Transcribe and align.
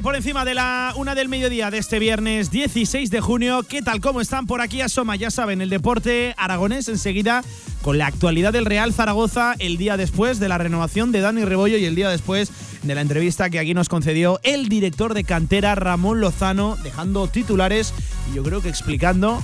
11 0.00 0.02
por 0.02 0.16
encima 0.16 0.44
de 0.46 0.54
la 0.54 0.94
una 0.96 1.14
del 1.14 1.28
mediodía 1.28 1.70
de 1.70 1.76
este 1.76 1.98
viernes 1.98 2.50
16 2.50 3.10
de 3.10 3.20
junio. 3.20 3.62
¿Qué 3.68 3.82
tal? 3.82 4.00
¿Cómo 4.00 4.22
están? 4.22 4.46
Por 4.46 4.62
aquí 4.62 4.80
asoma, 4.80 5.16
ya 5.16 5.30
saben, 5.30 5.60
el 5.60 5.68
deporte 5.68 6.34
aragonés 6.38 6.88
enseguida 6.88 7.42
con 7.82 7.98
la 7.98 8.06
actualidad 8.06 8.52
del 8.52 8.64
Real 8.64 8.94
Zaragoza 8.94 9.54
el 9.58 9.76
día 9.76 9.98
después 9.98 10.40
de 10.40 10.48
la 10.48 10.56
renovación 10.56 11.12
de 11.12 11.20
Dani 11.20 11.44
Rebollo 11.44 11.76
y 11.76 11.84
el 11.84 11.94
día 11.94 12.08
después 12.08 12.50
de 12.82 12.94
la 12.94 13.02
entrevista 13.02 13.50
que 13.50 13.58
aquí 13.58 13.74
nos 13.74 13.90
concedió 13.90 14.40
el 14.42 14.70
director 14.70 15.12
de 15.12 15.24
cantera 15.24 15.74
Ramón 15.74 16.20
Lozano, 16.20 16.78
dejando 16.82 17.26
titulares 17.26 17.92
y 18.30 18.36
yo 18.36 18.42
creo 18.42 18.62
que 18.62 18.70
explicando 18.70 19.42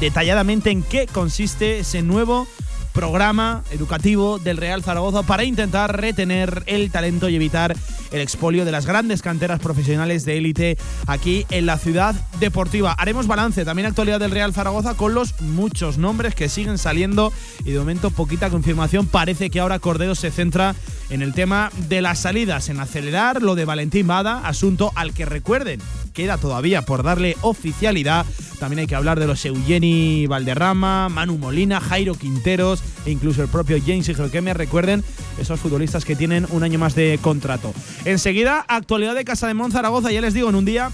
detalladamente 0.00 0.70
en 0.70 0.82
qué 0.82 1.06
consiste 1.06 1.80
ese 1.80 2.02
nuevo 2.02 2.46
programa 2.92 3.62
educativo 3.70 4.38
del 4.38 4.56
Real 4.56 4.82
Zaragoza 4.82 5.22
para 5.22 5.44
intentar 5.44 6.00
retener 6.00 6.62
el 6.66 6.90
talento 6.90 7.28
y 7.28 7.36
evitar 7.36 7.74
el 8.10 8.20
expolio 8.20 8.64
de 8.64 8.72
las 8.72 8.86
grandes 8.86 9.22
canteras 9.22 9.60
profesionales 9.60 10.24
de 10.24 10.38
élite 10.38 10.78
aquí 11.06 11.46
en 11.50 11.66
la 11.66 11.78
ciudad 11.78 12.14
deportiva. 12.38 12.92
Haremos 12.92 13.26
balance 13.26 13.64
también 13.64 13.86
actualidad 13.86 14.20
del 14.20 14.30
Real 14.30 14.52
Zaragoza 14.52 14.94
con 14.94 15.14
los 15.14 15.40
muchos 15.40 15.98
nombres 15.98 16.34
que 16.34 16.48
siguen 16.48 16.78
saliendo 16.78 17.32
y 17.64 17.72
de 17.72 17.78
momento 17.78 18.10
poquita 18.10 18.50
confirmación. 18.50 19.06
Parece 19.06 19.50
que 19.50 19.60
ahora 19.60 19.78
Cordero 19.78 20.14
se 20.14 20.30
centra 20.30 20.74
en 21.10 21.22
el 21.22 21.34
tema 21.34 21.70
de 21.88 22.02
las 22.02 22.20
salidas, 22.20 22.68
en 22.68 22.80
acelerar 22.80 23.42
lo 23.42 23.54
de 23.54 23.64
Valentín 23.64 24.06
Bada, 24.06 24.46
asunto 24.46 24.92
al 24.94 25.12
que 25.12 25.24
recuerden 25.24 25.80
queda 26.12 26.38
todavía 26.38 26.82
por 26.82 27.02
darle 27.02 27.36
oficialidad. 27.40 28.26
También 28.58 28.80
hay 28.80 28.86
que 28.86 28.94
hablar 28.94 29.18
de 29.18 29.26
los 29.26 29.44
Eugeni 29.44 30.26
Valderrama, 30.26 31.08
Manu 31.08 31.38
Molina, 31.38 31.80
Jairo 31.80 32.14
Quinteros 32.14 32.82
e 33.04 33.10
incluso 33.10 33.42
el 33.42 33.48
propio 33.48 33.78
James 33.84 34.10
me 34.42 34.54
Recuerden 34.54 35.02
esos 35.38 35.60
futbolistas 35.60 36.04
que 36.04 36.16
tienen 36.16 36.46
un 36.50 36.62
año 36.62 36.78
más 36.78 36.94
de 36.94 37.18
contrato. 37.20 37.72
Enseguida, 38.04 38.64
actualidad 38.68 39.14
de 39.14 39.24
Casa 39.24 39.48
de 39.48 39.54
Mon 39.54 39.72
Zaragoza, 39.72 40.12
ya 40.12 40.20
les 40.20 40.34
digo, 40.34 40.48
en 40.48 40.54
un 40.54 40.64
día 40.64 40.90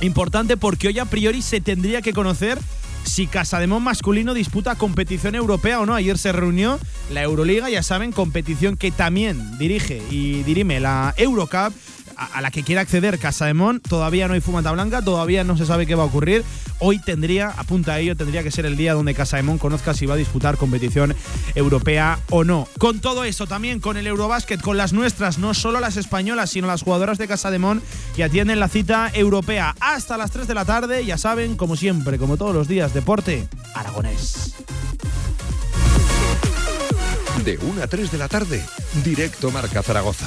importante 0.00 0.56
porque 0.56 0.88
hoy 0.88 0.98
a 0.98 1.04
priori 1.04 1.42
se 1.42 1.60
tendría 1.60 2.02
que 2.02 2.12
conocer 2.12 2.58
si 3.04 3.26
Casademón 3.26 3.82
masculino 3.82 4.34
disputa 4.34 4.76
competición 4.76 5.34
europea 5.34 5.80
o 5.80 5.86
no. 5.86 5.94
Ayer 5.94 6.18
se 6.18 6.32
reunió 6.32 6.78
la 7.10 7.22
Euroliga, 7.22 7.70
ya 7.70 7.82
saben, 7.82 8.12
competición 8.12 8.76
que 8.76 8.90
también 8.90 9.58
dirige 9.58 10.02
y 10.10 10.42
dirime 10.42 10.80
la 10.80 11.14
Eurocup 11.16 11.72
a, 12.20 12.40
la 12.42 12.50
que 12.50 12.62
quiera 12.62 12.82
acceder 12.82 13.18
Casa 13.18 13.46
de 13.46 13.54
Mon, 13.54 13.80
todavía 13.80 14.28
no 14.28 14.34
hay 14.34 14.40
fumata 14.40 14.70
blanca, 14.72 15.02
todavía 15.02 15.42
no 15.42 15.56
se 15.56 15.64
sabe 15.64 15.86
qué 15.86 15.94
va 15.94 16.02
a 16.02 16.06
ocurrir. 16.06 16.44
Hoy 16.78 16.98
tendría, 16.98 17.48
apunta 17.48 17.94
a 17.94 17.98
ello, 17.98 18.16
tendría 18.16 18.42
que 18.42 18.50
ser 18.50 18.66
el 18.66 18.76
día 18.76 18.92
donde 18.92 19.14
Casa 19.14 19.38
de 19.38 19.42
Mon 19.42 19.58
conozca 19.58 19.94
si 19.94 20.06
va 20.06 20.14
a 20.14 20.18
disputar 20.18 20.58
competición 20.58 21.14
europea 21.54 22.18
o 22.30 22.44
no. 22.44 22.68
Con 22.78 23.00
todo 23.00 23.24
eso, 23.24 23.46
también 23.46 23.80
con 23.80 23.96
el 23.96 24.06
Eurobásquet, 24.06 24.60
con 24.60 24.76
las 24.76 24.92
nuestras, 24.92 25.38
no 25.38 25.54
solo 25.54 25.80
las 25.80 25.96
españolas, 25.96 26.50
sino 26.50 26.66
las 26.66 26.82
jugadoras 26.82 27.18
de 27.18 27.26
Casa 27.26 27.50
de 27.50 27.58
Mon 27.58 27.82
que 28.14 28.24
atienden 28.24 28.60
la 28.60 28.68
cita 28.68 29.10
europea 29.14 29.74
hasta 29.80 30.18
las 30.18 30.30
3 30.30 30.46
de 30.46 30.54
la 30.54 30.64
tarde. 30.64 31.04
Ya 31.04 31.16
saben, 31.16 31.56
como 31.56 31.76
siempre, 31.76 32.18
como 32.18 32.36
todos 32.36 32.54
los 32.54 32.68
días, 32.68 32.92
deporte 32.92 33.48
aragonés. 33.74 34.54
De 37.44 37.56
1 37.56 37.82
a 37.82 37.86
3 37.86 38.10
de 38.10 38.18
la 38.18 38.28
tarde, 38.28 38.62
directo 39.02 39.50
Marca 39.50 39.82
Zaragoza. 39.82 40.26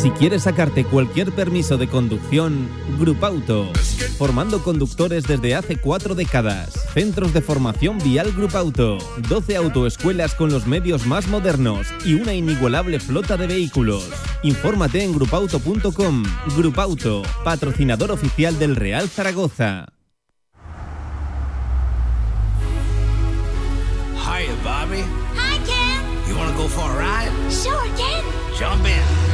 Si 0.00 0.10
quieres 0.10 0.42
sacarte 0.42 0.84
cualquier 0.84 1.32
permiso 1.32 1.78
de 1.78 1.88
conducción, 1.88 2.68
Grupauto. 2.98 3.72
Formando 4.18 4.62
conductores 4.62 5.24
desde 5.24 5.54
hace 5.54 5.76
cuatro 5.76 6.14
décadas. 6.14 6.74
Centros 6.92 7.32
de 7.32 7.40
formación 7.40 7.98
vial 7.98 8.32
Grupauto. 8.32 8.98
12 9.28 9.56
autoescuelas 9.56 10.34
con 10.34 10.50
los 10.50 10.66
medios 10.66 11.06
más 11.06 11.26
modernos 11.28 11.86
y 12.04 12.14
una 12.14 12.34
inigualable 12.34 13.00
flota 13.00 13.36
de 13.36 13.46
vehículos. 13.46 14.08
Infórmate 14.42 15.02
en 15.02 15.14
grupauto.com. 15.14 16.24
Grupauto, 16.56 17.22
patrocinador 17.42 18.10
oficial 18.10 18.58
del 18.58 18.76
Real 18.76 19.08
Zaragoza. 19.08 19.86
Hi, 24.16 24.46
Bobby. 24.62 25.02
Hi, 25.36 25.58
Ken. 25.64 26.28
You 26.28 26.36
wanna 26.36 26.56
go 26.56 26.68
for 26.68 26.90
a 26.90 26.98
ride? 26.98 27.30
Sure, 27.50 27.88
Ken. 27.96 28.24
Jump 28.58 28.86
in. 28.86 29.33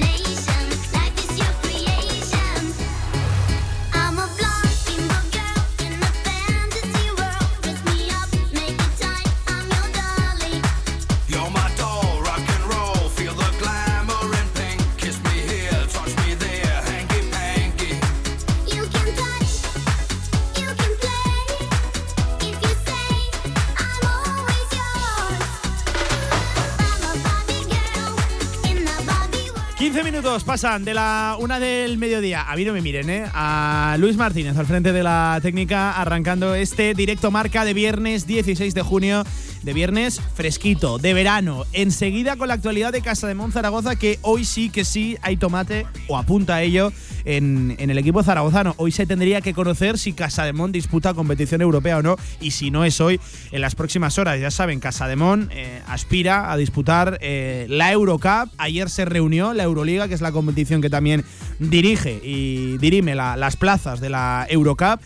Pasan 30.39 30.85
de 30.85 30.93
la 30.93 31.35
una 31.39 31.59
del 31.59 31.97
mediodía. 31.97 32.43
A 32.49 32.55
mí 32.55 32.63
no 32.63 32.71
me 32.71 32.81
miren, 32.81 33.09
¿eh? 33.09 33.25
A 33.33 33.97
Luis 33.99 34.15
Martínez 34.15 34.55
al 34.55 34.65
frente 34.65 34.93
de 34.93 35.03
la 35.03 35.37
técnica, 35.41 35.91
arrancando 35.91 36.55
este 36.55 36.93
directo 36.93 37.31
marca 37.31 37.65
de 37.65 37.73
viernes 37.73 38.25
16 38.25 38.73
de 38.73 38.81
junio. 38.81 39.23
De 39.63 39.73
viernes 39.73 40.19
fresquito, 40.33 40.97
de 40.97 41.13
verano. 41.13 41.65
Enseguida 41.71 42.35
con 42.35 42.47
la 42.47 42.55
actualidad 42.55 42.91
de 42.91 43.01
Casa 43.01 43.27
de 43.27 43.35
Mon 43.35 43.51
Zaragoza, 43.51 43.95
que 43.95 44.17
hoy 44.23 44.43
sí 44.43 44.71
que 44.71 44.83
sí 44.83 45.17
hay 45.21 45.37
tomate, 45.37 45.85
o 46.07 46.17
apunta 46.17 46.55
a 46.55 46.63
ello, 46.63 46.91
en, 47.25 47.75
en 47.77 47.91
el 47.91 47.99
equipo 47.99 48.23
zaragozano. 48.23 48.73
Hoy 48.77 48.91
se 48.91 49.05
tendría 49.05 49.39
que 49.41 49.53
conocer 49.53 49.99
si 49.99 50.13
Casa 50.13 50.45
de 50.45 50.53
Mon 50.53 50.71
disputa 50.71 51.13
competición 51.13 51.61
europea 51.61 51.99
o 51.99 52.01
no, 52.01 52.15
y 52.39 52.51
si 52.51 52.71
no 52.71 52.83
es 52.85 52.99
hoy, 52.99 53.19
en 53.51 53.61
las 53.61 53.75
próximas 53.75 54.17
horas. 54.17 54.39
Ya 54.39 54.49
saben, 54.49 54.79
Casa 54.79 55.07
de 55.07 55.15
Mon 55.15 55.47
eh, 55.51 55.83
aspira 55.87 56.51
a 56.51 56.57
disputar 56.57 57.19
eh, 57.21 57.67
la 57.69 57.91
Eurocup. 57.91 58.49
Ayer 58.57 58.89
se 58.89 59.05
reunió 59.05 59.53
la 59.53 59.61
Euroliga, 59.61 60.07
que 60.07 60.15
es 60.15 60.21
la 60.21 60.31
competición 60.31 60.81
que 60.81 60.89
también 60.89 61.23
dirige 61.59 62.19
y 62.23 62.79
dirime 62.79 63.13
la- 63.13 63.37
las 63.37 63.57
plazas 63.57 64.01
de 64.01 64.09
la 64.09 64.47
Eurocup. 64.49 64.99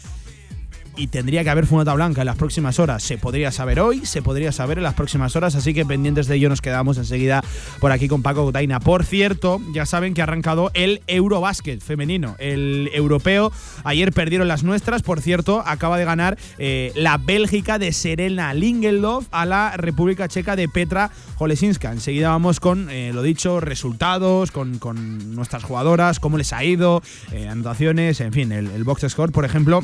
Y 0.98 1.08
tendría 1.08 1.44
que 1.44 1.50
haber 1.50 1.66
fumata 1.66 1.94
blanca 1.94 2.22
en 2.22 2.26
las 2.26 2.38
próximas 2.38 2.80
horas. 2.80 3.04
Se 3.04 3.18
podría 3.18 3.52
saber 3.52 3.80
hoy, 3.80 4.06
se 4.06 4.22
podría 4.22 4.52
saber 4.52 4.78
en 4.78 4.84
las 4.84 4.94
próximas 4.94 5.36
horas, 5.36 5.56
así 5.56 5.74
que 5.74 5.86
pendientes 5.86 6.28
de 6.28 6.36
ello 6.36 6.50
nos 6.50 6.62
quedamos 6.62 6.98
enseguida 6.98 7.44
por 7.80 7.92
aquí 7.92 8.08
con 8.08 8.22
Paco 8.22 8.44
Gotaina. 8.44 8.80
Por 8.80 9.04
cierto, 9.04 9.62
ya 9.74 9.86
saben 9.86 10.14
que 10.14 10.22
ha 10.22 10.26
arrancado 10.26 10.72
el 10.74 11.02
Eurobásquet 11.08 11.82
femenino, 11.82 12.36
el 12.40 12.90
europeo. 12.94 13.52
Ayer 13.84 14.12
perdieron 14.12 14.48
las 14.48 14.64
nuestras, 14.64 15.02
por 15.02 15.22
cierto, 15.22 15.64
acaba 15.66 15.98
de 15.98 16.06
ganar 16.06 16.38
eh, 16.58 16.92
la 16.96 17.18
Bélgica 17.18 17.80
de 17.80 17.94
Serena 17.94 18.54
Lingeldorf 18.54 19.28
a 19.32 19.46
la 19.46 19.76
República 19.78 20.28
Checa 20.28 20.56
de 20.56 20.68
Petra 20.70 21.12
Olesinska. 21.38 21.92
Enseguida 21.92 22.30
vamos 22.30 22.60
con, 22.60 22.90
eh, 22.90 23.12
lo 23.14 23.22
dicho, 23.22 23.60
resultados, 23.60 24.52
con, 24.52 24.80
con 24.80 25.36
nuestras 25.36 25.64
jugadoras, 25.64 26.20
cómo 26.20 26.38
les 26.38 26.54
ha 26.54 26.64
ido, 26.64 27.02
eh, 27.32 27.48
anotaciones, 27.48 28.22
en 28.22 28.34
fin, 28.34 28.52
el, 28.52 28.68
el 28.72 28.84
box 28.84 29.06
score, 29.10 29.32
por 29.32 29.46
ejemplo. 29.46 29.84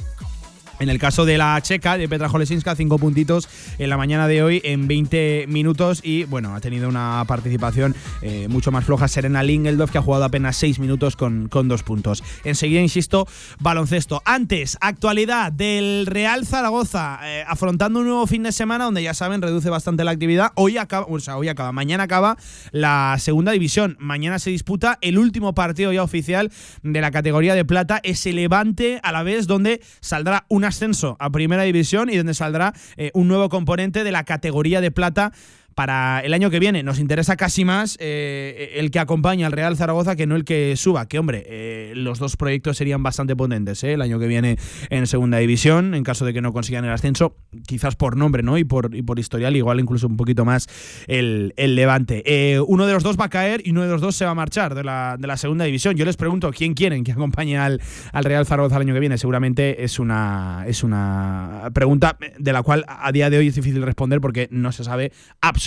En 0.82 0.90
el 0.90 0.98
caso 0.98 1.26
de 1.26 1.38
la 1.38 1.62
checa, 1.62 1.96
de 1.96 2.10
Petra 2.10 2.28
Jolesinska, 2.28 2.76
cinco 2.76 2.98
puntitos 2.98 3.48
en 3.78 3.88
la 3.88 3.98
mañana 3.98 4.28
de 4.28 4.42
hoy 4.42 4.62
en 4.64 4.88
20 4.88 5.46
minutos 5.48 6.02
y 6.04 6.24
bueno, 6.24 6.56
ha 6.56 6.60
tenido 6.60 6.90
una 6.90 7.24
participación 7.28 7.96
eh, 8.24 8.48
mucho 8.50 8.72
más 8.72 8.84
floja 8.84 9.08
Serena 9.08 9.44
Lingeldorf, 9.44 9.92
que 9.92 10.00
ha 10.00 10.02
jugado 10.02 10.24
apenas 10.24 10.58
seis 10.58 10.80
minutos 10.80 11.16
con, 11.16 11.50
con 11.50 11.68
dos 11.68 11.84
puntos. 11.84 12.24
Enseguida, 12.46 12.82
insisto, 12.82 13.28
baloncesto. 13.60 14.24
Antes, 14.26 14.80
actualidad 14.82 15.52
del 15.52 16.08
Real 16.08 16.48
Zaragoza, 16.48 17.20
eh, 17.26 17.44
afrontando 17.48 18.00
un 18.00 18.08
nuevo 18.08 18.26
fin 18.26 18.42
de 18.42 18.52
semana 18.52 18.86
donde 18.86 19.04
ya 19.04 19.14
saben, 19.14 19.44
reduce 19.44 19.70
bastante 19.70 20.04
la 20.04 20.10
actividad. 20.10 20.52
Hoy 20.56 20.80
acaba, 20.80 21.06
o 21.08 21.20
sea, 21.20 21.38
hoy 21.38 21.48
acaba, 21.48 21.72
mañana 21.72 22.06
acaba 22.06 22.38
la 22.72 23.18
segunda 23.20 23.52
división. 23.52 23.98
Mañana 24.00 24.40
se 24.40 24.50
disputa 24.50 24.98
el 25.02 25.20
último 25.20 25.54
partido 25.54 25.94
ya 25.94 26.02
oficial 26.02 26.52
de 26.82 27.02
la 27.02 27.12
categoría 27.12 27.54
de 27.54 27.66
plata, 27.66 28.00
ese 28.02 28.34
Levante 28.34 29.00
a 29.04 29.12
la 29.12 29.22
vez, 29.22 29.46
donde 29.46 29.80
saldrá 30.00 30.46
un 30.50 30.71
ascenso 30.72 31.16
a 31.20 31.30
primera 31.30 31.64
división 31.64 32.10
y 32.10 32.18
donde 32.18 32.34
saldrá 32.34 32.74
eh, 32.98 33.12
un 33.14 33.28
nuevo 33.28 33.50
componente 33.50 34.04
de 34.04 34.12
la 34.12 34.24
categoría 34.24 34.82
de 34.82 34.90
plata 34.90 35.32
para 35.76 36.22
el 36.22 36.34
año 36.34 36.50
que 36.50 36.60
viene. 36.60 36.84
Nos 36.84 37.00
interesa 37.00 37.36
casi 37.36 37.66
más 37.66 37.98
eh, 38.00 38.74
el 38.76 38.92
que 38.92 39.00
acompaña 39.00 39.48
al 39.48 39.54
Real 39.54 39.78
Zaragoza 39.78 40.16
que 40.16 40.28
no 40.28 40.36
el 40.36 40.44
que 40.44 40.76
suba. 40.76 41.08
Que 41.08 41.20
hombre, 41.20 41.46
eh, 41.48 41.94
los 41.96 42.20
dos 42.20 42.38
proyectos 42.38 42.78
serían 42.78 43.04
bastante 43.04 43.36
potentes 43.36 43.84
¿eh? 43.84 43.94
el 43.94 44.02
año 44.02 44.20
que 44.20 44.28
viene 44.28 44.58
en 44.90 45.08
segunda 45.08 45.38
división, 45.38 45.94
en 45.94 46.04
caso 46.04 46.26
de 46.26 46.34
que 46.34 46.42
no 46.42 46.54
consigan 46.54 46.86
el 46.86 46.92
ascenso, 46.92 47.36
quizás 47.66 47.96
por 47.96 48.18
nombre 48.18 48.44
¿no? 48.44 48.58
y, 48.58 48.64
por, 48.64 48.96
y 48.96 49.02
por 49.02 49.20
historial, 49.20 49.56
igual 49.56 49.80
incluso 49.80 50.08
un 50.08 50.18
poquito 50.18 50.46
más 50.46 50.68
el, 51.08 51.54
el 51.58 51.76
Levante. 51.76 52.24
Eh, 52.26 52.60
uno 52.60 52.86
de 52.86 52.94
los 52.94 53.04
dos 53.04 53.18
va 53.18 53.26
a 53.26 53.30
caer 53.30 53.62
y 53.66 53.72
uno 53.72 53.84
de 53.84 53.90
los 53.90 54.02
dos 54.02 54.16
se 54.16 54.26
va 54.26 54.32
a 54.32 54.36
marchar 54.36 54.76
de 54.76 54.84
la, 54.84 55.16
de 55.18 55.28
la 55.28 55.38
segunda 55.38 55.66
división. 55.66 55.96
Yo 55.96 56.06
les 56.06 56.18
pregunto 56.18 56.52
quién 56.52 56.74
quieren 56.74 57.04
que 57.04 57.12
acompañe 57.12 57.58
al, 57.58 57.82
al 58.12 58.24
Real 58.24 58.46
Zaragoza 58.46 58.76
el 58.76 58.84
año 58.84 58.94
que 58.94 59.00
viene. 59.00 59.18
Seguramente 59.18 59.84
es 59.84 60.00
una, 60.00 60.66
es 60.68 60.84
una 60.84 61.70
pregunta 61.74 62.18
de 62.38 62.54
la 62.54 62.62
cual 62.64 62.86
a 62.88 63.12
día 63.12 63.30
de 63.30 63.38
hoy 63.38 63.48
es 63.48 63.56
difícil 63.56 63.82
responder 63.82 64.22
porque 64.22 64.48
no 64.52 64.72
se 64.72 64.84
sabe 64.84 65.12
absolutamente 65.40 65.61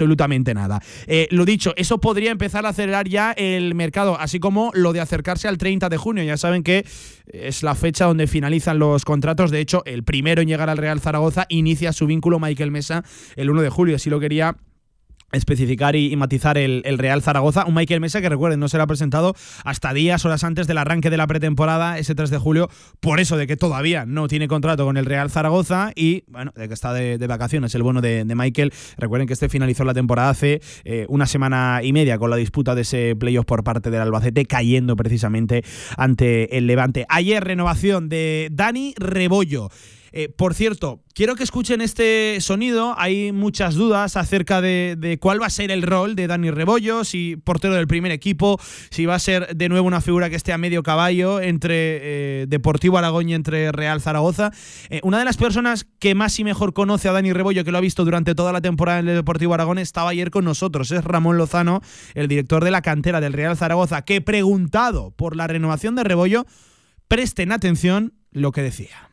nada. 0.54 0.80
Eh, 1.06 1.28
lo 1.30 1.44
dicho, 1.44 1.72
eso 1.76 1.98
podría 1.98 2.30
empezar 2.30 2.66
a 2.66 2.70
acelerar 2.70 3.08
ya 3.08 3.32
el 3.32 3.74
mercado, 3.74 4.18
así 4.18 4.40
como 4.40 4.70
lo 4.74 4.92
de 4.92 5.00
acercarse 5.00 5.48
al 5.48 5.58
30 5.58 5.88
de 5.88 5.96
junio. 5.96 6.24
Ya 6.24 6.36
saben 6.36 6.62
que 6.62 6.84
es 7.26 7.62
la 7.62 7.74
fecha 7.74 8.06
donde 8.06 8.26
finalizan 8.26 8.78
los 8.78 9.04
contratos. 9.04 9.50
De 9.50 9.60
hecho, 9.60 9.82
el 9.86 10.04
primero 10.04 10.42
en 10.42 10.48
llegar 10.48 10.70
al 10.70 10.78
Real 10.78 11.00
Zaragoza 11.00 11.46
inicia 11.48 11.92
su 11.92 12.06
vínculo 12.06 12.38
Michael 12.38 12.70
Mesa 12.70 13.04
el 13.36 13.50
1 13.50 13.62
de 13.62 13.70
julio. 13.70 13.96
Así 13.96 14.10
lo 14.10 14.20
quería 14.20 14.56
especificar 15.36 15.96
y, 15.96 16.14
matizar 16.16 16.58
el, 16.58 16.82
Real 16.98 17.22
Zaragoza. 17.22 17.64
Un 17.66 17.74
Michael 17.74 18.00
Mesa 18.00 18.20
que 18.20 18.28
recuerden 18.28 18.60
no 18.60 18.68
será 18.68 18.86
presentado 18.86 19.34
hasta 19.64 19.92
días, 19.92 20.24
horas 20.24 20.44
antes 20.44 20.66
del 20.66 20.78
arranque 20.78 21.10
de 21.10 21.16
la 21.16 21.26
pretemporada, 21.26 21.98
ese 21.98 22.14
3 22.14 22.30
de 22.30 22.38
julio, 22.38 22.68
por 23.00 23.20
eso 23.20 23.36
de 23.36 23.46
que 23.46 23.56
todavía 23.56 24.06
no 24.06 24.28
tiene 24.28 24.48
contrato 24.48 24.84
con 24.84 24.96
el 24.96 25.06
Real 25.06 25.30
Zaragoza 25.30 25.92
y, 25.94 26.24
bueno, 26.28 26.52
de 26.54 26.68
que 26.68 26.74
está 26.74 26.92
de, 26.92 27.24
vacaciones 27.26 27.74
el 27.74 27.82
bueno 27.82 28.00
de, 28.00 28.24
de 28.24 28.34
Michael. 28.34 28.72
Recuerden 28.96 29.26
que 29.26 29.32
este 29.32 29.48
finalizó 29.48 29.84
la 29.84 29.94
temporada 29.94 30.30
hace 30.30 30.60
eh, 30.84 31.06
una 31.08 31.26
semana 31.26 31.80
y 31.82 31.92
media 31.92 32.18
con 32.18 32.30
la 32.30 32.36
disputa 32.36 32.74
de 32.74 32.82
ese 32.82 33.16
playoff 33.16 33.46
por 33.46 33.64
parte 33.64 33.90
del 33.90 34.00
Albacete, 34.00 34.44
cayendo 34.46 34.96
precisamente 34.96 35.62
ante 35.96 36.56
el 36.56 36.66
Levante. 36.66 37.06
Ayer 37.08 37.42
renovación 37.42 38.08
de 38.08 38.48
Dani 38.52 38.94
Rebollo. 38.96 39.70
Eh, 40.16 40.28
por 40.28 40.54
cierto, 40.54 41.02
quiero 41.12 41.34
que 41.34 41.42
escuchen 41.42 41.80
este 41.80 42.40
sonido. 42.40 42.94
Hay 42.96 43.32
muchas 43.32 43.74
dudas 43.74 44.16
acerca 44.16 44.60
de, 44.60 45.18
cuál 45.20 45.42
va 45.42 45.46
a 45.46 45.50
ser 45.50 45.72
el 45.72 45.82
rol 45.82 46.14
de 46.14 46.28
Dani 46.28 46.52
Rebollo, 46.52 47.02
si 47.02 47.34
portero 47.34 47.74
del 47.74 47.88
primer 47.88 48.12
equipo, 48.12 48.60
si 48.90 49.06
va 49.06 49.16
a 49.16 49.18
ser 49.18 49.56
de 49.56 49.68
nuevo 49.68 49.88
una 49.88 50.00
figura 50.00 50.30
que 50.30 50.36
esté 50.36 50.52
a 50.52 50.58
medio 50.58 50.84
caballo 50.84 51.40
entre 51.40 51.72
eh, 51.72 52.46
Deportivo 52.46 52.96
Aragón 52.96 53.28
y 53.28 53.34
entre 53.34 53.72
Real 53.72 54.00
Zaragoza. 54.00 54.52
Eh, 54.88 55.00
una 55.02 55.18
de 55.18 55.24
las 55.24 55.36
personas 55.36 55.84
que 55.98 56.14
más 56.14 56.38
y 56.38 56.44
mejor 56.44 56.74
conoce 56.74 57.08
a 57.08 57.12
Dani 57.12 57.32
Rebollo, 57.32 57.64
que 57.64 57.72
lo 57.72 57.78
ha 57.78 57.80
visto 57.80 58.04
durante 58.04 58.36
toda 58.36 58.52
la 58.52 58.60
temporada 58.60 59.00
en 59.00 59.08
el 59.08 59.16
Deportivo 59.16 59.52
Aragón, 59.54 59.78
estaba 59.78 60.10
ayer 60.10 60.30
con 60.30 60.44
nosotros. 60.44 60.92
Es 60.92 61.02
Ramón 61.02 61.38
Lozano, 61.38 61.80
el 62.14 62.28
director 62.28 62.62
de 62.62 62.70
la 62.70 62.82
cantera 62.82 63.20
del 63.20 63.32
Real 63.32 63.56
Zaragoza, 63.56 64.02
que 64.02 64.20
preguntado 64.20 65.10
por 65.10 65.34
la 65.34 65.48
renovación 65.48 65.96
de 65.96 66.04
Rebollo, 66.04 66.46
presten 67.08 67.50
atención 67.50 68.12
lo 68.30 68.52
que 68.52 68.62
decía. 68.62 69.10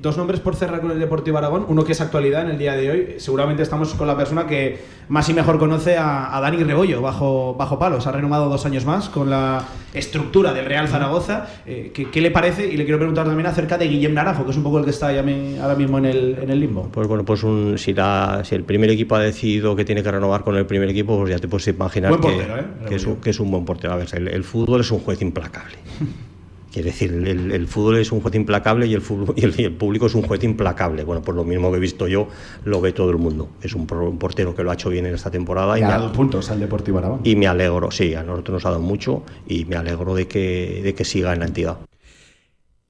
Dos 0.00 0.16
nombres 0.16 0.40
por 0.40 0.56
cerrar 0.56 0.80
con 0.80 0.90
el 0.92 0.98
Deportivo 0.98 1.36
Aragón, 1.36 1.66
uno 1.68 1.84
que 1.84 1.92
es 1.92 2.00
actualidad 2.00 2.42
en 2.42 2.52
el 2.52 2.58
día 2.58 2.74
de 2.74 2.90
hoy. 2.90 3.14
Seguramente 3.18 3.62
estamos 3.62 3.92
con 3.92 4.06
la 4.06 4.16
persona 4.16 4.46
que 4.46 4.78
más 5.10 5.28
y 5.28 5.34
mejor 5.34 5.58
conoce 5.58 5.98
a, 5.98 6.34
a 6.34 6.40
Dani 6.40 6.62
Rebollo 6.64 7.02
bajo, 7.02 7.54
bajo 7.54 7.78
palos. 7.78 8.06
Ha 8.06 8.12
renovado 8.12 8.48
dos 8.48 8.64
años 8.64 8.86
más 8.86 9.10
con 9.10 9.28
la 9.28 9.62
estructura 9.92 10.54
del 10.54 10.64
Real 10.64 10.88
Zaragoza. 10.88 11.48
Eh, 11.66 11.90
¿qué, 11.92 12.10
qué 12.10 12.22
le 12.22 12.30
parece? 12.30 12.66
Y 12.66 12.78
le 12.78 12.84
quiero 12.84 12.96
preguntar 12.96 13.26
también 13.26 13.46
acerca 13.46 13.76
de 13.76 13.88
Guillem 13.88 14.14
Naranjo, 14.14 14.46
que 14.46 14.52
es 14.52 14.56
un 14.56 14.62
poco 14.62 14.78
el 14.78 14.84
que 14.84 14.90
está 14.90 15.12
ya 15.12 15.20
ahora 15.62 15.74
mismo 15.74 15.98
en 15.98 16.06
el, 16.06 16.38
en 16.40 16.48
el 16.48 16.60
limbo. 16.60 16.88
Pues 16.90 17.06
bueno, 17.06 17.26
pues 17.26 17.42
un, 17.42 17.76
si, 17.76 17.92
la, 17.92 18.40
si 18.42 18.54
el 18.54 18.64
primer 18.64 18.88
equipo 18.88 19.16
ha 19.16 19.20
decidido 19.20 19.76
que 19.76 19.84
tiene 19.84 20.02
que 20.02 20.10
renovar 20.10 20.44
con 20.44 20.56
el 20.56 20.64
primer 20.64 20.88
equipo, 20.88 21.18
pues 21.18 21.30
ya 21.30 21.38
te 21.38 21.46
puedes 21.46 21.68
imaginar 21.68 22.10
Buen 22.10 22.22
que, 22.22 22.28
portero, 22.28 22.58
¿eh? 22.58 22.64
que 22.88 22.94
es 22.94 23.04
un, 23.04 23.16
que 23.16 23.28
es 23.28 23.38
un 23.38 23.50
buen 23.50 23.66
portero. 23.66 23.92
A 23.92 23.96
ver, 23.96 24.08
el, 24.14 24.28
el 24.28 24.44
fútbol 24.44 24.80
es 24.80 24.90
un 24.90 25.00
juez 25.00 25.20
implacable. 25.20 25.76
Quiere 26.72 26.90
decir, 26.90 27.12
el, 27.12 27.50
el 27.50 27.66
fútbol 27.66 27.98
es 27.98 28.12
un 28.12 28.20
juez 28.20 28.34
implacable 28.34 28.86
y 28.86 28.94
el, 28.94 29.02
fútbol- 29.02 29.34
y 29.36 29.44
el, 29.44 29.54
y 29.58 29.64
el 29.64 29.72
público 29.72 30.06
es 30.06 30.14
un 30.14 30.22
juez 30.22 30.42
implacable. 30.44 31.02
Bueno, 31.04 31.20
pues 31.22 31.34
lo 31.36 31.44
mismo 31.44 31.70
que 31.70 31.78
he 31.78 31.80
visto 31.80 32.06
yo, 32.06 32.28
lo 32.64 32.80
ve 32.80 32.92
todo 32.92 33.10
el 33.10 33.18
mundo. 33.18 33.48
Es 33.62 33.74
un, 33.74 33.86
pro- 33.86 34.08
un 34.08 34.18
portero 34.18 34.54
que 34.54 34.62
lo 34.62 34.70
ha 34.70 34.74
hecho 34.74 34.88
bien 34.90 35.06
en 35.06 35.14
esta 35.14 35.30
temporada 35.30 35.76
y, 35.76 35.80
Le 35.80 35.86
me, 35.88 35.92
ha 35.92 35.98
dado 35.98 36.12
puntos 36.12 36.50
al 36.50 36.60
Deportivo 36.60 36.98
Aragón. 36.98 37.20
y 37.24 37.34
me 37.36 37.46
alegro, 37.48 37.90
sí, 37.90 38.14
a 38.14 38.22
nosotros 38.22 38.54
nos 38.54 38.66
ha 38.66 38.70
dado 38.70 38.80
mucho 38.82 39.24
y 39.48 39.64
me 39.64 39.76
alegro 39.76 40.14
de 40.14 40.28
que, 40.28 40.80
de 40.84 40.94
que 40.94 41.04
siga 41.04 41.32
en 41.32 41.40
la 41.40 41.46
entidad. 41.46 41.78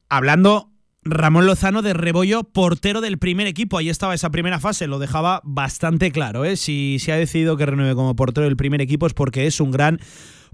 Hablando 0.08 0.70
Ramón 1.02 1.46
Lozano 1.46 1.80
de 1.82 1.94
Rebollo, 1.94 2.44
portero 2.44 3.00
del 3.00 3.18
primer 3.18 3.46
equipo. 3.46 3.78
Ahí 3.78 3.88
estaba 3.88 4.14
esa 4.14 4.30
primera 4.30 4.60
fase, 4.60 4.86
lo 4.86 4.98
dejaba 4.98 5.40
bastante 5.44 6.10
claro. 6.12 6.44
¿eh? 6.44 6.56
Si 6.56 6.98
se 6.98 7.12
ha 7.12 7.16
decidido 7.16 7.56
que 7.56 7.64
renueve 7.66 7.94
como 7.94 8.14
portero 8.16 8.44
del 8.46 8.56
primer 8.56 8.82
equipo 8.82 9.06
es 9.06 9.14
porque 9.14 9.46
es 9.46 9.60
un 9.60 9.70
gran 9.70 9.98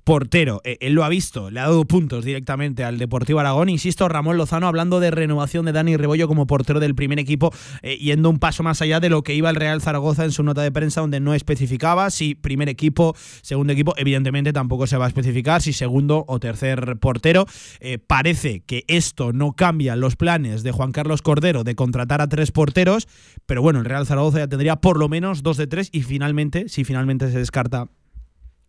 portero. 0.06 0.60
Eh, 0.62 0.78
él 0.82 0.92
lo 0.92 1.02
ha 1.02 1.08
visto, 1.08 1.50
le 1.50 1.58
ha 1.58 1.64
dado 1.64 1.84
puntos 1.84 2.24
directamente 2.24 2.84
al 2.84 2.96
Deportivo 2.96 3.40
Aragón. 3.40 3.68
Insisto, 3.68 4.08
Ramón 4.08 4.36
Lozano 4.36 4.68
hablando 4.68 5.00
de 5.00 5.10
renovación 5.10 5.66
de 5.66 5.72
Dani 5.72 5.96
Rebollo 5.96 6.28
como 6.28 6.46
portero 6.46 6.78
del 6.78 6.94
primer 6.94 7.18
equipo, 7.18 7.52
eh, 7.82 7.96
yendo 7.96 8.30
un 8.30 8.38
paso 8.38 8.62
más 8.62 8.80
allá 8.80 9.00
de 9.00 9.08
lo 9.10 9.22
que 9.22 9.34
iba 9.34 9.50
el 9.50 9.56
Real 9.56 9.82
Zaragoza 9.82 10.24
en 10.24 10.30
su 10.30 10.44
nota 10.44 10.62
de 10.62 10.70
prensa, 10.70 11.00
donde 11.00 11.18
no 11.18 11.34
especificaba 11.34 12.08
si 12.10 12.36
primer 12.36 12.68
equipo, 12.68 13.16
segundo 13.42 13.72
equipo, 13.72 13.94
evidentemente 13.96 14.52
tampoco 14.52 14.86
se 14.86 14.96
va 14.96 15.06
a 15.06 15.08
especificar 15.08 15.60
si 15.60 15.72
segundo 15.72 16.24
o 16.28 16.38
tercer 16.38 16.98
portero. 17.00 17.44
Eh, 17.80 17.98
parece 17.98 18.60
que 18.60 18.84
esto 18.86 19.32
no 19.32 19.54
cambia 19.54 19.96
los 19.96 20.14
planes 20.14 20.62
de 20.62 20.70
Juan 20.70 20.92
Carlos 20.92 21.20
Cordero 21.20 21.64
de 21.64 21.74
contratar 21.74 22.20
a 22.20 22.28
tres 22.28 22.52
porteros, 22.52 23.08
pero 23.44 23.60
bueno, 23.60 23.80
el 23.80 23.84
Real 23.84 24.06
Zaragoza 24.06 24.38
ya 24.38 24.46
tendría 24.46 24.76
por 24.76 25.00
lo 25.00 25.08
menos 25.08 25.42
dos 25.42 25.56
de 25.56 25.66
tres 25.66 25.88
y 25.90 26.02
finalmente, 26.02 26.68
si 26.68 26.84
finalmente 26.84 27.28
se 27.32 27.38
descarta 27.40 27.88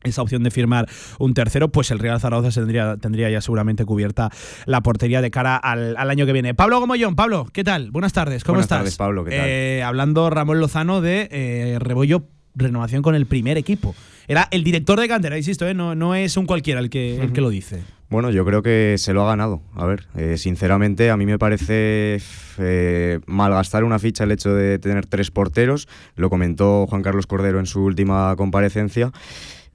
esa 0.03 0.21
opción 0.21 0.43
de 0.43 0.51
firmar 0.51 0.87
un 1.19 1.33
tercero, 1.33 1.69
pues 1.69 1.91
el 1.91 1.99
Real 1.99 2.19
Zaragoza 2.19 2.51
tendría, 2.51 2.97
tendría 2.97 3.29
ya 3.29 3.41
seguramente 3.41 3.85
cubierta 3.85 4.29
la 4.65 4.81
portería 4.81 5.21
de 5.21 5.31
cara 5.31 5.57
al, 5.57 5.97
al 5.97 6.09
año 6.09 6.25
que 6.25 6.33
viene. 6.33 6.53
Pablo 6.53 6.79
Gomollón, 6.79 7.15
Pablo, 7.15 7.47
¿qué 7.51 7.63
tal? 7.63 7.91
Buenas 7.91 8.13
tardes, 8.13 8.43
¿cómo 8.43 8.55
Buenas 8.55 8.65
estás? 8.65 8.77
tardes, 8.79 8.95
Pablo, 8.97 9.25
¿qué 9.25 9.31
tal? 9.31 9.45
Eh, 9.47 9.83
hablando 9.83 10.29
Ramón 10.29 10.59
Lozano 10.59 11.01
de 11.01 11.27
eh, 11.31 11.77
Rebollo, 11.79 12.23
renovación 12.55 13.01
con 13.01 13.15
el 13.15 13.25
primer 13.25 13.57
equipo. 13.57 13.95
Era 14.27 14.47
el 14.51 14.63
director 14.63 14.99
de 14.99 15.07
cantera, 15.07 15.37
insisto, 15.37 15.67
¿eh? 15.67 15.73
no, 15.73 15.95
no 15.95 16.13
es 16.13 16.35
un 16.37 16.45
cualquiera 16.45 16.79
el 16.81 16.89
que, 16.89 17.21
el 17.21 17.31
que 17.31 17.41
lo 17.41 17.49
dice. 17.49 17.83
Bueno, 18.09 18.29
yo 18.29 18.45
creo 18.45 18.61
que 18.61 18.95
se 18.97 19.13
lo 19.13 19.23
ha 19.23 19.27
ganado. 19.27 19.61
A 19.75 19.85
ver, 19.85 20.07
eh, 20.15 20.37
sinceramente, 20.37 21.11
a 21.11 21.17
mí 21.17 21.25
me 21.25 21.37
parece 21.37 22.19
eh, 22.57 23.19
malgastar 23.25 23.83
una 23.83 23.99
ficha 23.99 24.23
el 24.23 24.31
hecho 24.31 24.53
de 24.53 24.79
tener 24.79 25.05
tres 25.05 25.29
porteros. 25.29 25.89
Lo 26.15 26.29
comentó 26.29 26.87
Juan 26.87 27.03
Carlos 27.03 27.27
Cordero 27.27 27.59
en 27.59 27.65
su 27.65 27.83
última 27.83 28.33
comparecencia. 28.37 29.11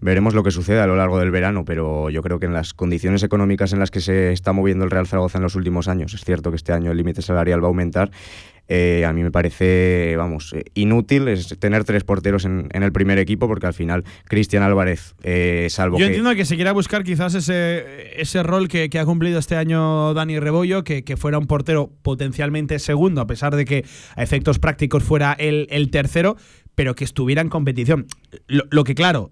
Veremos 0.03 0.35
lo 0.35 0.43
que 0.43 0.51
sucede 0.51 0.81
a 0.81 0.87
lo 0.89 0.97
largo 0.97 1.21
del 1.21 1.31
verano, 1.31 1.65
pero 1.65 2.11
yo 2.11 2.23
creo 2.23 2.41
que 2.41 2.47
en 2.47 2.53
las 2.53 2.75
condiciones 2.75 3.23
económicas 3.23 3.73
en 3.73 3.79
las 3.79 3.93
que 3.93 4.01
se 4.01 4.33
está 4.33 4.53
moviendo 4.53 4.85
el 4.85 4.91
Real 4.91 5.07
Zaragoza 5.07 5.39
en 5.39 5.45
los 5.45 5.55
últimos 5.55 5.87
años, 5.87 6.13
es 6.13 6.25
cierto 6.25 6.51
que 6.51 6.57
este 6.57 6.73
año 6.73 6.91
el 6.91 6.97
límite 6.97 7.23
salarial 7.23 7.63
va 7.63 7.67
a 7.67 7.69
aumentar, 7.69 8.11
eh, 8.67 9.05
a 9.05 9.13
mí 9.13 9.23
me 9.23 9.31
parece, 9.31 10.15
vamos, 10.17 10.55
eh, 10.55 10.65
inútil 10.75 11.29
es 11.29 11.57
tener 11.61 11.85
tres 11.85 12.03
porteros 12.03 12.45
en, 12.45 12.69
en 12.73 12.83
el 12.83 12.91
primer 12.91 13.19
equipo 13.19 13.47
porque 13.47 13.67
al 13.67 13.75
final 13.75 14.05
Cristian 14.25 14.65
Álvarez, 14.65 15.15
eh, 15.23 15.69
salvo 15.71 15.99
Yo 15.99 16.05
que... 16.05 16.07
entiendo 16.07 16.35
que 16.35 16.45
se 16.45 16.57
quiera 16.57 16.73
buscar 16.73 17.05
quizás 17.05 17.35
ese, 17.35 18.21
ese 18.21 18.43
rol 18.43 18.67
que, 18.67 18.91
que 18.91 18.99
ha 18.99 19.05
cumplido 19.05 19.39
este 19.39 19.55
año 19.57 20.15
Dani 20.15 20.41
Rebollo, 20.41 20.83
que, 20.83 21.05
que 21.05 21.17
fuera 21.17 21.39
un 21.39 21.47
portero 21.47 21.93
potencialmente 22.03 22.81
segundo, 22.81 23.21
a 23.21 23.29
pesar 23.29 23.55
de 23.55 23.65
que 23.65 23.85
a 24.17 24.23
efectos 24.25 24.59
prácticos 24.59 25.05
fuera 25.05 25.33
el, 25.33 25.69
el 25.71 25.91
tercero, 25.91 26.37
pero 26.75 26.97
que 26.97 27.05
estuviera 27.05 27.41
en 27.41 27.49
competición. 27.49 28.07
Lo, 28.49 28.65
lo 28.71 28.85
que 28.85 28.95
claro, 28.95 29.31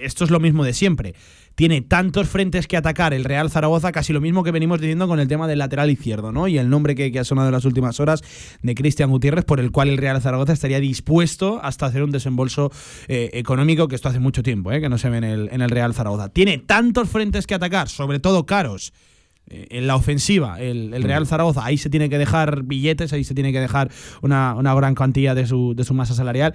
esto 0.00 0.24
es 0.24 0.30
lo 0.30 0.40
mismo 0.40 0.64
de 0.64 0.72
siempre. 0.72 1.14
Tiene 1.54 1.82
tantos 1.82 2.28
frentes 2.28 2.66
que 2.66 2.76
atacar 2.76 3.14
el 3.14 3.22
Real 3.22 3.48
Zaragoza, 3.48 3.92
casi 3.92 4.12
lo 4.12 4.20
mismo 4.20 4.42
que 4.42 4.50
venimos 4.50 4.80
diciendo 4.80 5.06
con 5.06 5.20
el 5.20 5.28
tema 5.28 5.46
del 5.46 5.60
lateral 5.60 5.88
izquierdo, 5.88 6.32
¿no? 6.32 6.48
Y 6.48 6.58
el 6.58 6.68
nombre 6.68 6.96
que, 6.96 7.12
que 7.12 7.20
ha 7.20 7.24
sonado 7.24 7.48
en 7.48 7.52
las 7.54 7.64
últimas 7.64 8.00
horas 8.00 8.22
de 8.62 8.74
Cristian 8.74 9.08
Gutiérrez, 9.10 9.44
por 9.44 9.60
el 9.60 9.70
cual 9.70 9.88
el 9.88 9.98
Real 9.98 10.20
Zaragoza 10.20 10.52
estaría 10.52 10.80
dispuesto 10.80 11.60
hasta 11.62 11.86
hacer 11.86 12.02
un 12.02 12.10
desembolso 12.10 12.72
eh, 13.06 13.30
económico, 13.34 13.86
que 13.86 13.94
esto 13.94 14.08
hace 14.08 14.18
mucho 14.18 14.42
tiempo, 14.42 14.72
¿eh? 14.72 14.80
que 14.80 14.88
no 14.88 14.98
se 14.98 15.10
ve 15.10 15.18
en 15.18 15.24
el, 15.24 15.48
en 15.52 15.62
el 15.62 15.70
Real 15.70 15.94
Zaragoza. 15.94 16.28
Tiene 16.28 16.58
tantos 16.58 17.08
frentes 17.08 17.46
que 17.46 17.54
atacar, 17.54 17.88
sobre 17.88 18.18
todo 18.18 18.46
caros. 18.46 18.92
eh, 19.48 19.68
En 19.70 19.86
la 19.86 19.94
ofensiva, 19.94 20.60
el, 20.60 20.92
el 20.92 21.04
Real 21.04 21.24
Zaragoza, 21.24 21.64
ahí 21.64 21.78
se 21.78 21.88
tiene 21.88 22.08
que 22.08 22.18
dejar 22.18 22.64
billetes, 22.64 23.12
ahí 23.12 23.22
se 23.22 23.34
tiene 23.34 23.52
que 23.52 23.60
dejar 23.60 23.92
una, 24.22 24.54
una 24.56 24.74
gran 24.74 24.96
cantidad 24.96 25.36
de 25.36 25.46
su, 25.46 25.74
de 25.76 25.84
su 25.84 25.94
masa 25.94 26.14
salarial 26.14 26.52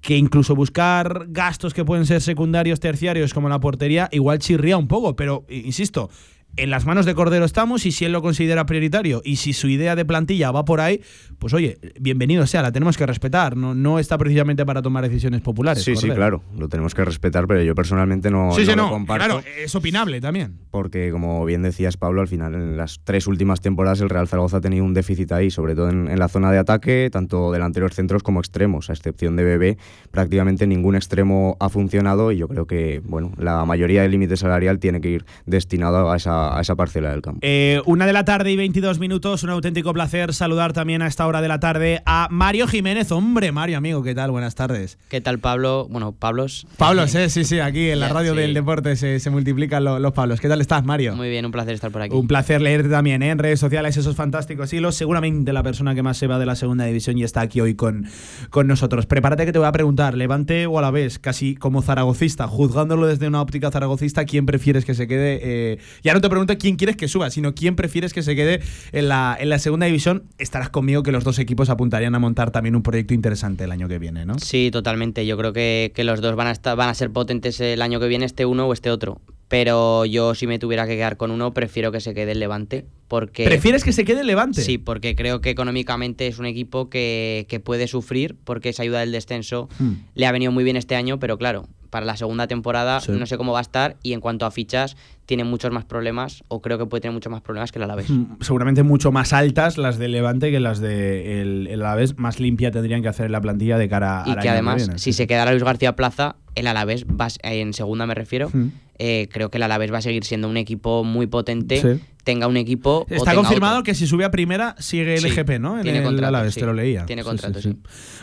que 0.00 0.16
incluso 0.16 0.54
buscar 0.54 1.26
gastos 1.28 1.74
que 1.74 1.84
pueden 1.84 2.06
ser 2.06 2.20
secundarios, 2.20 2.80
terciarios, 2.80 3.34
como 3.34 3.48
la 3.48 3.60
portería, 3.60 4.08
igual 4.12 4.38
chirría 4.38 4.76
un 4.76 4.88
poco, 4.88 5.16
pero 5.16 5.44
insisto, 5.48 6.10
en 6.56 6.70
las 6.70 6.84
manos 6.86 7.06
de 7.06 7.14
Cordero 7.14 7.44
estamos 7.44 7.86
y 7.86 7.92
si 7.92 8.04
él 8.04 8.12
lo 8.12 8.22
considera 8.22 8.66
prioritario 8.66 9.22
y 9.24 9.36
si 9.36 9.52
su 9.52 9.68
idea 9.68 9.96
de 9.96 10.04
plantilla 10.04 10.50
va 10.50 10.64
por 10.64 10.80
ahí, 10.80 11.00
pues 11.38 11.54
oye, 11.54 11.78
bienvenido 12.00 12.46
sea, 12.46 12.62
la 12.62 12.72
tenemos 12.72 12.96
que 12.98 13.06
respetar, 13.06 13.56
no, 13.56 13.74
no 13.74 13.98
está 13.98 14.18
precisamente 14.18 14.66
para 14.66 14.82
tomar 14.82 15.04
decisiones 15.04 15.40
populares. 15.40 15.82
Sí, 15.84 15.96
sí, 15.96 16.08
claro, 16.10 16.42
lo 16.58 16.68
tenemos 16.68 16.94
que 16.94 17.04
respetar, 17.04 17.46
pero 17.46 17.62
yo 17.62 17.74
personalmente 17.74 18.30
no, 18.30 18.52
Sí, 18.52 18.60
no 18.62 18.66
sí, 18.66 18.76
lo 18.76 18.82
no, 18.84 18.90
comparto. 18.90 19.24
claro, 19.26 19.42
es 19.62 19.74
opinable 19.74 20.20
también. 20.20 20.58
porque 20.70 21.10
como 21.10 21.44
bien 21.44 21.62
decías 21.62 21.96
Pablo, 21.96 22.20
al 22.20 22.28
final 22.28 22.54
en 22.54 22.76
las 22.76 23.00
tres 23.04 23.26
últimas 23.26 23.60
temporadas 23.60 24.00
el 24.00 24.10
Real 24.10 24.28
Zaragoza 24.28 24.58
ha 24.58 24.60
tenido 24.60 24.84
un 24.84 24.92
déficit 24.94 25.32
ahí, 25.32 25.50
sobre 25.50 25.74
todo 25.74 25.88
en, 25.90 26.08
en 26.08 26.18
la 26.18 26.28
zona 26.28 26.50
de 26.52 26.58
ataque, 26.58 27.08
tanto 27.12 27.52
delanteros 27.52 27.94
centros 27.94 28.22
como 28.22 28.40
extremos, 28.40 28.90
a 28.90 28.92
excepción 28.92 29.36
de 29.36 29.44
Bebé, 29.44 29.78
prácticamente 30.10 30.66
ningún 30.66 30.96
extremo 30.96 31.56
ha 31.60 31.68
funcionado 31.68 32.32
y 32.32 32.38
yo 32.38 32.48
creo 32.48 32.66
que 32.66 33.00
bueno, 33.04 33.32
la 33.38 33.64
mayoría 33.64 34.02
del 34.02 34.10
límite 34.10 34.36
salarial 34.36 34.78
tiene 34.78 35.00
que 35.00 35.10
ir 35.10 35.24
destinado 35.46 36.10
a 36.10 36.16
esa, 36.16 36.39
a 36.40 36.60
esa 36.60 36.74
parcela 36.76 37.10
del 37.10 37.22
campo. 37.22 37.40
Eh, 37.42 37.80
una 37.86 38.06
de 38.06 38.12
la 38.12 38.24
tarde 38.24 38.50
y 38.50 38.56
22 38.56 38.98
minutos, 38.98 39.42
un 39.42 39.50
auténtico 39.50 39.92
placer 39.92 40.32
saludar 40.34 40.72
también 40.72 41.02
a 41.02 41.06
esta 41.06 41.26
hora 41.26 41.40
de 41.40 41.48
la 41.48 41.60
tarde 41.60 42.02
a 42.06 42.28
Mario 42.30 42.66
Jiménez. 42.66 43.12
Hombre, 43.12 43.52
Mario, 43.52 43.78
amigo, 43.78 44.02
¿qué 44.02 44.14
tal? 44.14 44.30
Buenas 44.30 44.54
tardes. 44.54 44.98
¿Qué 45.08 45.20
tal, 45.20 45.38
Pablo? 45.38 45.86
Bueno, 45.90 46.12
Pablos. 46.12 46.66
Pablo, 46.76 47.06
sí, 47.08 47.28
sí, 47.28 47.44
sí, 47.44 47.60
aquí 47.60 47.90
en 47.90 48.00
la 48.00 48.08
radio 48.08 48.32
sí. 48.34 48.38
del 48.40 48.54
deporte 48.54 48.96
se, 48.96 49.20
se 49.20 49.30
multiplican 49.30 49.84
lo- 49.84 49.98
los 49.98 50.12
Pablos. 50.12 50.40
¿Qué 50.40 50.48
tal 50.48 50.60
estás, 50.60 50.84
Mario? 50.84 51.16
Muy 51.16 51.28
bien, 51.28 51.44
un 51.46 51.52
placer 51.52 51.74
estar 51.74 51.90
por 51.90 52.02
aquí. 52.02 52.14
Un 52.14 52.26
placer 52.26 52.60
leerte 52.60 52.88
también 52.88 53.22
¿eh? 53.22 53.30
en 53.30 53.38
redes 53.38 53.60
sociales 53.60 53.96
esos 53.96 54.16
fantásticos 54.16 54.72
hilos. 54.72 54.94
Seguramente 54.94 55.52
la 55.52 55.62
persona 55.62 55.94
que 55.94 56.02
más 56.02 56.16
se 56.16 56.26
va 56.26 56.38
de 56.38 56.46
la 56.46 56.56
segunda 56.56 56.84
división 56.84 57.18
y 57.18 57.24
está 57.24 57.40
aquí 57.42 57.60
hoy 57.60 57.74
con, 57.74 58.06
con 58.50 58.66
nosotros. 58.66 59.06
Prepárate 59.06 59.44
que 59.46 59.52
te 59.52 59.58
voy 59.58 59.68
a 59.68 59.72
preguntar, 59.72 60.16
Levante 60.16 60.66
o 60.66 60.78
a 60.78 60.82
la 60.82 60.90
vez, 60.90 61.18
casi 61.18 61.54
como 61.56 61.82
zaragocista, 61.82 62.46
juzgándolo 62.48 63.06
desde 63.06 63.28
una 63.28 63.42
óptica 63.42 63.70
zaragocista, 63.70 64.24
¿quién 64.24 64.46
prefieres 64.46 64.84
que 64.84 64.94
se 64.94 65.06
quede? 65.06 65.40
Eh, 65.42 65.78
ya 66.02 66.14
no 66.14 66.20
te 66.20 66.29
pregunto 66.30 66.56
quién 66.56 66.76
quieres 66.76 66.96
que 66.96 67.08
suba, 67.08 67.30
sino 67.30 67.54
quién 67.54 67.76
prefieres 67.76 68.14
que 68.14 68.22
se 68.22 68.34
quede 68.34 68.60
en 68.92 69.08
la, 69.08 69.36
en 69.38 69.48
la 69.50 69.58
segunda 69.58 69.86
división. 69.86 70.24
Estarás 70.38 70.70
conmigo 70.70 71.02
que 71.02 71.12
los 71.12 71.24
dos 71.24 71.38
equipos 71.38 71.68
apuntarían 71.68 72.14
a 72.14 72.18
montar 72.18 72.50
también 72.50 72.74
un 72.76 72.82
proyecto 72.82 73.12
interesante 73.12 73.64
el 73.64 73.72
año 73.72 73.88
que 73.88 73.98
viene, 73.98 74.24
¿no? 74.24 74.38
Sí, 74.38 74.70
totalmente. 74.72 75.26
Yo 75.26 75.36
creo 75.36 75.52
que, 75.52 75.92
que 75.94 76.04
los 76.04 76.20
dos 76.20 76.34
van 76.36 76.46
a, 76.46 76.52
estar, 76.52 76.76
van 76.76 76.88
a 76.88 76.94
ser 76.94 77.10
potentes 77.10 77.60
el 77.60 77.82
año 77.82 78.00
que 78.00 78.08
viene, 78.08 78.24
este 78.24 78.46
uno 78.46 78.66
o 78.66 78.72
este 78.72 78.90
otro. 78.90 79.20
Pero 79.48 80.04
yo, 80.04 80.36
si 80.36 80.46
me 80.46 80.60
tuviera 80.60 80.86
que 80.86 80.94
quedar 80.94 81.16
con 81.16 81.32
uno, 81.32 81.52
prefiero 81.52 81.90
que 81.90 82.00
se 82.00 82.14
quede 82.14 82.32
el 82.32 82.38
Levante. 82.38 82.86
Porque 83.08 83.44
¿Prefieres 83.44 83.82
que 83.82 83.92
se 83.92 84.04
quede 84.04 84.20
el 84.20 84.28
Levante? 84.28 84.62
Sí, 84.62 84.78
porque 84.78 85.16
creo 85.16 85.40
que 85.40 85.50
económicamente 85.50 86.28
es 86.28 86.38
un 86.38 86.46
equipo 86.46 86.88
que, 86.88 87.46
que 87.48 87.58
puede 87.58 87.88
sufrir, 87.88 88.36
porque 88.44 88.68
esa 88.68 88.84
ayuda 88.84 89.00
del 89.00 89.10
descenso 89.10 89.68
Hmm. 89.80 89.94
le 90.14 90.26
ha 90.26 90.32
venido 90.32 90.52
muy 90.52 90.64
bien 90.64 90.76
este 90.76 90.94
año, 90.94 91.18
pero 91.18 91.38
claro, 91.38 91.66
para 91.90 92.06
la 92.06 92.16
segunda 92.16 92.46
temporada 92.46 93.00
Sí. 93.00 93.12
no 93.12 93.26
sé 93.26 93.36
cómo 93.36 93.52
va 93.52 93.58
a 93.58 93.62
estar 93.62 93.96
y 94.02 94.12
en 94.12 94.20
cuanto 94.20 94.46
a 94.46 94.50
fichas 94.50 94.96
tiene 95.26 95.44
muchos 95.44 95.70
más 95.72 95.84
problemas, 95.84 96.42
o 96.48 96.60
creo 96.60 96.78
que 96.78 96.86
puede 96.86 97.02
tener 97.02 97.12
muchos 97.12 97.30
más 97.30 97.40
problemas 97.40 97.70
que 97.70 97.78
el 97.78 97.84
Alavés. 97.84 98.10
Mm, 98.10 98.36
seguramente 98.40 98.82
mucho 98.82 99.12
más 99.12 99.32
altas 99.32 99.78
las 99.78 99.98
del 99.98 100.12
Levante 100.12 100.50
que 100.50 100.58
las 100.60 100.80
de 100.80 101.40
el, 101.40 101.66
el 101.68 101.80
Alavés. 101.82 102.18
Más 102.18 102.40
limpia 102.40 102.70
tendrían 102.72 103.02
que 103.02 103.08
hacer 103.08 103.26
en 103.26 103.32
la 103.32 103.40
plantilla 103.40 103.78
de 103.78 103.88
cara 103.88 104.24
Y 104.26 104.30
al 104.30 104.36
que 104.36 104.42
año 104.48 104.50
además, 104.52 104.90
si 104.96 105.12
se 105.12 105.26
quedara 105.26 105.52
Luis 105.52 105.62
García 105.62 105.94
Plaza, 105.94 106.36
el 106.56 106.66
Alavés, 106.66 107.04
va, 107.06 107.26
a- 107.42 107.52
en 107.52 107.72
segunda 107.74 108.06
me 108.06 108.14
refiero, 108.14 108.50
Mm. 108.52 108.68
eh, 108.98 109.28
creo 109.30 109.50
que 109.50 109.58
el 109.58 109.62
Alavés 109.62 109.92
va 109.92 109.98
a 109.98 110.02
seguir 110.02 110.24
siendo 110.24 110.48
un 110.48 110.56
equipo 110.56 111.04
muy 111.04 111.26
potente, 111.28 111.80
Sí. 111.80 112.00
Tenga 112.24 112.46
un 112.46 112.56
equipo... 112.56 113.06
Está 113.08 113.34
confirmado 113.34 113.76
otro. 113.76 113.84
que 113.84 113.94
si 113.94 114.06
sube 114.06 114.24
a 114.24 114.30
primera 114.30 114.74
sigue 114.78 115.14
el 115.14 115.20
Sí, 115.20 115.28
EGP, 115.28 115.58
¿no? 115.60 115.76
En 115.76 115.82
tiene 115.82 115.98
el 115.98 116.04
contrato, 116.04 116.28
Alavés, 116.28 116.54
sí. 116.54 116.60
te 116.60 116.66
lo 116.66 116.72
leía. 116.72 117.06
Tiene 117.06 117.22
contrato, 117.22 117.58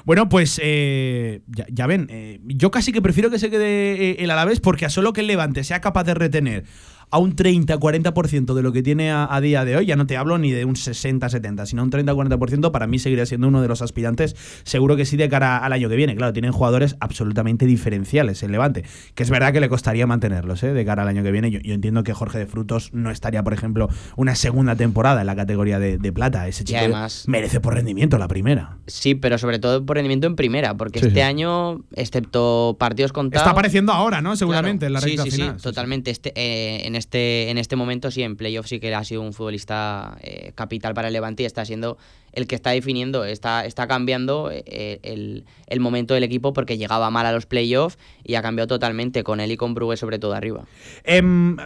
Bueno, 0.05 0.29
pues 0.29 0.59
eh, 0.63 1.41
ya, 1.47 1.65
ya 1.69 1.87
ven, 1.87 2.07
eh, 2.09 2.39
yo 2.45 2.71
casi 2.71 2.91
que 2.91 3.01
prefiero 3.01 3.29
que 3.29 3.39
se 3.39 3.49
quede 3.49 4.11
eh, 4.11 4.15
el 4.19 4.31
Alavés 4.31 4.59
porque 4.59 4.85
a 4.85 4.89
solo 4.89 5.13
que 5.13 5.21
el 5.21 5.27
Levante 5.27 5.63
sea 5.63 5.81
capaz 5.81 6.03
de 6.03 6.13
retener 6.13 6.65
a 7.09 7.19
un 7.19 7.35
30-40% 7.35 8.53
de 8.53 8.61
lo 8.63 8.71
que 8.73 8.83
tiene 8.83 9.11
a, 9.11 9.33
a 9.33 9.39
día 9.41 9.63
de 9.65 9.77
hoy, 9.77 9.85
ya 9.85 9.95
no 9.95 10.05
te 10.07 10.17
hablo 10.17 10.37
ni 10.37 10.51
de 10.51 10.65
un 10.65 10.75
60-70, 10.75 11.65
sino 11.65 11.83
un 11.83 11.91
30-40%, 11.91 12.71
para 12.71 12.87
mí 12.87 12.99
seguiría 12.99 13.25
siendo 13.25 13.47
uno 13.47 13.61
de 13.61 13.67
los 13.67 13.81
aspirantes, 13.81 14.35
seguro 14.63 14.95
que 14.95 15.05
sí 15.05 15.17
de 15.17 15.29
cara 15.29 15.57
al 15.57 15.73
año 15.73 15.89
que 15.89 15.95
viene. 15.95 16.15
Claro, 16.15 16.33
tienen 16.33 16.51
jugadores 16.51 16.95
absolutamente 16.99 17.65
diferenciales 17.65 18.43
el 18.43 18.51
Levante, 18.51 18.83
que 19.15 19.23
es 19.23 19.29
verdad 19.29 19.53
que 19.53 19.59
le 19.59 19.69
costaría 19.69 20.05
mantenerlos 20.07 20.63
¿eh? 20.63 20.73
de 20.73 20.85
cara 20.85 21.03
al 21.03 21.09
año 21.09 21.23
que 21.23 21.31
viene. 21.31 21.51
Yo, 21.51 21.59
yo 21.59 21.73
entiendo 21.73 22.03
que 22.03 22.13
Jorge 22.13 22.39
de 22.39 22.45
Frutos 22.45 22.89
no 22.93 23.11
estaría, 23.11 23.43
por 23.43 23.53
ejemplo, 23.53 23.89
una 24.15 24.35
segunda 24.35 24.75
temporada 24.75 25.21
en 25.21 25.27
la 25.27 25.35
categoría 25.35 25.79
de, 25.79 25.97
de 25.97 26.11
plata. 26.11 26.47
Ese 26.47 26.63
chico 26.63 26.79
además- 26.79 27.25
merece 27.27 27.59
por 27.59 27.73
rendimiento 27.73 28.17
la 28.17 28.27
primera. 28.27 28.77
Sí, 28.87 29.15
pero 29.15 29.37
sobre 29.37 29.59
todo 29.59 29.85
por 29.85 29.95
rendimiento 29.95 30.27
en 30.27 30.35
primera, 30.35 30.75
porque 30.75 30.99
Sí, 30.99 31.07
este 31.07 31.19
sí. 31.19 31.23
año, 31.23 31.81
excepto 31.95 32.75
partidos 32.79 33.11
contados... 33.13 33.43
Está 33.43 33.51
apareciendo 33.51 33.91
ahora, 33.93 34.21
¿no? 34.21 34.35
Seguramente 34.35 34.87
Claro, 34.87 34.87
en 34.87 34.93
la 34.93 35.01
sí, 35.01 35.07
recta 35.09 35.23
sí, 35.23 35.31
final. 35.31 35.55
Sí, 35.57 35.63
totalmente. 35.63 36.11
Este, 36.11 36.31
eh, 36.35 36.87
en, 36.87 36.96
este, 36.97 37.49
en 37.49 37.57
este 37.57 37.75
momento 37.75 38.11
sí, 38.11 38.23
en 38.23 38.35
playoff 38.35 38.67
sí 38.67 38.79
que 38.79 38.93
ha 38.93 39.03
sido 39.03 39.21
un 39.21 39.33
futbolista 39.33 40.17
eh, 40.21 40.51
capital 40.55 40.93
para 40.93 41.07
el 41.07 41.13
Levante 41.13 41.43
y 41.43 41.45
está 41.45 41.63
siendo 41.65 41.97
el 42.33 42.47
que 42.47 42.55
está 42.55 42.71
definiendo, 42.71 43.23
está, 43.25 43.65
está 43.65 43.87
cambiando 43.87 44.51
eh, 44.51 44.99
el, 45.03 45.45
el 45.67 45.79
momento 45.79 46.13
del 46.13 46.23
equipo 46.23 46.53
porque 46.53 46.77
llegaba 46.77 47.09
mal 47.09 47.25
a 47.25 47.31
los 47.31 47.45
playoffs 47.45 47.97
y 48.23 48.35
ha 48.35 48.41
cambiado 48.41 48.67
totalmente 48.67 49.23
con 49.23 49.39
él 49.39 49.51
y 49.51 49.57
con 49.57 49.73
Brugue 49.73 49.97
sobre 49.97 50.19
todo 50.19 50.33
arriba. 50.33 50.65
Em, 51.03 51.57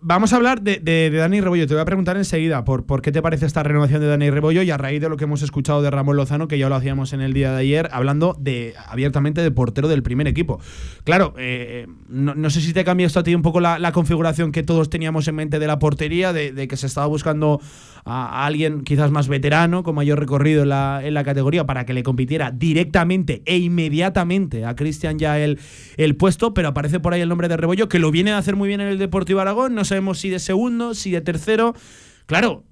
vamos 0.00 0.32
a 0.32 0.36
hablar 0.36 0.62
de, 0.62 1.10
Dani 1.10 1.40
Rebollo. 1.40 1.66
Te 1.66 1.74
voy 1.74 1.80
a 1.80 1.84
preguntar 1.84 2.16
enseguida 2.16 2.64
por, 2.64 2.86
por 2.86 3.02
qué 3.02 3.12
te 3.12 3.22
parece 3.22 3.46
esta 3.46 3.62
renovación 3.62 4.00
de 4.00 4.06
Dani 4.06 4.30
Rebollo 4.30 4.62
y 4.62 4.70
a 4.70 4.76
raíz 4.76 5.00
de 5.00 5.08
lo 5.08 5.16
que 5.16 5.24
hemos 5.24 5.42
escuchado 5.42 5.82
de 5.82 5.90
Ramón 5.90 6.16
Lozano, 6.16 6.48
que 6.48 6.58
ya 6.58 6.68
lo 6.68 6.74
hacíamos 6.74 7.12
en 7.12 7.20
el 7.20 7.32
día 7.32 7.52
de 7.52 7.58
ayer, 7.58 7.88
hablando 7.92 8.36
de 8.38 8.74
abiertamente 8.86 9.42
de 9.42 9.50
portero 9.50 9.88
del 9.88 10.02
primer 10.02 10.28
equipo. 10.28 10.60
Claro, 11.04 11.34
eh, 11.38 11.86
no, 12.08 12.50
sé 12.50 12.60
si 12.60 12.72
te 12.72 12.84
cambia 12.84 13.06
esto 13.06 13.20
a 13.20 13.22
ti 13.22 13.34
un 13.34 13.42
poco 13.42 13.60
la, 13.60 13.92
configuración 13.92 14.52
que 14.52 14.62
todos 14.62 14.90
teníamos 14.90 15.26
en 15.28 15.34
mente 15.34 15.58
de 15.58 15.66
la 15.66 15.78
portería, 15.78 16.32
de, 16.32 16.68
que 16.68 16.76
se 16.76 16.86
estaba 16.86 17.06
buscando 17.06 17.60
a, 18.04 18.46
alguien 18.46 18.82
quizás 18.82 19.10
más 19.10 19.28
veterano, 19.28 19.82
con 19.82 19.94
mayor 19.94 20.20
recorrido 20.20 20.62
en 20.62 20.68
la, 20.68 21.00
en 21.02 21.14
la 21.14 21.24
categoría, 21.24 21.66
para 21.66 21.84
que 21.86 21.94
le 21.94 22.02
compitiera 22.02 22.50
directamente 22.50 23.42
e 23.46 23.58
inmediatamente 23.58 24.64
a 24.64 24.76
Cristian 24.76 25.18
ya 25.18 25.38
el, 25.38 25.58
el 25.96 26.16
puesto, 26.16 26.54
pero 26.54 26.68
aparece 26.68 27.00
por 27.00 27.14
ahí 27.14 27.20
el 27.20 27.28
nombre 27.28 27.48
de 27.48 27.56
Rebollo, 27.56 27.88
que 27.88 27.98
lo 27.98 28.10
viene 28.10 28.32
a 28.32 28.38
hacer 28.38 28.56
muy 28.56 28.68
bien 28.68 28.80
en 28.80 28.88
el 28.88 28.98
Deportivo 28.98 29.40
Aragón, 29.40 29.74
sabemos 29.88 30.18
si 30.18 30.30
de 30.30 30.38
segundo, 30.38 30.94
si 30.94 31.10
de 31.10 31.20
tercero. 31.20 31.74
Claro, 32.26 32.64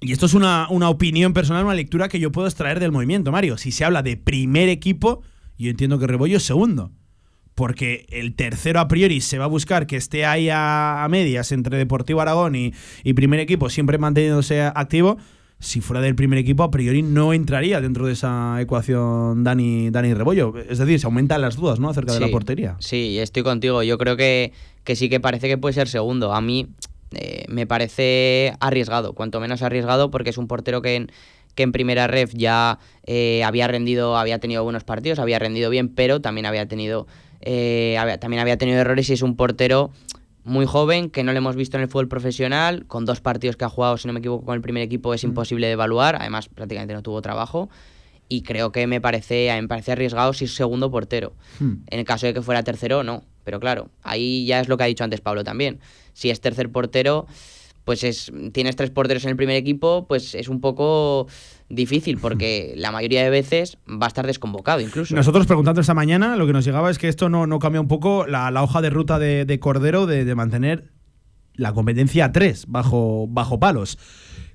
y 0.00 0.12
esto 0.12 0.26
es 0.26 0.34
una, 0.34 0.68
una 0.70 0.90
opinión 0.90 1.32
personal, 1.32 1.64
una 1.64 1.74
lectura 1.74 2.08
que 2.08 2.20
yo 2.20 2.30
puedo 2.30 2.46
extraer 2.46 2.78
del 2.78 2.92
movimiento, 2.92 3.32
Mario. 3.32 3.58
Si 3.58 3.72
se 3.72 3.84
habla 3.84 4.02
de 4.02 4.16
primer 4.16 4.68
equipo, 4.68 5.22
yo 5.56 5.70
entiendo 5.70 5.98
que 5.98 6.06
Rebollo 6.06 6.36
es 6.36 6.44
segundo. 6.44 6.92
Porque 7.54 8.06
el 8.10 8.36
tercero 8.36 8.78
a 8.78 8.86
priori 8.86 9.20
se 9.20 9.38
va 9.38 9.46
a 9.46 9.48
buscar 9.48 9.88
que 9.88 9.96
esté 9.96 10.24
ahí 10.24 10.48
a, 10.48 11.02
a 11.02 11.08
medias 11.08 11.50
entre 11.50 11.76
Deportivo 11.76 12.20
Aragón 12.20 12.54
y, 12.54 12.72
y 13.02 13.14
primer 13.14 13.40
equipo, 13.40 13.68
siempre 13.68 13.98
manteniéndose 13.98 14.62
activo. 14.62 15.18
Si 15.58 15.80
fuera 15.80 16.00
del 16.00 16.14
primer 16.14 16.38
equipo, 16.38 16.62
a 16.62 16.70
priori 16.70 17.02
no 17.02 17.32
entraría 17.32 17.80
dentro 17.80 18.06
de 18.06 18.12
esa 18.12 18.60
ecuación 18.60 19.42
Dani, 19.42 19.90
Dani 19.90 20.14
Rebollo. 20.14 20.54
Es 20.56 20.78
decir, 20.78 21.00
se 21.00 21.06
aumentan 21.06 21.40
las 21.40 21.56
dudas 21.56 21.80
¿no? 21.80 21.90
acerca 21.90 22.12
de 22.12 22.20
la 22.20 22.28
portería. 22.28 22.76
Sí, 22.78 23.18
estoy 23.18 23.42
contigo. 23.42 23.82
Yo 23.82 23.98
creo 23.98 24.16
que, 24.16 24.52
que 24.88 24.96
sí 24.96 25.10
que 25.10 25.20
parece 25.20 25.48
que 25.48 25.58
puede 25.58 25.74
ser 25.74 25.86
segundo. 25.86 26.32
A 26.32 26.40
mí 26.40 26.68
eh, 27.12 27.44
me 27.48 27.66
parece 27.66 28.54
arriesgado, 28.58 29.12
cuanto 29.12 29.38
menos 29.38 29.60
arriesgado, 29.60 30.10
porque 30.10 30.30
es 30.30 30.38
un 30.38 30.48
portero 30.48 30.80
que 30.80 30.96
en, 30.96 31.12
que 31.54 31.62
en 31.62 31.72
primera 31.72 32.06
ref 32.06 32.32
ya 32.34 32.78
eh, 33.04 33.44
había 33.44 33.68
rendido, 33.68 34.16
había 34.16 34.38
tenido 34.38 34.64
buenos 34.64 34.84
partidos, 34.84 35.18
había 35.18 35.38
rendido 35.38 35.68
bien, 35.68 35.90
pero 35.90 36.22
también 36.22 36.46
había 36.46 36.66
tenido, 36.68 37.06
eh, 37.42 37.98
había- 37.98 38.18
también 38.18 38.40
había 38.40 38.56
tenido 38.56 38.78
errores 38.80 39.10
y 39.10 39.12
es 39.12 39.20
un 39.20 39.36
portero 39.36 39.90
muy 40.44 40.64
joven, 40.64 41.10
que 41.10 41.22
no 41.22 41.32
le 41.32 41.38
hemos 41.38 41.54
visto 41.54 41.76
en 41.76 41.82
el 41.82 41.88
fútbol 41.90 42.08
profesional, 42.08 42.86
con 42.86 43.04
dos 43.04 43.20
partidos 43.20 43.56
que 43.56 43.66
ha 43.66 43.68
jugado, 43.68 43.98
si 43.98 44.06
no 44.08 44.14
me 44.14 44.20
equivoco, 44.20 44.46
con 44.46 44.54
el 44.54 44.62
primer 44.62 44.82
equipo 44.82 45.12
es 45.12 45.22
imposible 45.22 45.66
de 45.66 45.74
evaluar, 45.74 46.16
además 46.18 46.48
prácticamente 46.48 46.94
no 46.94 47.02
tuvo 47.02 47.20
trabajo. 47.20 47.68
Y 48.28 48.42
creo 48.42 48.72
que 48.72 48.86
me 48.86 49.00
parece, 49.00 49.50
me 49.60 49.68
parece 49.68 49.92
arriesgado 49.92 50.32
si 50.32 50.44
es 50.44 50.54
segundo 50.54 50.90
portero. 50.90 51.34
Hmm. 51.60 51.76
En 51.86 51.98
el 51.98 52.04
caso 52.04 52.26
de 52.26 52.34
que 52.34 52.42
fuera 52.42 52.62
tercero, 52.62 53.02
no. 53.02 53.24
Pero 53.44 53.60
claro, 53.60 53.88
ahí 54.02 54.44
ya 54.44 54.60
es 54.60 54.68
lo 54.68 54.76
que 54.76 54.84
ha 54.84 54.86
dicho 54.86 55.04
antes 55.04 55.20
Pablo 55.20 55.44
también. 55.44 55.80
Si 56.12 56.28
es 56.28 56.40
tercer 56.40 56.70
portero, 56.70 57.26
pues 57.84 58.04
es, 58.04 58.30
tienes 58.52 58.76
tres 58.76 58.90
porteros 58.90 59.24
en 59.24 59.30
el 59.30 59.36
primer 59.36 59.56
equipo, 59.56 60.04
pues 60.06 60.34
es 60.34 60.48
un 60.48 60.60
poco 60.60 61.26
difícil 61.70 62.18
porque 62.20 62.74
la 62.76 62.92
mayoría 62.92 63.24
de 63.24 63.30
veces 63.30 63.78
va 63.88 64.04
a 64.04 64.08
estar 64.08 64.26
desconvocado 64.26 64.82
incluso. 64.82 65.14
Nosotros 65.14 65.46
preguntando 65.46 65.80
esta 65.80 65.94
mañana, 65.94 66.36
lo 66.36 66.46
que 66.46 66.52
nos 66.52 66.66
llegaba 66.66 66.90
es 66.90 66.98
que 66.98 67.08
esto 67.08 67.30
no, 67.30 67.46
no 67.46 67.58
cambia 67.58 67.80
un 67.80 67.88
poco 67.88 68.26
la, 68.26 68.50
la 68.50 68.62
hoja 68.62 68.82
de 68.82 68.90
ruta 68.90 69.18
de, 69.18 69.46
de 69.46 69.58
Cordero 69.58 70.04
de, 70.04 70.26
de 70.26 70.34
mantener 70.34 70.92
la 71.54 71.72
competencia 71.72 72.26
a 72.26 72.32
tres 72.32 72.66
bajo, 72.68 73.26
bajo 73.28 73.58
palos. 73.58 73.98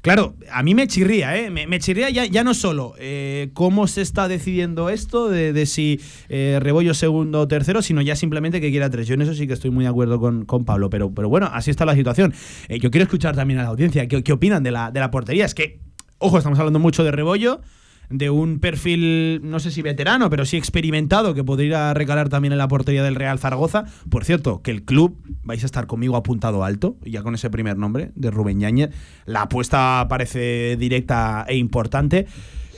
Claro, 0.04 0.36
a 0.52 0.64
mí 0.64 0.76
me 0.76 0.86
chirría, 0.86 1.38
¿eh? 1.38 1.50
Me, 1.50 1.80
chirría 1.80 2.10
ya, 2.10 2.26
ya 2.26 2.44
no 2.44 2.54
solo 2.54 2.94
eh, 3.00 3.52
cómo 3.54 3.88
se 3.88 4.02
está 4.02 4.28
decidiendo 4.28 4.90
esto 4.90 5.30
de, 5.30 5.54
de 5.54 5.66
si 5.66 6.02
eh, 6.28 6.60
Rebollo 6.62 6.94
segundo 6.94 7.40
o 7.40 7.48
tercero, 7.48 7.82
sino 7.82 8.02
ya 8.02 8.18
simplemente 8.18 8.60
que 8.60 8.70
quiera 8.70 8.90
tres. 8.90 9.08
Yo 9.08 9.14
en 9.14 9.22
eso 9.22 9.34
sí 9.34 9.48
que 9.48 9.54
estoy 9.54 9.72
muy 9.72 9.86
de 9.86 9.90
acuerdo 9.90 10.20
con, 10.20 10.44
con 10.44 10.66
Pablo, 10.66 10.90
pero, 10.90 11.14
pero 11.14 11.30
bueno, 11.30 11.50
así 11.54 11.72
está 11.72 11.86
la 11.86 11.96
situación. 11.96 12.34
Eh, 12.68 12.80
yo 12.80 12.92
quiero 12.92 13.04
escuchar 13.04 13.34
también 13.34 13.62
a 13.62 13.64
la 13.64 13.70
audiencia, 13.70 14.06
¿qué, 14.10 14.24
qué 14.24 14.34
opinan 14.34 14.62
de 14.62 14.72
la, 14.72 14.92
de 14.92 15.00
la 15.00 15.10
portería? 15.10 15.46
Es 15.46 15.56
que, 15.56 15.80
ojo, 16.18 16.38
estamos 16.38 16.60
hablando 16.60 16.80
mucho 16.80 17.06
de 17.06 17.12
Rebollo, 17.12 17.62
de 18.10 18.30
un 18.30 18.60
perfil, 18.60 19.42
no 19.44 19.60
sé 19.60 19.72
si 19.72 19.82
veterano, 19.82 20.30
pero 20.30 20.46
sí 20.46 20.58
experimentado, 20.58 21.34
que 21.34 21.44
podría 21.44 21.94
recalar 21.94 22.30
también 22.30 22.52
en 22.52 22.58
la 22.58 22.68
portería 22.68 23.04
del 23.04 23.16
Real 23.16 23.40
Zaragoza. 23.40 23.86
Por 24.10 24.26
cierto, 24.26 24.62
que 24.62 24.72
el 24.72 24.84
club, 24.84 25.18
vais 25.44 25.64
a 25.64 25.66
estar 25.66 25.88
conmigo 25.88 26.16
apuntado 26.16 26.64
alto, 26.64 26.98
ya 27.04 27.24
con 27.24 27.36
ese 27.36 27.50
primer 27.50 27.78
nombre 27.78 28.12
de 28.16 28.32
Rubén 28.32 28.60
Yáñez. 28.60 28.92
La 29.26 29.44
apuesta 29.44 30.06
parece 30.10 30.78
directa 30.78 31.46
e 31.48 31.58
importante, 31.58 32.28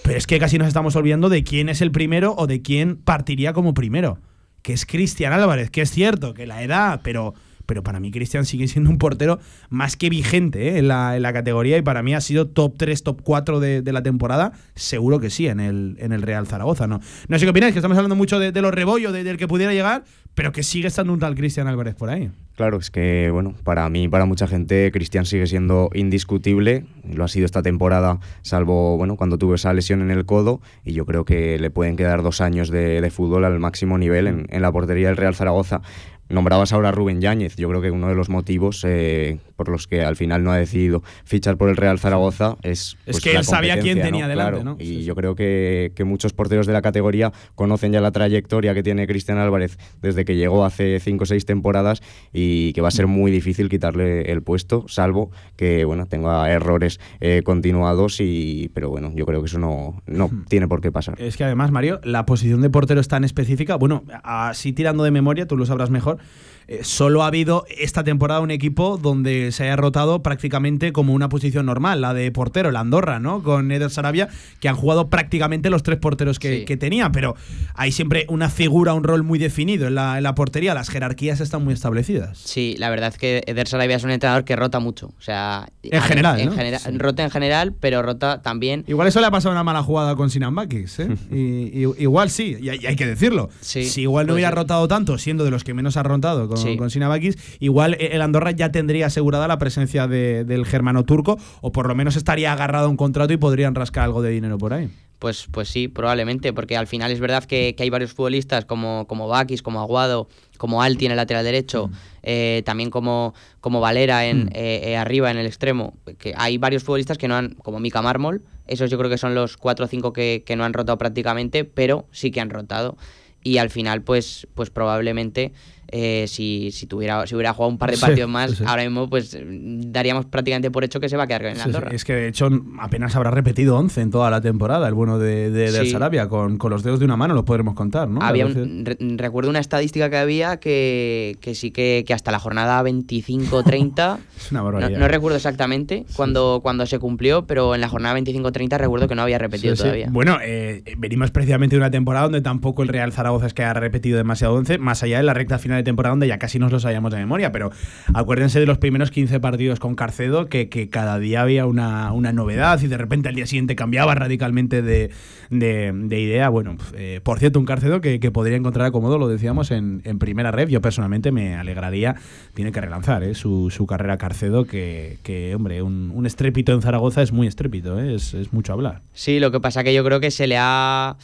pero 0.03 0.17
es 0.17 0.27
que 0.27 0.39
casi 0.39 0.57
nos 0.57 0.67
estamos 0.67 0.95
olvidando 0.95 1.29
de 1.29 1.43
quién 1.43 1.69
es 1.69 1.81
el 1.81 1.91
primero 1.91 2.35
o 2.37 2.47
de 2.47 2.61
quién 2.61 2.97
partiría 2.97 3.53
como 3.53 3.73
primero, 3.73 4.19
que 4.61 4.73
es 4.73 4.85
Cristian 4.85 5.33
Álvarez, 5.33 5.69
que 5.69 5.81
es 5.81 5.91
cierto 5.91 6.33
que 6.33 6.45
la 6.45 6.63
edad, 6.63 7.01
pero 7.03 7.33
pero 7.65 7.83
para 7.83 7.99
mí 7.99 8.11
Cristian 8.11 8.45
sigue 8.45 8.67
siendo 8.67 8.89
un 8.89 8.97
portero 8.97 9.39
más 9.69 9.95
que 9.97 10.09
vigente 10.09 10.69
¿eh? 10.69 10.77
en, 10.77 10.87
la, 10.87 11.15
en 11.15 11.21
la 11.21 11.33
categoría 11.33 11.77
y 11.77 11.81
para 11.81 12.03
mí 12.03 12.13
ha 12.13 12.21
sido 12.21 12.47
top 12.47 12.75
3, 12.77 13.03
top 13.03 13.21
4 13.23 13.59
de, 13.59 13.81
de 13.81 13.93
la 13.93 14.03
temporada, 14.03 14.53
seguro 14.75 15.19
que 15.19 15.29
sí, 15.29 15.47
en 15.47 15.59
el, 15.59 15.95
en 15.99 16.11
el 16.11 16.21
Real 16.21 16.47
Zaragoza. 16.47 16.87
No, 16.87 16.99
no 17.27 17.39
sé 17.39 17.45
qué 17.45 17.49
opináis, 17.51 17.73
que 17.73 17.79
estamos 17.79 17.97
hablando 17.97 18.15
mucho 18.15 18.39
de, 18.39 18.51
de 18.51 18.61
los 18.61 18.73
rebollos, 18.73 19.13
de- 19.13 19.23
del 19.23 19.37
que 19.37 19.47
pudiera 19.47 19.73
llegar, 19.73 20.03
pero 20.33 20.51
que 20.51 20.63
sigue 20.63 20.87
estando 20.87 21.13
un 21.13 21.19
tal 21.19 21.33
Cristian 21.35 21.67
Álvarez 21.67 21.95
por 21.95 22.09
ahí. 22.09 22.29
Claro, 22.55 22.77
es 22.77 22.89
que, 22.89 23.29
bueno, 23.33 23.53
para 23.63 23.89
mí, 23.89 24.07
para 24.07 24.25
mucha 24.25 24.47
gente, 24.47 24.89
Cristian 24.91 25.25
sigue 25.25 25.45
siendo 25.47 25.89
indiscutible. 25.93 26.85
Lo 27.13 27.23
ha 27.25 27.27
sido 27.27 27.45
esta 27.45 27.61
temporada, 27.61 28.19
salvo, 28.41 28.97
bueno, 28.97 29.17
cuando 29.17 29.37
tuvo 29.37 29.55
esa 29.55 29.73
lesión 29.73 30.01
en 30.01 30.09
el 30.11 30.25
codo. 30.25 30.61
Y 30.85 30.93
yo 30.93 31.05
creo 31.05 31.25
que 31.25 31.59
le 31.59 31.69
pueden 31.69 31.97
quedar 31.97 32.23
dos 32.23 32.39
años 32.41 32.69
de, 32.69 33.01
de 33.01 33.09
fútbol 33.11 33.43
al 33.45 33.59
máximo 33.59 33.97
nivel 33.97 34.27
en, 34.27 34.47
en 34.49 34.61
la 34.61 34.71
portería 34.71 35.07
del 35.07 35.17
Real 35.17 35.35
Zaragoza. 35.35 35.81
Nombrabas 36.29 36.73
ahora 36.73 36.89
a 36.89 36.91
Rubén 36.91 37.21
Yáñez. 37.21 37.55
Yo 37.55 37.69
creo 37.69 37.81
que 37.81 37.91
uno 37.91 38.07
de 38.07 38.15
los 38.15 38.29
motivos 38.29 38.83
eh, 38.87 39.39
por 39.55 39.69
los 39.69 39.87
que 39.87 40.03
al 40.03 40.15
final 40.15 40.43
no 40.43 40.51
ha 40.51 40.57
decidido 40.57 41.03
fichar 41.23 41.57
por 41.57 41.69
el 41.69 41.77
Real 41.77 41.99
Zaragoza 41.99 42.57
es. 42.63 42.97
Es 43.05 43.15
pues, 43.17 43.23
que 43.23 43.33
la 43.33 43.39
él 43.39 43.45
sabía 43.45 43.79
quién 43.79 44.01
tenía 44.01 44.27
delante, 44.27 44.51
Claro, 44.61 44.63
¿no? 44.63 44.75
Y 44.79 44.85
Sí, 44.85 44.95
sí. 44.99 45.03
yo 45.05 45.15
creo 45.15 45.35
que, 45.35 45.91
que 45.95 46.03
muchos 46.03 46.33
porteros 46.33 46.67
de 46.67 46.73
la 46.73 46.81
categoría 46.81 47.31
conocen 47.55 47.91
ya 47.91 48.01
la 48.01 48.11
trayectoria 48.11 48.73
que 48.73 48.83
tiene 48.83 49.07
Cristian 49.07 49.37
Álvarez 49.37 49.77
desde 50.01 50.25
que 50.25 50.35
llegó 50.35 50.65
hace 50.65 50.99
5 50.99 51.23
o 51.23 51.25
6 51.27 51.45
temporadas 51.45 52.01
y 52.33 52.73
que 52.73 52.81
va 52.81 52.87
a 52.87 52.91
ser 52.91 53.07
muy 53.07 53.31
difícil 53.31 53.69
quitarle 53.69 54.31
el 54.31 54.41
puesto, 54.41 54.85
salvo 54.87 55.31
que 55.55 55.85
bueno 55.85 56.05
tenga 56.07 56.51
errores 56.51 56.99
eh, 57.21 57.41
continuados, 57.45 58.19
y 58.19 58.69
pero 58.73 58.89
bueno, 58.89 59.11
yo 59.15 59.25
creo 59.25 59.41
que 59.41 59.47
eso 59.47 59.59
no, 59.59 60.01
no 60.07 60.27
Hmm. 60.27 60.45
tiene 60.49 60.67
por 60.67 60.81
qué 60.81 60.91
pasar. 60.91 61.21
Es 61.21 61.37
que 61.37 61.43
además, 61.43 61.71
Mario, 61.71 61.99
la 62.03 62.25
posición 62.25 62.61
de 62.61 62.69
portero 62.69 62.99
es 62.99 63.07
tan 63.07 63.23
específica. 63.23 63.75
Bueno, 63.75 64.03
así 64.23 64.73
tirando 64.73 65.03
de 65.03 65.11
memoria, 65.11 65.45
tú 65.47 65.55
lo 65.55 65.65
sabrás 65.67 65.89
mejor. 65.91 66.14
out 66.15 66.21
eh, 66.67 66.79
solo 66.83 67.23
ha 67.23 67.27
habido 67.27 67.65
esta 67.77 68.03
temporada 68.03 68.39
un 68.41 68.51
equipo 68.51 68.97
donde 68.97 69.51
se 69.51 69.63
haya 69.63 69.75
rotado 69.75 70.21
prácticamente 70.23 70.91
como 70.91 71.13
una 71.13 71.29
posición 71.29 71.65
normal, 71.65 72.01
la 72.01 72.13
de 72.13 72.31
portero, 72.31 72.71
la 72.71 72.79
Andorra, 72.81 73.19
¿no? 73.19 73.43
Con 73.43 73.71
Eder 73.71 73.89
Sarabia, 73.89 74.29
que 74.59 74.69
han 74.69 74.75
jugado 74.75 75.09
prácticamente 75.09 75.69
los 75.69 75.83
tres 75.83 75.99
porteros 75.99 76.39
que, 76.39 76.59
Sí. 76.59 76.65
que 76.65 76.77
tenía, 76.77 77.11
pero 77.11 77.35
hay 77.75 77.91
siempre 77.91 78.25
una 78.29 78.49
figura, 78.49 78.93
un 78.93 79.03
rol 79.03 79.23
muy 79.23 79.39
definido 79.39 79.87
en 79.87 79.95
la, 79.95 80.17
en 80.17 80.23
la 80.23 80.35
portería. 80.35 80.73
Las 80.73 80.89
jerarquías 80.89 81.39
están 81.39 81.63
muy 81.63 81.73
establecidas. 81.73 82.37
Sí, 82.37 82.75
la 82.77 82.89
verdad 82.89 83.09
es 83.09 83.17
que 83.17 83.43
Eder 83.47 83.67
Sarabia 83.67 83.95
es 83.97 84.03
un 84.03 84.11
entrenador 84.11 84.43
que 84.45 84.55
rota 84.55 84.79
mucho. 84.79 85.07
O 85.17 85.21
sea, 85.21 85.67
En 85.83 86.01
general, 86.01 86.39
en 86.39 86.47
¿no? 86.49 86.51
genera- 86.55 86.79
Sí. 86.79 86.89
Rota 86.97 87.23
en 87.23 87.31
general, 87.31 87.73
pero 87.79 88.01
rota 88.01 88.41
también. 88.41 88.83
Igual 88.87 89.07
eso 89.07 89.19
le 89.21 89.27
ha 89.27 89.31
pasado 89.31 89.51
una 89.53 89.63
mala 89.63 89.83
jugada 89.83 90.15
con 90.15 90.29
Sinan 90.29 90.55
Bakis, 90.55 90.99
¿eh? 90.99 91.07
Y- 91.31 91.83
y- 91.83 92.01
igual 92.03 92.29
sí, 92.29 92.57
y 92.61 92.69
hay, 92.69 92.79
y 92.81 92.85
hay 92.87 92.95
que 92.95 93.05
decirlo. 93.05 93.49
Sí, 93.61 93.85
si 93.85 94.01
igual 94.01 94.27
no 94.27 94.33
hubiera 94.33 94.49
ser. 94.49 94.57
rotado 94.59 94.87
tanto, 94.87 95.17
siendo 95.17 95.43
de 95.43 95.51
los 95.51 95.63
que 95.63 95.73
menos 95.73 95.97
ha 95.97 96.03
rotado 96.03 96.47
con, 96.55 96.63
Sí. 96.63 96.77
con 96.77 96.89
Sinan 96.89 97.09
Bakis, 97.09 97.37
igual 97.59 97.95
el 97.99 98.21
Andorra 98.21 98.51
ya 98.51 98.71
tendría 98.71 99.07
asegurada 99.07 99.47
la 99.47 99.57
presencia 99.57 100.07
de- 100.07 100.43
del 100.45 100.65
germano 100.65 101.03
turco, 101.03 101.37
o 101.61 101.71
por 101.71 101.87
lo 101.87 101.95
menos 101.95 102.15
estaría 102.15 102.51
agarrado 102.51 102.87
a 102.87 102.89
un 102.89 102.97
contrato 102.97 103.33
y 103.33 103.37
podrían 103.37 103.75
rascar 103.75 104.03
algo 104.05 104.21
de 104.21 104.31
dinero 104.31 104.57
por 104.57 104.73
ahí. 104.73 104.89
Pues, 105.19 105.47
pues 105.49 105.69
sí, 105.69 105.87
probablemente, 105.87 106.51
porque 106.51 106.75
al 106.75 106.87
final 106.87 107.09
es 107.09 107.19
verdad 107.21 107.45
que, 107.45 107.73
que 107.75 107.83
hay 107.83 107.89
varios 107.89 108.13
futbolistas 108.13 108.65
como, 108.65 109.05
como 109.07 109.27
Bakis, 109.29 109.61
como 109.61 109.79
Aguado, 109.79 110.27
como 110.57 110.81
Alti 110.83 111.05
en 111.05 111.11
el 111.11 111.17
lateral 111.17 111.43
derecho, 111.45 111.89
eh, 112.21 112.61
también 112.65 112.89
como, 112.89 113.33
como 113.61 113.79
Valera 113.79 114.25
en, 114.25 114.45
Mm. 114.45 114.49
eh, 114.51 114.81
eh, 114.91 114.97
arriba 114.97 115.31
en 115.31 115.37
el 115.37 115.45
extremo, 115.45 115.93
que 116.19 116.33
hay 116.35 116.57
varios 116.57 116.83
futbolistas 116.83 117.17
que 117.17 117.29
no 117.29 117.35
han, 117.37 117.51
como 117.55 117.79
Mika 117.79 118.01
Mármol, 118.01 118.43
esos 118.67 118.91
yo 118.91 118.97
creo 118.97 119.09
que 119.09 119.17
son 119.17 119.33
los 119.35 119.55
cuatro 119.57 119.85
o 119.85 119.87
cinco 119.87 120.11
que, 120.11 120.43
que 120.45 120.55
no 120.57 120.65
han 120.65 120.73
rotado 120.73 120.97
prácticamente, 120.97 121.63
pero 121.63 122.07
sí 122.11 122.29
que 122.29 122.41
han 122.41 122.49
rotado. 122.49 122.97
Y 123.41 123.57
al 123.59 123.69
final, 123.69 124.01
pues, 124.01 124.47
pues 124.53 124.69
probablemente 124.69 125.53
eh, 125.97 126.25
si, 126.27 126.71
si, 126.71 126.87
tuviera, 126.87 127.25
si 127.25 127.35
hubiera 127.35 127.53
jugado 127.53 127.71
un 127.71 127.77
par 127.77 127.89
de 127.91 127.95
Sí, 127.95 128.01
partidos 128.01 128.29
más, 128.29 128.51
sí. 128.51 128.63
ahora 128.67 128.83
mismo 128.83 129.09
pues 129.09 129.37
daríamos 129.39 130.25
prácticamente 130.25 130.69
por 130.69 130.83
hecho 130.83 130.99
que 130.99 131.07
se 131.07 131.15
va 131.15 131.23
a 131.23 131.27
quedar 131.27 131.45
en 131.45 131.55
sí, 131.55 131.61
Andorra. 131.63 131.89
Es 131.91 132.03
que 132.03 132.13
de 132.13 132.27
hecho 132.27 132.49
apenas 132.79 133.15
habrá 133.15 133.31
repetido 133.31 133.77
11 133.77 134.01
en 134.01 134.11
toda 134.11 134.29
la 134.29 134.41
temporada, 134.41 134.87
el 134.89 134.93
bueno 134.93 135.19
de, 135.19 135.51
de, 135.51 135.69
Sí. 135.69 135.91
Sarabia, 135.91 136.27
con, 136.27 136.57
con 136.57 136.69
los 136.71 136.83
dedos 136.83 136.99
de 136.99 137.05
una 137.05 137.15
mano 137.15 137.33
lo 137.33 137.45
podremos 137.45 137.75
contar, 137.75 138.09
¿no? 138.09 138.21
Había 138.21 138.45
un- 138.45 138.85
re- 138.85 138.97
recuerdo 139.15 139.49
una 139.49 139.59
estadística 139.59 140.09
que 140.09 140.17
había 140.17 140.57
que, 140.57 141.37
que 141.39 141.55
sí 141.55 141.71
que, 141.71 142.03
que 142.05 142.13
hasta 142.13 142.31
la 142.31 142.39
jornada 142.39 142.83
25-30, 142.83 144.17
Es 144.37 144.51
una 144.51 144.61
no, 144.63 144.89
no 144.89 145.07
recuerdo 145.07 145.37
exactamente 145.37 146.05
cuando, 146.15 146.59
cuando 146.61 146.85
se 146.85 146.99
cumplió, 146.99 147.45
pero 147.45 147.73
en 147.75 147.81
la 147.81 147.87
jornada 147.89 148.17
25-30 148.19 148.77
recuerdo 148.77 149.07
que 149.07 149.15
no 149.15 149.21
había 149.21 149.37
repetido 149.37 149.75
todavía. 149.75 150.07
Bueno, 150.11 150.37
eh, 150.43 150.83
venimos 150.97 151.31
precisamente 151.31 151.75
de 151.75 151.79
una 151.79 151.91
temporada 151.91 152.23
donde 152.25 152.41
tampoco 152.41 152.83
el 152.83 152.89
Real 152.89 153.11
Zaragoza 153.13 153.47
es 153.47 153.53
que 153.53 153.63
haya 153.63 153.73
repetido 153.73 154.17
demasiado 154.17 154.55
11, 154.55 154.77
más 154.77 155.03
allá 155.03 155.17
de 155.17 155.23
la 155.23 155.33
recta 155.33 155.57
final 155.59 155.77
de 155.77 155.83
temporada 155.85 156.11
donde 156.11 156.27
ya 156.27 156.37
casi 156.37 156.59
nos 156.59 156.73
lo 156.73 156.81
sabíamos 156.81 157.13
de 157.13 157.19
memoria, 157.19 157.53
pero 157.53 157.71
acuérdense 158.13 158.59
de 158.59 158.65
los 158.65 158.77
primeros 158.77 159.09
15 159.11 159.39
partidos 159.39 159.79
con 159.79 159.95
Carcedo, 159.95 160.47
que, 160.49 160.67
cada 160.91 161.17
día 161.19 161.41
había 161.41 161.65
una, 161.65 162.11
una 162.11 162.33
novedad 162.33 162.81
y 162.81 162.87
de 162.87 162.97
repente 162.97 163.29
al 163.29 163.35
día 163.35 163.45
siguiente 163.47 163.75
cambiaba 163.77 164.13
radicalmente 164.15 164.81
de, 164.81 165.11
de- 165.49 165.91
de 165.93 166.19
idea. 166.19 166.49
Bueno, 166.49 166.75
eh, 166.95 167.21
por 167.23 167.39
cierto, 167.39 167.59
un 167.59 167.65
Carcedo 167.65 168.01
que, 168.01 168.19
podría 168.31 168.57
encontrar 168.57 168.91
cómodo, 168.91 169.17
lo 169.17 169.27
decíamos, 169.29 169.71
en, 169.71 170.01
en 170.03 170.19
primera 170.19 170.51
red. 170.51 170.67
Yo 170.67 170.81
personalmente 170.81 171.31
me 171.31 171.55
alegraría, 171.55 172.15
tiene 172.53 172.71
que 172.71 172.81
relanzar 172.81 173.23
eh, 173.23 173.35
su, 173.35 173.69
su 173.69 173.85
carrera 173.85 174.17
Carcedo, 174.17 174.65
que, 174.65 175.19
que, 175.23 175.53
hombre, 175.55 175.81
un, 175.81 176.11
un 176.13 176.25
estrépito 176.25 176.73
en 176.73 176.81
Zaragoza 176.81 177.21
es 177.21 177.31
muy 177.31 177.47
estrépito, 177.47 177.99
eh, 177.99 178.15
es, 178.15 178.33
es 178.33 178.51
mucho 178.51 178.73
hablar. 178.73 179.01
Sí, 179.13 179.39
lo 179.39 179.51
que 179.51 179.59
pasa 179.59 179.83
que 179.83 179.93
yo 179.93 180.03
creo 180.03 180.19
que 180.19 180.31
se 180.31 180.47
le 180.47 180.57
ha... 180.59 181.15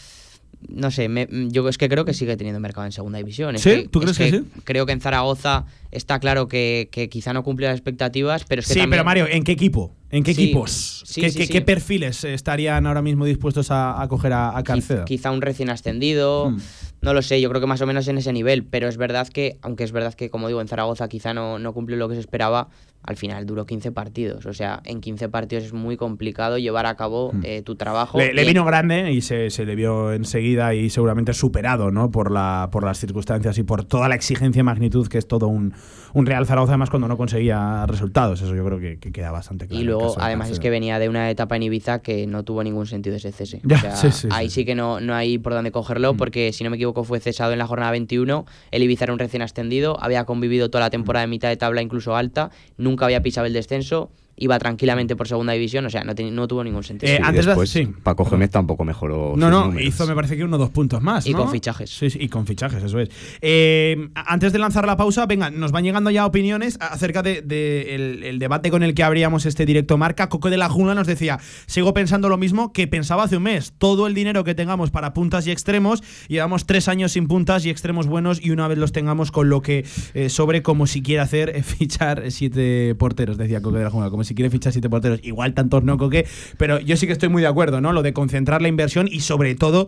No 0.69 0.91
sé, 0.91 1.09
me- 1.09 1.27
yo 1.49 1.67
es 1.67 1.77
que 1.77 1.89
creo 1.89 2.05
que 2.05 2.13
sigue 2.13 2.37
teniendo 2.37 2.59
mercado 2.59 2.85
en 2.85 2.91
segunda 2.91 3.17
división. 3.17 3.55
Es 3.55 3.61
¿Sí? 3.61 3.69
que- 3.69 3.87
¿Tú 3.87 3.99
es 4.03 4.15
crees 4.17 4.17
que 4.31 4.37
sí? 4.39 4.61
Creo 4.63 4.85
que 4.85 4.91
en 4.91 5.01
Zaragoza 5.01 5.65
está 5.91 6.19
claro 6.19 6.47
que, 6.47 6.89
que 6.91 7.09
quizá 7.09 7.33
no 7.33 7.43
cumple 7.43 7.67
las 7.67 7.75
expectativas, 7.75 8.43
pero 8.47 8.61
es 8.61 8.67
que 8.67 8.73
Sí, 8.73 8.79
también- 8.79 8.91
pero 8.91 9.03
Mario, 9.05 9.27
¿en 9.29 9.43
qué 9.43 9.51
equipo? 9.53 9.95
¿En 10.11 10.23
qué 10.23 10.33
Sí, 10.33 10.43
equipos? 10.43 11.03
sí, 11.05 11.21
¿Qué, 11.21 11.29
sí, 11.31 11.47
qué- 11.47 11.61
perfiles 11.61 12.23
estarían 12.25 12.85
ahora 12.85 13.01
mismo 13.01 13.25
dispuestos 13.25 13.71
a, 13.71 14.01
a 14.01 14.07
coger 14.07 14.33
a, 14.33 14.57
a? 14.57 14.63
Quizá 15.05 15.31
un 15.31 15.41
recién 15.41 15.69
ascendido, 15.69 16.49
Hmm. 16.51 16.59
No 17.01 17.13
lo 17.13 17.21
sé, 17.21 17.41
yo 17.41 17.49
creo 17.49 17.61
que 17.61 17.67
más 17.67 17.81
o 17.81 17.87
menos 17.87 18.07
en 18.07 18.17
ese 18.17 18.31
nivel, 18.33 18.63
pero 18.63 18.87
es 18.87 18.97
verdad 18.97 19.27
que, 19.27 19.57
aunque 19.61 19.83
es 19.83 19.91
verdad 19.91 20.13
que, 20.13 20.29
como 20.29 20.47
digo, 20.47 20.61
en 20.61 20.67
Zaragoza 20.67 21.07
quizá 21.09 21.33
no, 21.33 21.57
no 21.59 21.73
cumplió 21.73 21.97
lo 21.97 22.07
que 22.07 22.15
se 22.15 22.21
esperaba, 22.21 22.69
al 23.03 23.17
final 23.17 23.47
duró 23.47 23.65
15 23.65 23.91
partidos. 23.91 24.45
O 24.45 24.53
sea, 24.53 24.81
en 24.85 25.01
15 25.01 25.27
partidos 25.29 25.63
es 25.63 25.73
muy 25.73 25.97
complicado 25.97 26.59
llevar 26.59 26.85
a 26.85 26.95
cabo 26.95 27.31
Hmm. 27.33 27.41
eh, 27.43 27.61
tu 27.63 27.75
trabajo. 27.75 28.19
Le, 28.19 28.45
vino 28.45 28.63
grande 28.63 29.11
y 29.11 29.21
se, 29.21 29.49
se 29.49 29.65
le 29.65 29.73
vio 29.75 30.13
enseguida 30.13 30.75
y 30.75 30.91
seguramente 30.91 31.33
superado 31.33 31.89
¿no? 31.89 32.11
por, 32.11 32.29
la, 32.31 32.69
por 32.71 32.83
las 32.83 32.99
circunstancias 32.99 33.57
y 33.57 33.63
por 33.63 33.83
toda 33.85 34.07
la 34.07 34.13
exigencia 34.15 34.59
y 34.59 34.63
magnitud 34.63 35.07
que 35.07 35.17
es 35.17 35.27
todo 35.27 35.47
un, 35.47 35.73
un 36.13 36.25
Real 36.27 36.45
Zaragoza, 36.45 36.73
además 36.73 36.91
cuando 36.91 37.07
no 37.07 37.17
conseguía 37.17 37.85
resultados. 37.87 38.39
Eso 38.43 38.53
yo 38.55 38.63
creo 38.65 38.79
que, 38.79 38.99
que 38.99 39.11
queda 39.11 39.31
bastante 39.31 39.65
claro. 39.67 39.81
Y 39.81 39.85
luego, 39.85 40.13
además, 40.19 40.51
es 40.51 40.59
que 40.59 40.69
venía 40.69 40.99
de 40.99 41.09
una 41.09 41.29
etapa 41.31 41.55
en 41.55 41.63
Ibiza 41.63 42.03
que 42.03 42.27
no 42.27 42.43
tuvo 42.43 42.63
ningún 42.63 42.85
sentido 42.85 43.15
ese 43.15 43.31
cese. 43.31 43.61
Ya, 43.63 43.77
O 43.77 43.79
sea, 43.79 43.95
sí, 43.95 44.11
sí, 44.11 44.27
ahí 44.31 44.49
sí. 44.49 44.55
sí 44.61 44.65
que 44.65 44.75
no, 44.75 44.99
no 44.99 45.15
hay 45.15 45.39
por 45.39 45.53
dónde 45.53 45.71
cogerlo, 45.71 46.13
Mm. 46.13 46.17
porque 46.17 46.53
si 46.53 46.63
no 46.63 46.69
me 46.69 46.75
equivoco, 46.75 46.90
equivoco, 46.91 47.03
fue 47.03 47.19
cesado 47.19 47.53
en 47.53 47.59
la 47.59 47.67
jornada 47.67 47.91
21. 47.91 48.45
El 48.71 48.83
Ibiza 48.83 49.05
era 49.05 49.13
un 49.13 49.19
recién 49.19 49.41
ascendido, 49.41 49.97
había 50.01 50.25
convivido 50.25 50.69
toda 50.69 50.85
la 50.85 50.89
temporada 50.89 51.23
en 51.23 51.29
mitad 51.29 51.49
de 51.49 51.57
tabla, 51.57 51.81
incluso 51.81 52.15
alta, 52.15 52.51
nunca 52.77 53.05
había 53.05 53.21
pisado 53.21 53.47
el 53.47 53.53
descenso, 53.53 54.11
iba 54.41 54.57
tranquilamente 54.59 55.15
por 55.15 55.27
segunda 55.27 55.53
división, 55.53 55.85
o 55.85 55.89
sea, 55.89 56.03
no, 56.03 56.13
te- 56.15 56.29
no 56.29 56.47
tuvo 56.47 56.63
ningún 56.63 56.83
sentido. 56.83 57.11
Eh, 57.13 57.19
Y 57.21 57.23
antes 57.23 57.45
de- 57.45 57.51
después, 57.51 57.69
sí. 57.69 57.87
Paco 58.03 58.25
Gémez 58.25 58.49
tampoco 58.49 58.83
mejoró. 58.83 59.33
No, 59.37 59.49
no, 59.49 59.65
números. 59.65 59.87
hizo 59.87 60.07
me 60.07 60.15
parece 60.15 60.35
que 60.35 60.43
uno 60.43 60.55
o 60.55 60.59
dos 60.59 60.69
puntos 60.71 61.01
más. 61.01 61.25
Y 61.27 61.31
¿no? 61.33 61.39
con 61.39 61.51
fichajes. 61.51 61.89
Sí, 61.89 62.09
sí, 62.09 62.17
y 62.21 62.27
con 62.27 62.45
fichajes, 62.47 62.83
eso 62.83 62.99
es. 62.99 63.09
Eh, 63.41 64.09
antes 64.15 64.51
de 64.53 64.59
lanzar 64.59 64.85
la 64.85 64.97
pausa, 64.97 65.25
venga, 65.25 65.49
nos 65.51 65.71
van 65.71 65.83
llegando 65.83 66.09
ya 66.09 66.25
opiniones 66.25 66.77
acerca 66.81 67.21
del 67.23 67.47
de, 67.47 67.95
el, 67.95 68.23
el 68.23 68.39
debate 68.39 68.71
con 68.71 68.83
el 68.83 68.93
que 68.93 69.03
abríamos 69.03 69.45
este 69.45 69.65
directo 69.65 69.97
marca. 69.97 70.27
Coco 70.29 70.49
de 70.49 70.57
la 70.57 70.69
Jungla 70.69 70.95
nos 70.95 71.07
decía, 71.07 71.39
sigo 71.67 71.93
pensando 71.93 72.27
lo 72.29 72.37
mismo 72.37 72.73
que 72.73 72.87
pensaba 72.87 73.23
hace 73.23 73.37
un 73.37 73.43
mes. 73.43 73.73
Todo 73.77 74.07
el 74.07 74.13
dinero 74.13 74.43
que 74.43 74.55
tengamos 74.55 74.91
para 74.91 75.13
puntas 75.13 75.45
y 75.47 75.51
extremos, 75.51 76.03
llevamos 76.27 76.65
tres 76.65 76.87
años 76.87 77.11
sin 77.11 77.27
puntas 77.27 77.65
y 77.65 77.69
extremos 77.69 78.07
buenos 78.07 78.43
y 78.43 78.51
una 78.51 78.67
vez 78.67 78.77
los 78.77 78.91
tengamos 78.91 79.31
con 79.31 79.49
lo 79.49 79.61
que 79.61 79.85
eh, 80.13 80.29
sobre 80.29 80.61
como 80.63 80.87
si 80.87 81.01
quiere 81.01 81.21
hacer 81.21 81.49
eh, 81.55 81.63
fichar 81.63 82.31
siete 82.31 82.95
porteros, 82.95 83.37
decía 83.37 83.61
Coque 83.61 83.77
de 83.79 83.83
la 83.83 83.89
Jungla, 83.89 84.09
como 84.09 84.23
si 84.23 84.30
quiere 84.33 84.49
fichar 84.49 84.71
siete 84.71 84.89
porteros. 84.89 85.19
Igual 85.23 85.53
tantos 85.53 85.83
no, 85.83 85.97
Coque, 85.97 86.25
pero 86.57 86.79
yo 86.79 86.97
sí 86.97 87.07
que 87.07 87.13
estoy 87.13 87.29
muy 87.29 87.41
de 87.41 87.47
acuerdo, 87.47 87.81
¿no? 87.81 87.93
Lo 87.93 88.01
de 88.01 88.13
concentrar 88.13 88.61
la 88.61 88.67
inversión 88.67 89.07
y 89.11 89.21
sobre 89.21 89.55
todo 89.55 89.87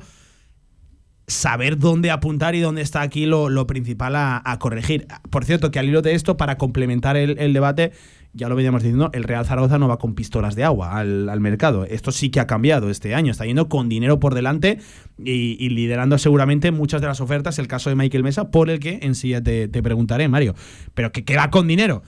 saber 1.27 1.77
dónde 1.77 2.11
apuntar 2.11 2.55
y 2.55 2.59
dónde 2.59 2.81
está 2.81 3.01
aquí 3.01 3.25
lo, 3.25 3.49
lo 3.49 3.65
principal 3.67 4.15
a, 4.15 4.57
corregir. 4.59 5.07
Por 5.29 5.45
cierto, 5.45 5.71
que 5.71 5.79
al 5.79 5.87
hilo 5.87 6.01
de 6.01 6.13
esto, 6.13 6.37
para 6.37 6.57
complementar 6.57 7.15
el, 7.15 7.53
debate, 7.53 7.91
ya 8.33 8.49
lo 8.49 8.55
veníamos 8.55 8.83
diciendo, 8.83 9.09
el 9.13 9.23
Real 9.23 9.45
Zaragoza 9.45 9.77
no 9.77 9.87
va 9.87 9.97
con 9.97 10.15
pistolas 10.15 10.55
de 10.55 10.63
agua 10.63 10.97
al, 10.97 11.29
al 11.29 11.39
mercado. 11.39 11.85
Esto 11.85 12.11
sí 12.11 12.29
que 12.29 12.39
ha 12.39 12.47
cambiado 12.47 12.89
este 12.89 13.15
año. 13.15 13.31
Está 13.31 13.45
yendo 13.45 13.69
con 13.69 13.89
dinero 13.89 14.19
por 14.19 14.35
delante 14.35 14.79
y, 15.17 15.57
y 15.59 15.69
liderando 15.69 16.17
seguramente 16.17 16.71
muchas 16.71 17.01
de 17.01 17.07
las 17.07 17.21
ofertas. 17.21 17.57
El 17.59 17.67
caso 17.67 17.89
de 17.89 17.95
Michael 17.95 18.23
Mesa, 18.23 18.51
por 18.51 18.69
el 18.69 18.79
que 18.79 18.99
en 19.01 19.15
sí 19.15 19.29
ya 19.29 19.41
te, 19.41 19.67
te 19.67 19.81
preguntaré, 19.81 20.27
Mario. 20.27 20.55
Pero 20.93 21.11
que, 21.11 21.23
que 21.23 21.37
va 21.37 21.49
con 21.49 21.67
dinero. 21.67 22.03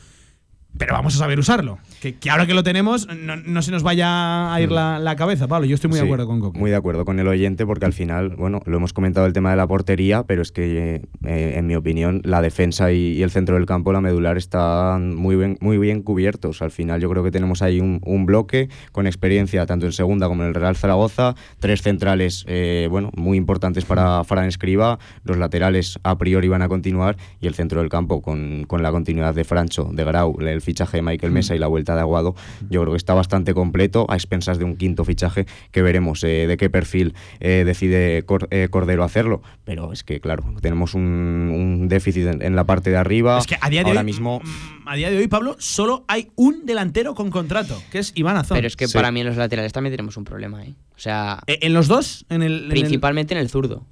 Pero 0.77 0.93
vamos 0.93 1.15
a 1.15 1.19
saber 1.19 1.39
usarlo. 1.39 1.77
Que, 2.01 2.15
que 2.15 2.29
ahora 2.29 2.45
que 2.45 2.53
lo 2.53 2.63
tenemos, 2.63 3.07
no, 3.07 3.38
no 3.38 3.61
se 3.61 3.71
nos 3.71 3.81
vaya 3.83 4.53
a 4.53 4.61
ir 4.61 4.71
la, 4.71 4.99
la 4.99 5.15
cabeza, 5.15 5.47
Pablo. 5.47 5.65
Yo 5.67 5.75
estoy 5.75 5.89
muy 5.89 5.97
de 5.97 6.03
Sí, 6.03 6.07
acuerdo 6.07 6.27
con 6.27 6.39
Coque. 6.41 6.59
Muy 6.59 6.69
de 6.69 6.75
acuerdo 6.75 7.05
con 7.05 7.19
el 7.19 7.27
oyente 7.27 7.65
porque 7.65 7.85
al 7.85 7.93
final, 7.93 8.35
bueno, 8.35 8.61
lo 8.65 8.77
hemos 8.77 8.91
comentado 8.93 9.25
el 9.25 9.33
tema 9.33 9.51
de 9.51 9.55
la 9.57 9.67
portería, 9.67 10.23
pero 10.23 10.41
es 10.41 10.51
que 10.51 11.01
eh, 11.25 11.53
en 11.55 11.67
mi 11.67 11.75
opinión 11.75 12.21
la 12.25 12.41
defensa 12.41 12.91
y, 12.91 13.13
y 13.13 13.23
el 13.23 13.31
centro 13.31 13.55
del 13.55 13.65
campo, 13.65 13.93
la 13.93 14.01
medular, 14.01 14.38
están 14.38 15.15
muy 15.15 15.35
bien, 15.35 15.57
muy 15.61 15.77
bien 15.77 16.01
cubiertos. 16.01 16.61
Al 16.61 16.71
final 16.71 16.99
yo 16.99 17.09
creo 17.09 17.23
que 17.23 17.31
tenemos 17.31 17.61
ahí 17.61 17.79
un, 17.79 18.01
un 18.03 18.25
bloque 18.25 18.69
con 18.91 19.07
experiencia 19.07 19.65
tanto 19.65 19.85
en 19.85 19.91
segunda 19.93 20.27
como 20.27 20.43
en 20.43 20.49
el 20.49 20.55
Real 20.55 20.75
Zaragoza, 20.75 21.35
tres 21.59 21.81
centrales, 21.81 22.43
eh, 22.47 22.88
bueno, 22.91 23.11
muy 23.15 23.38
importantes 23.38 23.85
para 23.85 24.23
Fran 24.25 24.45
Escriba, 24.45 24.99
los 25.23 25.38
laterales 25.38 25.99
a 26.03 26.17
priori 26.17 26.47
van 26.49 26.61
a 26.61 26.67
continuar 26.67 27.15
y 27.39 27.47
el 27.47 27.53
centro 27.55 27.79
del 27.79 27.89
campo 27.89 28.21
con, 28.21 28.65
con 28.67 28.83
la 28.83 28.91
continuidad 28.91 29.33
de 29.33 29.43
Francho, 29.45 29.89
de 29.93 30.03
Grau, 30.03 30.35
el 30.41 30.61
fichaje 30.65 30.97
de 30.97 31.01
Michael 31.04 31.32
Mesa 31.32 31.56
y 31.56 31.60
la 31.60 31.67
vuelta 31.67 31.95
de 31.95 32.01
Aguado, 32.01 32.36
yo 32.69 32.82
creo 32.82 32.91
que 32.91 32.97
está 32.97 33.13
bastante 33.13 33.54
completo 33.54 34.06
a 34.10 34.15
expensas 34.15 34.58
de 34.60 34.65
un 34.65 34.75
quinto 34.75 35.06
fichaje 35.06 35.45
que 35.71 35.82
veremos 35.82 36.23
eh, 36.25 36.47
de 36.47 36.58
qué 36.58 36.69
perfil 36.69 37.13
eh, 37.39 37.63
decide 37.65 38.23
Cor- 38.25 38.47
eh, 38.51 38.67
Cordero 38.69 39.04
hacerlo. 39.04 39.41
Pero 39.63 39.93
es 39.93 40.04
que, 40.04 40.19
claro, 40.19 40.43
tenemos 40.62 40.93
un, 40.93 41.04
un 41.04 41.88
déficit 41.88 42.25
en, 42.28 42.41
en 42.41 42.56
la 42.56 42.65
parte 42.65 42.89
de 42.89 42.97
arriba. 42.97 43.38
Es 43.39 43.47
que 43.47 43.56
a 43.62 43.69
día 43.69 43.82
de 43.84 43.88
Ahora 43.89 44.01
hoy, 44.01 44.06
mismo. 44.06 44.41
mm, 44.43 44.88
a 44.88 44.95
día 44.95 45.10
de 45.10 45.17
hoy, 45.17 45.28
Pablo, 45.28 45.56
solo 45.60 46.04
hay 46.08 46.30
un 46.36 46.65
delantero 46.65 47.15
con 47.15 47.30
contrato, 47.30 47.82
que 47.91 47.99
es 47.99 48.12
Iván 48.15 48.36
Azón. 48.38 48.56
Pero 48.58 48.67
es 48.67 48.75
que 48.75 48.88
Sí. 48.88 48.93
para 48.93 49.12
mí 49.12 49.21
en 49.21 49.28
los 49.28 49.38
laterales 49.38 49.71
también 49.71 49.93
tenemos 49.93 50.17
un 50.17 50.23
problema, 50.25 50.63
¿eh? 50.65 50.73
O 50.95 50.99
sea, 50.99 51.39
¿En 51.47 51.73
los 51.73 51.88
dos? 51.88 52.25
En 52.30 52.41
el, 52.41 52.54
en 52.58 52.63
el- 52.63 52.69
principalmente 52.69 53.34
en 53.34 53.39
el 53.39 53.49
zurdo. 53.49 53.86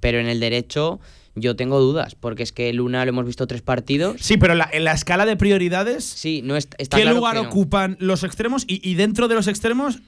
Pero 0.00 0.18
en 0.18 0.26
el 0.26 0.40
derecho 0.40 1.00
yo 1.36 1.54
tengo 1.54 1.78
dudas, 1.80 2.14
porque 2.14 2.42
es 2.42 2.50
que 2.52 2.72
Luna 2.72 3.04
lo 3.04 3.10
hemos 3.10 3.26
visto 3.26 3.46
tres 3.46 3.62
partidos. 3.62 4.16
Sí, 4.20 4.36
pero 4.38 4.54
en 4.54 4.58
la, 4.60 4.70
en 4.72 4.84
la 4.84 4.92
escala 4.92 5.26
de 5.26 5.36
prioridades, 5.36 6.04
Sí, 6.04 6.40
no 6.42 6.56
est- 6.56 6.74
está 6.78 6.96
¿qué 6.96 7.02
claro 7.04 7.18
lugar 7.18 7.36
que 7.36 7.42
no. 7.42 7.48
ocupan 7.48 7.96
los 8.00 8.24
extremos? 8.24 8.64
Y, 8.66 8.80
y 8.88 8.94
dentro 8.94 9.28
de 9.28 9.34
los 9.34 9.46
extremos, 9.46 10.00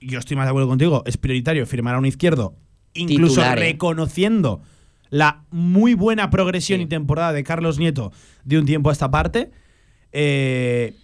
yo 0.00 0.18
estoy 0.18 0.36
más 0.36 0.46
de 0.46 0.50
acuerdo 0.50 0.68
contigo, 0.68 1.02
es 1.06 1.16
prioritario 1.18 1.66
firmar 1.66 1.94
a 1.94 1.98
un 1.98 2.06
izquierdo, 2.06 2.54
incluso 2.94 3.34
Titular, 3.36 3.58
eh. 3.58 3.60
reconociendo 3.72 4.62
la 5.10 5.44
muy 5.50 5.94
buena 5.94 6.30
progresión 6.30 6.78
Sí. 6.80 6.84
y 6.84 6.86
temporada 6.88 7.32
de 7.32 7.44
Carlos 7.44 7.78
Nieto 7.78 8.10
de 8.44 8.58
un 8.58 8.66
tiempo 8.66 8.90
a 8.90 8.92
esta 8.92 9.10
parte. 9.10 9.50
Eh, 10.12 10.94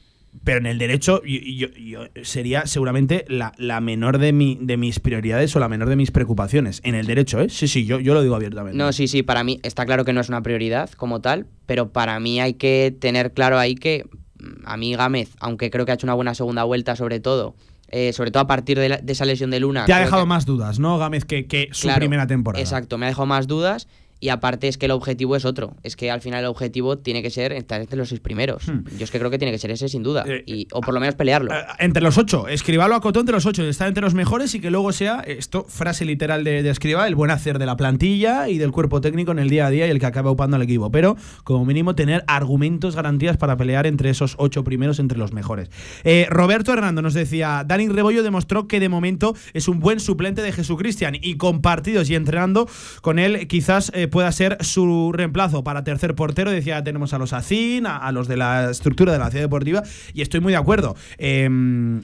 pero 0.45 0.59
en 0.59 0.67
el 0.67 0.79
derecho 0.79 1.23
yo, 1.25 1.39
yo- 1.41 1.69
yo 1.75 2.05
sería 2.23 2.67
seguramente 2.67 3.25
la, 3.29 3.53
la 3.59 3.81
menor 3.81 4.19
de, 4.19 4.33
mi, 4.33 4.59
de 4.61 4.77
mis 4.77 4.99
prioridades 5.01 5.55
o 5.57 5.61
la 5.61 5.69
menor 5.69 5.89
de 5.89 5.97
mis 5.97 6.11
preocupaciones. 6.11 6.81
En 6.85 6.95
el 6.95 7.07
derecho, 7.07 7.41
¿eh? 7.41 7.49
Sí, 7.49 7.69
sí, 7.69 7.85
yo, 7.85 8.01
yo 8.01 8.15
lo 8.15 8.23
digo 8.23 8.35
abiertamente. 8.35 8.77
No, 8.79 8.93
sí, 8.93 9.09
sí, 9.09 9.23
para 9.23 9.45
mí 9.45 9.61
está 9.63 9.85
claro 9.87 10.05
que 10.05 10.13
no 10.13 10.21
es 10.21 10.29
una 10.29 10.43
prioridad 10.43 10.91
como 10.91 11.21
tal, 11.21 11.47
pero 11.67 11.93
para 11.93 12.19
mí 12.21 12.41
hay 12.41 12.55
que 12.55 12.97
tener 12.99 13.33
claro 13.33 13.59
ahí 13.59 13.75
que 13.75 14.05
mm, 14.39 14.47
a 14.65 14.77
mí 14.77 14.95
Gámez, 14.97 15.31
aunque 15.39 15.71
creo 15.71 15.85
que 15.85 15.93
ha 15.93 15.95
hecho 15.95 16.07
una 16.07 16.15
buena 16.15 16.35
segunda 16.35 16.65
vuelta 16.65 16.97
sobre 16.97 17.21
todo, 17.21 17.55
eh, 17.89 18.15
sobre 18.15 18.31
todo 18.31 18.43
a 18.43 18.47
partir 18.47 18.79
de, 18.79 18.89
la- 18.89 18.97
de 18.99 19.13
esa 19.13 19.27
lesión 19.27 19.51
de 19.51 19.61
Luna. 19.61 19.85
Te 19.85 19.93
ha 19.93 20.01
dejado 20.01 20.23
que- 20.23 20.29
más 20.29 20.47
dudas, 20.47 20.79
¿no, 20.79 20.97
Gámez, 20.99 21.27
que, 21.27 21.47
que 21.47 21.69
su 21.73 21.83
Claro, 21.89 22.01
primera 22.01 22.27
temporada? 22.27 22.63
Exacto, 22.63 22.97
me 22.97 23.05
ha 23.05 23.11
dejado 23.11 23.27
más 23.27 23.47
dudas 23.47 23.87
y 24.23 24.29
aparte 24.29 24.69
es 24.69 24.79
que 24.79 24.87
el 24.87 24.93
objetivo 24.93 25.35
es 25.35 25.45
otro. 25.45 25.75
Es 25.83 25.97
que 25.97 26.09
al 26.09 26.21
final 26.21 26.45
el 26.45 26.47
objetivo 26.47 26.97
tiene 26.97 27.23
que 27.23 27.31
ser 27.31 27.53
estar 27.53 27.81
entre 27.81 27.99
los 27.99 28.09
seis 28.09 28.21
primeros. 28.21 28.69
Hmm. 28.69 28.85
Yo 28.97 29.03
es 29.03 29.11
que 29.11 29.19
creo 29.19 29.33
que 29.33 29.39
tiene 29.39 29.51
que 29.51 29.59
ser 29.59 29.73
ese 29.73 29.89
sin 29.89 30.05
duda. 30.05 30.23
Eh, 30.25 30.45
y, 30.47 30.69
o 30.71 30.81
por 30.81 30.95
lo 30.95 31.01
menos 31.01 31.17
pelearlo. 31.17 31.53
Eh, 31.53 31.57
entre 31.81 32.05
los 32.05 32.17
ocho, 32.19 32.47
Escribalo 32.47 32.95
acotó 32.95 33.19
entre 33.19 33.35
los 33.35 33.47
ocho, 33.47 33.65
está 33.65 33.89
entre 33.89 34.01
los 34.01 34.15
mejores 34.15 34.55
y 34.55 34.61
que 34.61 34.71
luego 34.71 34.93
sea, 34.93 35.25
esto, 35.27 35.67
frase 35.69 36.05
literal 36.05 36.45
de, 36.45 36.63
de 36.63 36.71
Escriba, 36.71 37.09
el 37.09 37.17
buen 37.17 37.33
hacer 37.33 37.59
de 37.59 37.67
la 37.67 37.77
plantilla 37.77 38.49
y 38.49 38.59
del 38.59 38.71
cuerpo 38.71 39.01
técnico 39.01 39.33
en 39.33 39.41
el 39.41 39.51
día 39.51 39.67
a 39.67 39.71
día 39.71 39.89
y 39.89 39.91
el 39.91 39.99
que 39.99 40.07
acaba 40.07 40.31
upando 40.31 40.55
al 40.55 40.63
equipo. 40.63 40.93
Pero, 40.93 41.17
como 41.43 41.65
mínimo, 41.65 41.97
tener 41.97 42.23
argumentos, 42.29 42.95
garantías 42.95 43.37
para 43.39 43.57
pelear 43.57 43.89
entre 43.89 44.11
esos 44.11 44.37
ocho 44.39 44.63
primeros, 44.63 45.01
entre 45.01 45.19
los 45.19 45.33
mejores. 45.33 45.69
Eh, 46.05 46.29
Roberto 46.31 46.73
Hernando 46.73 47.03
nos 47.03 47.15
decía: 47.15 47.65
Dani 47.67 47.89
Rebollo 47.89 48.23
demostró 48.23 48.69
que 48.69 48.79
de 48.79 48.89
momento 48.89 49.35
es 49.53 49.67
un 49.67 49.81
buen 49.81 49.99
suplente 49.99 50.43
de 50.43 50.53
Jesús 50.53 50.79
Cristian 50.79 51.17
y 51.21 51.39
con 51.39 51.61
partidos 51.61 52.09
y 52.09 52.15
entrenando 52.15 52.69
con 53.01 53.19
él, 53.19 53.49
quizás 53.49 53.91
eh, 53.97 54.11
pueda 54.13 54.31
ser 54.31 54.59
su 54.61 55.11
reemplazo 55.13 55.65
para 55.65 55.83
tercer 55.83 56.15
portero. 56.15 56.53
Decía: 56.53 56.85
tenemos 56.85 57.13
a 57.13 57.19
los 57.19 57.33
Acin, 57.33 57.87
a, 57.87 57.97
a 57.97 58.13
los 58.13 58.29
de 58.29 58.37
la 58.37 58.71
estructura 58.71 59.13
de 59.13 59.19
la 59.19 59.31
ciudad 59.31 59.43
deportiva, 59.43 59.83
y 60.15 60.23
estoy 60.23 60.39
muy 60.39 60.53
de 60.53 60.59
acuerdo. 60.59 60.95
Eh, 61.19 61.49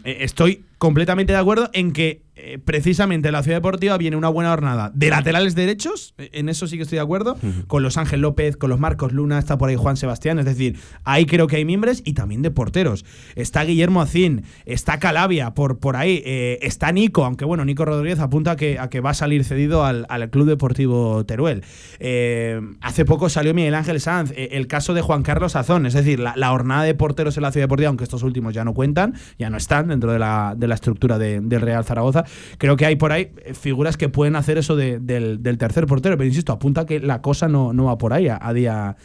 eh, 0.03 0.17
estoy 0.23 0.65
completamente 0.79 1.33
de 1.33 1.39
acuerdo 1.39 1.71
en 1.73 1.93
que 1.93 2.23
eh, 2.39 2.59
precisamente 2.65 3.29
en 3.29 3.33
la 3.33 3.43
ciudad 3.43 3.59
deportiva 3.59 3.99
viene 3.99 4.17
una 4.17 4.29
buena 4.29 4.51
jornada 4.51 4.91
de 4.95 5.11
laterales 5.11 5.55
derechos, 5.55 6.15
eh, 6.19 6.31
en 6.33 6.49
eso 6.49 6.67
sí 6.67 6.77
que 6.77 6.85
estoy 6.85 6.97
de 6.97 7.03
acuerdo, 7.03 7.37
con 7.67 7.83
los 7.83 7.97
Ángel 7.99 8.21
López, 8.21 8.57
con 8.57 8.71
los 8.71 8.79
Marcos 8.81 9.13
Luna, 9.13 9.39
está 9.39 9.59
por 9.59 9.69
ahí 9.69 9.77
Juan 9.77 9.97
Sebastián, 9.97 10.39
es 10.39 10.45
decir, 10.45 10.79
ahí 11.05 11.27
creo 11.27 11.47
que 11.47 11.57
hay 11.57 11.65
miembros 11.65 12.03
y 12.05 12.13
también 12.15 12.43
de 12.43 12.51
porteros. 12.51 13.05
Está 13.35 13.65
Guillermo 13.65 14.01
Acín, 14.01 14.45
está 14.65 14.99
Calabia 14.99 15.55
por, 15.55 15.79
por 15.79 15.97
ahí, 15.97 16.23
eh, 16.25 16.59
está 16.63 16.93
Nico, 16.93 17.25
aunque 17.25 17.45
bueno, 17.45 17.65
Nico 17.65 17.85
Rodríguez 17.85 18.21
apunta 18.21 18.53
a 18.53 18.57
que, 18.57 18.79
a 18.79 18.89
que 18.89 19.01
va 19.01 19.11
a 19.11 19.15
salir 19.15 19.45
cedido 19.45 19.85
al, 19.85 20.07
al 20.09 20.31
Club 20.31 20.47
Deportivo 20.47 21.25
Teruel. 21.27 21.63
Eh, 21.99 22.61
hace 22.81 23.05
poco 23.05 23.29
salió 23.29 23.55
Miguel 23.55 23.75
Ángel 23.75 24.01
Sanz, 24.01 24.33
el 24.37 24.67
caso 24.67 24.95
de 24.95 25.01
Juan 25.03 25.23
Carlos 25.23 25.57
Azón, 25.57 25.87
es 25.87 25.95
decir, 25.95 26.21
la, 26.21 26.35
la 26.37 26.51
jornada 26.51 26.85
de 26.85 26.95
porteros 26.95 27.37
en 27.37 27.43
la 27.43 27.53
ciudad 27.53 27.65
deportiva, 27.65 27.89
aunque 27.89 28.05
estos 28.05 28.23
últimos 28.23 28.55
ya 28.55 28.65
no 28.65 28.75
cuentan, 28.75 29.15
ya 29.39 29.51
no 29.51 29.57
están 29.57 29.89
dentro 29.89 30.13
de 30.13 30.19
la, 30.19 30.55
de 30.57 30.69
la 30.69 30.75
estructura 30.75 31.19
de- 31.19 31.41
del 31.41 31.61
Real 31.61 31.85
Zaragoza, 31.85 32.25
creo 32.59 32.77
que 32.77 32.87
hay 32.87 32.97
por 32.97 33.13
ahí 33.13 33.31
eh, 33.45 33.55
figuras 33.55 33.97
que 33.97 34.09
pueden 34.09 34.37
hacer 34.37 34.59
eso 34.59 34.77
de- 34.77 34.99
del, 35.01 35.59
tercer 35.59 35.87
portero, 35.87 36.17
pero 36.17 36.27
insisto, 36.29 36.53
apunta 36.53 36.87
que 36.87 37.01
la 37.01 37.21
cosa 37.23 37.49
no, 37.49 37.73
no 37.73 37.85
va 37.85 37.99
por 37.99 38.13
ahí 38.13 38.29
a, 38.29 38.39
a 38.41 38.53
día 38.53 38.97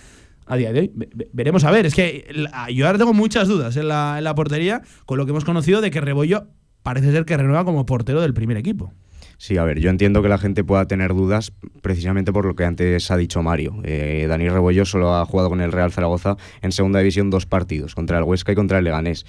a 0.46 0.58
día 0.58 0.74
de 0.74 0.80
hoy. 0.82 0.92
Ve- 0.94 1.10
ve- 1.16 1.30
veremos 1.32 1.64
a 1.64 1.72
ver, 1.72 1.86
es 1.86 1.96
que 1.96 2.26
yo 2.74 2.86
ahora 2.86 2.98
tengo 3.00 3.14
muchas 3.14 3.48
dudas 3.48 3.78
en 3.78 3.88
la, 3.88 4.16
en 4.18 4.24
la 4.26 4.36
portería 4.36 4.82
con 5.06 5.18
lo 5.18 5.26
que 5.26 5.32
hemos 5.32 5.46
conocido 5.46 5.80
de 5.80 5.90
que 5.90 6.02
Rebollo 6.02 6.48
parece 6.84 7.12
ser 7.14 7.24
que 7.26 7.38
renueva 7.38 7.64
como 7.64 7.86
portero 7.86 8.20
del 8.22 8.34
primer 8.34 8.58
equipo. 8.58 8.92
Sí, 9.38 9.58
a 9.58 9.64
ver, 9.66 9.80
yo 9.80 9.90
entiendo 9.90 10.22
que 10.22 10.30
la 10.30 10.38
gente 10.38 10.64
pueda 10.64 10.86
tener 10.88 11.14
dudas 11.14 11.52
precisamente 11.82 12.32
por 12.32 12.46
lo 12.46 12.56
que 12.56 12.64
antes 12.64 13.12
ha 13.12 13.18
dicho 13.18 13.44
Mario. 13.44 13.76
Eh, 13.84 14.26
Dani 14.30 14.48
Rebollo 14.48 14.86
solo 14.86 15.16
ha 15.16 15.26
jugado 15.26 15.50
con 15.50 15.60
el 15.60 15.72
Real 15.74 15.92
Zaragoza 15.92 16.38
en 16.62 16.72
segunda 16.72 17.00
división 17.00 17.30
dos 17.30 17.46
partidos, 17.46 17.94
contra 17.94 18.18
el 18.20 18.24
Huesca 18.24 18.54
y 18.54 18.56
contra 18.56 18.78
el 18.78 18.86
Leganés. 18.86 19.26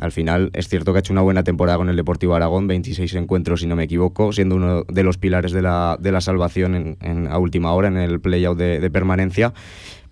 Al 0.00 0.12
final 0.12 0.50
es 0.52 0.68
cierto 0.68 0.92
que 0.92 0.98
ha 0.98 1.00
hecho 1.00 1.12
una 1.14 1.22
buena 1.22 1.44
temporada 1.44 1.78
con 1.78 1.88
el 1.88 1.96
Deportivo 1.96 2.34
Aragón, 2.34 2.66
26 2.66 3.14
encuentros 3.14 3.60
si 3.60 3.66
no 3.66 3.76
me 3.76 3.84
equivoco, 3.84 4.32
siendo 4.32 4.56
uno 4.56 4.82
de 4.82 5.02
los 5.02 5.16
pilares 5.16 5.52
de 5.52 5.62
la, 5.62 5.96
de 5.98 6.12
la 6.12 6.20
salvación 6.20 6.74
en, 6.74 6.96
en- 7.00 7.28
a 7.28 7.38
última 7.38 7.72
hora 7.72 7.88
en 7.88 7.96
el 7.96 8.20
playout 8.20 8.58
de, 8.58 8.80
de 8.80 8.90
permanencia. 8.90 9.54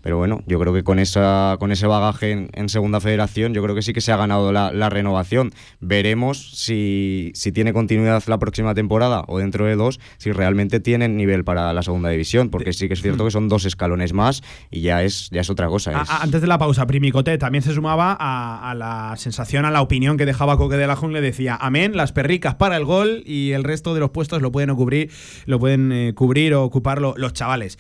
Pero 0.03 0.19
bueno, 0.19 0.43
yo 0.47 0.59
creo 0.59 0.75
que 0.75 0.83
con, 0.85 0.99
esa, 0.99 1.57
con 1.59 1.73
ese 1.73 1.87
bagaje 1.87 2.33
en, 2.33 2.51
en 2.55 2.69
segunda 2.69 3.01
federación, 3.01 3.55
yo 3.55 3.63
creo 3.63 3.75
que 3.75 3.83
sí 3.83 3.93
que 3.93 4.01
se 4.01 4.13
ha 4.13 4.17
ganado 4.17 4.53
la, 4.53 4.73
la 4.73 4.91
renovación. 4.91 5.53
Veremos 5.81 6.51
si, 6.59 7.31
si 7.35 7.53
tiene 7.53 7.73
continuidad 7.73 8.23
la 8.27 8.39
próxima 8.39 8.75
temporada 8.75 9.25
o 9.29 9.39
dentro 9.39 9.67
de 9.67 9.77
dos, 9.77 10.01
si 10.19 10.33
realmente 10.33 10.81
tienen 10.81 11.17
nivel 11.17 11.45
para 11.45 11.73
la 11.73 11.83
segunda 11.83 12.09
división, 12.09 12.51
porque 12.51 12.73
sí 12.73 12.89
que 12.89 12.95
es 12.95 13.03
cierto 13.03 13.25
que 13.25 13.31
son 13.31 13.49
dos 13.49 13.65
escalones 13.65 14.13
más 14.13 14.43
y 14.71 14.81
ya 14.81 15.03
es, 15.03 15.29
ya 15.31 15.41
es 15.43 15.51
otra 15.51 15.69
cosa. 15.69 15.91
A- 15.99 16.03
es- 16.03 16.11
a- 16.11 16.23
antes 16.23 16.41
de 16.41 16.47
la 16.47 16.59
pausa, 16.59 16.87
Primicote 16.87 17.37
también 17.39 17.63
se 17.63 17.73
sumaba 17.75 18.17
a, 18.19 18.71
a 18.71 18.75
la 18.75 19.15
sensación, 19.17 19.65
a 19.65 19.71
la 19.71 19.83
opinión 19.83 20.17
que 20.17 20.27
dejaba 20.27 20.57
Coque 20.57 20.77
de 20.77 20.87
la 20.87 20.97
Jungla. 20.97 21.21
Decía, 21.21 21.57
amén, 21.61 21.97
las 21.97 22.13
perricas 22.13 22.55
para 22.57 22.77
el 22.77 22.85
gol 22.85 23.23
y 23.27 23.53
el 23.53 23.65
resto 23.65 23.95
de 23.95 24.01
los 24.01 24.11
puestos 24.11 24.43
lo 24.43 24.51
pueden 24.51 24.75
cubrir, 24.75 25.11
lo 25.47 25.59
pueden 25.59 25.93
eh, 25.93 26.13
cubrir 26.15 26.55
o 26.55 26.65
ocuparlo 26.65 27.15
los 27.17 27.33
chavales. 27.35 27.79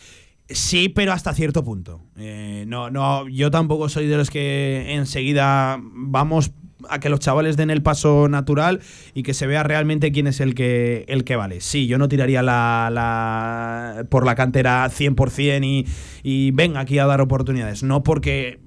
Sí, 0.54 0.88
pero 0.88 1.12
hasta 1.12 1.32
cierto 1.34 1.64
punto. 1.64 2.00
Eh, 2.16 2.64
no, 2.66 2.90
no, 2.90 3.28
yo 3.28 3.50
tampoco 3.50 3.88
soy 3.88 4.06
de 4.06 4.16
los 4.16 4.30
que 4.30 4.92
enseguida 4.94 5.78
vamos 5.82 6.52
a 6.88 6.98
que 6.98 7.08
los 7.08 7.20
chavales 7.20 7.56
den 7.56 7.70
el 7.70 7.80
paso 7.82 8.28
natural 8.28 8.80
y 9.14 9.22
que 9.22 9.34
se 9.34 9.46
vea 9.46 9.62
realmente 9.62 10.10
quién 10.10 10.26
es 10.26 10.40
el 10.40 10.54
que, 10.54 11.04
el 11.08 11.22
que 11.24 11.36
vale. 11.36 11.60
Sí, 11.60 11.86
yo 11.86 11.96
no 11.96 12.08
tiraría 12.08 12.42
la, 12.42 12.88
la- 12.92 14.04
por 14.08 14.26
la 14.26 14.34
cantera 14.34 14.88
100% 14.90 15.64
y, 15.64 15.86
y 16.22 16.50
venga 16.50 16.80
aquí 16.80 16.98
a 16.98 17.06
dar 17.06 17.20
oportunidades. 17.20 17.82
No 17.84 18.02
porque 18.02 18.60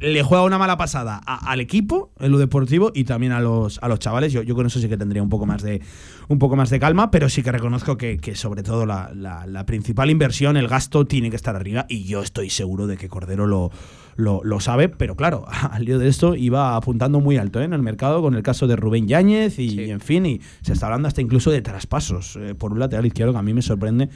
le 0.00 0.22
juega 0.22 0.44
una 0.44 0.58
mala 0.58 0.76
pasada 0.76 1.20
a- 1.26 1.50
al 1.50 1.60
equipo 1.60 2.12
en 2.20 2.32
lo 2.32 2.38
deportivo 2.38 2.92
y 2.94 3.04
también 3.04 3.32
a 3.32 3.40
los, 3.40 3.78
a 3.82 3.88
los 3.88 3.98
chavales. 3.98 4.32
Yo, 4.32 4.42
yo 4.42 4.54
con 4.54 4.66
eso 4.66 4.78
sí 4.80 4.88
que 4.88 4.96
tendría 4.96 5.22
un 5.22 5.28
poco 5.28 5.46
más 5.46 5.62
de, 5.62 5.80
un 6.28 6.38
poco 6.38 6.56
más 6.56 6.70
de 6.70 6.78
calma, 6.80 7.10
pero 7.10 7.28
sí 7.28 7.42
que 7.42 7.52
reconozco 7.52 7.96
que, 7.96 8.18
que 8.18 8.34
sobre 8.34 8.62
todo 8.62 8.86
la, 8.86 9.10
la- 9.14 9.46
la 9.46 9.66
principal 9.66 10.10
inversión, 10.10 10.56
el 10.56 10.68
gasto, 10.68 11.06
tiene 11.06 11.30
que 11.30 11.36
estar 11.36 11.56
arriba 11.56 11.86
y 11.88 12.04
yo 12.04 12.22
estoy 12.22 12.50
seguro 12.50 12.86
de 12.86 12.96
que 12.96 13.08
Cordero 13.08 13.46
lo, 13.46 13.70
lo, 14.16 14.40
lo 14.44 14.60
sabe, 14.60 14.88
pero 14.88 15.16
claro, 15.16 15.44
al 15.70 15.84
lío 15.84 15.98
de 15.98 16.08
esto 16.08 16.34
iba 16.34 16.76
apuntando 16.76 17.20
muy 17.20 17.36
alto 17.36 17.60
¿eh? 17.60 17.64
en 17.64 17.72
el 17.72 17.82
mercado 17.82 18.22
con 18.22 18.34
el 18.34 18.42
caso 18.42 18.66
de 18.66 18.76
Rubén 18.76 19.08
Yáñez 19.08 19.58
y, 19.58 19.90
en 19.90 20.00
fin, 20.00 20.26
y 20.26 20.40
se 20.62 20.72
está 20.72 20.86
hablando 20.86 21.08
hasta 21.08 21.20
incluso 21.20 21.50
de 21.50 21.62
traspasos 21.62 22.36
eh, 22.36 22.54
por 22.54 22.72
un 22.72 22.78
lateral 22.78 23.06
izquierdo 23.06 23.32
que 23.32 23.38
a 23.38 23.42
mí 23.42 23.54
me 23.54 23.62
sorprende 23.62 24.08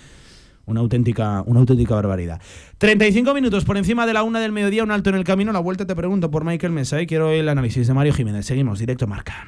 una 0.70 0.80
auténtica, 0.80 1.42
una 1.46 1.60
auténtica 1.60 1.94
barbaridad. 1.94 2.40
35 2.78 3.34
minutos 3.34 3.64
por 3.64 3.76
encima 3.76 4.06
de 4.06 4.14
la 4.14 4.22
una 4.22 4.40
del 4.40 4.52
mediodía, 4.52 4.84
un 4.84 4.90
alto 4.90 5.10
en 5.10 5.16
el 5.16 5.24
camino. 5.24 5.52
La 5.52 5.58
vuelta 5.58 5.86
te 5.86 5.94
pregunto 5.94 6.30
por 6.30 6.44
Michael 6.44 6.72
Mesa 6.72 7.00
y 7.02 7.06
quiero 7.06 7.30
el 7.30 7.48
análisis 7.48 7.86
de 7.86 7.94
Mario 7.94 8.14
Jiménez. 8.14 8.46
Seguimos, 8.46 8.78
directo 8.78 9.06
marca. 9.06 9.46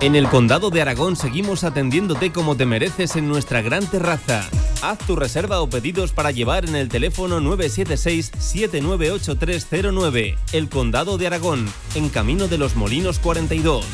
En 0.00 0.14
el 0.14 0.28
Condado 0.28 0.70
de 0.70 0.80
Aragón 0.80 1.16
seguimos 1.16 1.64
atendiéndote 1.64 2.30
como 2.32 2.56
te 2.56 2.66
mereces 2.66 3.16
en 3.16 3.28
nuestra 3.28 3.62
gran 3.62 3.84
terraza. 3.86 4.48
Haz 4.80 4.98
tu 4.98 5.16
reserva 5.16 5.60
o 5.60 5.68
pedidos 5.68 6.12
para 6.12 6.30
llevar 6.30 6.68
en 6.68 6.76
el 6.76 6.88
teléfono 6.88 7.40
976-798309. 7.40 10.36
El 10.52 10.68
Condado 10.68 11.18
de 11.18 11.26
Aragón, 11.26 11.66
en 11.94 12.10
Camino 12.10 12.46
de 12.48 12.58
los 12.58 12.76
Molinos 12.76 13.18
42. 13.18 13.84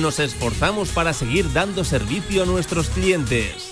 Nos 0.00 0.18
esforzamos 0.18 0.88
para 0.90 1.12
seguir 1.12 1.52
dando 1.52 1.84
servicio 1.84 2.42
a 2.42 2.46
nuestros 2.46 2.88
clientes. 2.90 3.71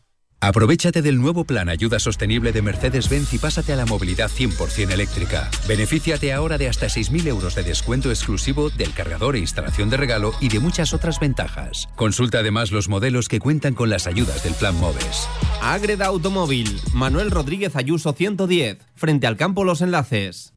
Aprovechate 0.43 1.03
del 1.03 1.21
nuevo 1.21 1.43
plan 1.43 1.69
Ayuda 1.69 1.99
Sostenible 1.99 2.51
de 2.51 2.63
Mercedes-Benz 2.63 3.31
y 3.35 3.37
pásate 3.37 3.73
a 3.73 3.75
la 3.75 3.85
movilidad 3.85 4.27
100% 4.27 4.91
eléctrica. 4.91 5.51
Benefíciate 5.67 6.33
ahora 6.33 6.57
de 6.57 6.67
hasta 6.67 6.87
6.000 6.87 7.27
euros 7.27 7.53
de 7.53 7.61
descuento 7.61 8.09
exclusivo 8.09 8.71
del 8.71 8.91
cargador 8.91 9.35
e 9.35 9.39
instalación 9.39 9.91
de 9.91 9.97
regalo 9.97 10.33
y 10.41 10.49
de 10.49 10.59
muchas 10.59 10.95
otras 10.95 11.19
ventajas. 11.19 11.89
Consulta 11.95 12.39
además 12.39 12.71
los 12.71 12.89
modelos 12.89 13.27
que 13.27 13.39
cuentan 13.39 13.75
con 13.75 13.91
las 13.91 14.07
ayudas 14.07 14.43
del 14.43 14.55
plan 14.55 14.75
MOVES. 14.77 15.27
Ágreda 15.61 16.07
Automóvil, 16.07 16.81
Manuel 16.91 17.29
Rodríguez 17.29 17.75
Ayuso 17.75 18.11
110, 18.13 18.79
frente 18.95 19.27
al 19.27 19.37
campo 19.37 19.63
Los 19.63 19.81
Enlaces. 19.81 20.50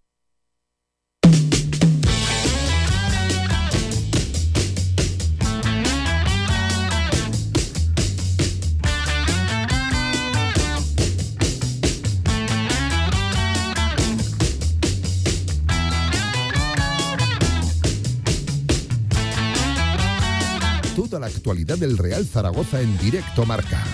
Actualidad 21.44 21.76
del 21.76 21.98
Real 21.98 22.24
Zaragoza 22.24 22.80
en 22.80 22.96
directo 22.96 23.44
marca. 23.44 23.84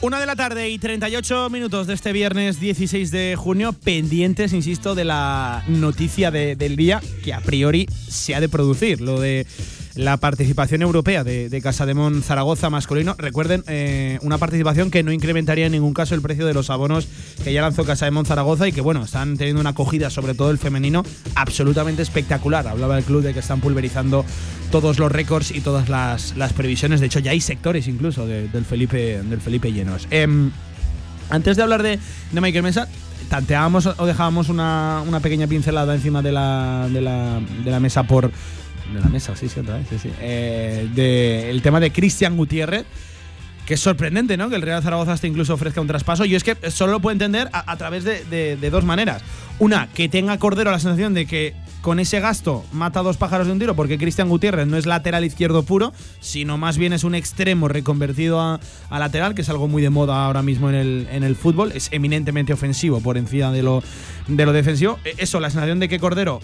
Una 0.00 0.20
de 0.20 0.26
la 0.26 0.36
tarde 0.36 0.70
y 0.70 0.78
38 0.78 1.50
minutos 1.50 1.88
de 1.88 1.94
este 1.94 2.12
viernes 2.12 2.60
16 2.60 3.10
de 3.10 3.34
junio, 3.36 3.72
pendientes, 3.72 4.52
insisto, 4.52 4.94
de 4.94 5.04
la 5.04 5.64
noticia 5.66 6.30
de- 6.30 6.54
del 6.54 6.76
día 6.76 7.02
que 7.24 7.34
a 7.34 7.40
priori 7.40 7.86
se 8.08 8.34
ha 8.34 8.40
de 8.40 8.48
producir, 8.48 9.00
lo 9.00 9.20
de 9.20 9.44
la 9.98 10.16
participación 10.16 10.82
europea 10.82 11.24
de, 11.24 11.48
de 11.48 11.60
Casademón 11.60 12.22
Zaragoza 12.22 12.70
masculino. 12.70 13.16
Recuerden, 13.18 13.64
eh, 13.66 14.20
una 14.22 14.38
participación 14.38 14.92
que 14.92 15.02
no 15.02 15.10
incrementaría 15.10 15.66
en 15.66 15.72
ningún 15.72 15.92
caso 15.92 16.14
el 16.14 16.22
precio 16.22 16.46
de 16.46 16.54
los 16.54 16.70
abonos 16.70 17.08
que 17.42 17.52
ya 17.52 17.62
lanzó 17.62 17.84
Casademón 17.84 18.24
Zaragoza 18.24 18.68
y 18.68 18.72
que, 18.72 18.80
bueno, 18.80 19.02
están 19.02 19.36
teniendo 19.36 19.60
una 19.60 19.70
acogida, 19.70 20.08
sobre 20.08 20.34
todo 20.34 20.52
el 20.52 20.58
femenino, 20.58 21.02
absolutamente 21.34 22.02
espectacular. 22.02 22.68
Hablaba 22.68 22.96
el 22.96 23.02
club 23.02 23.22
de 23.24 23.32
que 23.34 23.40
están 23.40 23.60
pulverizando 23.60 24.24
todos 24.70 25.00
los 25.00 25.10
récords 25.10 25.50
y 25.50 25.60
todas 25.62 25.88
las, 25.88 26.36
las 26.36 26.52
previsiones. 26.52 27.00
De 27.00 27.06
hecho, 27.06 27.18
ya 27.18 27.32
hay 27.32 27.40
sectores 27.40 27.88
incluso 27.88 28.24
de- 28.24 28.46
del, 28.46 28.64
Felipe, 28.64 29.20
del 29.20 29.40
Felipe 29.40 29.72
llenos. 29.72 30.06
Em, 30.12 30.52
antes 31.28 31.56
de 31.56 31.62
hablar 31.64 31.82
de, 31.82 31.98
de 32.30 32.40
Michael 32.40 32.62
Mesa, 32.62 32.86
tanteábamos 33.28 33.86
o 33.86 34.06
dejábamos 34.06 34.48
una, 34.48 35.02
una 35.08 35.18
pequeña 35.18 35.48
pincelada 35.48 35.92
encima 35.96 36.22
de 36.22 36.30
la, 36.30 36.88
de 36.88 37.00
la, 37.00 37.40
de 37.64 37.70
la 37.72 37.80
mesa 37.80 38.04
por. 38.04 38.30
De 38.92 39.00
la 39.00 39.06
mesa, 39.08 39.36
sí, 39.36 39.48
sí, 39.48 39.60
otra 39.60 39.76
vez, 39.76 39.86
sí, 39.90 39.98
sí. 39.98 40.10
Eh, 40.20 40.88
de- 40.94 41.50
el 41.50 41.60
tema 41.62 41.78
de 41.80 41.90
Cristian 41.92 42.36
Gutiérrez. 42.36 42.84
Que 43.66 43.74
es 43.74 43.80
sorprendente, 43.80 44.38
¿no? 44.38 44.48
Que 44.48 44.56
el 44.56 44.62
Real 44.62 44.82
Zaragoza 44.82 45.12
hasta 45.12 45.26
incluso 45.26 45.52
ofrezca 45.52 45.82
un 45.82 45.86
traspaso. 45.86 46.24
Yo 46.24 46.38
es 46.38 46.42
que 46.44 46.56
solo 46.70 46.92
lo 46.92 47.00
puedo 47.00 47.12
entender 47.12 47.50
a, 47.52 47.76
través 47.76 48.02
de, 48.02 48.24
de- 48.24 48.56
de 48.56 48.70
dos 48.70 48.82
maneras. 48.82 49.20
Una, 49.58 49.88
que 49.88 50.08
tenga 50.08 50.38
Cordero 50.38 50.70
la 50.70 50.78
sensación 50.78 51.12
de 51.12 51.26
que 51.26 51.52
con 51.88 52.00
ese 52.00 52.20
gasto 52.20 52.66
mata 52.70 53.00
dos 53.00 53.16
pájaros 53.16 53.46
de 53.46 53.54
un 53.54 53.58
tiro, 53.58 53.74
porque 53.74 53.96
Cristian 53.96 54.28
Gutiérrez 54.28 54.66
no 54.66 54.76
es 54.76 54.84
lateral 54.84 55.24
izquierdo 55.24 55.62
puro, 55.62 55.94
sino 56.20 56.58
más 56.58 56.76
bien 56.76 56.92
es 56.92 57.02
un 57.02 57.14
extremo 57.14 57.66
reconvertido 57.66 58.42
a, 58.42 58.60
lateral, 58.90 59.34
que 59.34 59.40
es 59.40 59.48
algo 59.48 59.68
muy 59.68 59.80
de 59.80 59.88
moda 59.88 60.26
ahora 60.26 60.42
mismo 60.42 60.68
en 60.68 60.74
el, 60.74 61.08
en 61.10 61.22
el 61.22 61.34
fútbol. 61.34 61.72
Es 61.74 61.88
eminentemente 61.90 62.52
ofensivo 62.52 63.00
por 63.00 63.16
encima 63.16 63.52
de 63.52 63.62
lo, 63.62 63.82
de 64.26 64.44
lo 64.44 64.52
defensivo. 64.52 64.98
E- 65.02 65.14
Eso, 65.16 65.40
la 65.40 65.48
sensación 65.48 65.80
de 65.80 65.88
que 65.88 65.98
Cordero, 65.98 66.40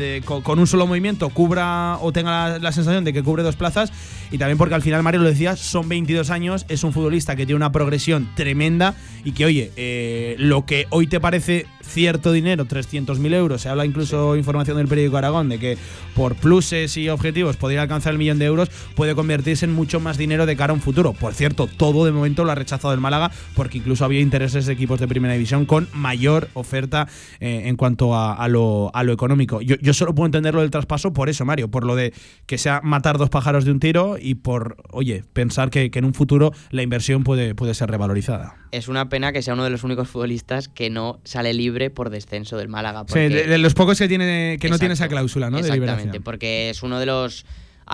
eh, 0.00 0.20
con, 0.24 0.58
un 0.58 0.66
solo 0.66 0.88
movimiento, 0.88 1.28
cubra 1.28 1.98
o 2.00 2.10
tenga 2.10 2.48
la, 2.48 2.58
la 2.58 2.72
sensación 2.72 3.04
de 3.04 3.12
que 3.12 3.22
cubre 3.22 3.44
dos 3.44 3.54
plazas. 3.54 3.92
Y 4.32 4.38
también 4.38 4.58
porque 4.58 4.74
al 4.74 4.82
final, 4.82 5.00
Mario 5.04 5.20
lo 5.20 5.28
decía, 5.28 5.54
son 5.54 5.88
22 5.88 6.30
años, 6.30 6.66
es 6.68 6.82
un 6.82 6.92
futbolista 6.92 7.36
que 7.36 7.46
tiene 7.46 7.54
una 7.56 7.70
progresión 7.70 8.28
tremenda 8.34 8.96
y 9.22 9.30
que, 9.30 9.44
oye, 9.44 9.70
eh, 9.76 10.34
lo 10.40 10.66
que 10.66 10.88
hoy 10.90 11.06
te 11.06 11.20
parece 11.20 11.66
cierto 11.92 12.32
dinero, 12.32 12.64
300.000 12.66 13.34
euros, 13.34 13.62
se 13.62 13.68
habla 13.68 13.84
incluso 13.84 14.36
información 14.36 14.52
información 14.52 14.76
del 14.76 14.88
periódico 14.88 15.16
Aragón 15.16 15.48
de 15.48 15.58
que 15.58 15.78
por 16.14 16.34
pluses 16.36 16.96
y 16.98 17.08
objetivos 17.08 17.56
podría 17.56 17.80
alcanzar 17.82 18.12
el 18.12 18.18
millón 18.18 18.38
de 18.38 18.44
euros, 18.44 18.68
puede 18.94 19.14
convertirse 19.14 19.64
en 19.64 19.72
mucho 19.72 19.98
más 19.98 20.18
dinero 20.18 20.44
de 20.44 20.56
cara 20.56 20.72
a 20.72 20.74
un 20.74 20.82
futuro. 20.82 21.14
Por 21.14 21.32
cierto, 21.32 21.66
todo 21.66 22.04
de 22.04 22.12
momento 22.12 22.44
lo 22.44 22.52
ha 22.52 22.54
rechazado 22.54 22.92
el 22.92 23.00
Málaga 23.00 23.30
porque 23.54 23.78
incluso 23.78 24.04
había 24.04 24.20
intereses 24.20 24.66
de 24.66 24.74
equipos 24.74 25.00
de 25.00 25.08
primera 25.08 25.32
división 25.32 25.64
con 25.64 25.88
mayor 25.94 26.48
oferta 26.52 27.08
eh, 27.40 27.62
en 27.64 27.76
cuanto 27.76 28.14
a, 28.14 28.34
a 28.34 28.48
lo, 28.48 28.90
a 28.92 29.02
lo 29.04 29.12
económico. 29.12 29.62
Yo, 29.62 29.76
yo 29.80 29.94
solo 29.94 30.14
puedo 30.14 30.26
entenderlo 30.26 30.60
del 30.60 30.70
traspaso 30.70 31.14
por 31.14 31.30
eso, 31.30 31.46
Mario, 31.46 31.68
por 31.68 31.84
lo 31.84 31.96
de 31.96 32.12
que 32.46 32.58
sea 32.58 32.80
matar 32.82 33.16
dos 33.16 33.30
pájaros 33.30 33.64
de 33.64 33.70
un 33.70 33.80
tiro 33.80 34.16
y 34.20 34.34
por, 34.34 34.76
oye, 34.90 35.24
pensar 35.32 35.70
que, 35.70 35.90
que 35.90 35.98
en 35.98 36.04
un 36.04 36.14
futuro 36.14 36.52
la 36.70 36.82
inversión 36.82 37.24
puede, 37.24 37.54
puede 37.54 37.72
ser 37.72 37.90
revalorizada. 37.90 38.56
Es 38.70 38.88
una 38.88 39.08
pena 39.08 39.32
que 39.32 39.42
sea 39.42 39.54
uno 39.54 39.64
de 39.64 39.70
los 39.70 39.84
únicos 39.84 40.08
futbolistas 40.08 40.68
que 40.68 40.90
no 40.90 41.20
sale 41.24 41.52
libre 41.52 41.81
por 41.90 42.10
descenso 42.10 42.56
del 42.56 42.68
Málaga. 42.68 43.04
Sí, 43.08 43.18
de, 43.18 43.58
los 43.58 43.74
pocos 43.74 43.98
que 43.98 44.08
tiene 44.08 44.58
que 44.60 44.68
no 44.68 44.78
tiene 44.78 44.94
esa 44.94 45.08
cláusula, 45.08 45.50
¿no? 45.50 45.58
Exactamente, 45.58 46.20
porque 46.20 46.70
es 46.70 46.82
uno 46.82 46.98
de 46.98 47.06
los 47.06 47.44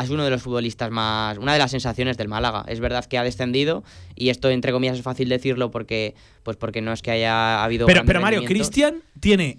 es 0.01 0.11
uno 0.11 0.23
de 0.23 0.31
los 0.31 0.43
futbolistas 0.43 0.91
más 0.91 1.39
una 1.39 1.53
de 1.53 1.59
las 1.59 1.71
sensaciones 1.71 2.17
del 2.17 2.29
Málaga. 2.29 2.65
Es 2.69 2.81
verdad 2.81 3.05
que 3.05 3.19
ha 3.19 3.25
descendido 3.25 3.85
y 4.15 4.29
esto 4.29 4.51
entre 4.51 4.73
comillas 4.73 4.97
es 4.97 5.03
fácil 5.03 5.29
decirlo 5.29 5.71
porque 5.71 6.15
pues 6.43 6.57
porque 6.57 6.81
no 6.81 6.93
es 6.93 7.03
que 7.03 7.11
haya 7.11 7.65
habido 7.65 7.87
Pero, 7.87 8.05
pero 8.05 8.21
Mario. 8.21 8.45
¿Cristian 8.45 9.03
tiene 9.21 9.59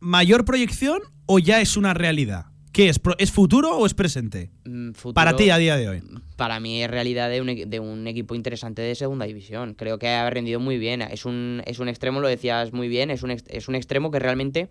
mayor 0.00 0.44
proyección 0.44 1.00
o 1.26 1.38
ya 1.38 1.60
es 1.60 1.76
una 1.76 1.94
realidad? 1.94 2.46
¿Qué 2.78 2.88
es? 2.88 3.00
¿Es 3.18 3.32
futuro 3.32 3.76
o 3.76 3.86
es 3.86 3.94
presente? 3.94 4.50
Mm, 4.64 4.92
futuro- 4.92 5.14
Para 5.14 5.34
ti 5.34 5.50
a 5.50 5.58
día 5.58 5.76
de 5.76 5.88
hoy. 5.88 6.00
Para 6.36 6.60
mí 6.60 6.80
es 6.80 6.88
realidad 6.88 7.28
de 7.28 7.40
un, 7.40 7.68
de 7.68 7.80
un 7.80 8.06
equipo 8.06 8.36
interesante 8.36 8.82
de 8.82 8.94
segunda 8.94 9.26
división. 9.26 9.74
Creo 9.74 9.98
que 9.98 10.06
ha 10.06 10.30
rendido 10.30 10.60
muy 10.60 10.78
bien. 10.78 11.02
Es 11.02 11.24
un, 11.24 11.60
es 11.66 11.80
un 11.80 11.88
extremo, 11.88 12.20
lo 12.20 12.28
decías 12.28 12.72
muy 12.72 12.86
bien, 12.86 13.10
es 13.10 13.24
un, 13.24 13.32
es 13.32 13.66
un 13.66 13.74
extremo 13.74 14.12
que 14.12 14.20
realmente 14.20 14.68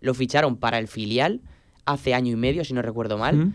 lo 0.00 0.14
ficharon 0.14 0.56
para 0.56 0.78
el 0.78 0.88
filial 0.88 1.42
hace 1.84 2.14
año 2.14 2.32
y 2.32 2.36
medio, 2.36 2.64
si 2.64 2.72
no 2.72 2.80
recuerdo 2.80 3.18
mal. 3.18 3.36
Mm. 3.36 3.54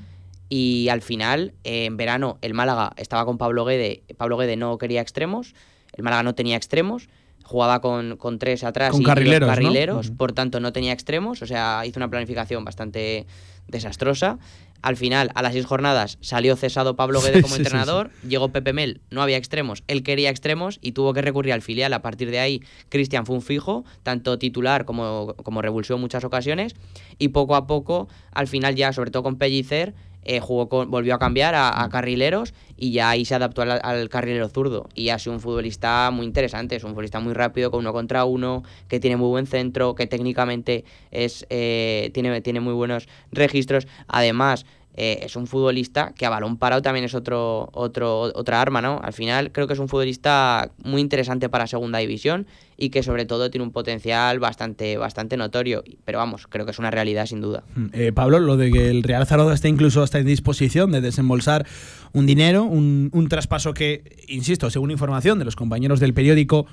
Y 0.49 0.87
al 0.89 1.01
final, 1.01 1.55
eh, 1.63 1.85
en 1.85 1.97
verano, 1.97 2.37
el 2.43 2.53
Málaga 2.53 2.93
estaba 2.97 3.25
con 3.25 3.39
Pablo 3.39 3.65
Guede. 3.65 4.03
Pablo 4.17 4.37
Guede 4.37 4.55
no 4.55 4.77
quería 4.77 5.01
extremos. 5.01 5.55
El 5.93 6.03
Málaga 6.03 6.21
no 6.21 6.35
tenía 6.35 6.57
extremos. 6.57 7.09
Jugaba 7.45 7.79
con, 7.79 8.17
con 8.17 8.39
tres 8.39 8.63
atrás 8.63 8.91
Con 8.91 9.01
y 9.01 9.05
carrileros, 9.05 9.47
¿no? 9.47 9.55
carrileros. 9.55 10.11
Por 10.11 10.33
tanto, 10.33 10.59
no 10.59 10.73
tenía 10.73 10.91
extremos. 10.91 11.41
O 11.41 11.45
sea, 11.45 11.83
hizo 11.85 11.99
una 11.99 12.09
planificación 12.09 12.65
bastante 12.65 13.27
desastrosa. 13.67 14.39
Al 14.81 14.97
final, 14.97 15.31
a 15.33 15.41
las 15.41 15.53
seis 15.53 15.65
jornadas, 15.65 16.17
salió 16.21 16.55
cesado 16.55 16.95
Pablo 16.95 17.21
Guede 17.21 17.35
Sí, 17.37 17.41
como 17.41 17.55
sí, 17.55 17.61
sí, 17.61 17.61
entrenador. 17.61 18.11
Llegó 18.27 18.49
Pepe 18.49 18.73
Mel, 18.73 19.01
no 19.09 19.21
había 19.21 19.37
extremos. 19.37 19.83
Él 19.87 20.03
quería 20.03 20.29
extremos 20.29 20.79
y 20.81 20.91
tuvo 20.91 21.13
que 21.13 21.21
recurrir 21.21 21.53
al 21.53 21.61
filial. 21.61 21.93
A 21.93 22.01
partir 22.01 22.29
de 22.29 22.39
ahí, 22.39 22.61
Cristian 22.89 23.25
fue 23.25 23.35
un 23.35 23.41
fijo, 23.41 23.85
tanto 24.03 24.37
titular 24.37 24.85
como, 24.85 25.35
como 25.43 25.61
revulsivo 25.61 25.95
en 25.97 26.01
muchas 26.01 26.23
ocasiones. 26.23 26.75
Y 27.17 27.29
poco 27.29 27.55
a 27.55 27.67
poco, 27.67 28.07
al 28.31 28.47
final 28.47 28.75
ya, 28.75 28.93
sobre 28.93 29.11
todo 29.11 29.23
con 29.23 29.37
Pellicer, 29.37 29.93
eh, 30.25 30.39
jugó 30.39 30.67
con- 30.67 30.91
volvió 30.91 31.15
a 31.15 31.19
cambiar 31.19 31.55
a, 31.55 31.81
a 31.83 31.89
carrileros 31.89 32.53
y 32.77 32.91
ya 32.91 33.09
ahí 33.09 33.23
se 33.25 33.35
adaptó 33.35 33.61
al, 33.61 33.79
al 33.81 34.09
carrilero 34.09 34.49
zurdo. 34.49 34.89
Y 34.93 35.09
ha 35.09 35.19
sido 35.19 35.33
un 35.33 35.39
futbolista 35.39 36.11
muy 36.11 36.25
interesante, 36.25 36.75
es 36.75 36.83
un 36.83 36.89
futbolista 36.91 37.19
muy 37.19 37.33
rápido, 37.33 37.71
con 37.71 37.79
uno 37.79 37.93
contra 37.93 38.25
uno, 38.25 38.63
que 38.89 38.99
tiene 38.99 39.15
muy 39.17 39.29
buen 39.29 39.47
centro, 39.47 39.95
que 39.95 40.07
técnicamente 40.07 40.83
es, 41.11 41.45
eh, 41.49 42.11
tiene, 42.13 42.41
tiene 42.41 42.59
muy 42.59 42.73
buenos 42.73 43.07
registros. 43.31 43.87
Además, 44.07 44.65
eh, 44.97 45.19
es 45.23 45.35
un 45.35 45.45
futbolista 45.45 46.13
que 46.15 46.25
a 46.25 46.29
balón 46.29 46.57
parado 46.57 46.81
también 46.81 47.03
es 47.03 47.13
otro, 47.13 47.69
otro, 47.73 48.21
otra 48.33 48.61
arma, 48.61 48.81
¿no? 48.81 49.01
Al 49.03 49.11
final 49.11 49.51
creo 49.51 49.67
que 49.67 49.73
es 49.73 49.79
un 49.79 49.89
futbolista 49.89 50.71
muy 50.83 51.01
interesante 51.01 51.49
para 51.49 51.67
segunda 51.67 51.99
división 51.99 52.47
y 52.77 52.89
que 52.89 53.03
sobre 53.03 53.25
todo 53.25 53.49
tiene 53.49 53.65
un 53.65 53.71
potencial 53.71 54.39
bastante, 54.39 54.97
bastante 54.97 55.35
notorio. 55.35 55.83
Pero 56.05 56.19
vamos, 56.19 56.47
creo 56.47 56.65
que 56.65 56.71
es 56.71 56.79
una 56.79 56.91
realidad 56.91 57.25
sin 57.25 57.41
duda. 57.41 57.63
Eh, 57.91 58.13
Pablo, 58.13 58.39
lo 58.39 58.55
de 58.55 58.71
que 58.71 58.89
el 58.89 59.03
Real 59.03 59.25
Zaragoza 59.25 59.55
esté 59.55 59.67
incluso 59.67 60.01
hasta 60.01 60.19
en 60.19 60.27
disposición 60.27 60.91
de 60.91 61.01
desembolsar 61.01 61.65
un 62.13 62.25
dinero, 62.25 62.63
un, 62.63 63.09
un 63.11 63.27
traspaso 63.27 63.73
que, 63.73 64.23
insisto, 64.29 64.69
según 64.69 64.91
información 64.91 65.39
de 65.39 65.45
los 65.45 65.57
compañeros 65.57 65.99
del 65.99 66.13
periódico, 66.13 66.67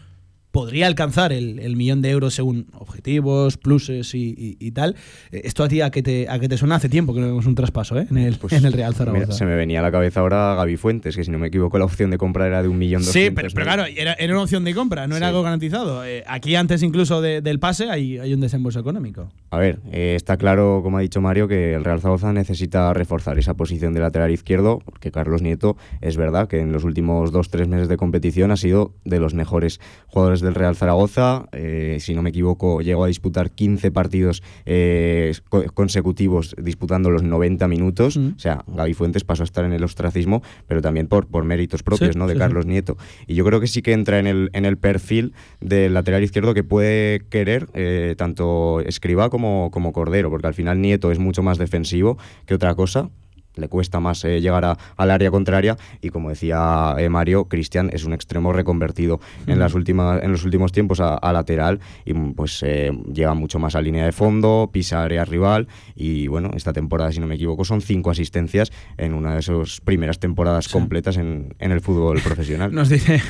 podría 0.52 0.86
alcanzar 0.86 1.32
el, 1.32 1.58
el 1.58 1.76
millón 1.76 2.02
de 2.02 2.10
euros 2.10 2.34
según 2.34 2.66
objetivos, 2.74 3.56
pluses 3.56 4.14
y, 4.14 4.34
y- 4.36 4.56
y 4.60 4.70
tal. 4.72 4.94
Eh, 5.32 5.40
¿Esto 5.44 5.64
a 5.64 5.68
ti 5.68 5.80
a 5.80 5.90
qué 5.90 6.02
te, 6.02 6.28
a 6.28 6.38
qué 6.38 6.48
te 6.48 6.56
suena? 6.56 6.76
Hace 6.76 6.88
tiempo 6.88 7.14
que 7.14 7.20
no 7.20 7.26
vemos 7.26 7.46
un 7.46 7.54
traspaso 7.54 7.98
¿eh? 7.98 8.06
en, 8.10 8.18
el, 8.18 8.38
en 8.50 8.64
el 8.64 8.72
Real 8.72 8.94
Zaragoza. 8.94 9.24
Mira, 9.26 9.32
se 9.36 9.44
me 9.46 9.56
venía 9.56 9.80
a 9.80 9.82
la 9.82 9.90
cabeza 9.90 10.20
ahora 10.20 10.54
Gaby 10.54 10.76
Fuentes, 10.76 11.16
que 11.16 11.24
si 11.24 11.30
no 11.30 11.38
me 11.38 11.48
equivoco 11.48 11.78
la 11.78 11.84
opción 11.86 12.10
de 12.10 12.18
compra 12.18 12.46
era 12.46 12.62
de 12.62 12.68
un 12.68 12.78
millón 12.78 13.00
Sí, 13.02 13.06
doscientos 13.06 13.34
pero, 13.34 13.48
pero 13.54 13.64
claro, 13.64 13.84
era, 13.96 14.12
era 14.14 14.34
una 14.34 14.42
opción 14.42 14.62
de 14.64 14.74
compra, 14.74 15.06
no 15.06 15.16
era 15.16 15.26
Sí. 15.26 15.28
algo 15.30 15.42
garantizado. 15.42 16.04
Eh, 16.04 16.22
aquí 16.26 16.54
antes 16.54 16.82
incluso 16.82 17.20
de- 17.22 17.40
del 17.40 17.58
pase 17.58 17.88
hay, 17.88 18.18
hay 18.18 18.34
un 18.34 18.40
desembolso 18.40 18.78
económico. 18.80 19.30
A 19.50 19.58
ver, 19.58 19.78
eh, 19.90 20.12
está 20.16 20.36
claro, 20.36 20.80
como 20.82 20.98
ha 20.98 21.00
dicho 21.00 21.20
Mario, 21.22 21.48
que 21.48 21.74
el 21.74 21.82
Real 21.84 22.00
Zaragoza 22.00 22.32
necesita 22.32 22.92
reforzar 22.92 23.38
esa 23.38 23.54
posición 23.54 23.94
de 23.94 24.00
lateral 24.00 24.30
izquierdo, 24.30 24.80
porque 24.84 25.10
Carlos 25.10 25.40
Nieto 25.40 25.76
es 26.02 26.18
verdad 26.18 26.46
que 26.48 26.60
en 26.60 26.72
los 26.72 26.84
últimos 26.84 27.32
dos 27.32 27.48
tres 27.48 27.68
meses 27.68 27.88
de 27.88 27.96
competición 27.96 28.50
ha 28.50 28.56
sido 28.56 28.92
de 29.06 29.18
los 29.18 29.32
mejores 29.32 29.80
jugadores 30.08 30.41
del 30.42 30.54
Real 30.54 30.76
Zaragoza. 30.76 31.46
Eh, 31.52 31.98
si 32.00 32.14
no 32.14 32.22
me 32.22 32.30
equivoco, 32.30 32.80
llegó 32.80 33.04
a 33.04 33.06
disputar 33.08 33.50
15 33.50 33.90
partidos 33.90 34.42
eh, 34.66 35.32
co- 35.48 35.64
consecutivos 35.74 36.54
disputando 36.60 37.10
los 37.10 37.22
90 37.22 37.68
minutos. 37.68 38.16
Mm. 38.16 38.32
O 38.36 38.38
sea, 38.38 38.64
Gaby 38.66 38.94
Fuentes 38.94 39.24
pasó 39.24 39.42
a 39.42 39.44
estar 39.44 39.64
en 39.64 39.72
el 39.72 39.84
ostracismo, 39.84 40.42
pero 40.66 40.82
también 40.82 41.06
por, 41.06 41.26
por 41.26 41.44
méritos 41.44 41.82
propios 41.82 42.12
Sí, 42.12 42.18
¿no? 42.18 42.26
de 42.26 42.34
sí, 42.34 42.38
sí. 42.38 42.40
Carlos 42.40 42.66
Nieto. 42.66 42.96
Y 43.26 43.34
yo 43.34 43.44
creo 43.44 43.60
que 43.60 43.66
sí 43.66 43.82
que 43.82 43.92
entra 43.92 44.18
en 44.18 44.26
el, 44.26 44.50
en 44.52 44.64
el 44.64 44.76
perfil 44.76 45.32
del 45.60 45.94
lateral 45.94 46.22
izquierdo 46.22 46.54
que 46.54 46.64
puede 46.64 47.20
querer 47.30 47.68
eh, 47.74 48.14
tanto 48.18 48.80
Escriba 48.80 49.30
como, 49.30 49.70
como 49.72 49.92
Cordero, 49.92 50.30
porque 50.30 50.46
al 50.46 50.54
final 50.54 50.80
Nieto 50.80 51.12
es 51.12 51.18
mucho 51.18 51.42
más 51.42 51.58
defensivo 51.58 52.18
que 52.46 52.54
otra 52.54 52.74
cosa. 52.74 53.10
Le 53.56 53.68
cuesta 53.68 54.00
más 54.00 54.24
eh, 54.24 54.40
llegar 54.40 54.64
a- 54.64 54.78
al 54.96 55.10
área 55.10 55.30
contraria 55.30 55.76
y 56.00 56.08
como 56.10 56.30
decía 56.30 56.94
eh, 56.98 57.08
Mario, 57.08 57.44
Cristian 57.46 57.90
es 57.92 58.04
un 58.04 58.12
extremo 58.12 58.52
reconvertido 58.52 59.20
en, 59.46 59.58
las 59.58 59.74
últimas, 59.74 60.22
en 60.22 60.32
los 60.32 60.44
últimos 60.44 60.72
tiempos 60.72 61.00
a, 61.00 61.14
a 61.16 61.32
lateral 61.32 61.80
y 62.04 62.14
mm, 62.14 62.34
pues 62.34 62.62
eh, 62.62 62.90
llega 63.12 63.34
mucho 63.34 63.58
más 63.58 63.74
a 63.74 63.82
línea 63.82 64.04
de 64.04 64.12
fondo, 64.12 64.70
pisa 64.72 65.02
área 65.02 65.24
rival 65.24 65.68
y 65.94 66.26
bueno, 66.28 66.50
esta 66.54 66.72
temporada 66.72 67.12
si 67.12 67.20
no 67.20 67.26
me 67.26 67.34
equivoco 67.34 67.64
son 67.64 67.80
cinco 67.82 68.10
asistencias 68.10 68.70
en 68.96 69.14
una 69.14 69.34
de 69.34 69.40
esas 69.40 69.80
primeras 69.80 70.18
temporadas 70.18 70.68
completas 70.68 71.16
en, 71.16 71.54
en 71.58 71.72
el 71.72 71.80
fútbol 71.80 72.20
profesional. 72.20 72.72
Nos 72.74 72.88
dice 72.88 73.20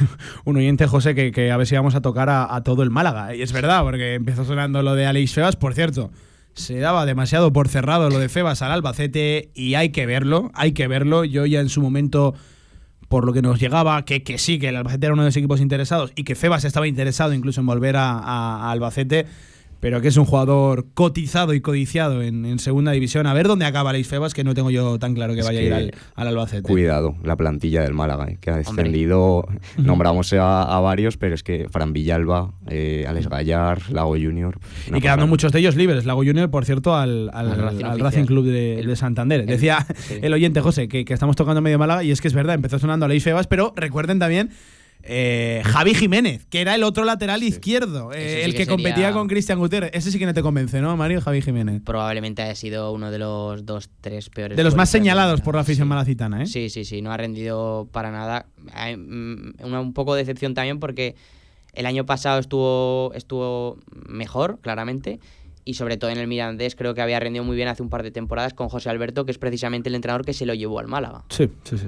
un 0.45 0.57
oyente, 0.57 0.87
José, 0.87 1.15
que, 1.15 1.33
que 1.33 1.51
a 1.51 1.57
ver 1.57 1.67
si 1.67 1.75
vamos 1.75 1.95
a 1.95 2.01
tocar 2.01 2.29
a, 2.29 2.55
a 2.55 2.63
todo 2.63 2.83
el 2.83 2.91
Málaga. 2.91 3.35
Y 3.35 3.43
es 3.43 3.53
verdad, 3.53 3.83
porque 3.83 4.15
empezó 4.15 4.45
sonando 4.45 4.83
lo 4.83 4.95
de 4.95 5.07
Alex 5.07 5.35
Febas. 5.35 5.57
Por 5.57 5.75
cierto, 5.75 6.11
se 6.55 6.79
daba 6.79 7.07
demasiado 7.07 7.53
por 7.53 7.69
cerrado 7.69 8.11
lo 8.11 8.19
de 8.19 8.29
Febas 8.29 8.63
al 8.63 8.73
Albacete 8.73 9.51
y 9.55 9.75
hay 9.75 9.91
que 9.91 10.07
verlo, 10.07 10.51
hay 10.55 10.73
que 10.73 10.87
verlo. 10.89 11.25
Yo 11.25 11.47
ya 11.47 11.61
en 11.61 11.69
su 11.69 11.81
momento, 11.81 12.35
por 13.09 13.25
lo 13.25 13.33
que 13.33 13.43
nos 13.43 13.59
llegaba, 13.61 14.05
que, 14.05 14.23
que 14.23 14.39
sí, 14.39 14.59
que 14.59 14.69
el 14.69 14.77
Albacete 14.77 15.07
era 15.07 15.15
uno 15.15 15.23
de 15.23 15.29
los 15.29 15.37
equipos 15.37 15.61
interesados 15.61 16.13
y 16.17 16.25
que 16.25 16.35
Febas 16.35 16.65
estaba 16.65 16.87
interesado 16.87 17.33
incluso 17.35 17.61
en 17.61 17.67
volver 17.67 17.97
a, 17.97 18.19
a- 18.19 18.69
a 18.69 18.71
Albacete. 18.71 19.27
Pero 19.83 20.01
que 20.01 20.07
es 20.07 20.17
un 20.17 20.27
jugador 20.27 20.87
cotizado 20.95 21.55
y 21.55 21.61
codiciado 21.61 22.23
en, 22.23 22.47
en 22.47 22.61
segunda 22.61 22.93
división. 22.93 23.27
A 23.27 23.35
ver 23.35 23.49
dónde 23.49 23.65
acaba 23.65 23.91
Alex 23.91 24.07
Febas, 24.07 24.33
que 24.33 24.45
no 24.45 24.55
tengo 24.55 24.71
yo 24.71 24.97
tan 25.01 25.13
claro 25.13 25.35
que 25.35 25.41
Es 25.41 25.47
vaya 25.47 25.59
a 25.59 25.63
ir 25.65 25.75
al, 25.75 25.95
al 26.15 26.29
Albacete. 26.29 26.63
Cuidado, 26.63 27.17
la 27.25 27.35
plantilla 27.35 27.83
del 27.83 27.93
Málaga, 27.93 28.29
eh, 28.29 28.39
que 28.41 28.53
ha 28.53 28.59
descendido. 28.59 29.45
Nombramos 29.77 30.33
a, 30.35 30.63
a 30.63 30.79
varios, 30.79 31.17
pero 31.17 31.35
es 31.35 31.43
que 31.43 31.67
Fran 31.69 31.93
Villalba, 31.93 32.53
eh, 32.69 33.07
Alex 33.09 33.29
Gallar, 33.29 33.91
Lago 33.91 34.13
Junior. 34.13 34.61
Y 34.87 35.01
quedando 35.01 35.27
muchos 35.27 35.51
de 35.51 35.59
ellos 35.59 35.75
libres. 35.75 36.07
Lago 36.07 36.23
Junior, 36.23 36.49
por 36.49 36.65
cierto, 36.65 36.95
al, 36.95 37.29
al, 37.35 37.51
Al 37.51 37.59
Racing 37.59 37.65
al 37.65 37.73
oficial. 37.73 38.01
Racing 38.01 38.25
Club 38.27 38.45
de, 38.45 38.85
de 38.87 38.95
Santander. 38.95 39.45
Decía 39.47 39.85
sí. 39.97 40.21
el 40.23 40.33
oyente 40.33 40.61
José 40.61 40.87
que, 40.87 41.05
que 41.05 41.13
estamos 41.13 41.35
tocando 41.35 41.61
medio 41.61 41.81
Málaga 41.81 42.05
y 42.05 42.13
es 42.13 42.21
que 42.21 42.29
es 42.29 42.35
verdad, 42.35 42.55
empezó 42.55 42.79
sonando 42.79 43.07
a 43.07 43.09
Leis 43.09 43.25
Febas, 43.25 43.49
pero 43.49 43.73
recuerden 43.75 44.21
también 44.21 44.51
eh, 45.05 45.63
Javi 45.65 45.95
Jiménez, 45.95 46.47
que 46.47 46.61
era 46.61 46.75
el 46.75 46.83
otro 46.85 47.05
lateral 47.05 47.43
izquierdo, 47.43 48.13
eh, 48.13 48.37
sí 48.39 48.45
el 48.45 48.53
que 48.53 48.59
que, 48.59 48.67
competía 48.67 49.13
con 49.13 49.27
Cristian 49.29 49.59
Gutiérrez. 49.59 49.91
Ese 49.95 50.11
sí 50.13 50.19
que 50.19 50.27
no 50.27 50.35
te 50.35 50.43
convence, 50.43 50.81
¿no, 50.81 50.97
Mario? 50.97 51.21
Javi 51.21 51.43
Jiménez. 51.43 51.83
Probablemente 51.85 52.43
haya 52.43 52.55
sido 52.55 52.93
uno 52.93 53.11
de 53.11 53.19
los 53.19 53.67
dos, 53.67 53.91
tres 54.01 54.31
peores. 54.31 54.57
De 54.57 54.63
los 54.65 54.75
más 54.77 54.91
señalados 54.91 55.41
por 55.41 55.55
la 55.55 55.63
afición 55.63 55.87
Sí. 55.87 55.89
malacitana, 55.89 56.43
¿eh? 56.43 56.47
Sí, 56.47 56.71
sí, 56.71 56.85
sí, 56.85 57.03
no 57.03 57.11
ha 57.13 57.17
rendido 57.17 57.89
para 57.93 58.11
nada. 58.11 58.47
Mm, 58.97 59.51
una- 59.65 59.81
un 59.81 59.93
poco 59.93 60.15
de 60.15 60.23
decepción 60.23 60.55
también 60.55 60.79
porque 60.81 61.15
el 61.75 61.87
año 61.87 62.05
pasado 62.07 62.39
estuvo, 62.39 63.13
estuvo 63.15 63.79
mejor, 64.09 64.59
claramente. 64.61 65.21
Y 65.65 65.75
sobre 65.75 65.97
todo 65.97 66.11
en 66.11 66.19
el 66.19 66.27
Mirandés 66.27 66.75
creo 66.75 66.95
que 66.95 67.03
había 67.03 67.21
rendido 67.21 67.45
muy 67.45 67.55
bien 67.55 67.69
hace 67.69 67.83
un 67.83 67.89
par 67.89 68.03
de 68.03 68.11
temporadas 68.11 68.53
con 68.53 68.69
José 68.69 68.91
Alberto, 68.91 69.25
que 69.25 69.31
es 69.31 69.39
precisamente 69.39 69.89
el 69.89 69.95
entrenador 69.95 70.25
que 70.25 70.33
se 70.33 70.45
lo 70.45 70.55
llevó 70.55 70.81
al 70.81 70.89
Málaga. 70.89 71.25
Sí, 71.29 71.49
sí, 71.63 71.79
sí. 71.79 71.87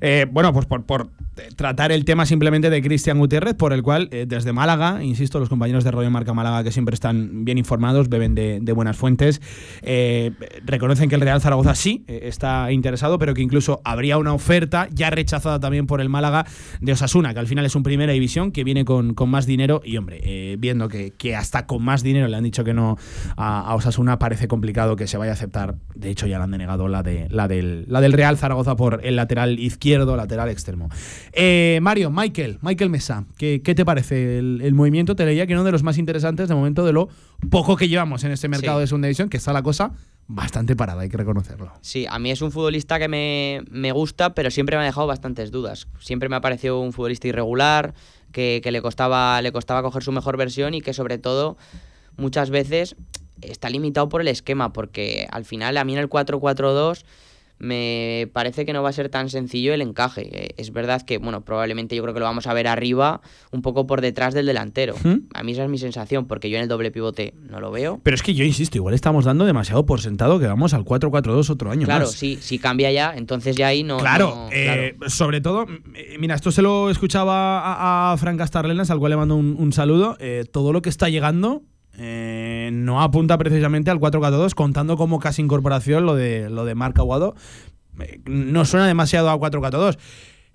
Eh, 0.00 0.26
bueno, 0.30 0.52
pues 0.52 0.66
por, 0.66 0.84
por, 0.84 1.10
tratar 1.56 1.92
el 1.92 2.04
tema 2.04 2.26
simplemente 2.26 2.70
de 2.70 2.82
Cristian 2.82 3.18
Gutiérrez, 3.18 3.54
por 3.54 3.72
el 3.72 3.82
cual 3.82 4.08
eh, 4.10 4.24
desde 4.26 4.52
Málaga, 4.52 5.02
insisto, 5.04 5.38
los 5.38 5.48
compañeros 5.48 5.84
de 5.84 5.92
Radio 5.92 6.10
Marca 6.10 6.32
Málaga 6.32 6.64
que 6.64 6.72
siempre 6.72 6.94
están 6.94 7.44
bien 7.44 7.58
informados, 7.58 8.08
beben 8.08 8.34
de, 8.34 8.58
de 8.60 8.72
buenas 8.72 8.96
fuentes, 8.96 9.40
eh, 9.82 10.32
reconocen 10.64 11.08
que 11.08 11.14
el 11.14 11.20
Real 11.20 11.40
Zaragoza 11.40 11.74
sí 11.76 12.04
está 12.08 12.72
interesado, 12.72 13.18
pero 13.18 13.34
que 13.34 13.42
incluso 13.42 13.80
habría 13.84 14.18
una 14.18 14.32
oferta 14.32 14.88
ya 14.92 15.10
rechazada 15.10 15.60
también 15.60 15.86
por 15.86 16.00
el 16.00 16.08
Málaga 16.08 16.46
de 16.80 16.92
Osasuna, 16.92 17.32
que 17.32 17.40
al 17.40 17.46
final 17.46 17.64
es 17.64 17.76
un 17.76 17.84
primera 17.84 18.12
división 18.12 18.50
que 18.50 18.64
viene 18.64 18.84
con, 18.84 19.14
con 19.14 19.28
más 19.30 19.46
dinero 19.46 19.82
y, 19.84 19.96
hombre, 19.96 20.56
viendo 20.58 20.88
que, 20.88 21.12
que 21.12 21.36
hasta 21.36 21.66
con 21.66 21.82
más 21.82 22.02
dinero 22.02 22.26
le 22.26 22.36
han 22.36 22.44
dicho 22.44 22.64
que 22.64 22.74
no 22.74 22.96
a, 23.36 23.60
a 23.60 23.74
Osasuna, 23.74 24.18
parece 24.18 24.48
complicado 24.48 24.96
que 24.96 25.06
se 25.06 25.16
vaya 25.16 25.32
a 25.32 25.34
aceptar. 25.34 25.76
De 25.94 26.10
hecho, 26.10 26.26
ya 26.26 26.38
le 26.38 26.44
han 26.44 26.50
denegado 26.50 26.88
la, 26.88 27.02
de, 27.02 27.26
la, 27.30 27.48
del, 27.48 27.84
la 27.88 28.00
del 28.00 28.12
Real 28.12 28.36
Zaragoza 28.38 28.76
por 28.76 29.00
el 29.04 29.16
lateral 29.16 29.58
izquierdo, 29.58 30.16
lateral 30.16 30.48
extremo. 30.48 30.88
Eh, 31.32 31.78
Mario, 31.82 32.10
Michael, 32.10 32.58
Michael 32.62 32.90
Mesa, 32.90 33.24
¿qué, 33.36 33.62
qué 33.62 33.74
te 33.74 33.84
parece 33.84 34.38
el, 34.38 34.60
el 34.62 34.74
movimiento? 34.74 35.16
Te 35.16 35.24
leía 35.26 35.46
que 35.46 35.54
uno 35.54 35.64
de 35.64 35.72
los 35.72 35.82
más 35.82 35.98
interesantes 35.98 36.48
de 36.48 36.54
momento 36.54 36.84
de 36.84 36.92
lo 36.92 37.08
poco 37.50 37.76
que 37.76 37.88
llevamos 37.88 38.24
en 38.24 38.32
este 38.32 38.48
mercado 38.48 38.78
Sí. 38.78 38.82
de 38.82 38.86
segunda 38.86 39.06
división, 39.08 39.28
que 39.28 39.36
está 39.36 39.52
la 39.52 39.62
cosa 39.62 39.92
bastante 40.26 40.74
parada, 40.74 41.02
hay 41.02 41.10
que 41.10 41.18
reconocerlo. 41.18 41.70
Sí, 41.82 42.06
a 42.08 42.18
mí 42.18 42.30
es 42.30 42.40
un 42.40 42.50
futbolista 42.50 42.98
que 42.98 43.08
me, 43.08 43.62
me 43.70 43.92
gusta, 43.92 44.34
pero 44.34 44.50
siempre 44.50 44.76
me 44.76 44.82
ha 44.82 44.86
dejado 44.86 45.06
bastantes 45.06 45.50
dudas. 45.50 45.86
Siempre 46.00 46.30
me 46.30 46.36
ha 46.36 46.40
parecido 46.40 46.80
un 46.80 46.94
futbolista 46.94 47.28
irregular, 47.28 47.92
que, 48.32 48.60
que 48.64 48.72
le, 48.72 48.80
costaba, 48.80 49.40
le 49.42 49.52
costaba 49.52 49.82
coger 49.82 50.02
su 50.02 50.12
mejor 50.12 50.36
versión 50.38 50.72
y 50.72 50.80
que 50.80 50.94
sobre 50.94 51.18
todo 51.18 51.58
muchas 52.16 52.50
veces 52.50 52.96
está 53.40 53.68
limitado 53.70 54.08
por 54.08 54.20
el 54.20 54.28
esquema, 54.28 54.72
porque 54.72 55.26
al 55.30 55.44
final 55.44 55.76
a 55.76 55.84
mí 55.84 55.92
en 55.92 55.98
el 55.98 56.08
4-4-2 56.08 57.04
me 57.58 58.28
parece 58.32 58.66
que 58.66 58.72
no 58.72 58.82
va 58.82 58.88
a 58.88 58.92
ser 58.92 59.08
tan 59.08 59.30
sencillo 59.30 59.72
el 59.72 59.80
encaje. 59.80 60.28
Eh, 60.46 60.54
Es 60.56 60.72
verdad 60.72 61.02
que, 61.02 61.18
bueno, 61.18 61.42
probablemente 61.44 61.94
yo 61.94 62.02
creo 62.02 62.12
que 62.12 62.18
lo 62.20 62.26
vamos 62.26 62.46
a 62.48 62.52
ver 62.52 62.66
arriba, 62.66 63.20
un 63.52 63.62
poco 63.62 63.86
por 63.86 64.00
detrás 64.00 64.34
del 64.34 64.46
delantero. 64.46 64.96
¿Mm? 65.04 65.28
A 65.34 65.42
mí 65.44 65.52
esa 65.52 65.62
es 65.64 65.70
mi 65.70 65.78
sensación, 65.78 66.26
porque 66.26 66.50
yo 66.50 66.56
en 66.56 66.64
el 66.64 66.68
doble 66.68 66.90
pivote 66.90 67.32
no 67.48 67.60
lo 67.60 67.70
veo. 67.70 68.00
Pero 68.02 68.14
es 68.16 68.22
que 68.22 68.34
yo 68.34 68.44
insisto, 68.44 68.76
igual 68.76 68.92
estamos 68.94 69.24
dando 69.24 69.44
demasiado 69.44 69.86
por 69.86 70.00
sentado 70.00 70.40
que 70.40 70.46
vamos 70.46 70.74
al 70.74 70.84
4-4-2 70.84 71.48
otro 71.48 71.70
año 71.70 71.84
Claro, 71.86 72.06
más. 72.06 72.12
sí, 72.14 72.38
si 72.40 72.58
cambia 72.58 72.90
ya, 72.90 73.14
entonces 73.16 73.54
ya 73.56 73.68
ahí 73.68 73.84
no. 73.84 73.98
Claro, 73.98 74.34
no- 74.34 74.48
eh, 74.52 74.96
sobre 75.06 75.40
todo, 75.40 75.66
eh, 75.94 76.16
mira, 76.18 76.34
esto 76.34 76.50
se 76.50 76.60
lo 76.60 76.90
escuchaba 76.90 77.60
a, 77.60 78.12
a 78.12 78.16
Fran 78.16 78.36
Castarlenas, 78.36 78.90
al 78.90 78.98
cual 78.98 79.10
le 79.10 79.16
mando 79.16 79.36
un, 79.36 79.56
un 79.58 79.72
saludo. 79.72 80.16
eh, 80.18 80.44
todo 80.52 80.72
lo 80.72 80.82
que 80.82 80.88
está 80.88 81.08
llegando 81.08 81.62
eh, 81.96 82.70
no 82.72 83.00
apunta 83.02 83.38
precisamente 83.38 83.90
al 83.90 83.98
4-4-2, 84.00 84.54
contando 84.54 84.96
como 84.96 85.18
casi 85.20 85.42
incorporación 85.42 86.06
lo 86.06 86.14
de, 86.14 86.50
lo 86.50 86.64
de 86.64 86.74
Marc 86.74 86.98
Aguado. 86.98 87.34
Eh, 88.00 88.20
no 88.26 88.64
suena 88.64 88.86
demasiado 88.86 89.30
a 89.30 89.38
4-4-2. 89.38 89.98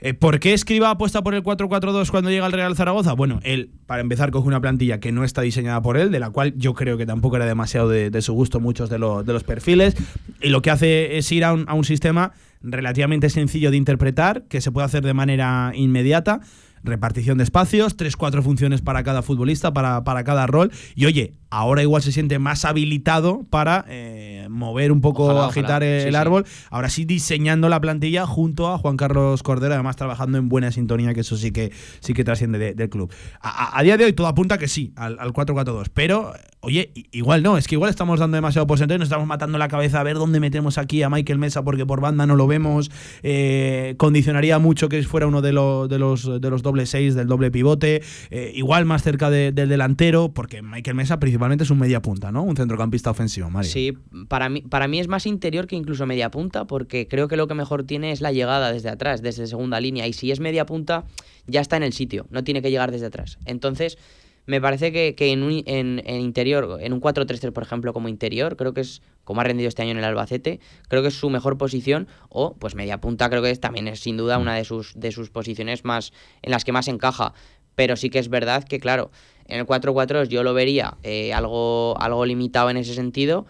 Eh, 0.02 0.14
¿Por 0.14 0.40
qué 0.40 0.54
Escriba 0.54 0.90
apuesta 0.92 1.22
por 1.24 1.36
el 1.36 1.44
4-4-2 1.44 2.10
cuando 2.10 2.30
llega 2.30 2.46
al 2.46 2.54
Real 2.54 2.74
Zaragoza? 2.76 3.14
Bueno, 3.14 3.42
él, 3.44 3.72
para 3.86 4.02
empezar, 4.02 4.32
coge 4.32 4.48
una 4.48 4.62
plantilla 4.62 5.00
que 5.02 5.12
no 5.12 5.26
está 5.26 5.42
diseñada 5.42 5.82
por 5.82 5.98
él, 5.98 6.10
de 6.12 6.20
la 6.20 6.30
cual 6.30 6.54
yo 6.56 6.74
creo 6.74 6.98
que 6.98 7.06
tampoco 7.06 7.36
era 7.36 7.46
demasiado 7.46 7.90
de, 7.90 8.22
su 8.22 8.34
gusto 8.34 8.62
muchos 8.62 8.90
de, 8.90 8.98
lo- 8.98 9.24
de 9.24 9.34
los 9.34 9.44
perfiles. 9.44 9.96
Y 10.42 10.50
lo 10.50 10.62
que 10.62 10.72
hace 10.72 11.18
es 11.18 11.30
ir 11.34 11.44
a 11.44 11.52
un, 11.54 11.66
a 11.68 11.74
un 11.74 11.84
sistema 11.84 12.32
relativamente 12.62 13.30
sencillo 13.30 13.72
de 13.72 13.78
interpretar, 13.78 14.44
que 14.44 14.62
se 14.62 14.72
puede 14.72 14.86
hacer 14.86 15.04
de 15.04 15.14
manera 15.14 15.72
inmediata. 15.76 16.40
Repartición 16.84 17.38
de 17.38 17.44
espacios, 17.44 17.98
3-4 17.98 18.42
funciones 18.42 18.82
para 18.82 19.04
cada 19.04 19.22
futbolista, 19.22 19.74
para, 19.74 20.04
para 20.04 20.24
cada 20.24 20.48
rol. 20.48 20.72
Y 20.96 21.06
oye, 21.06 21.34
ahora 21.50 21.82
igual 21.82 22.02
se 22.02 22.12
siente 22.12 22.38
más 22.40 22.66
habilitado 22.66 23.44
para 23.50 23.86
eh, 23.88 24.48
mover 24.50 24.92
un 24.92 25.02
poco, 25.02 25.26
Ojalá, 25.26 25.48
agitar 25.48 25.82
ojalá. 25.82 25.86
el 26.04 26.10
sí. 26.12 26.16
árbol. 26.16 26.46
Ahora 26.70 26.90
sí 26.90 27.06
diseñando 27.06 27.70
la 27.70 27.82
plantilla 27.82 28.26
junto 28.26 28.68
a 28.68 28.78
Juan 28.78 28.98
Carlos 28.98 29.42
Cordero, 29.44 29.74
además 29.74 29.96
trabajando 29.96 30.38
en 30.38 30.48
buena 30.50 30.72
sintonía, 30.72 31.14
que 31.14 31.22
eso 31.22 31.38
sí 31.38 31.52
que 31.52 31.72
sí 32.02 32.14
que 32.14 32.24
trasciende 32.24 32.60
de- 32.60 32.74
del 32.76 32.90
club. 32.90 33.12
A, 33.42 33.50
a- 33.76 33.80
a 33.80 33.84
día 33.84 33.98
de 33.98 34.06
hoy 34.06 34.14
todo 34.14 34.28
apunta 34.28 34.58
que 34.58 34.68
sí, 34.68 34.94
al, 34.96 35.18
al 35.20 35.34
4-4-2. 35.34 35.88
Pero, 35.94 36.34
oye, 36.60 36.92
igual 37.12 37.42
no, 37.42 37.58
es 37.58 37.68
que 37.68 37.76
igual 37.76 37.90
estamos 37.90 38.20
dando 38.20 38.36
demasiado 38.36 38.68
por 38.68 38.78
sentado 38.78 38.98
y 38.98 39.00
nos 39.00 39.08
estamos 39.08 39.26
matando 39.28 39.58
la 39.58 39.68
cabeza 39.70 40.00
a 40.00 40.04
ver 40.04 40.18
dónde 40.18 40.40
metemos 40.40 40.78
aquí 40.78 41.02
a 41.02 41.10
Michael 41.10 41.40
Mesa, 41.40 41.64
porque 41.64 41.86
por 41.86 42.00
banda 42.00 42.28
no 42.28 42.36
lo 42.36 42.46
vemos. 42.46 42.92
Eh, 43.24 43.96
condicionaría 43.98 44.60
mucho 44.60 44.88
que 44.88 45.02
fuera 45.04 45.26
uno 45.26 45.42
de, 45.42 45.54
los 45.54 45.90
de, 45.90 45.98
los, 45.98 46.40
de 46.42 46.50
los 46.50 46.62
doble 46.62 46.86
seis, 46.86 47.16
del 47.16 47.28
doble 47.28 47.50
pivote. 47.50 48.02
eh, 48.30 48.52
igual 48.54 48.86
más 48.86 49.02
cerca 49.02 49.30
de- 49.32 49.52
del 49.52 49.68
delantero, 49.70 50.32
porque 50.34 50.62
Michael 50.62 50.96
Mesa 50.96 51.20
principalmente 51.20 51.39
es 51.60 51.70
un 51.70 51.80
media 51.80 52.02
punta, 52.02 52.32
¿no? 52.32 52.44
Un 52.44 52.56
centrocampista 52.56 53.10
ofensivo, 53.12 53.50
Mario. 53.50 53.70
Sí, 53.70 53.98
para 54.28 54.50
mí, 54.50 54.62
para 54.62 54.88
mí 54.88 55.00
es 55.00 55.08
más 55.08 55.26
interior 55.26 55.68
que 55.68 55.76
incluso 55.76 56.06
media 56.06 56.32
punta, 56.32 56.66
porque 56.66 57.08
creo 57.08 57.28
que 57.28 57.38
lo 57.38 57.48
que 57.48 57.54
mejor 57.54 57.84
tiene 57.84 58.12
es 58.12 58.22
la 58.22 58.32
llegada 58.32 58.72
desde 58.72 58.90
atrás, 58.90 59.22
desde 59.22 59.48
segunda 59.48 59.80
línea. 59.80 60.08
Y 60.08 60.14
si 60.14 60.32
es 60.32 60.40
media 60.40 60.66
punta, 60.66 61.06
ya 61.48 61.62
está 61.62 61.78
en 61.78 61.84
el 61.84 61.94
sitio, 61.94 62.28
no 62.30 62.44
tiene 62.44 62.62
que 62.62 62.72
llegar 62.72 62.92
desde 62.92 63.08
atrás. 63.08 63.40
Entonces, 63.46 63.98
me 64.46 64.62
parece 64.62 64.92
que, 64.92 65.14
que 65.14 65.32
en, 65.32 65.44
un, 65.44 65.64
en, 65.68 66.02
en 66.06 66.22
interior, 66.22 66.80
en 66.82 66.94
un 66.94 67.02
4-3-3, 67.02 67.52
por 67.52 67.62
ejemplo, 67.62 67.94
como 67.94 68.10
interior, 68.10 68.56
creo 68.56 68.74
que 68.74 68.82
es 68.82 69.02
como 69.24 69.42
ha 69.42 69.44
rendido 69.44 69.68
este 69.68 69.84
año 69.84 69.92
en 69.92 70.00
el 70.00 70.06
Albacete, 70.06 70.60
creo 70.88 71.04
que 71.04 71.10
es 71.10 71.14
su 71.14 71.30
mejor 71.30 71.60
posición. 71.60 72.08
O, 72.30 72.56
pues 72.56 72.74
media 72.74 73.00
punta, 73.00 73.30
creo 73.30 73.44
que 73.44 73.52
es, 73.52 73.60
también 73.60 73.88
es 73.88 74.00
sin 74.00 74.18
duda 74.18 74.40
una 74.40 74.56
de 74.56 74.66
sus, 74.66 75.00
de 75.00 75.12
sus 75.12 75.30
posiciones 75.30 75.86
más 75.86 76.14
en 76.42 76.50
las 76.50 76.66
que 76.66 76.72
más 76.72 76.88
encaja. 76.88 77.36
Pero 77.76 77.96
sí 77.96 78.10
que 78.10 78.18
es 78.18 78.30
verdad 78.30 78.64
que, 78.64 78.80
claro, 78.80 79.12
en 79.50 79.60
el 79.60 79.66
4-4 79.66 80.28
yo 80.28 80.44
lo 80.44 80.54
vería 80.54 80.96
eh, 81.04 81.34
algo, 81.34 81.96
algo 82.00 82.26
limitado 82.26 82.70
en 82.70 82.78
ese 82.78 82.94
sentido, 82.94 83.46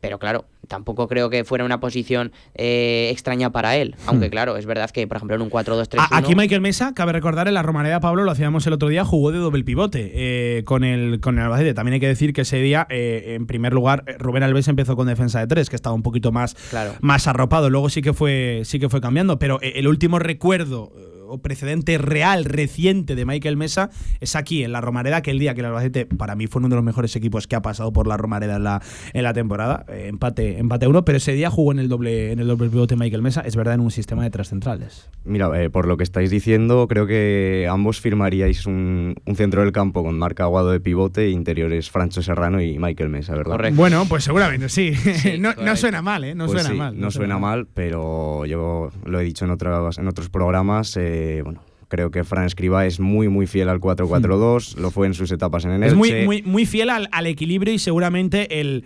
pero 0.00 0.18
claro, 0.18 0.44
tampoco 0.68 1.08
creo 1.08 1.30
que 1.30 1.44
fuera 1.44 1.64
una 1.64 1.80
posición 1.80 2.32
eh, 2.54 3.08
extraña 3.12 3.50
para 3.50 3.76
él. 3.76 3.94
Aunque 4.06 4.30
claro, 4.30 4.56
es 4.56 4.66
verdad 4.66 4.90
que, 4.90 5.06
por 5.06 5.16
ejemplo, 5.16 5.34
en 5.36 5.42
un 5.42 5.50
4-2-3-1... 5.50 6.08
A- 6.10 6.16
Aquí 6.18 6.34
Michael 6.34 6.60
Mesa, 6.60 6.92
cabe 6.94 7.12
recordar, 7.12 7.48
en 7.48 7.54
la 7.54 7.62
Romareda 7.62 7.98
Pablo, 8.00 8.22
lo 8.24 8.30
hacíamos 8.30 8.66
el 8.66 8.72
otro 8.74 8.88
día, 8.88 9.04
jugó 9.04 9.32
de 9.32 9.38
doble 9.38 9.64
pivote 9.64 10.10
eh, 10.14 10.64
con, 10.64 10.84
el, 10.84 11.20
con 11.20 11.38
el 11.38 11.44
Albacete. 11.44 11.72
También 11.74 11.94
hay 11.94 12.00
que 12.00 12.08
decir 12.08 12.32
que 12.32 12.42
ese 12.42 12.58
día, 12.58 12.86
eh, 12.90 13.34
en 13.36 13.46
primer 13.46 13.72
lugar, 13.72 14.04
eh, 14.06 14.16
Rubén 14.18 14.42
Alves 14.42 14.68
empezó 14.68 14.96
con 14.96 15.06
defensa 15.06 15.40
de 15.40 15.46
tres, 15.46 15.70
que 15.70 15.76
estaba 15.76 15.94
un 15.94 16.02
poquito 16.02 16.30
más, 16.32 16.54
Claro. 16.70 16.94
más 17.00 17.26
arropado. 17.26 17.70
Luego 17.70 17.88
sí 17.88 18.02
que 18.02 18.12
fue, 18.12 18.62
sí 18.64 18.78
que 18.78 18.88
fue 18.88 19.00
cambiando, 19.00 19.38
pero 19.38 19.60
eh, 19.62 19.74
el 19.76 19.88
último 19.88 20.18
recuerdo 20.18 20.92
o 21.28 21.38
precedente 21.38 21.98
real, 21.98 22.44
reciente 22.44 23.14
de 23.14 23.24
Michael 23.26 23.56
Mesa 23.56 23.90
es 24.20 24.36
aquí, 24.36 24.64
en 24.64 24.72
la 24.72 24.80
Romareda, 24.80 25.22
que 25.22 25.30
el 25.30 25.38
día 25.38 25.54
que 25.54 25.60
el 25.60 25.66
Albacete, 25.66 26.06
para 26.06 26.34
mí, 26.36 26.46
fue 26.46 26.60
uno 26.60 26.68
de 26.68 26.76
los 26.76 26.84
mejores 26.84 27.14
equipos 27.16 27.46
que 27.46 27.56
ha 27.56 27.62
pasado 27.62 27.92
por 27.92 28.06
la 28.06 28.16
Romareda 28.16 28.56
en 28.56 28.64
la, 28.64 28.82
en 29.12 29.22
la 29.22 29.32
temporada. 29.32 29.84
Eh, 29.88 30.06
empate, 30.08 30.58
empate 30.58 30.86
uno, 30.86 31.04
pero 31.04 31.18
ese 31.18 31.32
día 31.32 31.50
jugó 31.50 31.72
en 31.72 31.78
el 31.78 31.88
doble, 31.88 32.32
en 32.32 32.38
el 32.40 32.46
doble 32.46 32.68
pivote 32.70 32.96
Michael 32.96 33.22
Mesa, 33.22 33.40
es 33.42 33.56
verdad, 33.56 33.74
en 33.74 33.80
un 33.80 33.90
sistema 33.90 34.22
de 34.22 34.30
tres 34.30 34.48
centrales. 34.48 35.08
Mira, 35.24 35.50
eh, 35.62 35.70
por 35.70 35.86
lo 35.88 35.96
que 35.96 36.04
estáis 36.04 36.30
diciendo, 36.30 36.86
creo 36.88 37.06
que 37.06 37.66
ambos 37.70 38.00
firmaríais 38.00 38.66
un, 38.66 39.14
un 39.24 39.36
centro 39.36 39.62
del 39.62 39.72
campo 39.72 40.04
con 40.04 40.18
marca 40.18 40.44
Aguado 40.44 40.70
de 40.70 40.80
pivote 40.80 41.24
e 41.26 41.30
interiores 41.30 41.90
Francho 41.90 42.22
Serrano 42.22 42.60
y 42.60 42.78
Michael 42.78 43.08
Mesa, 43.10 43.34
¿verdad? 43.34 43.58
Bueno, 43.74 44.04
pues 44.08 44.24
seguramente 44.24 44.68
sí. 44.68 44.92
no, 45.38 45.48
no 45.50 45.54
correcto. 45.54 45.76
suena 45.76 46.02
mal, 46.02 46.24
¿eh? 46.24 46.34
No 46.34 46.46
Pues 46.46 46.60
suena 46.62 46.70
sí, 46.70 46.76
mal. 46.76 47.00
No 47.00 47.10
suena 47.10 47.38
mal, 47.38 47.66
pero 47.72 48.44
yo 48.46 48.90
lo 49.04 49.20
he 49.20 49.24
dicho 49.24 49.44
en 49.44 49.50
otros, 49.50 49.98
en 49.98 50.06
otros 50.08 50.28
programas. 50.28 50.96
eh, 50.96 51.15
bueno, 51.44 51.62
creo 51.88 52.10
que 52.10 52.24
Fran 52.24 52.44
Escriba 52.46 52.86
es 52.86 52.98
muy, 53.00 53.28
muy 53.28 53.46
fiel 53.46 53.68
al 53.68 53.80
4-4-2. 53.80 54.76
Lo 54.76 54.90
fue 54.90 55.06
en 55.06 55.14
sus 55.14 55.30
etapas 55.32 55.64
en 55.64 55.72
el 55.72 55.82
Es 55.82 55.94
muy, 55.94 56.12
muy, 56.24 56.42
muy 56.42 56.66
fiel 56.66 56.90
al, 56.90 57.08
al 57.12 57.26
equilibrio 57.26 57.72
y 57.72 57.78
seguramente 57.78 58.60
el, 58.60 58.84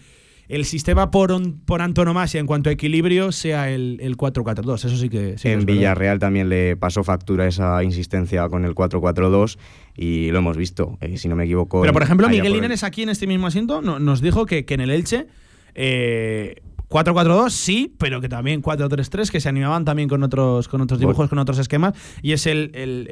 el 0.48 0.64
sistema 0.64 1.10
por, 1.10 1.32
on- 1.32 1.60
por 1.64 1.80
antonomasia 1.80 2.40
en 2.40 2.46
cuanto 2.46 2.70
a 2.70 2.72
equilibrio 2.72 3.32
sea 3.32 3.70
el, 3.70 3.98
el 4.02 4.16
4-4-2. 4.16 4.74
Eso 4.74 4.96
sí 4.96 5.08
que. 5.08 5.38
sí 5.38 5.48
en. 5.48 5.64
Villarreal 5.64 6.18
también 6.18 6.48
le 6.48 6.76
pasó 6.76 7.02
factura 7.04 7.46
esa 7.46 7.82
insistencia 7.84 8.48
con 8.48 8.64
el 8.64 8.74
4-4-2 8.74 9.58
y 9.96 10.30
lo 10.30 10.38
hemos 10.38 10.56
visto, 10.56 10.98
eh, 11.00 11.16
si 11.18 11.28
no 11.28 11.36
me 11.36 11.44
equivoco. 11.44 11.80
Pero 11.80 11.92
por 11.92 12.02
ejemplo, 12.02 12.28
Miguel 12.28 12.52
Linares 12.52 12.84
aquí 12.84 13.02
en 13.02 13.08
este 13.10 13.26
mismo 13.26 13.46
asiento 13.46 13.80
no- 13.82 13.98
nos 13.98 14.20
dijo 14.20 14.44
que, 14.46 14.64
que 14.64 14.74
en 14.74 14.80
el 14.80 14.90
Elche. 14.90 15.26
eh, 15.74 16.56
4-4-2 16.90 17.50
sí, 17.50 17.94
pero 17.98 18.20
que 18.20 18.28
también 18.28 18.62
4-3-3, 18.62 19.30
que 19.30 19.40
se 19.40 19.48
animaban 19.48 19.84
también 19.84 20.08
con 20.08 20.22
otros, 20.24 20.66
con 20.66 20.80
otros 20.80 20.98
dibujos, 20.98 21.28
con 21.28 21.38
otros 21.38 21.58
esquemas. 21.58 21.94
Y 22.20 22.32
es 22.32 22.46
el, 22.46 22.72
el- 22.74 23.06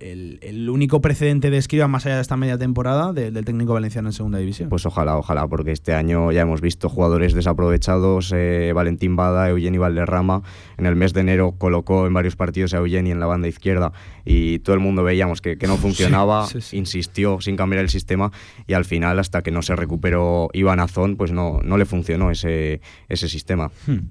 el- 0.00 0.38
el- 0.40 0.70
único 0.70 1.00
precedente 1.00 1.50
de 1.50 1.58
escriba 1.58 1.88
más 1.88 2.06
allá 2.06 2.14
de 2.16 2.22
esta 2.22 2.36
media 2.36 2.56
temporada 2.58 3.12
de- 3.12 3.30
del 3.32 3.44
técnico 3.44 3.72
valenciano 3.74 4.08
en 4.08 4.12
segunda 4.12 4.38
división. 4.38 4.68
Pues 4.68 4.86
ojalá, 4.86 5.16
ojalá, 5.18 5.46
porque 5.48 5.72
este 5.72 5.94
año 5.94 6.30
ya 6.32 6.42
hemos 6.42 6.60
visto 6.60 6.88
jugadores 6.88 7.34
desaprovechados, 7.34 8.32
eh, 8.34 8.72
Valentín 8.74 9.16
Bada, 9.16 9.48
Eugenio 9.50 9.80
Valderrama, 9.80 10.42
en 10.78 10.86
el 10.86 10.94
mes 10.96 11.12
de 11.12 11.20
enero 11.22 11.56
colocó 11.58 12.06
en 12.06 12.14
varios 12.14 12.36
partidos 12.36 12.72
a 12.74 12.78
Eugenio 12.78 13.12
en 13.12 13.20
la 13.20 13.26
banda 13.26 13.48
izquierda 13.48 13.92
y 14.24 14.60
todo 14.60 14.74
el 14.74 14.80
mundo 14.80 15.02
veíamos 15.02 15.40
que, 15.40 15.58
que 15.58 15.66
no 15.66 15.76
funcionaba, 15.76 16.46
sí, 16.46 16.60
sí. 16.60 16.76
insistió 16.76 17.40
sin 17.40 17.56
cambiar 17.56 17.82
el 17.82 17.90
sistema 17.90 18.30
y 18.66 18.74
al 18.74 18.84
final 18.84 19.18
hasta 19.18 19.42
que 19.42 19.50
no 19.50 19.62
se 19.62 19.74
recuperó 19.76 20.48
Iván 20.52 20.78
Azón, 20.80 21.16
pues 21.16 21.32
no, 21.32 21.60
no 21.64 21.76
le 21.78 21.84
funcionó 21.84 22.30
ese, 22.30 22.80
ese 23.08 23.23
sistema. 23.28 23.70
Hmm. 23.86 24.08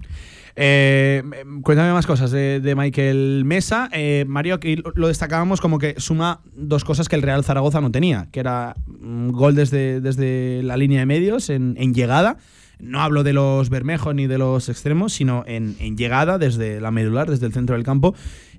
Eh, 0.56 1.24
cuéntame 1.64 1.92
más 1.94 2.06
cosas 2.06 2.32
de, 2.32 2.74
Michael 2.78 3.44
Mesa. 3.46 3.90
Eh, 3.92 4.26
Mario, 4.28 4.56
aquí 4.56 4.76
lo- 4.96 5.08
destacábamos 5.08 5.62
como 5.62 5.80
que 5.80 5.96
suma 5.98 6.42
dos 6.56 6.84
cosas 6.84 7.10
que 7.10 7.16
el 7.16 7.22
Real 7.24 7.44
Zaragoza 7.44 7.82
no 7.82 7.92
tenía, 7.92 8.28
que 8.32 8.40
era 8.40 8.76
un 9.02 9.32
gol 9.32 9.56
desde, 9.56 10.00
desde 10.00 10.62
la 10.64 10.78
línea 10.78 11.00
de 11.00 11.06
medios 11.06 11.50
en, 11.50 11.76
llegada. 11.94 12.38
No 12.80 13.02
hablo 13.02 13.24
de 13.24 13.34
los 13.34 13.70
Bermejos 13.70 14.14
ni 14.14 14.28
de 14.28 14.38
los 14.38 14.68
extremos, 14.68 15.14
sino 15.14 15.44
en 15.48 15.76
llegada 15.96 16.38
desde 16.38 16.82
la 16.82 16.92
medular, 16.92 17.30
desde 17.30 17.46
el 17.46 17.54
centro 17.54 17.76
del 17.76 17.84
campo. 17.86 18.14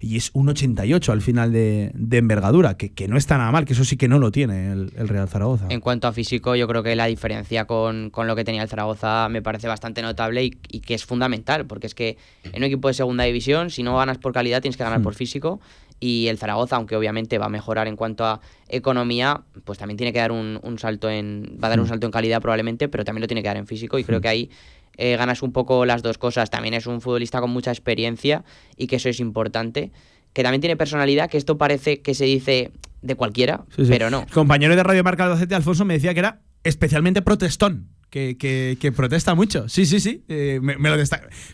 Y 0.04 0.16
es 0.18 0.30
un 0.34 0.48
88 0.48 1.12
al 1.12 1.22
final 1.22 1.52
de, 1.52 1.90
de 1.94 2.18
envergadura, 2.18 2.76
que, 2.76 2.92
que 2.92 3.08
no 3.08 3.16
está 3.16 3.38
nada 3.38 3.50
mal, 3.52 3.64
que 3.64 3.72
eso 3.72 3.84
sí 3.84 3.96
que 3.96 4.06
no 4.08 4.18
lo 4.18 4.30
tiene 4.30 4.70
el, 4.72 4.92
el 4.96 5.08
Real 5.08 5.28
Zaragoza. 5.28 5.66
En 5.70 5.80
cuanto 5.80 6.06
a 6.08 6.12
físico, 6.12 6.54
yo 6.56 6.68
creo 6.68 6.82
que 6.82 6.94
la 6.94 7.06
diferencia 7.06 7.64
con, 7.66 8.10
con 8.10 8.26
lo 8.26 8.36
que 8.36 8.44
tenía 8.44 8.62
el 8.62 8.68
Zaragoza 8.68 9.28
me 9.30 9.40
parece 9.42 9.66
bastante 9.68 10.02
notable 10.02 10.44
y, 10.44 10.56
y 10.70 10.80
que 10.80 10.94
es 10.94 11.04
fundamental, 11.06 11.64
porque 11.66 11.86
es 11.86 11.94
que 11.94 12.18
en 12.44 12.56
un 12.56 12.64
equipo 12.64 12.88
de 12.88 12.94
segunda 12.94 13.24
división, 13.24 13.70
si 13.70 13.82
no 13.82 13.96
ganas 13.96 14.18
por 14.18 14.32
calidad, 14.32 14.60
tienes 14.60 14.76
que 14.76 14.84
ganar 14.84 15.00
Hmm. 15.00 15.04
por 15.04 15.14
físico. 15.14 15.60
Y 16.00 16.26
el 16.26 16.36
Zaragoza, 16.38 16.76
aunque 16.76 16.96
obviamente 16.96 17.38
va 17.38 17.46
a 17.46 17.48
mejorar 17.48 17.86
en 17.88 17.96
cuanto 17.96 18.26
a 18.26 18.40
economía, 18.68 19.40
pues 19.64 19.78
también 19.78 19.96
tiene 19.96 20.12
que 20.12 20.18
dar 20.18 20.32
un, 20.32 20.58
un 20.62 20.78
salto 20.78 21.08
en. 21.08 21.56
Va 21.62 21.68
a 21.68 21.70
dar 21.70 21.80
un 21.80 21.86
Mm. 21.86 21.88
salto 21.88 22.06
en 22.06 22.12
calidad 22.12 22.42
probablemente, 22.42 22.88
pero 22.88 23.04
también 23.04 23.22
lo 23.22 23.26
tiene 23.26 23.42
que 23.42 23.48
dar 23.48 23.56
en 23.56 23.66
físico. 23.66 23.98
Y 23.98 24.04
creo 24.04 24.18
Mm. 24.18 24.22
que 24.22 24.28
ahí 24.28 24.50
eh, 24.96 25.16
ganas 25.16 25.42
un 25.42 25.52
poco 25.52 25.84
las 25.86 26.02
dos 26.02 26.18
cosas. 26.18 26.50
También 26.50 26.74
es 26.74 26.86
un 26.86 27.00
futbolista 27.00 27.40
con 27.40 27.50
mucha 27.50 27.70
experiencia 27.70 28.44
y 28.76 28.86
que 28.86 28.96
eso 28.96 29.08
es 29.08 29.20
importante. 29.20 29.92
Que 30.32 30.42
también 30.42 30.60
tiene 30.60 30.76
personalidad, 30.76 31.30
que 31.30 31.38
esto 31.38 31.58
parece 31.58 32.02
que 32.02 32.14
se 32.14 32.24
dice 32.24 32.72
de 33.02 33.14
cualquiera, 33.14 33.64
Sí, 33.76 33.84
sí. 33.84 33.90
pero 33.90 34.10
no. 34.10 34.22
El 34.22 34.32
compañero 34.32 34.74
de 34.74 34.82
Radio 34.82 35.04
Marca 35.04 35.24
Albacete, 35.24 35.54
Alfonso, 35.54 35.84
me 35.84 35.94
decía 35.94 36.12
que 36.14 36.20
era 36.20 36.40
especialmente 36.64 37.22
protestón. 37.22 37.88
Que, 38.14 38.92
protesta 38.94 39.34
mucho. 39.34 39.68
Sí, 39.68 39.86
sí, 39.86 39.98
sí. 39.98 40.22
eh, 40.28 40.60
me. 40.62 40.76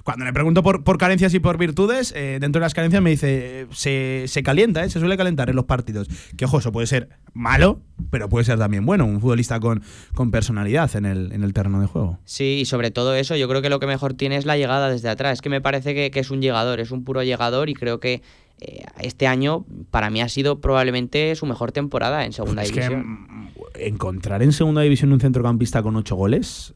Cuando 0.04 0.26
le 0.26 0.32
pregunto 0.34 0.62
por, 0.62 0.98
carencias 0.98 1.32
y 1.32 1.40
por 1.40 1.56
virtudes, 1.56 2.12
eh, 2.14 2.36
dentro 2.38 2.60
de 2.60 2.66
las 2.66 2.74
carencias 2.74 3.02
me 3.02 3.08
dice, 3.08 3.62
eh, 3.62 3.66
se, 3.72 4.24
se 4.26 4.42
calienta, 4.42 4.86
se 4.86 5.00
suele 5.00 5.16
calentar 5.16 5.48
en 5.48 5.56
los 5.56 5.64
partidos. 5.64 6.08
Que 6.36 6.44
ojo, 6.44 6.58
eso 6.58 6.70
puede 6.70 6.86
ser 6.86 7.08
malo, 7.32 7.80
pero 8.10 8.28
puede 8.28 8.44
ser 8.44 8.58
también 8.58 8.84
bueno. 8.84 9.06
Un 9.06 9.22
futbolista 9.22 9.58
con, 9.58 9.82
con 10.14 10.30
personalidad 10.30 10.94
en 10.96 11.06
el, 11.06 11.32
en 11.32 11.44
el 11.44 11.54
terreno 11.54 11.80
de 11.80 11.86
juego. 11.86 12.18
Sí, 12.26 12.58
y 12.60 12.64
sobre 12.66 12.90
todo 12.90 13.14
eso, 13.14 13.36
yo 13.36 13.48
creo 13.48 13.62
que 13.62 13.70
lo 13.70 13.80
que 13.80 13.86
mejor 13.86 14.12
tiene 14.12 14.36
es 14.36 14.44
la 14.44 14.58
llegada 14.58 14.90
desde 14.90 15.08
atrás. 15.08 15.34
Es 15.38 15.40
que 15.40 15.48
me 15.48 15.62
parece 15.62 15.94
que, 15.94 16.10
que 16.10 16.20
es 16.20 16.30
un 16.30 16.42
llegador, 16.42 16.78
es 16.80 16.90
un 16.90 17.04
puro 17.04 17.22
llegador 17.22 17.70
y 17.70 17.74
creo 17.74 18.00
que 18.00 18.20
eh, 18.60 18.84
este 19.00 19.26
año 19.26 19.64
para 19.90 20.10
mí 20.10 20.20
ha 20.20 20.28
sido 20.28 20.60
probablemente 20.60 21.34
su 21.34 21.46
mejor 21.46 21.72
temporada 21.72 22.24
en 22.24 22.32
segunda 22.32 22.62
Es 22.62 22.72
que 22.72 22.80
división. 22.80 23.26
mm, 23.28 23.48
encontrar 23.76 24.42
en 24.42 24.52
segunda 24.52 24.82
división 24.82 25.12
un 25.12 25.20
centrocampista 25.20 25.82
con 25.82 25.96
ocho 25.96 26.16
goles, 26.16 26.74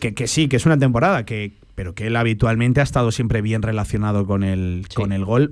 que, 0.00 0.14
que 0.14 0.26
sí, 0.26 0.48
que 0.48 0.56
es 0.56 0.66
una 0.66 0.78
temporada, 0.78 1.24
que, 1.24 1.52
pero 1.74 1.94
que 1.94 2.06
él 2.06 2.16
habitualmente 2.16 2.80
ha 2.80 2.84
estado 2.84 3.10
siempre 3.12 3.42
bien 3.42 3.62
relacionado 3.62 4.26
con 4.26 4.42
el, 4.44 4.86
con 4.94 5.12
el 5.12 5.24
gol, 5.24 5.50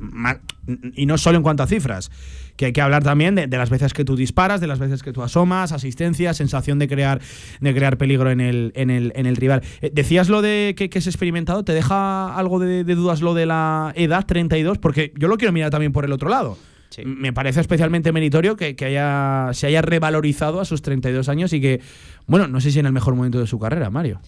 y 0.95 1.07
no 1.07 1.19
solo 1.19 1.37
en 1.39 1.43
cuanto 1.43 1.63
a 1.63 1.67
cifras, 1.67 2.11
que 2.57 2.67
hay 2.67 2.73
que 2.73 2.81
hablar 2.81 3.03
también 3.03 3.35
de, 3.35 3.47
de 3.47 3.59
las 3.59 3.71
veces 3.71 3.93
que 3.93 4.05
tú 4.05 4.17
disparas, 4.17 4.61
de 4.61 4.67
las 4.67 4.79
veces 4.79 5.03
que 5.03 5.13
tú 5.13 5.23
asomas, 5.23 5.73
asistencia, 5.73 6.35
sensación 6.35 6.79
de 6.79 6.89
crear, 6.89 7.21
de 7.61 7.75
crear 7.75 7.97
peligro 7.97 8.31
en 8.31 8.41
el, 8.41 8.73
en 8.75 8.91
el, 8.91 9.13
en 9.17 9.27
el 9.27 9.37
rival. 9.37 9.63
Eh, 9.81 9.91
decías 9.93 10.29
lo 10.29 10.43
de 10.43 10.75
que, 10.77 10.89
que 10.91 10.99
es 10.99 11.07
experimentado, 11.07 11.65
¿te 11.65 11.73
deja 11.73 12.35
algo 12.37 12.59
de, 12.59 12.85
de 12.85 12.95
dudas 12.95 13.21
lo 13.21 13.35
de 13.35 13.47
la 13.47 13.93
edad 13.97 14.25
32? 14.27 14.79
Porque 14.79 15.13
yo 15.17 15.29
lo 15.29 15.37
quiero 15.37 15.53
mirar 15.53 15.71
también 15.71 15.93
por 15.93 16.05
el 16.05 16.13
otro 16.13 16.29
lado. 16.29 16.57
Me 17.05 17.33
parece 17.33 17.61
especialmente 17.61 18.13
meritorio 18.13 18.57
que, 18.57 18.77
que 18.77 18.85
haya, 18.85 19.51
se 19.53 19.67
haya 19.67 19.83
revalorizado 19.83 20.61
a 20.61 20.65
sus 20.65 20.81
32 20.83 21.29
años 21.29 21.53
y 21.53 21.61
que, 21.61 21.81
bueno, 22.27 22.47
no 22.47 22.61
sé 22.61 22.71
si 22.71 22.79
en 22.79 22.87
el 22.87 22.93
mejor 22.93 23.17
momento 23.17 23.41
de 23.41 23.49
su 23.49 23.59
carrera, 23.59 23.91
Mario. 23.91 24.21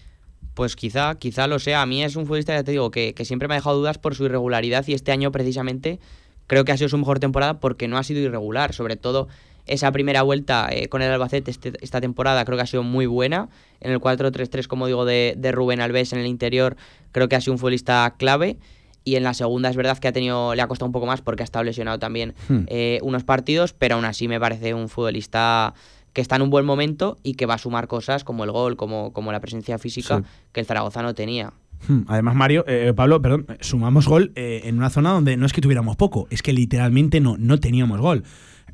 Pues 0.54 0.74
quizá, 0.74 1.14
quizá 1.16 1.46
lo 1.46 1.58
sea. 1.58 1.82
A 1.82 1.86
mí 1.86 2.02
es 2.02 2.16
un 2.16 2.24
futbolista, 2.26 2.54
ya 2.54 2.64
te 2.64 2.72
digo, 2.72 2.90
que, 2.90 3.14
que 3.14 3.24
siempre 3.24 3.46
me 3.46 3.54
ha 3.54 3.58
dejado 3.58 3.76
dudas 3.76 3.98
por 3.98 4.14
su 4.16 4.24
irregularidad 4.24 4.84
y 4.88 4.94
este 4.94 5.12
año 5.12 5.30
precisamente 5.30 6.00
creo 6.46 6.64
que 6.64 6.72
ha 6.72 6.76
sido 6.76 6.88
su 6.88 6.98
mejor 6.98 7.18
temporada 7.20 7.60
porque 7.60 7.88
no 7.88 7.98
ha 7.98 8.02
sido 8.02 8.20
irregular. 8.20 8.72
Sobre 8.72 8.96
todo 8.96 9.28
esa 9.66 9.90
primera 9.92 10.22
vuelta 10.22 10.68
eh, 10.70 10.88
con 10.88 11.02
el 11.02 11.10
Albacete 11.10 11.50
este- 11.50 11.72
esta 11.80 12.00
temporada 12.00 12.44
creo 12.44 12.56
que 12.56 12.62
ha 12.62 12.66
sido 12.66 12.82
muy 12.82 13.06
buena. 13.06 13.48
En 13.80 13.90
el 13.92 14.00
4-3-3, 14.00 14.66
como 14.68 14.86
digo, 14.86 15.04
de, 15.04 15.34
de 15.36 15.52
Rubén 15.52 15.80
Alves 15.80 16.12
en 16.12 16.20
el 16.20 16.26
interior, 16.26 16.76
creo 17.12 17.28
que 17.28 17.36
ha 17.36 17.40
sido 17.40 17.52
un 17.54 17.58
futbolista 17.58 18.14
clave. 18.16 18.58
Y 19.04 19.14
en 19.14 19.22
la 19.22 19.34
segunda 19.34 19.68
es 19.70 19.76
verdad 19.76 19.98
que 19.98 20.08
ha 20.08 20.12
tenido, 20.12 20.54
le 20.56 20.62
ha 20.62 20.66
costado 20.66 20.86
un 20.86 20.92
poco 20.92 21.06
más 21.06 21.20
porque 21.20 21.42
ha 21.42 21.44
estado 21.44 21.64
lesionado 21.64 21.98
también 22.00 22.34
Hmm. 22.48 22.64
eh, 22.66 22.98
unos 23.02 23.22
partidos, 23.22 23.72
pero 23.72 23.94
aún 23.96 24.04
así 24.04 24.26
me 24.26 24.40
parece 24.40 24.74
un 24.74 24.88
futbolista 24.88 25.74
que 26.12 26.20
está 26.22 26.36
en 26.36 26.42
un 26.42 26.50
buen 26.50 26.64
momento 26.64 27.18
y 27.22 27.34
que 27.34 27.44
va 27.46 27.54
a 27.54 27.58
sumar 27.58 27.86
cosas 27.88 28.24
como 28.24 28.42
el 28.44 28.50
gol, 28.50 28.76
como, 28.76 29.12
como 29.12 29.30
la 29.32 29.40
presencia 29.40 29.78
física 29.78 30.18
Sí. 30.18 30.24
que 30.52 30.60
el 30.60 30.66
Zaragoza 30.66 31.02
no 31.02 31.14
tenía. 31.14 31.52
Hmm, 31.88 32.00
Además, 32.08 32.34
Mario, 32.34 32.64
eh, 32.66 32.92
Pablo, 32.96 33.20
perdón, 33.22 33.46
eh, 33.48 33.56
sumamos 33.60 34.08
gol 34.08 34.32
eh, 34.34 34.62
en 34.64 34.76
una 34.78 34.90
zona 34.90 35.10
donde 35.10 35.36
no 35.36 35.46
es 35.46 35.52
que 35.52 35.60
tuviéramos 35.60 35.96
poco, 35.96 36.26
es 36.30 36.42
que 36.42 36.52
literalmente 36.52 37.20
no, 37.20 37.36
no 37.38 37.58
teníamos 37.60 38.00
gol. 38.00 38.24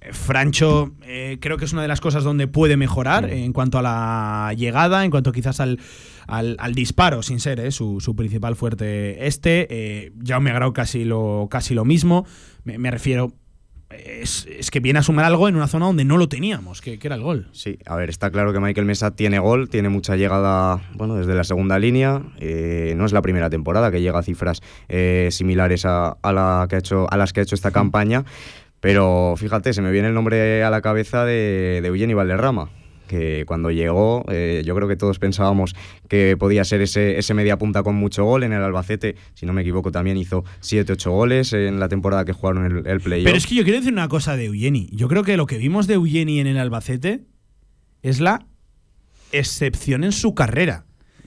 Eh, 0.01 0.13
Francho 0.13 0.93
eh, 1.03 1.39
creo 1.41 1.59
que 1.59 1.65
es 1.67 1.73
una 1.73 1.83
de 1.83 1.89
las 1.89 2.01
cosas 2.01 2.25
donde 2.25 2.47
puede 2.49 2.77
mejorar 2.77 3.29
eh, 3.29 3.45
en 3.45 3.53
cuanto 3.53 3.79
a 3.79 3.83
la 3.83 4.55
llegada, 4.57 5.05
en 5.05 5.11
cuanto 5.11 5.33
quizás 5.33 5.61
al, 5.61 5.79
al, 6.27 6.57
al 6.59 6.75
disparo, 6.75 7.23
sin 7.23 7.39
ser 7.41 7.61
eh, 7.61 7.71
su, 7.71 8.01
su 8.01 8.17
principal 8.17 8.57
fuerte 8.57 9.27
este. 9.27 9.67
Eh, 9.71 10.13
Jaume 10.25 10.53
Grau 10.53 10.73
casi 10.73 11.05
lo, 11.05 11.49
casi 11.51 11.75
lo 11.75 11.85
mismo. 11.85 12.25
Me, 12.65 12.79
me 12.79 12.91
refiero, 12.91 13.35
es, 13.97 14.47
es 14.47 14.71
que 14.71 14.81
viene 14.81 14.99
a 14.99 15.03
sumar 15.03 15.25
algo 15.25 15.49
en 15.49 15.57
una 15.57 15.69
zona 15.69 15.87
donde 15.87 16.05
no 16.05 16.17
lo 16.17 16.29
teníamos, 16.29 16.81
que, 16.81 16.99
que 16.99 17.09
era 17.09 17.17
el 17.17 17.23
gol. 17.23 17.49
Sí, 17.53 17.79
a 17.87 17.97
ver, 17.97 18.11
está 18.11 18.31
claro 18.31 18.53
que 18.53 18.61
Michael 18.61 18.87
Mesa 18.87 19.13
tiene 19.13 19.39
gol, 19.39 19.69
tiene 19.69 19.89
mucha 19.89 20.17
llegada, 20.17 20.81
bueno, 20.95 21.17
desde 21.17 21.35
la 21.35 21.45
segunda 21.45 21.79
línea. 21.79 22.23
eh, 22.39 22.95
no 22.97 23.05
es 23.07 23.13
la 23.13 23.23
primera 23.23 23.51
temporada 23.51 23.91
que 23.91 24.01
llega 24.01 24.19
a 24.19 24.23
cifras 24.23 24.61
eh, 24.89 25.29
similares 25.31 25.85
a, 25.85 26.17
a 26.23 26.33
la 26.33 26.67
que 26.69 26.77
ha 26.77 26.79
hecho, 26.79 27.07
a 27.11 27.17
las 27.17 27.33
que 27.33 27.41
ha 27.41 27.43
hecho 27.43 27.55
esta 27.55 27.71
campaña. 27.71 28.25
Pero 28.81 29.35
fíjate, 29.37 29.73
se 29.73 29.81
me 29.81 29.93
viene 29.93 30.09
el 30.09 30.15
nombre 30.15 30.65
a 30.65 30.71
la 30.71 30.81
cabeza 30.81 31.25
de, 31.25 31.79
de 31.81 31.89
Eugeni 31.89 32.15
Valderrama, 32.15 32.69
que 33.13 33.45
cuando 33.47 33.71
llegó, 33.71 34.25
eh, 34.31 34.63
yo 34.65 34.75
creo 34.75 34.89
que 34.89 34.97
todos 34.97 35.19
pensábamos 35.19 35.75
que 36.09 36.37
podía 36.39 36.65
ser 36.65 36.81
ese, 36.81 37.19
ese 37.19 37.35
media 37.35 37.59
punta 37.59 37.83
con 37.83 37.95
mucho 37.95 38.25
gol. 38.25 38.43
En 38.43 38.53
el 38.53 38.63
Albacete, 38.63 39.17
si 39.35 39.45
no 39.45 39.53
me 39.53 39.61
equivoco, 39.61 39.93
también 39.93 40.17
hizo 40.17 40.45
7-8 40.63 41.11
goles 41.11 41.53
en 41.53 41.79
la 41.79 41.89
temporada 41.89 42.25
que 42.25 42.33
jugaron 42.33 42.65
el, 42.65 42.87
el. 42.87 43.01
Pero 43.03 43.37
es 43.37 43.47
que 43.47 43.55
yo 43.55 43.65
quiero 43.65 43.79
decir 43.79 43.93
una 43.93 44.09
cosa 44.09 44.37
de 44.37 44.47
Eugeni. 44.47 44.89
Yo 44.93 45.09
creo 45.09 45.25
que 45.25 45.37
lo 45.37 45.47
que 45.47 45.59
vimos 45.59 45.87
de 45.87 45.95
Eugeni 45.95 46.41
en 46.41 46.47
el 46.47 46.57
Albacete 46.59 47.27
es 48.03 48.21
la 48.21 48.47
excepción 49.31 50.05
en 50.05 50.13
su 50.13 50.35
carrera. 50.35 50.87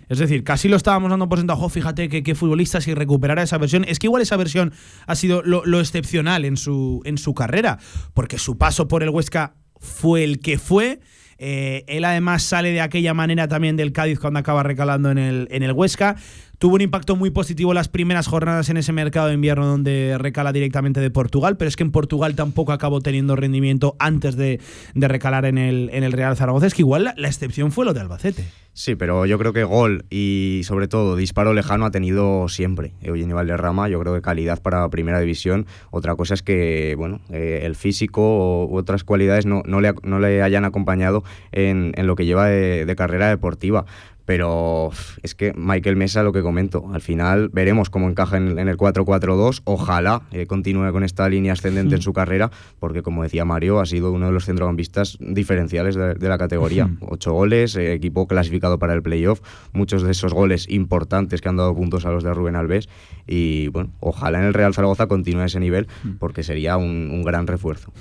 Es 0.10 0.20
decir, 0.20 0.44
casi 0.44 0.68
lo 0.68 0.76
estábamos 0.78 1.10
dando 1.10 1.28
por 1.30 1.40
sentado. 1.40 1.60
"Jo, 1.60 1.70
fíjate 1.70 2.10
que, 2.10 2.22
que 2.24 2.36
futbolista 2.36 2.82
si 2.82 2.94
recuperara 2.94 3.42
esa 3.44 3.58
versión. 3.58 3.86
Es 3.88 4.00
que 4.00 4.08
igual 4.08 4.22
esa 4.22 4.38
versión 4.38 4.74
ha 5.08 5.16
sido 5.16 5.42
lo, 5.44 5.66
lo 5.66 5.80
excepcional 5.80 6.46
en 6.46 6.58
su, 6.58 7.02
en 7.06 7.18
su 7.18 7.34
carrera. 7.34 7.80
Porque 8.14 8.38
su 8.38 8.58
paso 8.58 8.88
por 8.88 9.04
el 9.04 9.10
Huesca 9.10 9.56
fue 9.80 10.24
el 10.24 10.40
que 10.40 10.58
fue. 10.58 11.00
Eh, 11.38 11.84
él 11.88 12.06
además 12.06 12.44
sale 12.44 12.72
de 12.72 12.82
aquella 12.82 13.14
manera 13.14 13.48
también 13.48 13.76
del 13.76 13.92
Cádiz 13.92 14.20
cuando 14.20 14.40
acaba 14.40 14.64
recalando 14.64 15.12
en 15.12 15.18
el, 15.18 15.48
en 15.52 15.64
el 15.64 15.72
Huesca. 15.72 16.16
Tuvo 16.58 16.76
un 16.76 16.82
impacto 16.82 17.16
muy 17.16 17.32
positivo 17.32 17.74
las 17.74 17.90
primeras 17.90 18.28
jornadas 18.28 18.70
en 18.70 18.78
ese 18.78 18.94
mercado 18.94 19.28
de 19.28 19.34
invierno 19.34 19.66
donde 19.66 20.16
recala 20.18 20.54
directamente 20.54 21.02
de 21.02 21.10
Portugal, 21.10 21.58
pero 21.58 21.68
es 21.68 21.76
que 21.76 21.84
en 21.84 21.92
Portugal 21.92 22.36
tampoco 22.36 22.72
acabó 22.72 23.02
teniendo 23.02 23.36
rendimiento 23.36 23.96
antes 24.00 24.38
de, 24.38 24.62
de 24.94 25.08
recalar 25.08 25.46
en 25.46 25.58
el, 25.58 25.90
en 25.92 26.04
el 26.04 26.14
Real 26.14 26.38
Zaragoza. 26.38 26.68
Es 26.68 26.74
que 26.74 26.82
igual 26.82 27.14
la, 27.16 27.28
excepción 27.28 27.72
fue 27.72 27.84
lo 27.84 27.94
de 27.94 28.00
Albacete. 28.00 28.46
Sí, 28.72 28.96
pero 28.96 29.26
yo 29.26 29.38
creo 29.38 29.54
que 29.54 29.64
gol 29.64 30.06
y 30.10 30.62
sobre 30.66 30.90
todo 30.90 31.16
disparo 31.16 31.54
lejano 31.54 31.86
ha 31.86 31.92
tenido 31.92 32.50
siempre 32.50 32.94
Eugenio 33.02 33.36
Valderrama. 33.36 33.88
Yo 33.88 34.00
creo 34.02 34.14
que 34.14 34.22
calidad 34.22 34.62
para 34.62 34.88
primera 34.90 35.20
división. 35.20 35.66
Otra 35.92 36.16
cosa 36.16 36.34
es 36.34 36.42
que 36.42 36.96
bueno, 36.98 37.22
eh, 37.30 37.62
el 37.64 37.76
físico 37.76 38.66
u 38.66 38.78
otras 38.78 39.06
cualidades 39.06 39.46
no, 39.46 39.62
no, 39.66 39.80
le, 39.80 39.94
no 40.04 40.20
le 40.20 40.42
hayan 40.42 40.66
acompañado 40.66 41.24
en, 41.54 41.94
en 41.96 42.06
lo 42.06 42.16
que 42.16 42.26
lleva 42.26 42.48
de 42.48 42.96
carrera 42.98 43.30
deportiva. 43.30 43.86
Pero 44.26 44.92
es 45.24 45.36
que 45.36 45.54
Michael 45.56 45.96
Mesa, 45.96 46.24
lo 46.24 46.34
que 46.34 46.42
comento, 46.42 46.90
al 46.94 47.02
final 47.02 47.50
veremos 47.50 47.90
cómo 47.90 48.10
encaja 48.10 48.38
en, 48.38 48.58
en 48.58 48.68
el 48.68 48.78
4-4-2. 48.78 49.62
Ojalá 49.66 50.24
eh, 50.32 50.48
continúe 50.48 50.92
con 50.92 51.04
esta 51.04 51.30
línea 51.30 51.54
ascendente 51.54 51.96
en 51.96 52.02
su 52.02 52.14
carrera, 52.14 52.52
porque 52.80 53.02
como 53.02 53.24
decía 53.24 53.46
Mario, 53.46 53.80
ha 53.80 53.86
sido 53.86 54.12
uno 54.12 54.28
de 54.28 54.32
los 54.32 54.46
centrocampistas 54.46 55.18
diferenciales 55.20 55.96
de, 55.96 56.16
de 56.16 56.30
la 56.30 56.38
categoría. 56.38 56.90
Ocho 57.02 57.34
goles, 57.34 57.76
eh, 57.76 57.94
equipo 57.94 58.28
clasificado 58.28 58.80
para 58.80 58.94
el 58.94 59.02
playoff, 59.02 59.42
muchos 59.74 60.04
de 60.04 60.12
esos 60.12 60.34
goles 60.34 60.68
importantes 60.70 61.42
que 61.42 61.50
han 61.50 61.58
dado 61.58 61.76
puntos 61.76 62.06
a 62.06 62.12
los 62.12 62.24
de 62.24 62.34
Rubén 62.34 62.56
Alves. 62.56 62.90
Y 63.28 63.70
bueno, 63.70 63.92
ojalá 64.00 64.40
en 64.40 64.46
el 64.46 64.54
Real 64.54 64.74
Zaragoza 64.74 65.08
continúe 65.08 65.42
ese 65.44 65.60
nivel, 65.60 65.88
porque 66.20 66.44
sería 66.44 66.78
un, 66.78 67.10
un 67.12 67.24
gran 67.24 67.48
refuerzo. 67.48 67.92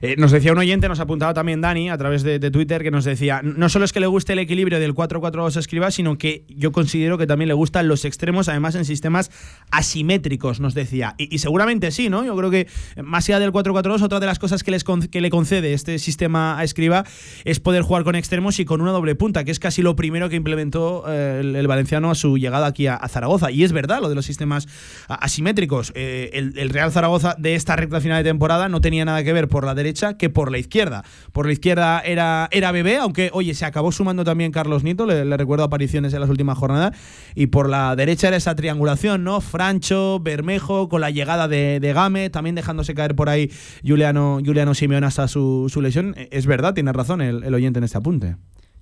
Eh, 0.00 0.14
nos 0.18 0.30
decía 0.30 0.52
un 0.52 0.58
oyente, 0.58 0.88
nos 0.88 1.00
apuntaba 1.00 1.34
también 1.34 1.60
Dani 1.60 1.90
a 1.90 1.98
través 1.98 2.22
de, 2.22 2.38
de 2.38 2.50
Twitter, 2.50 2.82
que 2.82 2.90
nos 2.90 3.04
decía, 3.04 3.40
no 3.42 3.68
solo 3.68 3.84
es 3.84 3.92
que 3.92 4.00
le 4.00 4.06
guste 4.06 4.34
el 4.34 4.38
equilibrio 4.38 4.78
del 4.78 4.94
4-4-2 4.94 5.56
escriba, 5.56 5.90
sino 5.90 6.16
que 6.18 6.44
yo 6.48 6.72
considero 6.72 7.18
que 7.18 7.26
también 7.26 7.48
le 7.48 7.54
gustan 7.54 7.88
los 7.88 8.04
extremos, 8.04 8.48
además 8.48 8.74
en 8.74 8.84
sistemas 8.84 9.30
asimétricos, 9.70 10.60
nos 10.60 10.74
decía. 10.74 11.14
Y, 11.18 11.34
y 11.34 11.38
seguramente 11.38 11.90
sí, 11.90 12.08
¿no? 12.08 12.24
Yo 12.24 12.36
creo 12.36 12.50
que 12.50 12.66
más 13.02 13.28
allá 13.28 13.38
del 13.38 13.52
4-4-2, 13.52 14.02
otra 14.02 14.20
de 14.20 14.26
las 14.26 14.38
cosas 14.38 14.62
que, 14.62 14.70
les 14.70 14.84
con- 14.84 15.02
que 15.08 15.20
le 15.20 15.30
concede 15.30 15.72
este 15.72 15.98
sistema 15.98 16.58
a 16.58 16.64
escriba 16.64 17.04
es 17.44 17.60
poder 17.60 17.82
jugar 17.82 18.04
con 18.04 18.14
extremos 18.14 18.58
y 18.60 18.64
con 18.64 18.80
una 18.80 18.92
doble 18.92 19.14
punta, 19.14 19.44
que 19.44 19.50
es 19.50 19.58
casi 19.58 19.82
lo 19.82 19.96
primero 19.96 20.28
que 20.28 20.36
implementó 20.36 21.04
eh, 21.08 21.38
el, 21.40 21.56
el 21.56 21.66
valenciano 21.66 22.10
a 22.10 22.14
su 22.14 22.38
llegada 22.38 22.66
aquí 22.66 22.86
a, 22.86 22.94
a 22.96 23.08
Zaragoza. 23.08 23.50
Y 23.50 23.64
es 23.64 23.72
verdad 23.72 24.00
lo 24.00 24.08
de 24.08 24.14
los 24.14 24.26
sistemas 24.26 24.67
asimétricos. 25.08 25.92
Eh, 25.94 26.30
el, 26.32 26.70
Real 26.70 26.92
Zaragoza 26.92 27.34
de 27.38 27.54
esta 27.54 27.76
recta 27.76 28.00
final 28.00 28.22
de 28.22 28.28
temporada 28.28 28.68
no 28.68 28.80
tenía 28.80 29.04
nada 29.04 29.22
que 29.24 29.32
ver 29.32 29.48
por 29.48 29.64
la 29.64 29.74
derecha 29.74 30.16
que 30.16 30.30
por 30.30 30.50
la 30.50 30.58
izquierda. 30.58 31.04
Por 31.32 31.46
la 31.46 31.52
izquierda 31.52 32.00
era, 32.00 32.48
era 32.50 32.72
Bebé, 32.72 32.98
aunque, 32.98 33.30
oye, 33.32 33.54
se 33.54 33.64
acabó 33.64 33.92
sumando 33.92 34.24
también 34.24 34.52
Carlos 34.52 34.84
Nieto, 34.84 35.06
le, 35.06 35.36
recuerdo 35.36 35.64
apariciones 35.64 36.12
en 36.14 36.20
las 36.20 36.30
últimas 36.30 36.58
jornadas. 36.58 36.96
Y 37.34 37.46
por 37.48 37.68
la 37.68 37.96
derecha 37.96 38.28
era 38.28 38.36
esa 38.36 38.54
triangulación, 38.54 39.24
¿no? 39.24 39.40
Francho, 39.40 40.20
Bermejo, 40.20 40.88
con 40.88 41.00
la 41.00 41.10
llegada 41.10 41.48
de, 41.48 41.80
de 41.80 41.92
Game, 41.92 42.30
también 42.30 42.54
dejándose 42.54 42.94
caer 42.94 43.14
por 43.14 43.28
ahí 43.28 43.50
Juliano, 43.86 44.40
Juliano 44.44 44.74
Simeone 44.74 45.06
hasta 45.06 45.28
su, 45.28 45.68
su 45.72 45.80
lesión. 45.80 46.14
Eh, 46.16 46.28
Es 46.32 46.46
verdad, 46.46 46.74
tiene 46.74 46.92
razón 46.92 47.20
el, 47.20 47.44
el 47.44 47.54
oyente 47.54 47.78
en 47.78 47.84
este 47.84 47.98
apunte. 47.98 48.36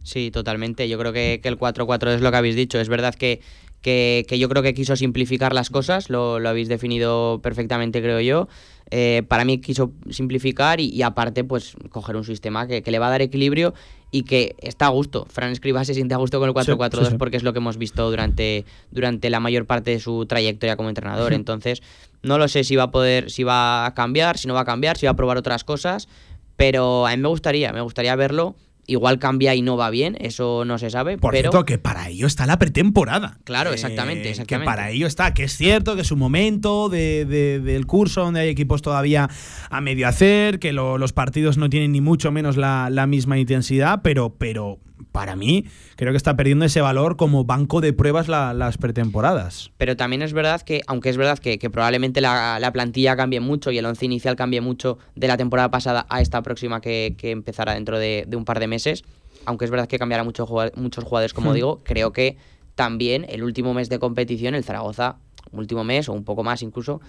Sí, 0.06 0.30
totalmente. 0.30 0.88
Yo 0.88 1.00
creo 1.00 1.12
que, 1.12 1.40
que 1.42 1.48
el 1.48 1.58
4-4 1.58 2.14
es 2.14 2.20
lo 2.20 2.30
que 2.30 2.36
habéis 2.36 2.54
dicho. 2.54 2.78
Es 2.78 2.88
verdad 2.88 3.12
que, 3.12 3.40
que, 3.86 4.26
que 4.26 4.40
yo 4.40 4.48
creo 4.48 4.64
que 4.64 4.74
quiso 4.74 4.96
simplificar 4.96 5.54
las 5.54 5.70
cosas, 5.70 6.10
lo, 6.10 6.40
lo 6.40 6.48
habéis 6.48 6.66
definido 6.66 7.38
perfectamente, 7.40 8.02
creo 8.02 8.20
yo. 8.20 8.48
Eh, 8.90 9.22
para 9.28 9.44
mí 9.44 9.60
quiso 9.60 9.92
simplificar 10.10 10.80
y, 10.80 10.88
y 10.88 11.02
aparte, 11.02 11.44
pues, 11.44 11.76
coger 11.90 12.16
un 12.16 12.24
sistema 12.24 12.66
que, 12.66 12.82
que 12.82 12.90
le 12.90 12.98
va 12.98 13.06
a 13.06 13.10
dar 13.10 13.22
equilibrio 13.22 13.74
y 14.10 14.24
que 14.24 14.56
está 14.58 14.86
a 14.86 14.88
gusto. 14.88 15.24
Fran 15.30 15.52
Escribá 15.52 15.84
se 15.84 15.94
siente 15.94 16.14
a 16.14 16.16
gusto 16.16 16.40
con 16.40 16.48
el 16.48 16.54
4-4-2 16.56 16.90
Sí, 16.90 17.04
sí, 17.04 17.10
sí. 17.12 17.16
porque 17.16 17.36
es 17.36 17.44
lo 17.44 17.52
que 17.52 17.60
hemos 17.60 17.78
visto 17.78 18.10
durante, 18.10 18.64
durante 18.90 19.30
la 19.30 19.38
mayor 19.38 19.66
parte 19.66 19.92
de 19.92 20.00
su 20.00 20.26
trayectoria 20.26 20.76
como 20.76 20.88
entrenador. 20.88 21.32
Entonces, 21.32 21.80
no 22.24 22.38
lo 22.38 22.48
sé 22.48 22.64
si 22.64 22.74
va 22.74 22.84
a 22.84 22.90
poder, 22.90 23.30
si 23.30 23.44
va 23.44 23.86
a 23.86 23.94
cambiar, 23.94 24.36
si 24.36 24.48
no 24.48 24.54
va 24.54 24.62
a 24.62 24.64
cambiar, 24.64 24.96
si 24.96 25.06
va 25.06 25.12
a 25.12 25.16
probar 25.16 25.36
otras 25.36 25.62
cosas, 25.62 26.08
pero 26.56 27.06
a 27.06 27.14
mí 27.14 27.22
me 27.22 27.28
gustaría, 27.28 27.72
me 27.72 27.82
gustaría 27.82 28.16
verlo. 28.16 28.56
Igual 28.88 29.18
cambia 29.18 29.54
y 29.56 29.62
no 29.62 29.76
va 29.76 29.90
bien, 29.90 30.16
eso 30.20 30.64
no 30.64 30.78
se 30.78 30.90
sabe, 30.90 31.18
Por 31.18 31.32
pero 31.32 31.50
cierto, 31.50 31.64
que 31.64 31.78
para 31.78 32.08
ello 32.08 32.26
está 32.28 32.46
la 32.46 32.56
pretemporada. 32.58 33.38
claro, 33.44 33.70
Eh, 33.70 33.74
exactamente, 33.74 34.30
exactamente. 34.30 34.64
Que 34.64 34.64
para 34.76 34.90
ello 34.90 35.08
está, 35.08 35.34
que 35.34 35.42
es 35.44 35.56
cierto 35.56 35.96
que 35.96 36.02
es 36.02 36.12
un 36.12 36.20
momento 36.20 36.88
de- 36.88 37.24
de- 37.24 37.58
del 37.58 37.86
curso 37.86 38.20
donde 38.22 38.40
hay 38.40 38.48
equipos 38.48 38.82
todavía 38.82 39.28
a 39.70 39.80
medio 39.80 40.06
hacer, 40.06 40.60
que 40.60 40.72
lo- 40.72 40.98
los 40.98 41.12
partidos 41.12 41.58
no 41.58 41.68
tienen 41.68 41.90
ni 41.92 42.00
mucho 42.00 42.30
menos 42.30 42.56
la, 42.56 42.88
la 42.90 43.08
misma 43.08 43.38
intensidad, 43.38 44.02
pero, 44.02 44.36
pero 44.38 44.78
para 45.12 45.36
mí 45.36 45.64
creo 45.96 46.12
que 46.12 46.16
está 46.16 46.36
perdiendo 46.36 46.64
ese 46.64 46.80
valor 46.80 47.16
como 47.16 47.44
banco 47.44 47.80
de 47.80 47.92
pruebas 47.92 48.28
la- 48.28 48.54
las 48.54 48.78
pretemporadas. 48.78 49.70
Pero 49.78 49.96
también 49.96 50.22
es 50.22 50.32
verdad 50.32 50.62
que, 50.62 50.80
aunque 50.86 51.10
es 51.10 51.16
verdad 51.16 51.38
que, 51.38 51.58
que 51.58 51.70
probablemente 51.70 52.20
la, 52.20 52.58
la 52.60 52.72
plantilla 52.72 53.16
cambie 53.16 53.40
mucho 53.40 53.70
y 53.70 53.78
el 53.78 53.86
once 53.86 54.04
inicial 54.04 54.36
cambie 54.36 54.60
mucho 54.60 54.98
de 55.14 55.28
la 55.28 55.36
temporada 55.36 55.70
pasada 55.70 56.06
a 56.08 56.20
esta 56.20 56.42
próxima 56.42 56.80
que, 56.80 57.14
que 57.18 57.30
empezará 57.30 57.74
dentro 57.74 57.98
de, 57.98 58.24
de 58.26 58.36
un 58.36 58.44
par 58.44 58.60
de 58.60 58.66
meses, 58.66 59.04
aunque 59.44 59.64
es 59.64 59.70
verdad 59.70 59.86
que 59.88 59.98
cambiará 59.98 60.24
mucho, 60.24 60.46
muchos 60.76 61.04
jugadores, 61.04 61.32
como 61.34 61.50
Hmm. 61.52 61.54
digo, 61.54 61.80
creo 61.84 62.12
que 62.12 62.36
también 62.74 63.26
el 63.28 63.42
último 63.42 63.74
mes 63.74 63.88
de 63.88 63.98
competición, 63.98 64.54
el 64.54 64.64
Zaragoza, 64.64 65.16
último 65.52 65.84
mes 65.84 66.08
o 66.08 66.12
un 66.12 66.24
poco 66.24 66.42
más 66.42 66.62
incluso, 66.62 67.00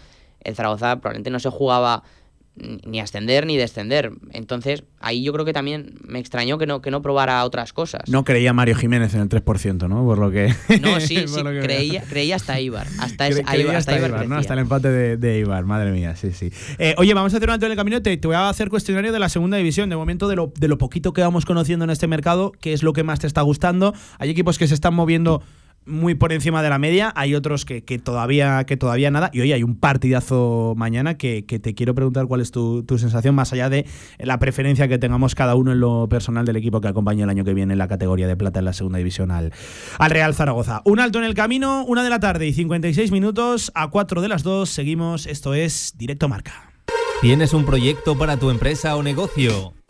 el 0.43 0.55
Zaragoza 0.55 0.97
probablemente 0.99 1.29
no 1.29 1.39
se 1.39 1.49
jugaba 1.49 2.03
ni 2.85 2.99
ascender 2.99 3.45
ni 3.45 3.55
descender. 3.57 4.11
Entonces, 4.31 4.83
ahí 4.99 5.23
yo 5.23 5.31
creo 5.33 5.45
que 5.45 5.53
también 5.53 5.93
me 6.07 6.19
extrañó 6.19 6.57
que 6.57 6.65
no, 6.65 6.81
que 6.81 6.91
no 6.91 7.01
probara 7.01 7.43
otras 7.43 7.73
cosas. 7.73 8.01
No 8.09 8.23
creía 8.23 8.53
Mario 8.53 8.75
Jiménez 8.75 9.13
en 9.13 9.21
el 9.21 9.29
3%, 9.29 9.87
¿no? 9.87 10.03
Por 10.03 10.17
lo 10.17 10.31
que. 10.31 10.53
No, 10.81 10.99
sí, 10.99 11.17
sí, 11.27 11.41
creía, 11.61 12.03
creía 12.03 12.35
hasta 12.35 12.59
Ibar. 12.59 12.87
Hasta, 12.99 13.29
Cre- 13.29 13.59
Ibar, 13.59 13.75
hasta 13.75 13.91
hasta 13.93 13.97
Ibar 13.97 14.09
Ibar, 14.09 14.27
¿no? 14.29 14.37
Hasta 14.37 14.53
el 14.53 14.59
empate 14.59 14.89
de, 14.89 15.17
de 15.17 15.39
Ibar, 15.39 15.65
madre 15.65 15.91
mía, 15.91 16.15
sí, 16.15 16.31
sí. 16.31 16.51
Eh, 16.79 16.95
oye, 16.97 17.13
vamos 17.13 17.33
a 17.33 17.37
hacer 17.37 17.49
un 17.49 17.53
alto 17.53 17.65
en 17.65 17.71
el 17.73 17.77
camino. 17.77 18.01
Te, 18.01 18.15
te 18.17 18.27
voy 18.27 18.35
a 18.35 18.49
hacer 18.49 18.69
cuestionario 18.69 19.11
de 19.11 19.19
la 19.19 19.29
segunda 19.29 19.57
división. 19.57 19.89
De 19.89 19.95
momento, 19.95 20.27
de 20.27 20.35
lo, 20.35 20.51
de 20.59 20.67
lo 20.67 20.77
poquito 20.77 21.13
que 21.13 21.21
vamos 21.21 21.45
conociendo 21.45 21.85
en 21.85 21.91
este 21.91 22.07
mercado, 22.07 22.51
¿qué 22.59 22.73
es 22.73 22.83
lo 22.83 22.93
que 22.93 23.03
más 23.03 23.19
te 23.19 23.27
está 23.27 23.41
gustando? 23.41 23.93
Hay 24.19 24.29
equipos 24.29 24.57
que 24.57 24.67
se 24.67 24.73
están 24.73 24.93
moviendo 24.93 25.41
muy 25.87 26.15
por 26.15 26.33
encima 26.33 26.61
de 26.61 26.69
la 26.69 26.77
media, 26.77 27.11
hay 27.15 27.35
otros 27.35 27.65
que, 27.65 27.83
que 27.83 27.97
todavía, 27.99 28.63
que 28.65 28.77
todavía 28.77 29.09
nada. 29.11 29.29
Y 29.33 29.41
hoy 29.41 29.51
hay 29.53 29.63
un 29.63 29.75
partidazo 29.75 30.73
mañana 30.77 31.17
que, 31.17 31.45
que 31.45 31.59
te 31.59 31.73
quiero 31.73 31.95
preguntar 31.95 32.27
cuál 32.27 32.41
es 32.41 32.51
tu, 32.51 32.83
tu 32.83 32.97
sensación, 32.97 33.35
más 33.35 33.53
allá 33.53 33.69
de 33.69 33.85
la 34.19 34.39
preferencia 34.39 34.87
que 34.87 34.97
tengamos 34.97 35.35
cada 35.35 35.55
uno 35.55 35.71
en 35.71 35.79
lo 35.79 36.07
personal 36.09 36.45
del 36.45 36.57
equipo 36.57 36.81
que 36.81 36.87
acompaña 36.87 37.23
el 37.23 37.29
año 37.29 37.43
que 37.43 37.53
viene 37.53 37.73
en 37.73 37.79
la 37.79 37.87
categoría 37.87 38.27
de 38.27 38.35
plata 38.35 38.59
en 38.59 38.65
la 38.65 38.73
segunda 38.73 38.97
división 38.97 39.31
al, 39.31 39.53
al 39.97 40.11
Real 40.11 40.35
Zaragoza. 40.35 40.81
Un 40.85 40.99
alto 40.99 41.19
en 41.19 41.25
el 41.25 41.33
camino, 41.33 41.83
una 41.85 42.03
de 42.03 42.09
la 42.09 42.19
tarde 42.19 42.47
y 42.47 42.53
56 42.53 43.11
minutos, 43.11 43.71
a 43.75 43.89
4 43.89 44.21
de 44.21 44.27
las 44.27 44.43
2 44.43 44.69
seguimos, 44.69 45.25
esto 45.25 45.53
es 45.53 45.93
Directo 45.97 46.27
Marca. 46.27 46.71
¿Tienes 47.21 47.53
un 47.53 47.65
proyecto 47.65 48.17
para 48.17 48.37
tu 48.37 48.51
empresa 48.51 48.95
o 48.95 49.03
negocio? 49.03 49.76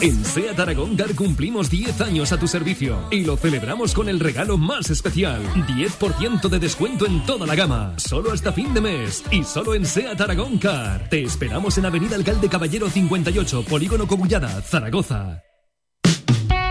En 0.00 0.24
SEAT 0.24 0.58
Aragón 0.60 0.96
Car 0.96 1.12
cumplimos 1.16 1.70
10 1.70 2.00
años 2.02 2.32
a 2.32 2.38
tu 2.38 2.46
servicio 2.46 2.98
y 3.10 3.24
lo 3.24 3.36
celebramos 3.36 3.94
con 3.94 4.08
el 4.08 4.20
regalo 4.20 4.56
más 4.56 4.90
especial. 4.90 5.42
10% 5.54 6.48
de 6.48 6.58
descuento 6.58 7.04
en 7.04 7.24
toda 7.26 7.46
la 7.46 7.56
gama, 7.56 7.94
solo 7.98 8.32
hasta 8.32 8.52
fin 8.52 8.72
de 8.74 8.80
mes 8.80 9.24
y 9.32 9.42
solo 9.42 9.74
en 9.74 9.84
SEAT 9.84 10.20
Aragón 10.20 10.58
Car. 10.58 11.08
Te 11.08 11.22
esperamos 11.22 11.78
en 11.78 11.86
Avenida 11.86 12.14
Alcalde 12.14 12.48
Caballero 12.48 12.88
58, 12.88 13.64
Polígono 13.64 14.06
Cogullada, 14.06 14.60
Zaragoza. 14.62 15.47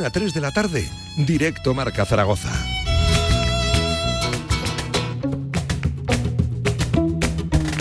1 0.00 0.06
a 0.06 0.10
3 0.10 0.32
de 0.32 0.40
la 0.40 0.50
tarde, 0.50 0.88
directo 1.18 1.74
Marca 1.74 2.06
Zaragoza. 2.06 2.48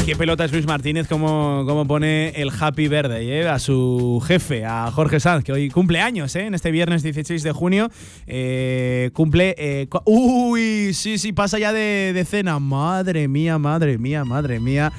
Qué 0.05 0.15
pelota 0.15 0.43
es 0.43 0.51
Luis 0.51 0.65
Martínez, 0.65 1.07
como, 1.07 1.63
como 1.67 1.85
pone 1.85 2.29
el 2.29 2.49
Happy 2.59 2.87
Verde 2.87 3.41
¿eh? 3.41 3.47
a 3.47 3.59
su 3.59 4.21
jefe, 4.25 4.65
a 4.65 4.89
Jorge 4.91 5.19
Sanz, 5.19 5.43
que 5.43 5.51
hoy 5.53 5.69
cumple 5.69 6.01
años, 6.01 6.35
¿eh? 6.35 6.47
en 6.47 6.55
este 6.55 6.71
viernes 6.71 7.03
16 7.03 7.43
de 7.43 7.51
junio. 7.51 7.89
eh, 8.25 9.11
cumple. 9.13 9.87
cu- 9.89 10.01
uy, 10.05 10.95
sí, 10.95 11.19
sí, 11.19 11.31
pasa 11.31 11.59
ya 11.59 11.71
de, 11.71 12.11
de 12.13 12.25
cena. 12.25 12.57
Madre 12.57 13.27
mía, 13.27 13.59
madre 13.59 13.99
mía, 13.99 14.25
madre 14.25 14.59
mía. 14.59 14.91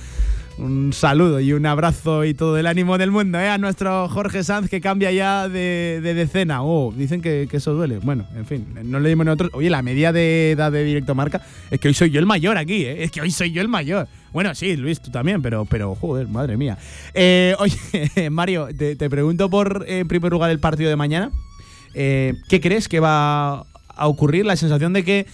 Un 0.60 0.92
saludo 0.92 1.40
y 1.40 1.54
un 1.54 1.64
abrazo 1.64 2.26
y 2.26 2.34
todo 2.34 2.58
el 2.58 2.66
ánimo 2.66 2.98
del 2.98 3.10
mundo 3.10 3.38
¿eh? 3.38 3.48
a 3.48 3.56
nuestro 3.56 4.10
Jorge 4.10 4.44
Sanz 4.44 4.68
que 4.68 4.82
cambia 4.82 5.10
ya 5.10 5.48
de, 5.48 6.00
de 6.02 6.12
decena. 6.12 6.62
Oh, 6.62 6.92
dicen 6.94 7.22
que, 7.22 7.48
que 7.50 7.56
eso 7.56 7.72
duele. 7.72 7.98
Bueno, 7.98 8.26
en 8.36 8.44
fin, 8.44 8.66
no 8.84 9.00
le 9.00 9.08
dimos 9.08 9.24
nosotros. 9.24 9.52
Oye, 9.54 9.70
la 9.70 9.80
media 9.80 10.12
de 10.12 10.50
edad 10.50 10.70
de 10.70 10.84
directo 10.84 11.14
marca 11.14 11.40
es 11.70 11.80
que 11.80 11.88
hoy 11.88 11.94
soy 11.94 12.10
yo 12.10 12.20
el 12.20 12.26
mayor 12.26 12.58
aquí, 12.58 12.84
¿eh? 12.84 13.04
es 13.04 13.10
que 13.10 13.22
hoy 13.22 13.30
soy 13.30 13.52
yo 13.52 13.62
el 13.62 13.68
mayor. 13.68 14.06
Bueno, 14.34 14.54
sí, 14.54 14.76
Luis, 14.76 15.00
tú 15.00 15.10
también, 15.10 15.40
pero, 15.40 15.64
pero 15.64 15.94
joder, 15.94 16.28
madre 16.28 16.58
mía. 16.58 16.76
Eh, 17.14 17.54
oye, 17.58 18.28
Mario, 18.30 18.68
te, 18.76 18.96
te 18.96 19.08
pregunto 19.08 19.48
por, 19.48 19.86
en 19.88 20.06
primer 20.08 20.30
lugar, 20.30 20.50
el 20.50 20.60
partido 20.60 20.90
de 20.90 20.96
mañana. 20.96 21.30
Eh, 21.94 22.34
¿Qué 22.50 22.60
crees 22.60 22.86
que 22.86 23.00
va 23.00 23.60
a 23.88 24.06
ocurrir? 24.08 24.44
La 24.44 24.56
sensación 24.56 24.92
de 24.92 25.04
que 25.04 25.26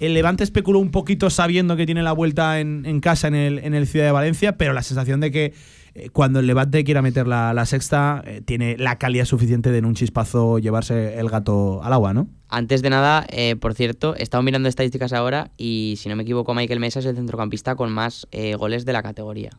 el 0.00 0.14
Levante 0.14 0.42
especuló 0.44 0.78
un 0.78 0.90
poquito 0.90 1.30
sabiendo 1.30 1.76
que 1.76 1.86
tiene 1.86 2.02
la 2.02 2.12
vuelta 2.12 2.58
en, 2.60 2.84
en 2.86 3.00
casa 3.00 3.28
en 3.28 3.34
el, 3.34 3.58
en 3.60 3.74
el 3.74 3.86
Ciudad 3.86 4.06
de 4.06 4.12
Valencia, 4.12 4.56
pero 4.56 4.72
la 4.72 4.82
sensación 4.82 5.20
de 5.20 5.30
que 5.30 5.52
eh, 5.94 6.08
cuando 6.10 6.40
el 6.40 6.46
Levante 6.46 6.82
quiera 6.84 7.02
meter 7.02 7.26
la, 7.26 7.52
la 7.52 7.66
sexta, 7.66 8.22
eh, 8.26 8.40
tiene 8.44 8.76
la 8.78 8.96
calidad 8.96 9.24
suficiente 9.26 9.70
de 9.70 9.78
en 9.78 9.84
un 9.84 9.94
chispazo 9.94 10.58
llevarse 10.58 11.18
el 11.18 11.28
gato 11.28 11.82
al 11.82 11.92
agua, 11.92 12.14
¿no? 12.14 12.28
Antes 12.48 12.82
de 12.82 12.90
nada, 12.90 13.26
eh, 13.30 13.56
por 13.56 13.74
cierto, 13.74 14.16
he 14.16 14.22
estado 14.22 14.42
mirando 14.42 14.68
estadísticas 14.68 15.12
ahora 15.12 15.50
y 15.56 15.94
si 15.98 16.08
no 16.08 16.16
me 16.16 16.22
equivoco, 16.22 16.54
Michael 16.54 16.80
Mesa 16.80 17.00
es 17.00 17.06
el 17.06 17.16
centrocampista 17.16 17.76
con 17.76 17.92
más 17.92 18.26
eh, 18.32 18.54
goles 18.56 18.84
de 18.84 18.92
la 18.92 19.02
categoría. 19.02 19.50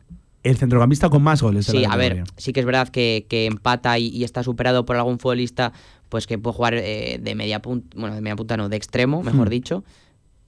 El 0.43 0.57
centrocampista 0.57 1.09
con 1.09 1.21
más 1.21 1.41
goles. 1.43 1.67
de 1.67 1.71
Sí, 1.71 1.79
la 1.81 1.89
a 1.93 1.97
ver, 1.97 2.23
sí 2.37 2.51
que 2.51 2.61
es 2.61 2.65
verdad 2.65 2.89
que, 2.89 3.27
que 3.29 3.45
empata 3.45 3.99
y, 3.99 4.07
y 4.07 4.23
está 4.23 4.41
superado 4.41 4.85
por 4.85 4.95
algún 4.95 5.19
futbolista 5.19 5.71
pues 6.09 6.27
que 6.27 6.37
puede 6.37 6.55
jugar 6.55 6.73
eh, 6.73 7.19
de 7.21 7.35
media 7.35 7.61
punta, 7.61 7.95
bueno, 7.97 8.15
de 8.15 8.21
media 8.21 8.35
punta 8.35 8.57
no, 8.57 8.67
de 8.67 8.75
extremo, 8.75 9.21
mejor 9.21 9.47
Hmm. 9.47 9.51
dicho. 9.51 9.83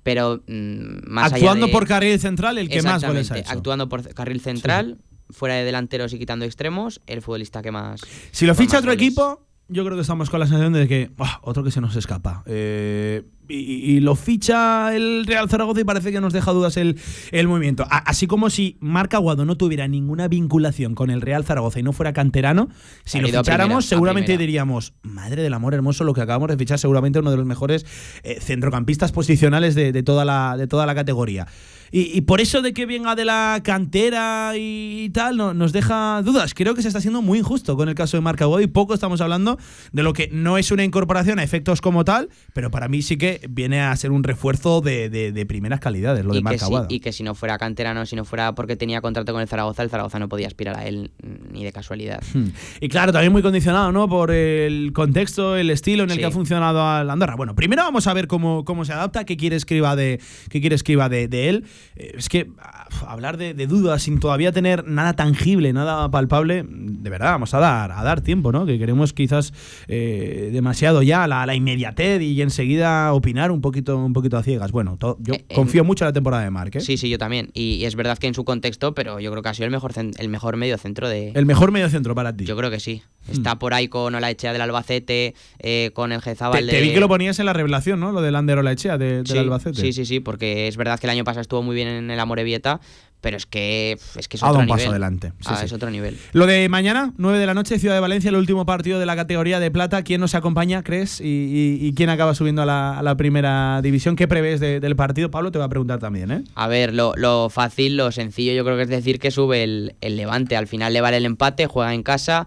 Pero 0.04 0.44
mm, 0.48 1.10
más 1.10 1.32
allá 1.32 1.36
Actuando 1.38 1.68
de- 1.68 1.72
por 1.72 1.88
carril 1.88 2.20
central, 2.20 2.58
el 2.58 2.70
que 2.70 2.82
más 2.82 3.04
goles 3.04 3.32
ha 3.32 3.38
hecho. 3.40 3.52
Actuando 3.52 3.88
por 3.90 4.14
carril 4.14 4.42
central, 4.42 4.98
fuera 5.30 5.56
de 5.56 5.64
delanteros 5.64 6.14
y 6.14 6.20
quitando 6.20 6.46
extremos, 6.46 7.02
el 7.08 7.22
futbolista 7.22 7.62
que 7.62 7.72
más. 7.72 8.02
Si 8.32 8.46
lo 8.46 8.54
ficha 8.54 8.74
más 8.74 8.80
otro 8.82 8.92
goles. 8.92 9.04
equipo, 9.08 9.46
yo 9.70 9.84
creo 9.86 9.96
que 9.96 10.02
estamos 10.02 10.30
con 10.30 10.40
la 10.40 10.46
sensación 10.48 10.74
de 10.74 10.88
que 10.88 11.10
"Buah, 11.18 11.40
otro 11.42 11.64
que 11.64 11.72
se 11.72 11.82
nos 11.82 11.96
escapa. 11.96 12.44
Eh, 12.46 13.24
y, 13.50 13.56
y 13.56 14.00
lo 14.00 14.16
ficha 14.16 14.96
el 14.96 15.26
Real 15.26 15.50
Zaragoza 15.50 15.82
y 15.82 15.84
parece 15.84 16.12
que 16.14 16.22
nos 16.22 16.32
deja 16.32 16.52
dudas 16.52 16.78
el, 16.78 16.98
el 17.32 17.48
movimiento. 17.48 17.84
A- 17.90 17.98
así 17.98 18.26
como 18.26 18.50
si 18.50 18.78
Marc 18.80 19.14
Aguado 19.14 19.44
no 19.46 19.58
tuviera 19.58 19.88
ninguna 19.88 20.28
vinculación 20.30 20.96
con 20.96 21.10
el 21.10 21.22
Real 21.22 21.44
Zaragoza 21.44 21.80
y 21.80 21.84
no 21.84 21.92
fuera 21.92 22.14
canterano, 22.14 22.70
si 23.04 23.20
lo 23.20 23.28
ficháramos 23.28 23.86
primera, 23.86 23.90
seguramente 23.90 24.38
diríamos, 24.38 24.94
madre 25.04 25.44
del 25.44 25.54
amor 25.54 25.74
hermoso, 25.74 26.04
lo 26.06 26.14
que 26.14 26.22
acabamos 26.22 26.50
de 26.50 26.58
fichar 26.58 26.80
seguramente 26.80 27.20
uno 27.20 27.32
de 27.32 27.38
los 27.38 27.46
mejores 27.46 27.86
eh, 28.24 28.38
centrocampistas 28.40 29.12
posicionales 29.12 29.76
de, 29.76 29.92
de 29.92 30.04
toda 30.04 30.24
la, 30.26 30.56
de 30.58 30.68
toda 30.68 30.86
la 30.86 30.96
categoría. 30.96 31.48
Y, 31.96 32.18
y 32.18 32.22
por 32.22 32.42
eso 32.42 32.64
de 32.64 32.74
que 32.74 32.88
venga 32.88 33.14
de 33.14 33.24
la 33.24 33.62
cantera 33.64 34.54
y 34.58 35.12
tal, 35.12 35.38
no- 35.38 35.54
nos 35.54 35.72
deja 35.74 36.24
dudas. 36.24 36.56
Creo 36.56 36.74
que 36.74 36.82
se 36.82 36.88
está 36.88 37.00
siendo 37.00 37.22
muy 37.22 37.38
injusto 37.38 37.78
con 37.78 37.88
el 37.88 37.94
caso 37.94 38.18
de 38.18 38.22
Marc 38.22 38.42
Aguado 38.42 38.62
y 38.64 38.68
poco 38.68 38.96
estamos 38.96 39.22
hablando 39.22 39.60
de 39.92 40.02
lo 40.02 40.12
que 40.14 40.28
no 40.32 40.58
es 40.58 40.72
una 40.72 40.84
incorporación 40.84 41.38
a 41.38 41.44
efectos 41.44 41.82
como 41.82 42.04
tal, 42.04 42.30
pero 42.54 42.72
para 42.72 42.88
mí 42.88 43.04
sí 43.04 43.18
que 43.18 43.42
viene 43.48 43.80
a 43.82 43.96
ser 43.96 44.10
un 44.12 44.24
refuerzo 44.24 44.82
de, 44.82 45.12
de- 45.12 45.32
de 45.32 45.46
primeras 45.46 45.80
calidades, 45.80 46.26
lo 46.26 46.32
de 46.34 46.40
y, 46.40 46.42
que 46.42 46.44
Marc 46.46 46.58
si, 46.58 46.66
Aguado. 46.66 46.88
y 46.90 47.00
que 47.00 47.12
si 47.12 47.22
no 47.22 47.36
fuera 47.36 47.60
canterano, 47.60 48.06
si 48.08 48.16
no 48.16 48.26
fuera 48.26 48.56
porque 48.56 48.76
tenía 48.76 49.00
contrato 49.02 49.32
con 49.32 49.42
el 49.44 49.48
Zaragoza, 49.48 49.84
el 49.84 49.92
Zaragoza 49.92 50.18
no 50.18 50.28
podía 50.30 50.48
aspirar 50.48 50.76
a 50.76 50.88
él 50.88 51.12
mm, 51.22 51.54
ni 51.54 51.64
de 51.64 51.72
casualidad. 51.72 52.24
Hmm. 52.34 52.48
Y 52.82 52.90
claro, 52.90 53.12
también 53.14 53.32
muy 53.32 53.44
condicionado, 53.44 53.92
¿no? 53.92 54.10
Por 54.10 54.32
el 54.32 54.94
contexto, 54.94 55.56
el 55.58 55.70
estilo 55.70 56.04
en 56.06 56.10
el 56.10 56.16
Sí. 56.16 56.20
que 56.22 56.26
ha 56.26 56.32
funcionado 56.32 56.82
al 56.86 57.08
Andorra. 57.10 57.36
Bueno, 57.36 57.54
primero 57.56 57.84
vamos 57.84 58.08
a 58.08 58.14
ver 58.14 58.28
cómo, 58.28 58.66
cómo 58.66 58.84
se 58.84 58.94
adapta, 58.94 59.26
qué 59.26 59.38
quiere 59.38 59.56
escriba 59.56 59.96
de, 59.96 60.20
qué 60.50 60.60
quiere 60.60 60.76
escriba 60.76 61.08
de, 61.08 61.28
de 61.28 61.50
él. 61.50 61.66
Eh, 61.96 62.14
es 62.18 62.30
que 62.30 62.50
ah, 62.60 62.88
hablar 63.08 63.38
de, 63.38 63.54
de 63.54 63.68
dudas 63.68 64.02
sin 64.04 64.20
todavía 64.20 64.52
tener 64.52 64.88
nada 64.88 65.14
tangible, 65.14 65.72
nada 65.74 66.10
palpable, 66.12 66.66
de 66.68 67.10
verdad, 67.10 67.32
vamos 67.32 67.54
a 67.54 67.60
dar, 67.60 67.92
a 67.92 68.04
dar 68.04 68.22
tiempo, 68.22 68.52
¿no? 68.52 68.66
Que 68.66 68.78
queremos 68.80 69.14
quizás 69.14 69.54
eh, 69.88 70.50
demasiado 70.52 71.02
ya 71.04 71.28
la, 71.28 71.46
la 71.46 71.56
inmediatez 71.56 72.22
y 72.22 72.42
enseguida 72.42 73.14
opinar 73.14 73.52
un 73.52 73.62
poquito, 73.62 73.98
un 73.98 74.14
poquito 74.14 74.38
a 74.38 74.44
ciegas. 74.44 74.72
Bueno, 74.72 74.98
yo 75.20 75.34
en- 75.34 75.46
confío 75.56 75.84
mucho 75.84 76.04
en 76.06 76.10
la 76.10 76.14
temporada 76.14 76.44
de 76.44 76.50
Marc, 76.50 76.76
¿eh? 76.78 76.82
Sí, 76.82 76.98
sí, 76.98 77.10
yo 77.10 77.18
también. 77.18 77.50
Y, 77.54 77.76
y 77.76 77.86
es 77.86 77.96
verdad 77.96 78.18
que 78.18 78.28
en 78.28 78.34
su 78.34 78.44
contexto, 78.46 78.94
pero 78.94 79.20
yo 79.20 79.32
creo 79.32 79.44
que 79.44 79.50
ha 79.50 79.54
sido 79.54 79.66
el 79.66 79.72
mejor, 79.72 79.94
el 79.96 80.30
mejor 80.30 80.58
medio 80.58 80.78
centro 80.78 81.08
de. 81.10 81.32
El 81.36 81.46
mejor 81.46 81.72
medio 81.72 81.90
centro 81.90 82.16
para 82.16 82.36
ti. 82.36 82.46
Yo 82.46 82.56
creo 82.58 82.72
que 82.72 82.80
sí. 82.80 83.02
Está 83.32 83.58
por 83.58 83.74
ahí 83.74 83.88
con 83.88 84.14
Olaechea 84.16 84.52
del 84.54 84.62
Albacete, 84.62 85.34
eh, 85.60 85.92
con 85.94 86.12
el 86.12 86.22
Gezabal 86.22 86.66
Te, 86.66 86.72
te 86.72 86.76
de- 86.78 86.82
vi 86.82 86.94
que 86.94 87.00
lo 87.00 87.08
ponías 87.08 87.40
en 87.40 87.46
la 87.46 87.54
revelación, 87.54 88.00
¿no? 88.00 88.12
Lo 88.12 88.22
del 88.22 88.36
Ander 88.36 88.58
Olaechea 88.58 88.98
de, 88.98 89.18
del 89.18 89.28
sí, 89.28 89.38
Albacete. 89.38 89.80
Sí, 89.80 89.94
sí, 89.94 90.06
sí, 90.06 90.20
porque 90.20 90.68
es 90.68 90.76
verdad 90.78 91.00
que 91.00 91.08
el 91.08 91.12
año 91.12 91.24
pasado 91.24 91.42
estuvo 91.42 91.64
muy 91.64 91.76
bien 91.76 91.88
en 91.88 92.12
el 92.12 92.20
Amorebieta, 92.20 92.82
pero 93.22 93.38
es 93.38 93.46
que 93.46 93.98
es 94.18 94.28
que 94.28 94.36
es 94.36 94.44
otro 94.44 94.60
un 94.60 94.68
paso 94.68 94.90
adelante, 94.90 95.30
sí, 95.40 95.46
Ah, 95.46 95.56
sí. 95.58 95.66
Es 95.68 95.72
otro 95.72 95.90
nivel. 95.90 96.18
Lo 96.34 96.46
de 96.46 96.68
mañana, 96.68 97.14
9 97.18 97.40
de 97.40 97.46
la 97.46 97.54
noche, 97.54 97.80
Ciudad 97.80 97.96
de 97.96 98.02
Valencia, 98.02 98.28
el 98.30 98.36
último 98.36 98.66
partido 98.66 99.00
de 99.00 99.06
la 99.06 99.16
categoría 99.16 99.62
de 99.62 99.72
plata. 99.72 100.04
¿Quién 100.04 100.20
nos 100.20 100.36
acompaña, 100.36 100.84
crees? 100.84 101.22
¿Y, 101.22 101.26
y- 101.28 101.88
y 101.88 101.94
quién 101.94 102.10
acaba 102.10 102.36
subiendo 102.36 102.64
a 102.64 102.66
la, 102.66 103.00
a 103.00 103.02
la 103.04 103.16
primera 103.16 103.80
división? 103.82 104.18
¿Qué 104.18 104.28
prevés 104.28 104.60
de- 104.60 104.82
del 104.82 104.98
partido? 104.98 105.32
Pablo, 105.32 105.52
te 105.52 105.60
va 105.60 105.66
a 105.66 105.70
preguntar 105.70 106.00
también, 106.00 106.32
¿eh? 106.32 106.44
A 106.56 106.68
ver, 106.68 106.94
lo, 106.94 107.14
lo 107.16 107.50
fácil, 107.50 107.96
lo 107.96 108.12
sencillo, 108.12 108.52
yo 108.52 108.66
creo 108.66 108.76
que 108.76 108.84
es 108.84 108.90
decir 108.90 109.20
que 109.20 109.32
sube 109.32 109.64
el, 109.64 109.96
el 110.02 110.18
Levante. 110.18 110.58
Al 110.58 110.68
final 110.68 110.92
le 110.92 111.00
vale 111.00 111.16
el 111.16 111.26
empate, 111.26 111.66
juega 111.68 111.94
en 111.94 112.04
casa. 112.04 112.46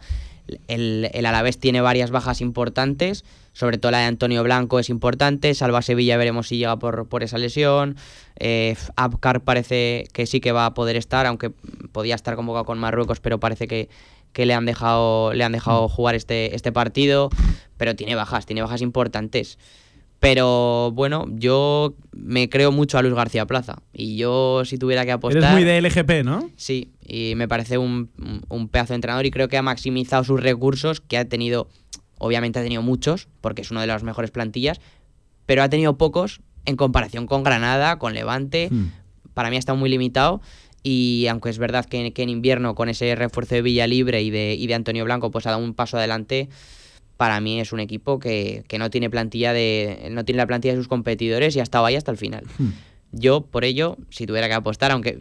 El, 0.69 1.11
el 1.13 1.27
Alavés 1.27 1.59
tiene 1.59 1.81
varias 1.81 2.11
bajas 2.11 2.41
importantes, 2.41 3.25
sobre 3.53 3.79
todo 3.79 3.93
la 3.93 3.99
de 3.99 4.05
Antonio 4.05 4.43
Blanco 4.43 4.79
es 4.79 4.91
importante. 4.91 5.55
Salva 5.55 5.83
Sevilla, 5.83 6.17
veremos 6.17 6.49
si 6.49 6.59
llega 6.59 6.79
por, 6.79 7.09
por 7.09 7.23
esa 7.23 7.39
lesión. 7.39 7.97
Eh, 8.39 8.77
Abkar 8.97 9.41
parece 9.41 10.09
que 10.13 10.27
sí 10.27 10.41
que 10.41 10.53
va 10.53 10.67
a 10.67 10.75
poder 10.75 10.97
estar, 10.97 11.27
aunque 11.27 11.51
podía 11.93 12.15
estar 12.15 12.37
convocado 12.37 12.65
con 12.65 12.79
Marruecos, 12.79 13.21
pero 13.21 13.41
parece 13.41 13.67
que, 13.67 13.89
que 14.33 14.45
le 14.47 14.55
han 14.55 14.67
dejado, 14.67 15.33
le 15.33 15.43
han 15.43 15.53
dejado 15.53 15.89
jugar 15.89 16.15
este, 16.15 16.55
este 16.55 16.71
partido. 16.71 17.31
Pero 17.79 17.97
tiene 17.97 18.15
bajas, 18.15 18.47
tiene 18.47 18.63
bajas 18.63 18.83
importantes. 18.83 19.59
Pero 20.29 20.91
bueno, 20.91 21.27
yo 21.31 21.95
me 22.11 22.49
creo 22.49 22.72
mucho 22.72 22.99
a 22.99 23.03
Luis 23.03 23.14
García 23.14 23.47
Plaza. 23.47 23.77
Y 23.93 24.16
yo, 24.16 24.64
si 24.64 24.77
tuviera 24.77 25.05
que 25.05 25.12
apostar. 25.12 25.41
Eres 25.41 25.53
muy 25.53 25.62
de 25.62 25.81
LGP, 25.81 26.24
¿no? 26.24 26.51
Sí, 26.57 26.91
y 27.07 27.35
me 27.37 27.47
parece 27.47 27.79
un, 27.79 28.11
un- 28.49 28.68
pedazo 28.68 28.89
de 28.89 28.97
entrenador 28.97 29.24
y 29.24 29.31
creo 29.31 29.47
que 29.47 29.57
ha 29.57 29.62
maximizado 29.62 30.24
sus 30.24 30.41
recursos, 30.43 31.01
que 31.01 31.16
ha 31.16 31.24
tenido, 31.27 31.68
obviamente 32.18 32.59
ha 32.59 32.62
tenido 32.64 32.83
muchos, 32.83 33.29
porque 33.41 33.62
es 33.62 33.70
una 33.70 33.83
de 33.83 33.87
las 33.87 34.03
mejores 34.03 34.33
plantillas, 34.33 34.81
pero 35.47 35.62
ha 35.62 35.68
tenido 35.68 35.97
pocos 35.97 36.41
en 36.64 36.74
comparación 36.74 37.29
con 37.29 37.45
Granada, 37.45 38.01
con 38.01 38.12
Levante. 38.12 38.68
Hmm. 38.68 38.87
Para 39.33 39.49
mí 39.51 39.55
ha 39.55 39.59
estado 39.61 39.79
muy 39.79 39.91
limitado. 39.91 40.41
Y 40.83 41.27
aunque 41.31 41.51
es 41.51 41.59
verdad 41.59 41.85
que, 41.85 42.12
que 42.12 42.22
en 42.24 42.31
invierno, 42.31 42.74
con 42.74 42.89
ese 42.89 43.14
refuerzo 43.14 43.55
de 43.55 43.62
Villa 43.62 43.87
Libre 43.87 44.22
y 44.22 44.31
de, 44.31 44.55
y 44.55 44.66
de 44.66 44.74
Antonio 44.74 45.05
Blanco, 45.05 45.31
pues 45.31 45.47
ha 45.47 45.51
dado 45.51 45.62
un 45.62 45.74
paso 45.74 45.99
adelante. 45.99 46.49
Para 47.17 47.41
mí 47.41 47.61
es 47.61 47.73
un 47.73 47.81
equipo 47.81 48.19
que, 48.19 48.64
que 48.69 48.79
no 48.79 48.91
tiene 48.91 49.09
plantilla 49.11 49.53
de. 49.53 50.09
no 50.11 50.25
tiene 50.25 50.39
la 50.39 50.47
plantilla 50.47 50.75
de 50.75 50.81
sus 50.81 50.89
competidores 50.89 51.57
y 51.57 51.61
ha 51.61 51.62
estado 51.62 51.87
ahí 51.87 51.97
hasta 51.97 52.11
el 52.11 52.19
final. 52.19 52.45
Hmm. 52.59 52.71
Yo, 53.12 53.43
por 53.43 53.64
ello, 53.64 53.97
si 54.11 54.27
tuviera 54.27 54.49
que 54.49 54.55
apostar, 54.55 54.91
aunque 54.91 55.19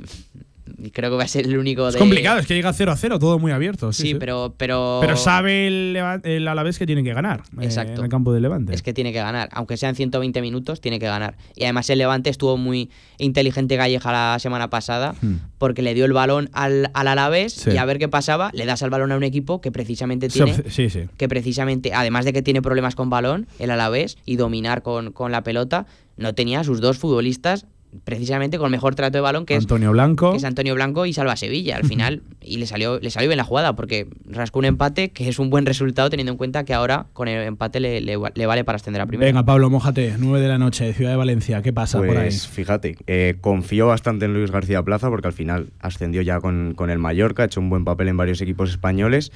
creo 0.92 1.10
que 1.12 1.18
va 1.18 1.24
a 1.24 1.28
ser 1.28 1.46
el 1.46 1.58
único 1.58 1.88
Es 1.88 1.94
de. 1.94 2.00
complicado, 2.00 2.40
es 2.40 2.46
que 2.48 2.54
llega 2.56 2.72
0 2.74 2.92
a 2.92 2.96
0, 2.98 3.20
todo 3.20 3.40
muy 3.40 3.52
abierto. 3.52 3.92
Sí, 3.94 4.04
Sí, 4.04 4.08
sí. 4.10 4.16
pero, 4.20 4.54
pero. 4.58 5.00
Pero 5.02 5.18
sabe 5.18 5.68
el, 5.68 5.98
el 6.24 6.48
Alavés 6.48 6.78
que 6.80 6.86
tiene 6.86 7.04
que 7.04 7.14
ganar 7.14 7.42
eh, 7.60 7.66
Exacto. 7.66 8.00
en 8.00 8.04
el 8.06 8.10
campo 8.10 8.32
del 8.34 8.44
Levante. 8.44 8.74
Es 8.76 8.82
que 8.82 8.94
tiene 8.94 9.12
que 9.14 9.20
ganar. 9.20 9.50
Aunque 9.52 9.78
sean 9.78 9.96
120 9.96 10.42
minutos, 10.42 10.82
tiene 10.82 11.00
que 11.00 11.06
ganar. 11.08 11.36
Y 11.56 11.64
además 11.64 11.90
el 11.90 11.98
Levante 12.00 12.30
estuvo 12.30 12.58
muy 12.58 12.90
inteligente 13.18 13.76
Galleja 13.78 14.12
la 14.12 14.38
semana 14.40 14.70
pasada 14.70 15.16
Hmm. 15.22 15.36
porque 15.58 15.82
le 15.82 15.94
dio 15.94 16.06
el 16.06 16.14
balón 16.14 16.50
al, 16.54 16.90
al 16.94 17.08
Alavés 17.08 17.54
Sí. 17.54 17.72
y 17.72 17.78
a 17.78 17.86
ver 17.86 17.98
qué 18.00 18.08
pasaba. 18.08 18.50
Le 18.54 18.66
das 18.66 18.82
el 18.82 18.90
balón 18.90 19.12
a 19.12 19.18
un 19.18 19.24
equipo 19.24 19.62
que 19.62 19.72
precisamente 19.72 20.30
tiene. 20.30 20.54
sí, 20.70 20.90
sí. 20.90 21.06
Que 21.18 21.28
precisamente, 21.30 21.94
además 21.94 22.26
de 22.26 22.34
que 22.34 22.42
tiene 22.42 22.62
problemas 22.62 22.96
con 22.96 23.10
balón, 23.10 23.48
el 23.60 23.72
Alavés 23.72 24.18
y 24.26 24.36
dominar 24.36 24.82
con, 24.84 25.12
con 25.12 25.32
la 25.32 25.44
pelota, 25.44 25.86
no 26.18 26.34
tenía 26.34 26.62
a 26.62 26.64
sus 26.64 26.82
dos 26.82 26.98
futbolistas 26.98 27.66
precisamente 28.04 28.58
con 28.58 28.70
mejor 28.72 28.96
trato 28.96 29.18
de 29.18 29.22
balón 29.22 29.46
que 29.46 29.56
es 29.56 29.64
Antonio 29.64 29.91
Blanco. 29.91 30.32
que 30.32 30.38
es 30.38 30.43
Antonio 30.43 30.74
Blanco 30.76 31.06
y 31.06 31.14
Salva 31.14 31.36
Sevilla 31.36 31.78
al 31.78 31.86
final 31.86 32.22
y 32.41 32.58
le 32.58 32.68
salió 32.68 33.00
le 33.00 33.10
salió 33.10 33.30
bien 33.30 33.38
la 33.38 33.43
jugada 33.43 33.76
porque 33.76 34.08
rascó 34.30 34.60
un 34.60 34.66
empate 34.66 35.10
que 35.10 35.28
es 35.30 35.39
un 35.39 35.50
buen 35.50 35.66
resultado 35.66 36.10
teniendo 36.10 36.32
en 36.32 36.38
cuenta 36.38 36.66
que 36.66 36.74
ahora 36.74 37.08
con 37.14 37.28
el 37.28 37.41
empate 37.48 37.80
le, 37.80 38.02
le- 38.02 38.18
le 38.34 38.46
vale 38.46 38.64
para 38.64 38.76
ascender 38.78 39.02
a 39.02 39.06
primera. 39.06 39.28
Venga, 39.30 39.43
Pablo, 39.46 39.70
mójate. 39.70 40.16
9 40.18 40.39
de 40.41 40.48
la 40.48 40.58
noche, 40.58 40.93
Ciudad 40.93 41.12
de 41.12 41.18
Valencia. 41.18 41.62
¿Qué 41.62 41.74
pasa 41.74 41.98
por 42.00 42.10
ahí? 42.10 42.16
Pues 42.28 42.48
fíjate, 42.48 42.98
eh, 43.08 43.36
confío 43.41 43.88
bastante 43.88 44.26
en 44.26 44.34
Luis 44.34 44.52
García 44.52 44.84
Plaza 44.84 45.10
porque 45.10 45.28
al 45.28 45.34
final 45.34 45.68
ascendió 45.80 46.22
ya 46.22 46.39
con, 46.39 46.74
con 46.76 46.89
el 46.89 47.00
Mallorca, 47.00 47.43
ha 47.43 47.46
hecho 47.46 47.60
un 47.60 47.70
buen 47.70 47.86
papel 47.86 48.08
en 48.10 48.18
varios 48.18 48.41
equipos 48.41 48.70
españoles, 48.70 49.32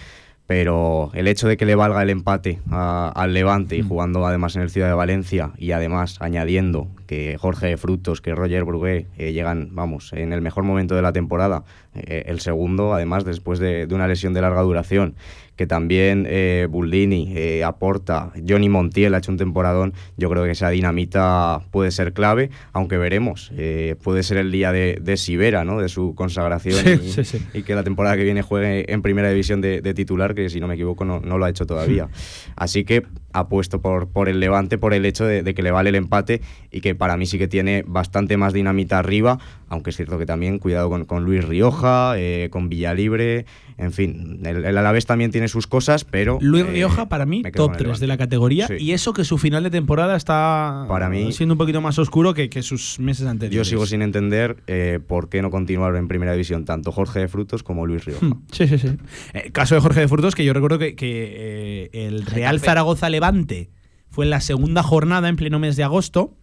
pero 0.50 1.12
el 1.14 1.28
hecho 1.28 1.48
de 1.48 1.58
que 1.58 1.66
le 1.68 1.76
valga 1.76 2.02
el 2.02 2.10
empate 2.10 2.60
a- 2.72 3.12
al 3.16 3.36
Levante 3.36 3.78
y 3.78 3.84
jugando 3.84 4.26
además 4.26 4.56
en 4.56 4.64
el 4.64 4.72
Ciudad 4.72 4.88
de 4.88 4.96
Valencia 4.96 5.52
y 5.60 5.74
además 5.74 6.18
añadiendo 6.22 6.88
que 7.06 7.38
Jorge 7.40 7.78
Frutos, 7.78 8.20
que 8.20 8.34
Roger 8.34 8.64
Brugué 8.64 9.06
eh, 9.20 9.32
llegan, 9.32 9.70
vamos, 9.74 10.12
en 10.12 10.34
el 10.34 10.42
mejor 10.42 10.64
momento 10.64 10.96
de 10.96 11.04
la 11.04 11.14
temporada, 11.14 11.66
eh, 11.94 12.24
el 12.26 12.40
segundo, 12.40 12.96
además 12.96 13.26
después 13.26 13.60
de, 13.60 13.86
de 13.86 13.94
una 13.94 14.08
lesión 14.08 14.34
de 14.34 14.42
larga 14.42 14.62
duración, 14.64 15.14
que 15.60 15.68
también 15.68 16.26
eh, 16.30 16.68
Buldini 16.70 17.34
eh, 17.36 17.66
aporta, 17.66 18.32
Johnny 18.48 18.70
Montiel 18.70 19.14
ha 19.14 19.18
hecho 19.18 19.30
un 19.30 19.38
temporadón, 19.38 19.94
yo 20.16 20.30
creo 20.30 20.46
que 20.46 20.52
esa 20.52 20.70
dinamita 20.70 21.60
puede 21.70 21.92
ser 21.92 22.14
clave, 22.14 22.50
aunque 22.72 22.98
veremos, 22.98 23.52
eh, 23.58 23.98
puede 24.02 24.24
ser 24.24 24.38
el 24.38 24.54
día 24.54 24.72
de, 24.72 25.00
de 25.02 25.18
Sivera, 25.18 25.66
¿no? 25.66 25.82
de 25.82 25.90
su 25.90 26.16
consagración 26.16 26.76
Sí, 26.76 26.92
y, 27.04 27.12
sí, 27.12 27.24
sí. 27.26 27.46
y 27.54 27.64
que 27.64 27.76
la 27.76 27.84
temporada 27.84 28.16
que 28.16 28.24
viene 28.24 28.42
juegue 28.42 28.90
en 28.90 29.02
primera 29.02 29.28
división 29.30 29.60
de, 29.60 29.82
de 29.82 29.94
titular, 29.94 30.34
que 30.34 30.50
si 30.50 30.62
no 30.62 30.68
me 30.70 30.76
equivoco 30.76 31.04
no, 31.04 31.20
no 31.20 31.38
lo 31.38 31.44
ha 31.44 31.50
hecho 31.50 31.66
todavía. 31.66 32.08
Así 32.56 32.86
que 32.86 33.04
apuesto 33.34 33.82
por, 33.82 34.08
por 34.10 34.30
el 34.30 34.40
Levante, 34.40 34.78
por 34.78 34.94
el 34.94 35.06
hecho 35.06 35.26
de, 35.26 35.44
de 35.44 35.54
que 35.54 35.62
le 35.64 35.72
vale 35.72 35.90
el 35.90 35.96
empate 35.96 36.42
y 36.72 36.82
que 36.82 36.96
para 36.96 37.18
mí 37.18 37.26
sí 37.26 37.38
que 37.38 37.48
tiene 37.48 37.84
bastante 37.88 38.38
más 38.38 38.54
dinamita 38.54 39.00
arriba, 39.00 39.40
aunque 39.70 39.90
es 39.92 39.96
cierto 39.96 40.18
que 40.18 40.26
también 40.26 40.60
cuidado 40.60 40.90
con, 40.90 41.06
con 41.06 41.24
Luis 41.26 41.44
Rioja, 41.46 42.14
eh, 42.18 42.50
con 42.52 42.70
Villalibre, 42.70 43.46
en 43.78 43.92
fin, 43.94 44.42
el, 44.44 44.66
el 44.66 44.78
Alavés 44.78 45.06
también 45.06 45.32
tiene 45.32 45.48
sus 45.48 45.66
cosas, 45.68 46.04
pero... 46.04 46.38
Luis 46.42 46.66
eh, 46.66 46.72
Rioja, 46.72 47.08
para 47.08 47.26
mí, 47.26 47.44
top 47.44 47.54
con 47.54 47.72
el 47.72 47.78
3 47.78 48.00
de 48.00 48.08
la 48.08 48.18
categoría. 48.18 48.68
Sí. 48.68 48.74
Y 48.80 48.92
eso 48.92 49.14
que 49.14 49.24
su 49.24 49.38
final 49.38 49.64
de 49.64 49.70
temporada 49.70 50.16
está 50.18 50.86
Para 50.90 51.08
mí- 51.10 51.32
siendo 51.32 51.54
un 51.54 51.58
poquito 51.60 51.80
más 51.82 51.98
oscuro 51.98 52.34
que, 52.34 52.50
que 52.50 52.62
sus 52.62 53.00
meses 53.00 53.24
Yo 53.24 53.30
anteriores. 53.30 53.68
sigo 53.70 53.86
sin 53.86 54.02
entender 54.02 54.58
eh, 54.68 55.00
por 55.08 55.30
qué 55.30 55.42
no 55.42 55.50
continuaron 55.50 55.98
en 55.98 56.08
primera 56.10 56.34
división 56.34 56.66
tanto 56.66 56.92
Jorge 56.92 57.20
de 57.22 57.28
Frutos 57.30 57.64
como 57.64 57.86
Luis 57.86 58.04
Rioja. 58.06 58.26
Sí, 58.52 58.68
sí, 58.68 58.78
sí. 58.78 58.90
Eh, 59.34 59.52
caso 59.52 59.76
de 59.76 59.82
Jorge 59.82 60.02
de 60.02 60.08
Frutos, 60.08 60.36
que 60.36 60.44
yo 60.44 60.54
recuerdo 60.54 60.78
que, 60.80 60.96
que, 60.96 61.90
eh, 61.94 62.08
el 62.08 62.26
Real 62.26 62.60
Zaragoza 62.60 63.10
Levante 63.20 63.70
fue 64.10 64.26
en 64.26 64.32
la 64.32 64.40
segunda 64.42 64.82
jornada 64.82 65.28
en 65.30 65.36
pleno 65.36 65.60
mes 65.60 65.76
de 65.76 65.84
agosto. 65.84 66.38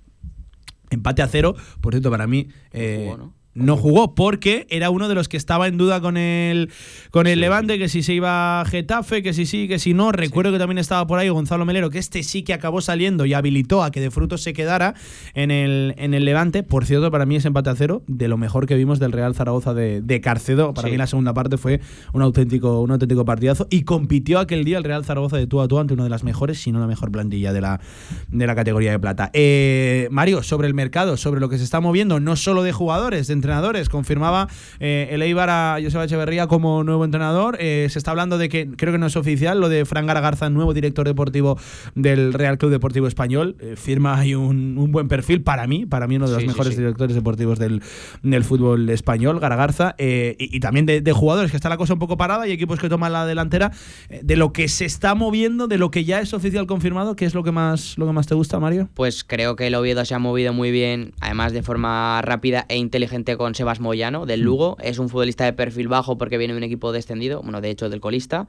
Empate 0.91 1.23
a 1.23 1.29
cero. 1.29 1.55
Por 1.81 1.95
cierto, 1.95 2.11
para 2.11 2.27
mí. 2.27 2.49
eh. 2.73 3.15
No 3.57 3.77
jugó 3.77 4.15
porque 4.15 4.67
era 4.71 4.91
uno 4.91 5.09
de 5.09 5.15
los 5.15 5.29
que 5.29 5.37
estaba 5.37 5.67
en 5.67 5.77
duda 5.79 6.01
con 6.01 6.17
el, 6.17 6.71
con 7.11 7.27
el 7.27 7.41
Levante, 7.41 7.79
que 7.79 7.89
si 7.89 8.03
se 8.03 8.15
iba 8.15 8.61
a 8.61 8.65
Getafe, 8.65 9.23
que 9.23 9.33
si 9.33 9.47
sí, 9.47 9.67
que 9.69 9.79
si 9.79 9.95
no. 9.95 10.13
Recuerdo 10.13 10.53
que 10.53 10.59
también 10.59 10.79
estaba 10.79 11.07
por 11.07 11.19
ahí 11.19 11.29
Gonzalo 11.29 11.65
Melero, 11.65 11.91
que 11.91 11.99
este 11.99 12.23
sí 12.23 12.43
que 12.43 12.53
acabó 12.55 12.81
saliendo 12.81 13.25
y 13.27 13.35
habilitó 13.35 13.83
a 13.83 13.91
que 13.91 14.01
de 14.01 14.11
frutos 14.11 14.43
se 14.43 14.53
quedara 14.53 14.95
en 15.35 15.51
el, 15.51 15.95
en 15.99 16.15
el 16.15 16.25
Levante. 16.25 16.63
Por 16.63 16.85
cierto, 16.87 17.11
para 17.11 17.27
mí 17.27 17.37
es 17.37 17.45
empate 17.45 17.71
a 17.71 17.75
cero, 17.77 18.03
de 18.07 18.29
lo 18.29 18.37
mejor 18.37 18.67
que 18.67 18.75
vimos 18.77 18.99
del 18.99 19.13
Real 19.13 19.35
Zaragoza 19.35 19.75
de, 19.75 20.01
de 20.03 20.21
Carcedo. 20.21 20.75
Para 20.75 20.89
Sí. 20.89 20.93
mí 20.93 20.99
la 20.99 21.07
segunda 21.07 21.35
parte 21.35 21.57
fue 21.57 21.81
un 22.13 22.23
auténtico, 22.23 22.81
un 22.81 22.91
auténtico 22.93 23.25
partidazo 23.25 23.67
y 23.71 23.83
compitió 23.83 24.39
aquel 24.39 24.65
día 24.65 24.79
el 24.79 24.85
Real 24.85 25.05
Zaragoza 25.05 25.37
de 25.37 25.47
tú 25.47 25.61
a 25.61 25.69
tú 25.69 25.79
ante 25.79 25.95
una 25.95 26.05
de 26.05 26.11
las 26.11 26.23
mejores, 26.25 26.61
si 26.61 26.71
no 26.73 26.79
la 26.81 26.87
mejor 26.87 27.11
plantilla 27.11 27.53
de 27.53 27.61
la, 27.61 27.81
de 28.29 28.47
la 28.47 28.55
categoría 28.55 28.91
de 28.91 28.99
plata. 28.99 29.31
Eh, 29.33 30.09
Mario, 30.11 30.43
sobre 30.43 30.69
el 30.69 30.75
mercado, 30.75 31.17
sobre 31.17 31.41
lo 31.41 31.49
que 31.49 31.59
se 31.59 31.65
está 31.65 31.81
moviendo, 31.81 32.21
no 32.21 32.37
solo 32.37 32.63
de 32.63 32.73
jugadores, 32.73 33.27
de 33.27 33.33
entrenadores, 33.47 33.89
confirmaba 33.89 34.49
eh, 34.81 35.09
el 35.13 35.23
Eibar 35.23 35.49
a 35.51 35.79
Joseba 35.83 36.05
Echeverría 36.05 36.47
como 36.49 36.83
nuevo 36.83 37.05
entrenador. 37.05 37.57
Eh, 37.61 37.87
se 37.91 37.99
está 37.99 38.11
hablando 38.11 38.39
de 38.39 38.49
que, 38.49 38.69
creo 38.77 38.93
que 38.93 38.99
no 38.99 39.07
es 39.07 39.17
oficial, 39.17 39.61
lo 39.61 39.69
de 39.69 39.85
Fran 39.85 40.07
Garza, 40.07 40.51
nuevo 40.51 40.75
director 40.75 41.07
deportivo 41.07 41.59
del 41.95 42.33
Real 42.33 42.59
Club 42.59 42.73
Deportivo 42.73 43.07
Español. 43.07 43.57
Eh, 43.61 43.75
firma 43.77 44.19
ahí 44.19 44.35
un, 44.35 44.77
un 44.79 44.91
buen 44.91 45.07
perfil 45.09 45.43
para 45.43 45.67
mí, 45.67 45.87
para 45.87 46.07
mí 46.09 46.17
uno 46.17 46.27
de 46.27 46.33
los 46.33 46.43
Sí, 46.43 46.49
mejores 46.49 46.75
sí. 46.75 46.81
directores 46.81 47.15
deportivos 47.15 47.59
del, 47.59 47.83
del 48.23 48.45
fútbol 48.45 48.91
español, 48.91 49.39
Garagarza, 49.41 49.95
eh, 49.99 50.35
y, 50.39 50.57
y 50.57 50.61
también 50.61 50.87
de, 50.87 51.01
de 51.01 51.13
jugadores, 51.13 51.51
que 51.53 51.57
está 51.57 51.69
la 51.69 51.77
cosa 51.77 51.93
un 51.93 51.99
poco 52.01 52.17
parada 52.17 52.49
y 52.49 52.53
equipos 52.53 52.81
que 52.81 52.89
toman 52.89 53.13
la 53.13 53.27
delantera, 53.27 53.71
eh, 54.09 54.21
de 54.25 54.37
lo 54.37 54.53
que 54.53 54.69
se 54.69 54.85
está 54.85 55.15
moviendo, 55.15 55.69
de 55.69 55.79
lo 55.79 55.91
que 55.91 56.05
ya 56.05 56.21
es 56.21 56.35
oficial 56.35 56.67
confirmado, 56.67 57.15
¿qué 57.15 57.25
es 57.25 57.35
lo 57.35 57.43
que 57.45 57.53
más, 57.53 57.97
lo 57.99 58.07
que 58.07 58.13
más 58.13 58.27
te 58.27 58.35
gusta, 58.35 58.59
Mario? 58.59 58.89
Pues 58.95 59.25
creo 59.25 59.55
que 59.57 59.67
el 59.69 59.75
Oviedo 59.75 60.05
se 60.05 60.15
ha 60.15 60.19
movido 60.19 60.53
muy 60.53 60.71
bien, 60.71 61.13
además 61.21 61.53
de 61.53 61.63
forma 61.63 62.21
rápida 62.23 62.65
e 62.69 62.77
inteligente 62.79 63.36
con 63.37 63.55
Sebas 63.55 63.81
Moyano 63.81 64.27
del 64.27 64.41
Lugo. 64.41 64.77
Es 64.81 64.99
un 64.99 65.09
futbolista 65.09 65.45
de 65.45 65.53
perfil 65.53 65.89
bajo 65.89 66.19
porque 66.19 66.39
viene 66.39 66.55
de 66.55 66.59
un 66.59 66.65
equipo 66.65 66.93
descendido, 66.93 67.43
bueno, 67.43 67.61
de 67.61 67.71
hecho 67.71 67.89
del 67.89 68.01
colista, 68.01 68.47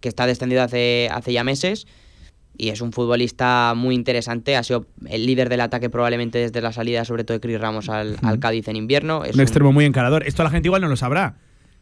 que 0.00 0.08
está 0.08 0.26
descendido 0.26 0.62
hace, 0.62 1.08
hace 1.10 1.32
ya 1.32 1.44
meses. 1.44 1.86
Y 2.56 2.68
es 2.68 2.80
un 2.80 2.92
futbolista 2.92 3.74
muy 3.76 3.96
interesante, 3.96 4.56
ha 4.56 4.62
sido 4.62 4.86
el 5.06 5.26
líder 5.26 5.48
del 5.48 5.60
ataque 5.60 5.90
probablemente 5.90 6.38
desde 6.38 6.60
la 6.60 6.72
salida, 6.72 7.04
sobre 7.04 7.24
todo 7.24 7.36
de 7.36 7.40
Cris 7.40 7.60
Ramos 7.60 7.88
al, 7.88 8.16
al 8.22 8.38
Cádiz 8.38 8.68
en 8.68 8.76
invierno. 8.76 9.24
Es 9.24 9.34
un 9.34 9.40
extremo 9.40 9.72
muy 9.72 9.84
encarador. 9.84 10.24
Esto 10.24 10.44
la 10.44 10.50
gente 10.50 10.68
igual 10.68 10.82
no 10.82 10.88
lo 10.88 10.96
sabrá. 10.96 11.36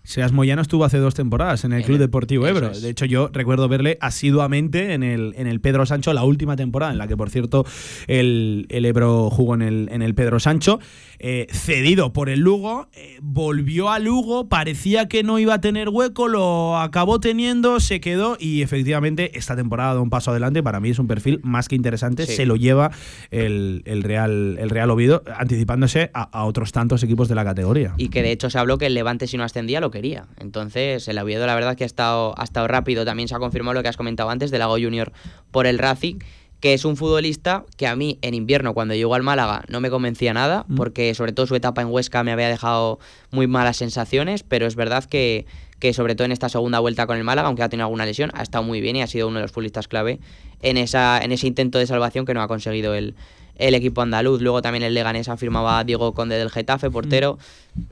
Seas 0.05 0.33
Moyano 0.33 0.63
estuvo 0.63 0.85
hace 0.85 0.99
dos 0.99 1.15
temporadas 1.15 1.65
en 1.65 1.73
el 1.73 1.85
Club 1.85 1.99
Deportivo 1.99 2.47
Ebro. 2.47 2.71
es. 2.71 2.83
De 2.83 2.91
hecho, 2.91 3.05
yo 3.05 3.31
recuerdo 3.33 3.69
verle 3.69 3.99
asiduamente 4.01 4.95
en 4.95 5.03
el, 5.03 5.33
en 5.37 5.47
el 5.47 5.61
Pedro 5.61 5.87
Sancho 5.87 6.13
la 6.13 6.25
última 6.25 6.57
temporada, 6.57 6.93
en 6.93 6.99
la 6.99 7.07
que, 7.07 7.17
por 7.17 7.31
cierto, 7.31 7.65
el, 8.09 8.67
el 8.69 8.85
Ebro 8.85 9.31
jugó 9.31 9.55
en 9.55 9.63
el, 9.63 9.89
en 9.93 10.03
el 10.03 10.15
Pedro 10.15 10.41
Sancho. 10.41 10.81
Eh, 11.25 11.47
cedido 11.53 12.13
por 12.13 12.29
el 12.29 12.41
Lugo, 12.41 12.89
eh, 12.95 13.19
volvió 13.23 13.91
a 13.91 14.01
Lugo, 14.01 14.49
parecía 14.49 15.07
que 15.07 15.23
no 15.23 15.39
iba 15.39 15.55
a 15.55 15.61
tener 15.61 15.89
hueco, 15.89 16.27
lo 16.27 16.79
acabó 16.79 17.21
teniendo, 17.21 17.79
se 17.79 18.01
quedó 18.01 18.37
y 18.41 18.63
efectivamente 18.63 19.39
esta 19.39 19.55
temporada 19.55 19.95
da 19.95 20.01
un 20.01 20.11
paso 20.11 20.33
adelante. 20.33 20.65
Para 20.65 20.81
mí 20.81 20.91
es 20.91 20.99
un 20.99 21.07
perfil 21.07 21.39
más 21.45 21.69
que 21.69 21.77
interesante. 21.77 22.27
Sí. 22.27 22.33
Se 22.33 22.45
lo 22.45 22.57
lleva 22.57 22.91
el, 23.31 23.83
el 23.85 24.03
Real, 24.03 24.57
el 24.59 24.69
Real 24.69 24.91
Oviedo, 24.91 25.23
anticipándose 25.39 26.11
a, 26.13 26.23
a 26.23 26.45
otros 26.45 26.73
tantos 26.73 27.05
equipos 27.05 27.29
de 27.29 27.37
la 27.37 27.45
categoría. 27.45 27.95
Y 27.99 28.09
que 28.09 28.23
de 28.23 28.33
hecho 28.33 28.51
se 28.51 28.59
habló 28.59 28.79
que 28.79 28.87
el 28.87 28.95
Levante 28.95 29.29
si 29.29 29.37
no 29.37 29.45
ascendía 29.45 29.81
lo 29.81 29.92
quería. 29.93 30.27
Entonces 30.41 31.07
el 31.07 31.19
Oviedo 31.19 31.47
la 31.47 31.55
verdad 31.55 31.77
que 31.77 31.85
ha 31.85 31.87
estado, 31.87 32.35
ha 32.37 32.43
estado 32.43 32.67
rápido. 32.67 33.05
También 33.05 33.29
se 33.29 33.37
ha 33.37 33.39
confirmado 33.39 33.75
lo 33.75 33.83
que 33.85 33.89
has 33.89 33.97
comentado 33.97 34.31
antes 34.31 34.51
del 34.51 34.59
Lago 34.59 34.75
Junior 34.75 35.13
por 35.53 35.69
el 35.69 35.79
Racing, 35.79 36.17
que 36.59 36.75
es 36.75 36.85
un 36.85 36.97
futbolista 36.97 37.65
que 37.77 37.87
a 37.87 37.95
mí 37.97 38.19
en 38.23 38.35
invierno 38.35 38.75
cuando 38.75 38.95
llegó 38.95 39.15
al 39.15 39.23
Málaga 39.23 39.63
no 39.69 39.81
me 39.81 39.91
convencía 39.91 40.33
nada, 40.33 40.65
Mm. 40.69 40.75
porque 40.77 41.15
sobre 41.15 41.33
todo 41.33 41.47
su 41.47 41.55
etapa 41.55 41.83
en 41.83 41.89
Huesca 41.89 42.25
me 42.25 42.33
había 42.33 42.49
dejado 42.49 42.99
muy 43.31 43.47
malas 43.47 43.77
sensaciones, 43.77 44.43
pero 44.43 44.67
es 44.67 44.77
verdad 44.77 45.05
que, 45.05 45.47
que 45.81 45.93
sobre 45.93 46.15
todo 46.15 46.25
en 46.25 46.33
esta 46.33 46.49
segunda 46.49 46.79
vuelta 46.79 47.07
con 47.07 47.17
el 47.17 47.25
Málaga, 47.25 47.49
aunque 47.49 47.63
ha 47.63 47.69
tenido 47.69 47.87
alguna 47.87 48.07
lesión, 48.07 48.31
ha 48.35 48.43
estado 48.43 48.63
muy 48.65 48.81
bien 48.81 48.95
y 48.97 49.03
ha 49.03 49.09
sido 49.09 49.27
uno 49.29 49.39
de 49.39 49.43
los 49.43 49.51
futbolistas 49.51 49.89
clave 49.89 50.21
en, 50.63 50.77
esa, 50.77 51.19
en 51.21 51.33
ese 51.33 51.49
intento 51.49 51.79
de 51.79 51.87
salvación 51.89 52.25
que 52.25 52.35
no 52.35 52.43
ha 52.43 52.47
conseguido 52.49 52.95
el, 52.95 53.17
el 53.57 53.75
equipo 53.75 54.03
andaluz. 54.03 54.41
Luego 54.43 54.63
también 54.63 54.83
el 54.83 54.95
Leganés 54.95 55.29
ha 55.29 55.37
firmado 55.37 55.69
a 55.69 55.85
Diego 55.85 56.13
Conde 56.15 56.37
del 56.37 56.51
Getafe, 56.51 56.91
portero. 56.91 57.39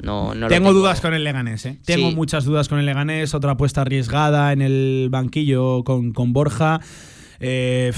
No, 0.02 0.34
no 0.34 0.48
tengo 0.48 0.72
dudas 0.72 1.00
con 1.00 1.14
el 1.14 1.24
Leganés, 1.24 1.64
¿eh? 1.66 1.78
Tengo 1.84 2.10
Sí. 2.10 2.14
muchas 2.14 2.44
dudas 2.44 2.68
con 2.68 2.78
el 2.78 2.86
Leganés. 2.86 3.34
Otra 3.34 3.52
apuesta 3.52 3.82
arriesgada 3.82 4.52
en 4.52 4.62
el 4.62 5.08
banquillo 5.10 5.84
con, 5.84 6.12
con 6.12 6.32
Borja. 6.32 6.80
Eh, 7.40 7.92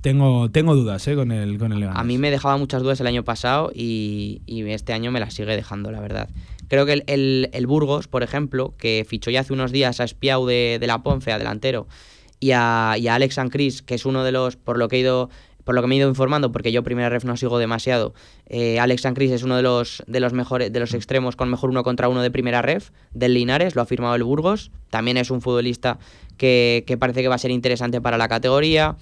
tengo, 0.00 0.50
tengo 0.50 0.74
dudas 0.74 1.06
¿eh? 1.08 1.14
con, 1.14 1.32
el, 1.32 1.58
con 1.58 1.72
el 1.72 1.80
Leganés. 1.80 2.00
A 2.00 2.04
mí 2.04 2.18
me 2.18 2.30
dejaba 2.30 2.56
muchas 2.56 2.82
dudas 2.82 3.00
el 3.00 3.06
año 3.06 3.24
pasado 3.24 3.70
y, 3.74 4.40
y 4.46 4.62
este 4.70 4.92
año 4.92 5.10
me 5.10 5.20
las 5.20 5.34
sigue 5.34 5.54
dejando, 5.56 5.90
la 5.90 6.00
verdad. 6.00 6.28
Creo 6.68 6.86
que 6.86 6.92
el, 6.94 7.04
el- 7.06 7.50
el 7.52 7.66
Burgos, 7.66 8.08
por 8.08 8.22
ejemplo, 8.22 8.74
que 8.78 9.04
fichó 9.08 9.30
ya 9.30 9.40
hace 9.40 9.52
unos 9.52 9.72
días 9.72 10.00
a 10.00 10.04
Espiau 10.04 10.46
de, 10.46 10.78
de 10.80 10.86
la 10.86 11.02
Ponce, 11.02 11.32
a 11.32 11.38
delantero, 11.38 11.86
y 12.40 12.52
a, 12.52 12.94
y 12.98 13.08
a 13.08 13.14
Alex 13.16 13.34
Sancris, 13.36 13.82
que 13.82 13.94
es 13.94 14.06
uno 14.06 14.22
de 14.22 14.32
los, 14.32 14.56
por 14.56 14.78
lo 14.78 14.88
que 14.88 14.96
he 14.96 15.00
ido 15.00 15.28
por 15.68 15.74
lo 15.74 15.82
que 15.82 15.86
me 15.86 15.96
he 15.96 15.98
ido 15.98 16.08
informando, 16.08 16.50
porque 16.50 16.72
yo 16.72 16.82
primera 16.82 17.10
ref 17.10 17.26
no 17.26 17.36
sigo 17.36 17.58
demasiado, 17.58 18.14
eh, 18.46 18.80
Alex 18.80 19.02
Sancris 19.02 19.32
es 19.32 19.42
uno 19.42 19.54
de 19.54 19.60
los, 19.60 20.02
de 20.06 20.18
los 20.18 20.32
mejores, 20.32 20.72
de 20.72 20.80
los 20.80 20.94
extremos 20.94 21.36
con 21.36 21.50
mejor 21.50 21.68
uno 21.68 21.82
contra 21.82 22.08
uno 22.08 22.22
de 22.22 22.30
primera 22.30 22.62
ref, 22.62 22.88
del 23.12 23.34
Linares, 23.34 23.76
lo 23.76 23.82
ha 23.82 23.84
firmado 23.84 24.14
el 24.14 24.22
Burgos. 24.22 24.70
También 24.88 25.18
es 25.18 25.30
un 25.30 25.42
futbolista 25.42 25.98
que, 26.38 26.84
que 26.86 26.96
parece 26.96 27.20
que 27.20 27.28
va 27.28 27.34
a 27.34 27.38
ser 27.38 27.50
interesante 27.50 28.00
para 28.00 28.16
la 28.16 28.28
categoría. 28.28 28.96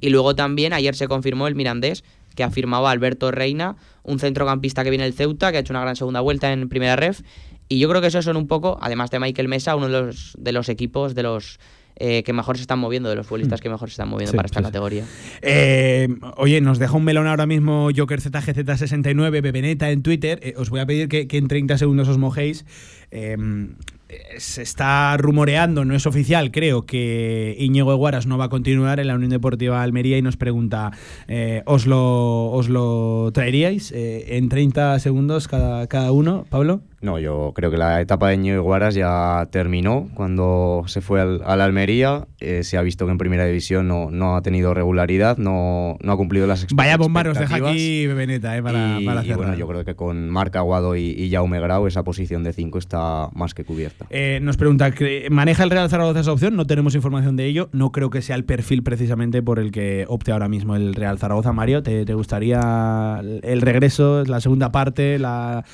Y 0.00 0.10
luego 0.10 0.36
también 0.36 0.72
ayer 0.72 0.94
se 0.94 1.08
confirmó 1.08 1.48
el 1.48 1.56
Mirandés, 1.56 2.04
que 2.36 2.44
ha 2.44 2.50
firmado 2.52 2.86
a 2.86 2.92
Alberto 2.92 3.32
Reina, 3.32 3.74
un 4.04 4.20
centrocampista 4.20 4.84
que 4.84 4.90
viene 4.90 5.02
del 5.02 5.14
Ceuta, 5.14 5.50
que 5.50 5.56
ha 5.56 5.60
hecho 5.62 5.72
una 5.72 5.80
gran 5.80 5.96
segunda 5.96 6.20
vuelta 6.20 6.52
en 6.52 6.68
primera 6.68 6.94
ref. 6.94 7.22
Y 7.68 7.80
yo 7.80 7.88
creo 7.88 8.00
que 8.00 8.06
esos 8.06 8.24
son 8.24 8.36
un 8.36 8.46
poco, 8.46 8.78
además 8.80 9.10
de 9.10 9.18
Michael 9.18 9.48
Mesa, 9.48 9.74
uno 9.74 9.86
de 9.88 10.00
los, 10.00 10.36
de 10.38 10.52
los 10.52 10.68
equipos 10.68 11.16
de 11.16 11.24
los 11.24 11.58
eh, 11.96 12.24
que 12.24 12.32
mejor 12.32 12.56
se 12.56 12.62
están 12.62 12.80
moviendo, 12.80 13.08
de 13.08 13.14
los 13.14 13.26
futbolistas 13.26 13.60
que 13.60 13.68
mejor 13.68 13.88
se 13.88 13.92
están 13.92 14.08
moviendo 14.08 14.32
Sí, 14.32 14.36
para 14.36 14.46
esta 14.46 14.58
sí, 14.58 14.64
categoría. 14.64 15.04
Eh, 15.42 16.08
oye, 16.36 16.60
nos 16.60 16.78
deja 16.78 16.96
un 16.96 17.04
melón 17.04 17.28
ahora 17.28 17.46
mismo 17.46 17.88
Joker 17.96 18.20
ZGZ69, 18.20 19.40
Bebeneta 19.40 19.90
en 19.90 20.02
Twitter. 20.02 20.40
Eh, 20.42 20.54
os 20.56 20.70
voy 20.70 20.80
a 20.80 20.86
pedir 20.86 21.08
que, 21.08 21.28
que 21.28 21.36
en 21.36 21.46
30 21.46 21.78
segundos 21.78 22.08
os 22.08 22.18
mojéis. 22.18 22.64
Se 24.38 24.62
está 24.62 25.16
rumoreando, 25.16 25.84
no 25.84 25.94
es 25.94 26.04
oficial, 26.06 26.50
creo, 26.50 26.84
que 26.84 27.54
Íñigo 27.58 27.92
Eguaras 27.92 28.26
no 28.26 28.38
va 28.38 28.46
a 28.46 28.48
continuar 28.48 28.98
en 28.98 29.06
la 29.06 29.14
Unión 29.14 29.30
Deportiva 29.30 29.82
Almería 29.82 30.18
y 30.18 30.22
nos 30.22 30.36
pregunta, 30.36 30.90
¿os, 31.64 31.86
lo, 31.86 32.50
¿os 32.50 32.68
lo 32.68 33.30
traeríais 33.32 33.92
en 33.94 34.48
30 34.48 34.98
segundos 34.98 35.46
cada, 35.46 35.86
cada 35.86 36.10
uno, 36.10 36.44
Pablo? 36.50 36.82
No, 37.04 37.18
yo 37.18 37.52
creo 37.54 37.70
que 37.70 37.76
la 37.76 38.00
etapa 38.00 38.30
de 38.30 38.38
Ñigo 38.38 38.62
Guaras 38.62 38.94
ya 38.94 39.46
terminó 39.50 40.08
cuando 40.14 40.84
se 40.86 41.02
fue 41.02 41.20
al, 41.20 41.42
a 41.44 41.54
la 41.54 41.64
Almería. 41.64 42.26
Eh, 42.40 42.62
se 42.64 42.78
ha 42.78 42.82
visto 42.82 43.04
que 43.04 43.12
en 43.12 43.18
primera 43.18 43.44
división 43.44 43.86
no, 43.88 44.10
no 44.10 44.36
ha 44.36 44.42
tenido 44.42 44.72
regularidad, 44.72 45.36
no, 45.36 45.96
no 46.02 46.12
ha 46.12 46.16
cumplido 46.16 46.46
las 46.46 46.66
expe- 46.66 46.76
Vaya 46.76 46.96
bomba 46.96 47.22
nos 47.22 47.34
deja 47.38 47.44
expectativas. 47.58 47.72
aquí 47.72 48.06
Bebeneta 48.06 48.56
eh, 48.56 48.62
para, 48.62 49.00
y, 49.00 49.04
para 49.04 49.24
y 49.24 49.32
bueno, 49.34 49.54
yo 49.54 49.68
creo 49.68 49.84
que 49.84 49.94
con 49.94 50.30
Marc 50.30 50.56
Aguado 50.56 50.96
y, 50.96 51.10
y 51.10 51.30
Jaume 51.30 51.60
Grau 51.60 51.86
esa 51.86 52.02
posición 52.04 52.42
de 52.42 52.52
5 52.54 52.78
está 52.78 53.28
más 53.34 53.52
que 53.54 53.64
cubierta. 53.64 54.06
Eh, 54.10 54.38
nos 54.42 54.56
pregunta, 54.56 54.90
¿cre- 54.90 55.28
¿maneja 55.30 55.62
el 55.64 55.70
Real 55.70 55.90
Zaragoza 55.90 56.20
esa 56.20 56.32
opción? 56.32 56.56
No 56.56 56.66
tenemos 56.66 56.94
información 56.94 57.36
de 57.36 57.44
ello. 57.46 57.68
No 57.72 57.92
creo 57.92 58.08
que 58.10 58.22
sea 58.22 58.36
el 58.36 58.44
perfil 58.44 58.82
precisamente 58.82 59.42
por 59.42 59.58
el 59.58 59.72
que 59.72 60.06
opte 60.08 60.32
ahora 60.32 60.48
mismo 60.48 60.74
el 60.74 60.94
Real 60.94 61.18
Zaragoza. 61.18 61.52
Mario, 61.52 61.82
¿te, 61.82 62.04
te 62.06 62.14
gustaría 62.14 63.20
el 63.42 63.60
regreso, 63.60 64.24
la 64.24 64.40
segunda 64.40 64.72
parte, 64.72 65.18
la, 65.18 65.64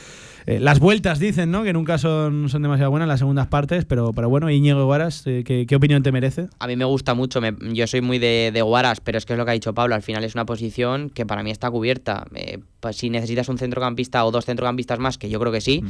eh, 0.46 0.58
las 0.60 0.78
vueltas 0.80 1.18
dicen, 1.18 1.50
¿no? 1.50 1.62
Que 1.62 1.72
nunca 1.72 1.98
son, 1.98 2.48
son 2.48 2.62
demasiado 2.62 2.90
buenas 2.90 3.08
las 3.08 3.18
segundas 3.20 3.46
partes, 3.48 3.84
pero, 3.84 4.12
pero 4.12 4.28
bueno, 4.28 4.50
Íñigo 4.50 4.84
Guaras, 4.84 5.26
eh, 5.26 5.42
¿qué, 5.44 5.66
qué 5.66 5.76
opinión 5.76 6.02
te 6.02 6.12
merece? 6.12 6.48
A 6.58 6.66
mí 6.66 6.76
me 6.76 6.84
gusta 6.84 7.14
mucho, 7.14 7.40
me- 7.40 7.54
yo 7.72 7.86
soy 7.86 8.00
muy 8.00 8.18
de, 8.18 8.50
de 8.52 8.62
Guaras, 8.62 9.00
pero 9.00 9.18
es 9.18 9.26
que 9.26 9.32
es 9.34 9.38
lo 9.38 9.44
que 9.44 9.50
ha 9.52 9.54
dicho 9.54 9.74
Pablo, 9.74 9.94
al 9.94 10.02
final 10.02 10.24
es 10.24 10.34
una 10.34 10.46
posición 10.46 11.10
que 11.10 11.26
para 11.26 11.42
mí 11.42 11.50
está 11.50 11.70
cubierta. 11.70 12.26
Eh, 12.34 12.58
pues 12.80 12.96
si 12.96 13.10
necesitas 13.10 13.48
un 13.48 13.58
centrocampista 13.58 14.24
o 14.24 14.30
dos 14.30 14.44
centrocampistas 14.46 14.98
más, 14.98 15.18
que 15.18 15.28
yo 15.28 15.38
creo 15.40 15.52
que 15.52 15.60
sí, 15.60 15.82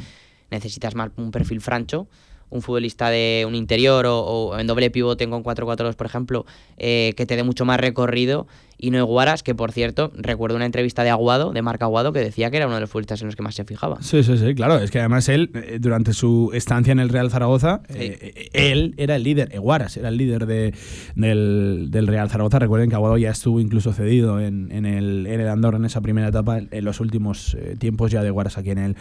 necesitas 0.51 0.95
más 0.95 1.11
un 1.17 1.31
perfil 1.31 1.61
francho, 1.61 2.09
un 2.51 2.63
futbolista 2.63 3.11
de 3.11 3.45
un 3.47 3.55
interior 3.55 4.07
o, 4.07 4.19
o 4.19 4.59
en 4.59 4.67
doble 4.67 4.91
pivote 4.91 5.29
con 5.29 5.45
4-4-2, 5.45 5.95
por 5.95 6.07
ejemplo, 6.07 6.47
eh, 6.79 7.15
que 7.17 7.25
te 7.25 7.37
dé 7.37 7.45
mucho 7.45 7.65
más 7.65 7.79
recorrido 7.79 8.49
y 8.81 8.91
no 8.91 9.05
Guaras, 9.05 9.43
que 9.43 9.55
por 9.55 9.72
cierto, 9.72 10.12
recuerdo 10.16 10.57
una 10.57 10.66
entrevista 10.66 11.05
de 11.05 11.11
Aguado, 11.11 11.53
de 11.53 11.62
Marc 11.62 11.83
Aguado, 11.83 12.12
que 12.12 12.20
decía 12.20 12.51
que 12.51 12.57
era 12.57 12.66
uno 12.66 12.76
de 12.76 12.81
los 12.81 12.91
futbolistas 12.91 13.20
en 13.20 13.26
los 13.26 13.37
que 13.37 13.43
más 13.43 13.55
se 13.55 13.64
fijaba. 13.64 13.99
Sí, 14.01 14.22
sí, 14.22 14.39
sí, 14.39 14.55
claro. 14.55 14.78
Es 14.78 14.91
que 14.91 14.99
además 14.99 15.28
él, 15.28 15.51
eh, 15.55 15.78
durante 15.81 16.12
su 16.12 16.51
estancia 16.55 16.93
en 16.93 16.99
el 16.99 17.09
Real 17.09 17.31
Zaragoza, 17.31 17.83
eh, 17.89 18.18
eh, 18.20 18.49
él 18.53 18.95
era 18.97 19.16
el 19.16 19.22
líder, 19.22 19.55
Eguaras 19.55 19.97
era 19.97 20.09
el 20.09 20.16
líder 20.16 20.47
de, 20.47 20.74
del, 21.14 21.89
del 21.91 22.07
Real 22.07 22.31
Zaragoza. 22.31 22.59
Recuerden 22.59 22.89
que 22.89 22.97
Aguado 22.97 23.18
ya 23.18 23.31
estuvo 23.31 23.61
incluso 23.61 23.93
cedido 23.93 24.41
en, 24.41 24.70
en 24.72 24.87
el, 24.87 25.26
en 25.26 25.41
el 25.41 25.49
Andorra 25.49 25.76
en 25.76 25.85
esa 25.85 26.01
primera 26.01 26.28
etapa, 26.28 26.59
en 26.59 26.85
los 26.85 27.01
últimos 27.01 27.57
tiempos 27.78 28.11
ya 28.11 28.22
de 28.22 28.28
Eguaras 28.28 28.57
aquí 28.57 28.70
en 28.70 28.78
el, 28.78 28.97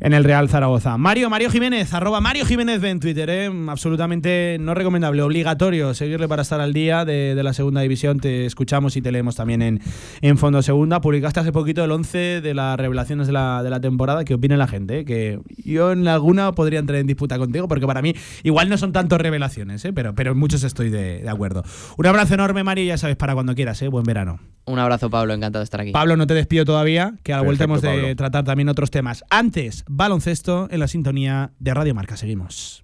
en 0.00 0.12
el 0.12 0.24
Real 0.24 0.48
Zaragoza. 0.48 0.98
Mario, 0.98 1.30
Mario 1.30 1.50
Jiménez, 1.50 1.94
arroba 1.94 2.20
Mario 2.20 2.44
Jiménez 2.44 2.82
en 2.82 3.00
Twitter, 3.00 3.30
eh, 3.30 3.50
absolutamente 3.68 4.58
no 4.60 4.74
recomendable, 4.74 5.22
obligatorio 5.22 5.94
seguirle 5.94 6.28
para 6.28 6.42
estar 6.42 6.60
al 6.60 6.72
día 6.72 7.04
de, 7.04 7.34
de 7.34 7.42
la 7.42 7.52
segunda 7.52 7.80
división. 7.80 8.20
Te 8.20 8.44
escuchamos 8.44 8.96
y 8.96 9.02
te 9.02 9.13
leemos 9.14 9.34
también 9.36 9.62
en, 9.62 9.80
en 10.20 10.36
Fondo 10.36 10.60
Segunda. 10.60 11.00
Publicaste 11.00 11.40
hace 11.40 11.52
poquito 11.52 11.82
el 11.82 11.90
11 11.90 12.42
de 12.42 12.52
las 12.54 12.76
revelaciones 12.76 13.26
de 13.26 13.32
la, 13.32 13.62
de 13.62 13.70
la 13.70 13.80
temporada. 13.80 14.24
¿Qué 14.26 14.34
opina 14.34 14.58
la 14.58 14.66
gente? 14.68 14.98
eh? 14.98 15.04
Que 15.06 15.40
yo 15.64 15.92
en 15.92 16.06
alguna 16.06 16.52
podría 16.52 16.80
entrar 16.80 16.98
en 17.00 17.06
disputa 17.06 17.38
contigo, 17.38 17.66
porque 17.68 17.86
para 17.86 18.02
mí 18.02 18.14
igual 18.42 18.68
no 18.68 18.76
son 18.76 18.92
tanto 18.92 19.16
revelaciones, 19.16 19.82
eh, 19.86 19.92
pero, 19.94 20.14
pero 20.14 20.32
en 20.32 20.38
muchos 20.38 20.62
estoy 20.64 20.90
de, 20.90 21.20
de 21.22 21.28
acuerdo. 21.30 21.62
Un 21.96 22.06
abrazo 22.06 22.34
enorme, 22.34 22.62
Mari, 22.62 22.84
ya 22.86 22.98
sabes, 22.98 23.16
para 23.16 23.32
cuando 23.34 23.54
quieras. 23.54 23.80
eh. 23.80 23.88
Buen 23.88 24.04
verano. 24.04 24.40
Un 24.66 24.78
abrazo, 24.78 25.08
Pablo, 25.10 25.34
encantado 25.34 25.60
de 25.60 25.64
estar 25.64 25.80
aquí. 25.80 25.92
Pablo, 25.92 26.16
no 26.16 26.26
te 26.26 26.34
despido 26.34 26.64
todavía, 26.64 27.14
que 27.22 27.32
a 27.32 27.36
la 27.36 27.42
vuelta 27.42 27.64
hemos 27.64 27.82
de 27.82 27.88
Pablo. 27.88 28.16
tratar 28.16 28.44
también 28.44 28.68
otros 28.68 28.90
temas. 28.90 29.24
Antes, 29.30 29.84
baloncesto 29.88 30.68
en 30.70 30.80
la 30.80 30.88
sintonía 30.88 31.52
de 31.58 31.74
Radio 31.74 31.94
Marca. 31.94 32.16
Seguimos. 32.16 32.83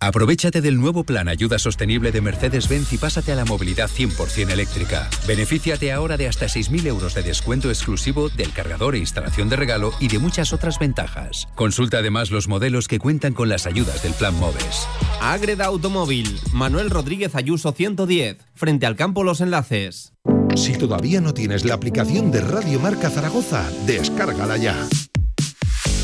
Aprovechate 0.00 0.60
del 0.60 0.78
nuevo 0.78 1.02
plan 1.02 1.28
Ayuda 1.28 1.58
Sostenible 1.58 2.12
de 2.12 2.20
Mercedes-Benz 2.20 2.92
y 2.92 2.98
pásate 2.98 3.32
a 3.32 3.34
la 3.34 3.44
movilidad 3.44 3.90
100% 3.90 4.48
eléctrica. 4.48 5.10
Benefíciate 5.26 5.92
ahora 5.92 6.16
de 6.16 6.28
hasta 6.28 6.46
6.000 6.46 6.86
euros 6.86 7.14
de 7.14 7.22
descuento 7.22 7.68
exclusivo 7.68 8.28
del 8.28 8.52
cargador 8.52 8.94
e 8.94 8.98
instalación 8.98 9.48
de 9.48 9.56
regalo 9.56 9.92
y 9.98 10.06
de 10.06 10.20
muchas 10.20 10.52
otras 10.52 10.78
ventajas. 10.78 11.48
Consulta 11.56 11.98
además 11.98 12.30
los 12.30 12.46
modelos 12.46 12.86
que 12.86 13.00
cuentan 13.00 13.34
con 13.34 13.48
las 13.48 13.66
ayudas 13.66 14.00
del 14.04 14.12
plan 14.12 14.38
MOVES. 14.38 14.86
Agreda 15.20 15.66
Automóvil, 15.66 16.38
Manuel 16.52 16.90
Rodríguez 16.90 17.34
Ayuso 17.34 17.72
110, 17.72 18.38
frente 18.54 18.86
al 18.86 18.94
campo 18.94 19.24
Los 19.24 19.40
Enlaces. 19.40 20.12
Si 20.54 20.74
todavía 20.74 21.20
no 21.20 21.34
tienes 21.34 21.64
la 21.64 21.74
aplicación 21.74 22.30
de 22.30 22.40
Radio 22.40 22.78
Marca 22.78 23.10
Zaragoza, 23.10 23.68
descárgala 23.84 24.56
ya. 24.58 24.76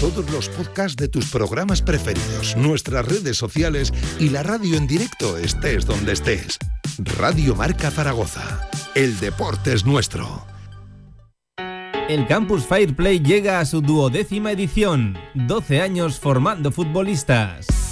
Todos 0.05 0.30
los 0.30 0.50
podcasts 0.50 0.96
de 0.96 1.09
tus 1.09 1.30
programas 1.30 1.80
preferidos, 1.80 2.59
nuestras 2.59 3.07
redes 3.07 3.38
sociales 3.38 3.90
y 4.20 4.28
la 4.28 4.42
radio 4.42 4.76
en 4.76 4.86
directo 4.86 5.38
estés 5.38 5.86
donde 5.86 6.12
estés. 6.12 6.59
Radio 7.16 7.55
Marca 7.55 7.90
Zaragoza. 7.90 8.68
El 8.94 9.18
deporte 9.18 9.72
es 9.72 9.86
nuestro. 9.86 10.44
El 12.11 12.26
Campus 12.26 12.66
Fireplay 12.66 13.18
llega 13.18 13.61
a 13.61 13.64
su 13.64 13.80
duodécima 13.80 14.52
edición, 14.52 15.16
12 15.32 15.80
años 15.80 16.20
formando 16.20 16.70
futbolistas. 16.70 17.84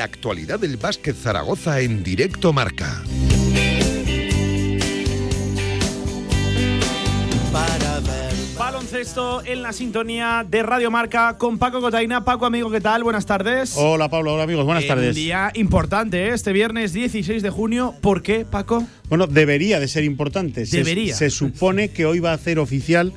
La 0.00 0.04
actualidad 0.04 0.58
del 0.58 0.78
básquet 0.78 1.14
Zaragoza 1.14 1.78
en 1.80 2.02
directo 2.02 2.54
Marca. 2.54 3.02
Baloncesto 8.58 9.42
en 9.44 9.62
la 9.62 9.72
sintonía 9.72 10.44
de 10.48 10.62
Radio 10.62 10.90
Marca 10.90 11.36
con 11.38 11.58
Paco 11.58 11.80
Cotaina. 11.80 12.24
Paco, 12.24 12.44
amigo, 12.46 12.70
¿qué 12.70 12.80
tal? 12.80 13.02
Buenas 13.02 13.24
tardes. 13.24 13.74
Hola 13.76 14.08
Pablo, 14.10 14.34
hola 14.34 14.42
amigos, 14.44 14.64
buenas 14.66 14.84
Un 14.84 14.88
tardes. 14.88 15.14
día 15.16 15.50
importante, 15.54 16.26
¿eh? 16.28 16.34
este 16.34 16.52
viernes 16.52 16.92
16 16.92 17.42
de 17.42 17.50
junio. 17.50 17.94
¿Por 18.02 18.22
qué, 18.22 18.44
Paco? 18.44 18.86
Bueno, 19.08 19.26
debería 19.26 19.80
de 19.80 19.88
ser 19.88 20.04
importante. 20.04 20.66
Se- 20.66 20.78
Debería. 20.78 21.14
Se, 21.14 21.30
supone 21.30 21.88
que 21.90 22.04
hoy 22.04 22.20
va 22.20 22.32
a 22.32 22.34
hacer 22.34 22.58
oficial 22.58 23.12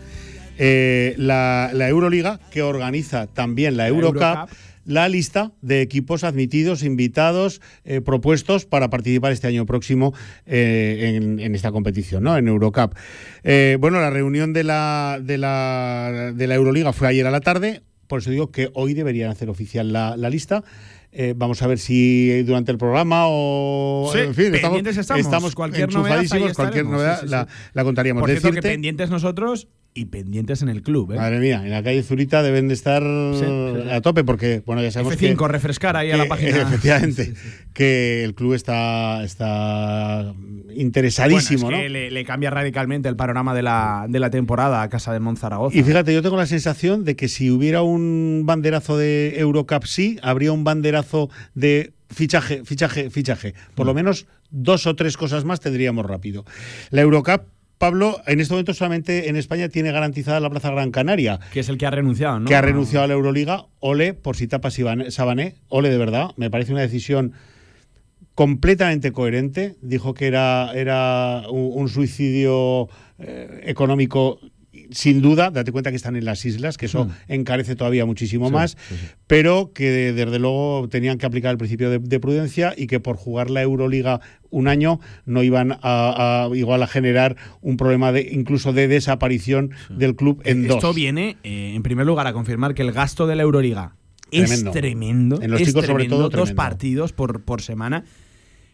eh, 0.57 1.13
la, 1.17 1.71
la 1.73 1.89
Euroliga, 1.89 2.39
que 2.51 2.61
organiza 2.61 3.27
también 3.27 3.75
la, 3.75 3.83
La 3.83 3.89
Eurocup, 3.89 4.21
Eurocup. 4.21 4.49
La 4.85 5.07
lista 5.09 5.51
de 5.61 5.81
equipos 5.81 6.23
admitidos, 6.23 6.83
invitados, 6.83 7.61
eh, 7.85 8.01
propuestos 8.01 8.65
para 8.65 8.89
participar 8.89 9.31
este 9.31 9.47
año 9.47 9.65
próximo 9.65 10.13
eh, 10.45 11.13
en, 11.15 11.39
en 11.39 11.55
esta 11.55 11.71
competición, 11.71 12.23
¿no? 12.23 12.37
En 12.37 12.47
Eurocup. 12.47 12.93
Eh, 13.43 13.77
bueno, 13.79 13.99
la 13.99 14.09
reunión 14.09 14.53
de 14.53 14.63
la, 14.63 15.19
de, 15.21 15.37
la, 15.37 16.31
de 16.35 16.47
la 16.47 16.55
Euroliga 16.55 16.93
fue 16.93 17.07
ayer 17.07 17.25
a 17.27 17.31
la 17.31 17.39
tarde, 17.41 17.81
por 18.07 18.19
eso 18.19 18.29
digo 18.31 18.51
que 18.51 18.69
hoy 18.73 18.93
deberían 18.93 19.31
hacer 19.31 19.49
oficial 19.49 19.93
la, 19.93 20.17
la 20.17 20.29
lista. 20.29 20.63
Eh, 21.15 21.35
vamos 21.37 21.61
a 21.61 21.67
ver 21.67 21.77
si 21.77 22.41
durante 22.41 22.71
el 22.71 22.79
programa 22.79 23.25
o 23.27 24.09
Sí, 24.11 24.19
en 24.19 24.33
fin, 24.33 24.51
pendientes 24.51 24.97
estamos. 24.97 25.53
Cualquier 25.53 25.93
novedad, 25.93 26.17
ahí 26.17 26.23
enchufadísimos, 26.23 26.53
cualquier 26.55 26.85
novedad 26.85 27.19
Sí, 27.21 27.27
sí, 27.27 27.35
la, 27.73 27.83
contaríamos. 27.83 28.21
Por 28.21 28.29
cierto, 28.31 28.49
que 28.49 28.55
Decirte- 28.57 28.71
pendientes 28.73 29.09
nosotros 29.11 29.67
y 29.95 30.05
pendientes 30.05 30.61
en 30.61 30.69
el 30.69 30.81
club. 30.81 31.11
¿eh? 31.11 31.15
Madre 31.17 31.39
mía, 31.39 31.61
en 31.63 31.71
la 31.71 31.83
calle 31.83 32.01
Zurita 32.03 32.41
deben 32.43 32.67
de 32.67 32.73
estar 32.73 33.01
sí, 33.03 33.45
sí. 33.45 33.89
a 33.91 34.01
tope 34.01 34.23
porque, 34.23 34.63
bueno, 34.65 34.81
ya 34.81 34.91
sabemos 34.91 35.13
F5, 35.19 35.37
que, 35.37 35.47
refrescar 35.47 35.95
ahí 35.95 36.11
a 36.11 36.17
la 36.17 36.25
página. 36.27 36.49
Efectivamente, 36.61 37.33
que 37.73 38.23
el 38.23 38.33
club 38.35 38.53
está, 38.53 39.23
está 39.23 40.33
interesadísimo, 40.75 41.63
Bueno, 41.63 41.77
es 41.77 41.83
¿no? 41.83 41.87
que 41.87 41.89
le, 41.89 42.11
le 42.11 42.25
cambia 42.25 42.49
radicalmente 42.49 43.09
el 43.09 43.15
panorama 43.15 43.53
de 43.53 43.63
la, 43.63 44.05
de 44.09 44.19
la 44.19 44.29
temporada 44.29 44.81
a 44.81 44.89
Casa 44.89 45.13
de 45.13 45.19
Monzaragoza. 45.19 45.77
Y 45.77 45.83
fíjate, 45.83 46.13
yo 46.13 46.21
tengo 46.21 46.37
la 46.37 46.45
sensación 46.45 47.03
de 47.05 47.15
que 47.15 47.27
si 47.27 47.49
hubiera 47.51 47.81
un 47.83 48.43
banderazo 48.45 48.97
de 48.97 49.35
Eurocup 49.39 49.83
sí, 49.85 50.17
habría 50.21 50.51
un 50.51 50.63
banderazo 50.63 51.29
de 51.55 51.93
fichaje, 52.09 52.63
fichaje, 52.65 53.09
fichaje. 53.09 53.53
Por 53.75 53.85
Mm. 53.85 53.87
lo 53.87 53.93
menos 53.93 54.27
dos 54.51 54.85
o 54.87 54.95
tres 54.95 55.17
cosas 55.17 55.45
más 55.45 55.59
tendríamos 55.59 56.05
rápido. 56.05 56.45
La 56.91 57.01
Eurocup, 57.01 57.41
Pablo, 57.83 58.21
en 58.27 58.39
este 58.39 58.53
momento 58.53 58.73
solamente 58.73 59.27
en 59.27 59.35
España 59.35 59.67
tiene 59.67 59.91
garantizada 59.91 60.39
la 60.39 60.49
Plaza 60.49 60.71
Gran 60.71 60.89
Canaria. 60.91 61.41
que 61.51 61.59
es 61.59 61.67
el 61.67 61.77
que 61.77 61.85
ha 61.85 61.91
renunciado, 61.91 62.39
¿no? 62.39 62.47
que 62.47 62.55
ha 62.55 62.61
renunciado 62.61 63.03
a 63.03 63.07
la 63.09 63.13
Euroliga, 63.13 63.65
ole 63.81 64.13
por 64.13 64.37
si 64.37 64.47
tapa 64.47 64.69
Siban- 64.69 65.11
Sabané, 65.11 65.55
ole 65.67 65.89
de 65.89 65.97
verdad, 65.97 66.29
me 66.37 66.49
parece 66.49 66.71
una 66.71 66.79
decisión 66.79 67.33
completamente 68.35 69.11
coherente, 69.11 69.75
dijo 69.81 70.13
que 70.13 70.27
era, 70.27 70.71
era 70.73 71.43
un, 71.51 71.71
un 71.73 71.89
suicidio 71.89 72.87
eh, 73.19 73.63
económico 73.65 74.39
sin 74.93 75.21
duda, 75.21 75.51
date 75.51 75.71
cuenta 75.71 75.89
que 75.89 75.95
están 75.97 76.15
en 76.15 76.25
las 76.25 76.45
islas, 76.45 76.77
que 76.77 76.85
eso 76.85 77.05
Hmm. 77.05 77.11
encarece 77.27 77.75
todavía 77.75 78.05
muchísimo 78.05 78.47
Sí, 78.47 78.53
más, 78.53 78.71
sí, 78.89 78.95
sí. 78.95 79.05
pero 79.27 79.71
que 79.73 80.13
desde 80.13 80.39
luego 80.39 80.87
tenían 80.89 81.17
que 81.17 81.25
aplicar 81.25 81.51
el 81.51 81.57
principio 81.57 81.89
de, 81.89 81.99
de 81.99 82.19
prudencia 82.19 82.73
y 82.77 82.87
que 82.87 82.99
por 82.99 83.17
jugar 83.17 83.49
la 83.49 83.61
Euroliga 83.61 84.21
un 84.49 84.67
año 84.67 84.99
no 85.25 85.43
iban 85.43 85.73
a, 85.73 85.79
a- 85.81 86.55
igual 86.55 86.81
a 86.83 86.87
generar 86.87 87.35
un 87.61 87.75
problema 87.77 88.11
de 88.11 88.29
incluso 88.31 88.71
de 88.71 88.87
desaparición 88.87 89.71
del 89.89 90.15
club 90.15 90.41
en 90.45 90.67
dos. 90.67 90.77
Esto 90.77 90.93
viene, 90.93 91.37
eh, 91.43 91.73
en 91.75 91.83
primer 91.83 92.05
lugar, 92.05 92.27
a 92.27 92.33
confirmar 92.33 92.73
que 92.75 92.83
el 92.83 92.91
gasto 92.91 93.25
de 93.27 93.35
la 93.35 93.43
Euroliga 93.43 93.95
Tremendo. 94.29 94.69
es 94.69 94.75
tremendo. 94.75 95.41
En 95.41 95.51
los 95.51 95.61
es 95.61 95.67
chicos, 95.67 95.85
sobre 95.85 96.05
tremendo, 96.05 96.29
todo, 96.29 96.39
Dos 96.41 96.53
partidos 96.53 97.13
por, 97.13 97.43
por 97.43 97.61
semana. 97.61 98.03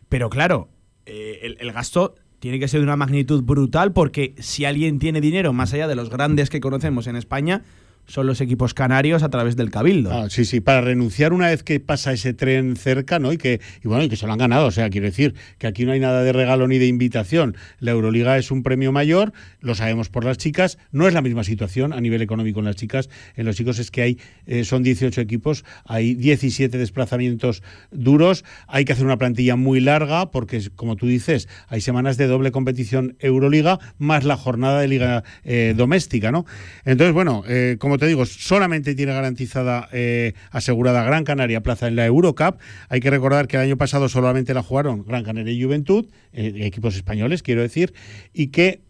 Pero 0.10 0.30
claro, 0.30 0.70
eh, 1.06 1.40
el, 1.44 1.58
el 1.60 1.72
gasto 1.72 2.16
tiene 2.40 2.60
que 2.60 2.68
ser 2.68 2.80
de 2.80 2.86
una 2.86 2.96
magnitud 2.96 3.44
brutal 3.44 3.92
porque 3.92 4.34
si 4.40 4.66
alguien 4.66 5.00
tiene 5.00 5.22
dinero 5.22 5.54
más 5.54 5.74
allá 5.74 5.88
de 5.88 5.96
los 5.96 6.10
grandes 6.10 6.50
que 6.50 6.60
conocemos 6.60 7.08
en 7.08 7.16
España, 7.16 7.64
son 8.10 8.26
los 8.26 8.42
equipos 8.42 8.74
canarios 8.74 9.22
a 9.24 9.30
través 9.30 9.56
del 9.56 9.70
Cabildo. 9.70 10.12
Ah, 10.12 10.30
sí, 10.30 10.44
sí, 10.44 10.60
para 10.60 10.82
renunciar 10.82 11.32
una 11.32 11.48
vez 11.48 11.64
que 11.64 11.80
pasa 11.80 12.12
ese 12.12 12.34
tren 12.34 12.76
cerca, 12.76 13.20
¿no? 13.20 13.32
Y 13.32 13.38
que, 13.38 13.62
y 13.84 13.88
bueno, 13.88 14.04
y 14.04 14.10
que 14.10 14.16
se 14.16 14.26
lo 14.26 14.34
han 14.34 14.40
ganado. 14.40 14.66
O 14.66 14.72
sea, 14.72 14.90
quiero 14.90 15.06
decir 15.06 15.36
que 15.60 15.68
aquí 15.68 15.86
no 15.86 15.92
hay 15.92 16.00
nada 16.00 16.24
de 16.24 16.34
regalo 16.34 16.68
ni 16.68 16.80
de 16.80 16.88
invitación. 16.88 17.56
La 17.80 17.92
Euroliga 17.92 18.38
es 18.38 18.50
un 18.50 18.64
premio 18.64 18.92
mayor, 18.92 19.32
lo 19.62 19.76
sabemos 19.76 20.10
por 20.10 20.26
las 20.26 20.38
chicas. 20.38 20.80
No 20.92 21.08
es 21.08 21.14
la 21.14 21.22
misma 21.22 21.44
situación 21.44 21.94
a 21.94 22.02
nivel 22.02 22.24
económico 22.24 22.60
en 22.60 22.66
las 22.66 22.76
chicas. 22.76 23.10
En 23.36 23.46
los 23.46 23.56
chicos 23.56 23.78
es 23.78 23.92
que 23.92 24.02
hay, 24.02 24.20
eh, 24.48 24.64
son 24.64 24.82
18 24.82 25.22
equipos, 25.22 25.64
hay 25.86 26.16
17 26.16 26.78
desplazamientos 26.78 27.62
duros, 27.92 28.44
hay 28.68 28.86
que 28.86 28.94
hacer 28.94 29.06
una 29.06 29.18
plantilla 29.18 29.56
muy 29.56 29.80
larga, 29.82 30.32
porque, 30.32 30.68
como 30.76 30.96
tú 30.96 31.06
dices, 31.06 31.48
hay 31.68 31.82
semanas 31.82 32.18
de 32.18 32.26
doble 32.26 32.52
competición 32.52 33.18
Euroliga, 33.20 33.80
más 34.00 34.24
la 34.24 34.36
jornada 34.36 34.82
de 34.82 34.88
liga 34.88 35.24
eh, 35.44 35.76
doméstica, 35.78 36.32
¿no? 36.32 36.46
Entonces, 36.86 37.14
bueno, 37.14 37.44
eh, 37.48 37.78
como 37.78 37.99
te 38.00 38.08
digo, 38.08 38.26
solamente 38.26 38.96
tiene 38.96 39.14
garantizada, 39.14 39.90
eh, 39.92 40.34
asegurada 40.52 41.04
Gran 41.04 41.24
Canaria 41.24 41.62
plaza 41.62 41.88
en 41.88 41.96
la 41.96 42.06
Eurocup. 42.06 42.60
Hay 42.90 43.00
que 43.00 43.10
recordar 43.10 43.48
que 43.48 43.58
el 43.58 43.64
año 43.64 43.78
pasado 43.78 44.10
solamente 44.10 44.54
la 44.54 44.64
jugaron 44.64 45.06
Gran 45.06 45.24
Canaria 45.24 45.54
y 45.54 45.64
Juventud, 45.64 46.08
eh, 46.34 46.54
equipos 46.62 46.96
españoles, 46.96 47.44
quiero 47.44 47.62
decir, 47.62 47.94
y 48.34 48.48
que 48.48 48.82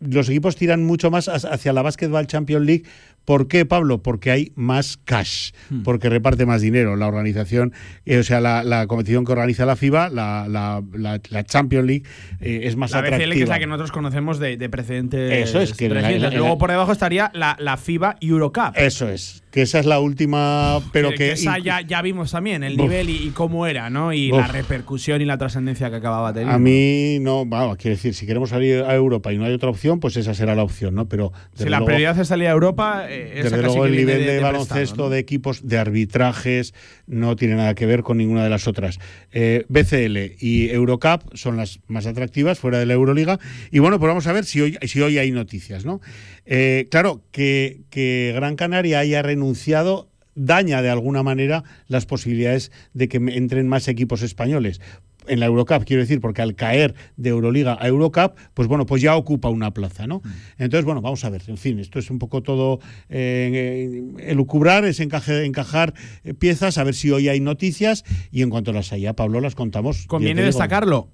los 0.00 0.28
equipos 0.28 0.56
tiran 0.56 0.84
mucho 0.84 1.10
más 1.10 1.28
hacia 1.28 1.72
la 1.72 1.82
Basketball 1.82 2.26
Champions 2.26 2.66
League 2.66 2.84
¿Por 3.24 3.48
qué, 3.48 3.64
Pablo? 3.64 4.02
Porque 4.02 4.30
hay 4.30 4.52
más 4.54 4.98
cash, 5.04 5.52
porque 5.84 6.08
reparte 6.08 6.44
más 6.46 6.60
dinero. 6.60 6.96
La 6.96 7.06
organización, 7.06 7.72
eh, 8.04 8.18
o 8.18 8.22
sea, 8.24 8.40
la, 8.40 8.64
la 8.64 8.86
competición 8.86 9.24
que 9.24 9.32
organiza 9.32 9.64
la 9.66 9.76
FIBA, 9.76 10.08
la, 10.08 10.46
la, 10.48 10.82
la- 11.30 11.44
Champions 11.44 11.86
League, 11.86 12.02
eh, 12.40 12.60
es 12.64 12.76
más 12.76 12.90
La 12.90 13.00
BCL, 13.00 13.06
atractiva. 13.14 13.34
que 13.36 13.42
es 13.42 13.48
la 13.48 13.58
que 13.58 13.66
nosotros 13.66 13.92
conocemos 13.92 14.38
de, 14.38 14.56
de 14.56 14.68
precedentes. 14.68 15.48
Eso 15.48 15.60
es, 15.60 15.74
que 15.74 15.88
Luego 15.88 16.58
por 16.58 16.70
debajo 16.70 16.92
estaría 16.92 17.30
la, 17.34 17.56
la 17.60 17.76
FIBA 17.76 18.16
Eurocup. 18.20 18.72
Eso 18.76 19.08
es, 19.08 19.43
que 19.54 19.62
esa 19.62 19.78
es 19.78 19.86
la 19.86 20.00
última, 20.00 20.80
pero 20.90 21.12
que, 21.12 21.30
esa 21.30 21.58
ya, 21.58 21.80
ya 21.80 22.02
vimos 22.02 22.32
también 22.32 22.64
el 22.64 22.76
nivel 22.76 23.08
y, 23.08 23.28
y 23.28 23.30
cómo 23.30 23.68
era, 23.68 23.88
¿no? 23.88 24.12
Y 24.12 24.32
Uf. 24.32 24.38
la 24.38 24.48
repercusión 24.48 25.22
y 25.22 25.26
la 25.26 25.38
trascendencia 25.38 25.90
que 25.90 25.96
acababa 25.96 26.32
teniendo. 26.32 26.56
A 26.56 26.58
mí 26.58 27.18
no, 27.20 27.46
vamos, 27.46 27.76
quiero 27.76 27.94
decir, 27.94 28.14
si 28.14 28.26
queremos 28.26 28.50
salir 28.50 28.82
a 28.82 28.92
Europa 28.96 29.32
y 29.32 29.38
no 29.38 29.44
hay 29.44 29.52
otra 29.52 29.70
opción, 29.70 30.00
pues 30.00 30.16
esa 30.16 30.34
será 30.34 30.56
la 30.56 30.64
opción, 30.64 30.96
¿no? 30.96 31.08
Pero 31.08 31.32
Si 31.54 31.66
la 31.66 31.70
luego- 31.78 31.84
prioridad 31.86 32.18
es 32.18 32.26
salir 32.26 32.48
a 32.48 32.50
Europa, 32.50 33.06
eh, 33.08 33.34
esa 33.36 33.50
Desde 33.50 33.62
luego 33.62 33.86
el 33.86 33.94
nivel 33.94 34.26
de, 34.26 34.40
baloncesto, 34.40 35.04
¿no? 35.04 35.10
de 35.10 35.20
equipos, 35.20 35.68
de 35.68 35.78
arbitrajes, 35.78 36.74
no 37.06 37.36
tiene 37.36 37.54
nada 37.54 37.76
que 37.76 37.86
ver 37.86 38.02
con 38.02 38.16
ninguna 38.18 38.42
de 38.42 38.50
las 38.50 38.66
otras. 38.66 38.98
Eh, 39.30 39.66
BCL 39.68 40.34
y 40.40 40.70
Eurocup 40.70 41.32
son 41.36 41.58
las 41.58 41.78
más 41.86 42.06
atractivas 42.06 42.58
fuera 42.58 42.80
de 42.80 42.86
la 42.86 42.94
Euroliga. 42.94 43.38
Y 43.70 43.78
bueno, 43.78 44.00
pues 44.00 44.08
vamos 44.08 44.26
a 44.26 44.32
ver 44.32 44.46
si 44.46 44.60
hoy, 44.62 44.78
si 44.82 45.00
hoy 45.00 45.18
hay 45.18 45.30
noticias, 45.30 45.84
¿no? 45.84 46.00
Eh, 46.46 46.86
claro, 46.90 47.22
que, 47.30 47.80
que 47.90 48.32
Gran 48.34 48.56
Canaria 48.56 48.98
haya 48.98 49.22
renunciado 49.22 50.08
daña 50.34 50.82
de 50.82 50.90
alguna 50.90 51.22
manera 51.22 51.62
las 51.86 52.06
posibilidades 52.06 52.72
de 52.92 53.08
que 53.08 53.18
entren 53.18 53.68
más 53.68 53.86
equipos 53.88 54.22
españoles. 54.22 54.80
En 55.26 55.40
la 55.40 55.46
Eurocup, 55.46 55.84
quiero 55.86 56.02
decir, 56.02 56.20
porque 56.20 56.42
al 56.42 56.54
caer 56.54 56.94
de 57.16 57.30
Euroliga 57.30 57.78
a 57.80 57.88
Eurocup, 57.88 58.34
pues 58.52 58.68
bueno, 58.68 58.84
pues 58.84 59.00
ya 59.00 59.16
ocupa 59.16 59.48
una 59.48 59.70
plaza, 59.72 60.06
¿no? 60.06 60.20
Entonces, 60.58 60.84
bueno, 60.84 61.00
vamos 61.00 61.24
a 61.24 61.30
ver, 61.30 61.40
en 61.46 61.56
fin, 61.56 61.78
esto 61.78 61.98
es 61.98 62.10
un 62.10 62.18
poco 62.18 62.42
todo 62.42 62.78
eh, 63.08 64.02
elucubrar, 64.18 64.84
es 64.84 65.00
encaje- 65.00 65.44
encajar 65.46 65.94
eh, 66.24 66.34
piezas, 66.34 66.76
a 66.76 66.84
ver 66.84 66.94
si 66.94 67.10
hoy 67.10 67.28
hay 67.30 67.40
noticias 67.40 68.04
y 68.30 68.42
en 68.42 68.50
cuanto 68.50 68.72
las 68.74 68.92
haya, 68.92 69.14
Pablo, 69.14 69.40
las 69.40 69.54
contamos. 69.54 70.06
Conviene 70.06 70.42
destacarlo. 70.42 71.08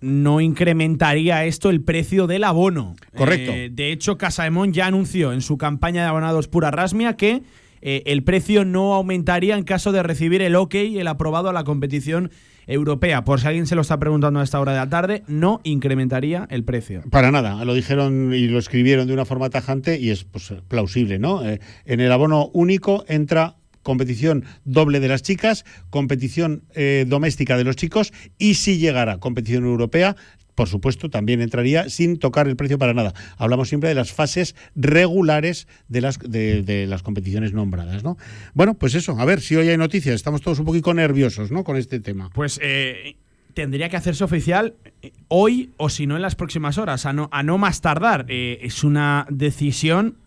No 0.00 0.40
incrementaría 0.40 1.44
esto 1.44 1.70
el 1.70 1.82
precio 1.82 2.26
del 2.26 2.44
abono. 2.44 2.94
Correcto. 3.16 3.52
Eh, 3.52 3.70
de 3.72 3.92
hecho, 3.92 4.16
Casaemón 4.16 4.72
ya 4.72 4.86
anunció 4.86 5.32
en 5.32 5.40
su 5.40 5.58
campaña 5.58 6.02
de 6.02 6.08
abonados 6.08 6.48
pura 6.48 6.70
rasmia 6.70 7.16
que 7.16 7.42
eh, 7.80 8.02
el 8.06 8.22
precio 8.22 8.64
no 8.64 8.94
aumentaría 8.94 9.56
en 9.56 9.64
caso 9.64 9.92
de 9.92 10.02
recibir 10.02 10.42
el 10.42 10.56
OK, 10.56 10.74
el 10.74 11.08
aprobado 11.08 11.48
a 11.48 11.52
la 11.52 11.64
competición 11.64 12.30
europea. 12.66 13.24
Por 13.24 13.40
si 13.40 13.46
alguien 13.46 13.66
se 13.66 13.74
lo 13.74 13.80
está 13.80 13.98
preguntando 13.98 14.40
a 14.40 14.44
esta 14.44 14.60
hora 14.60 14.72
de 14.72 14.78
la 14.78 14.90
tarde, 14.90 15.22
no 15.26 15.60
incrementaría 15.64 16.46
el 16.50 16.64
precio. 16.64 17.02
Para 17.10 17.30
nada, 17.32 17.64
lo 17.64 17.74
dijeron 17.74 18.32
y 18.34 18.46
lo 18.46 18.58
escribieron 18.58 19.06
de 19.06 19.14
una 19.14 19.24
forma 19.24 19.48
tajante 19.50 19.98
y 19.98 20.10
es 20.10 20.24
pues, 20.24 20.52
plausible, 20.68 21.18
¿no? 21.18 21.46
Eh, 21.48 21.60
en 21.86 22.00
el 22.00 22.12
abono 22.12 22.50
único 22.52 23.04
entra 23.08 23.56
competición 23.88 24.44
doble 24.66 25.00
de 25.00 25.08
las 25.08 25.22
chicas, 25.22 25.64
competición 25.88 26.62
eh, 26.74 27.06
doméstica 27.08 27.56
de 27.56 27.64
los 27.64 27.74
chicos 27.74 28.12
y 28.36 28.52
si 28.52 28.76
llegara 28.76 29.18
competición 29.18 29.64
europea, 29.64 30.14
por 30.54 30.68
supuesto, 30.68 31.08
también 31.08 31.40
entraría 31.40 31.88
sin 31.88 32.18
tocar 32.18 32.48
el 32.48 32.56
precio 32.56 32.78
para 32.78 32.92
nada. 32.92 33.14
Hablamos 33.38 33.70
siempre 33.70 33.88
de 33.88 33.94
las 33.94 34.12
fases 34.12 34.54
regulares 34.76 35.68
de 35.88 36.02
las, 36.02 36.18
de, 36.18 36.84
las 36.86 37.02
competiciones 37.02 37.54
nombradas, 37.54 38.04
¿no? 38.04 38.18
Bueno, 38.52 38.74
pues 38.74 38.94
eso, 38.94 39.18
a 39.18 39.24
ver 39.24 39.40
si 39.40 39.56
hoy 39.56 39.70
hay 39.70 39.78
noticias. 39.78 40.16
Estamos 40.16 40.42
todos 40.42 40.58
un 40.58 40.66
poquito 40.66 40.92
nerviosos, 40.92 41.50
¿no? 41.50 41.64
Con 41.64 41.78
este 41.78 41.98
tema. 41.98 42.28
Pues 42.34 42.60
eh, 42.62 43.16
tendría 43.54 43.88
que 43.88 43.96
hacerse 43.96 44.22
oficial 44.22 44.74
eh, 45.00 45.12
hoy 45.28 45.70
o 45.78 45.88
si 45.88 46.06
no 46.06 46.16
en 46.16 46.20
las 46.22 46.34
próximas 46.34 46.76
horas, 46.76 47.06
a 47.06 47.14
no, 47.14 47.30
a 47.32 47.42
no 47.42 47.56
más 47.56 47.80
tardar. 47.80 48.26
Es 48.28 48.84
una 48.84 49.26
decisión 49.30 50.18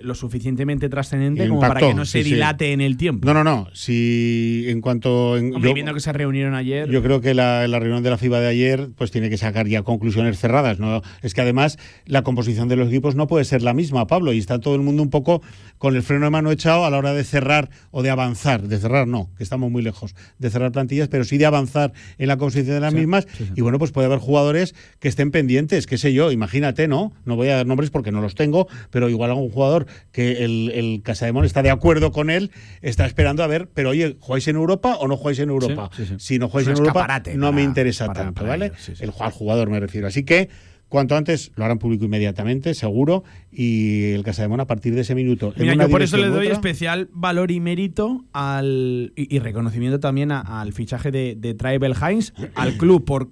lo 0.00 0.14
suficientemente 0.14 0.88
trascendente 0.88 1.48
como 1.48 1.60
para 1.60 1.80
que 1.80 1.94
no 1.94 2.04
se 2.04 2.18
sí, 2.18 2.24
sí. 2.24 2.34
dilate 2.34 2.72
en 2.72 2.80
el 2.80 2.96
tiempo. 2.96 3.26
No, 3.26 3.34
no, 3.34 3.44
no. 3.44 3.68
Si 3.74 4.64
en 4.68 4.80
cuanto. 4.80 5.36
En, 5.36 5.54
Hombre, 5.54 5.70
yo- 5.70 5.74
viendo 5.74 5.94
que 5.94 6.00
se 6.00 6.12
reunieron 6.12 6.54
ayer. 6.54 6.88
Yo 6.90 7.02
creo 7.02 7.20
que 7.20 7.34
la, 7.34 7.66
la 7.68 7.78
reunión 7.78 8.02
de 8.02 8.10
la 8.10 8.18
FIBA 8.18 8.40
de 8.40 8.48
ayer 8.48 8.88
pues 8.96 9.10
tiene 9.10 9.30
que 9.30 9.36
sacar 9.36 9.66
ya 9.66 9.82
conclusiones 9.82 10.38
cerradas. 10.38 10.78
¿no? 10.78 11.02
Es 11.22 11.34
que 11.34 11.40
además 11.40 11.78
la 12.06 12.22
composición 12.22 12.68
de 12.68 12.76
los 12.76 12.88
equipos 12.88 13.14
no 13.14 13.26
puede 13.26 13.44
ser 13.44 13.62
la 13.62 13.74
misma, 13.74 14.06
Pablo, 14.06 14.32
y 14.32 14.38
está 14.38 14.58
todo 14.60 14.74
el 14.74 14.82
mundo 14.82 15.02
un 15.02 15.10
poco 15.10 15.42
con 15.78 15.96
el 15.96 16.02
freno 16.02 16.24
de 16.26 16.30
mano 16.30 16.50
echado 16.50 16.84
a 16.84 16.90
la 16.90 16.98
hora 16.98 17.12
de 17.12 17.24
cerrar 17.24 17.70
o 17.90 18.02
de 18.02 18.10
avanzar. 18.10 18.62
De 18.68 18.78
cerrar 18.78 19.06
no, 19.08 19.30
que 19.36 19.42
estamos 19.42 19.70
muy 19.70 19.82
lejos 19.82 20.14
de 20.38 20.50
cerrar 20.50 20.72
plantillas, 20.72 21.08
pero 21.08 21.24
sí 21.24 21.38
de 21.38 21.46
avanzar 21.46 21.92
en 22.18 22.28
la 22.28 22.36
composición 22.36 22.74
de 22.76 22.80
las 22.80 22.94
mismas. 22.94 23.26
Y 23.54 23.60
bueno, 23.60 23.78
pues 23.78 23.90
puede 23.92 24.06
haber 24.06 24.18
jugadores 24.18 24.74
que 24.98 25.08
estén 25.08 25.30
pendientes, 25.30 25.86
qué 25.86 25.98
sé 25.98 26.12
yo, 26.12 26.32
imagínate, 26.32 26.88
¿no? 26.88 27.12
No 27.24 27.36
voy 27.36 27.48
a 27.48 27.56
dar 27.56 27.66
nombres 27.66 27.90
porque 27.90 28.12
no 28.12 28.20
los 28.20 28.34
tengo, 28.34 28.68
pero 28.90 29.08
igual 29.08 29.30
algún 29.30 29.50
jugador 29.50 29.79
que 30.12 30.44
el, 30.44 30.70
el 30.74 31.02
Casademón 31.02 31.44
está 31.44 31.62
de 31.62 31.70
acuerdo 31.70 32.12
con 32.12 32.30
él, 32.30 32.50
está 32.82 33.06
esperando 33.06 33.42
a 33.42 33.46
ver, 33.46 33.68
pero 33.72 33.90
oye, 33.90 34.16
¿jugáis 34.20 34.46
en 34.48 34.56
Europa 34.56 34.96
o 34.96 35.08
no 35.08 35.16
jugáis 35.16 35.38
en 35.40 35.50
Europa? 35.50 35.90
Sí, 35.96 36.04
sí, 36.04 36.08
sí. 36.08 36.14
Si 36.18 36.38
no 36.38 36.48
jugáis 36.48 36.68
en 36.68 36.76
Europa, 36.76 37.22
no 37.34 37.52
me 37.52 37.62
interesa 37.62 38.06
para- 38.06 38.20
tanto, 38.24 38.34
para 38.40 38.48
¿vale? 38.50 38.66
ellos. 38.66 39.00
El 39.00 39.12
al 39.18 39.32
jugador 39.32 39.70
me 39.70 39.80
refiero. 39.80 40.06
Así 40.06 40.24
que 40.24 40.48
cuanto 40.88 41.16
antes 41.16 41.52
lo 41.54 41.64
harán 41.64 41.78
público 41.78 42.04
inmediatamente, 42.04 42.74
seguro, 42.74 43.22
y 43.52 44.10
el 44.10 44.24
Casademón 44.24 44.58
a 44.60 44.66
partir 44.66 44.92
de 44.94 45.02
ese 45.02 45.14
minuto. 45.14 45.54
Mira, 45.56 45.74
yo 45.74 45.88
por 45.88 46.02
eso 46.02 46.16
le 46.16 46.26
doy 46.26 46.46
otra- 46.46 46.54
especial 46.54 47.08
valor 47.12 47.50
y 47.52 47.60
mérito 47.60 48.24
al 48.32 49.12
y, 49.14 49.34
y 49.36 49.38
reconocimiento 49.38 50.00
también 50.00 50.32
a- 50.32 50.40
al 50.60 50.72
fichaje 50.72 51.10
de, 51.12 51.36
de 51.38 51.54
Tribal 51.54 51.94
Heinz, 52.02 52.32
al 52.56 52.76
club 52.76 53.04
por 53.04 53.28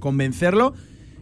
convencerlo 0.00 0.74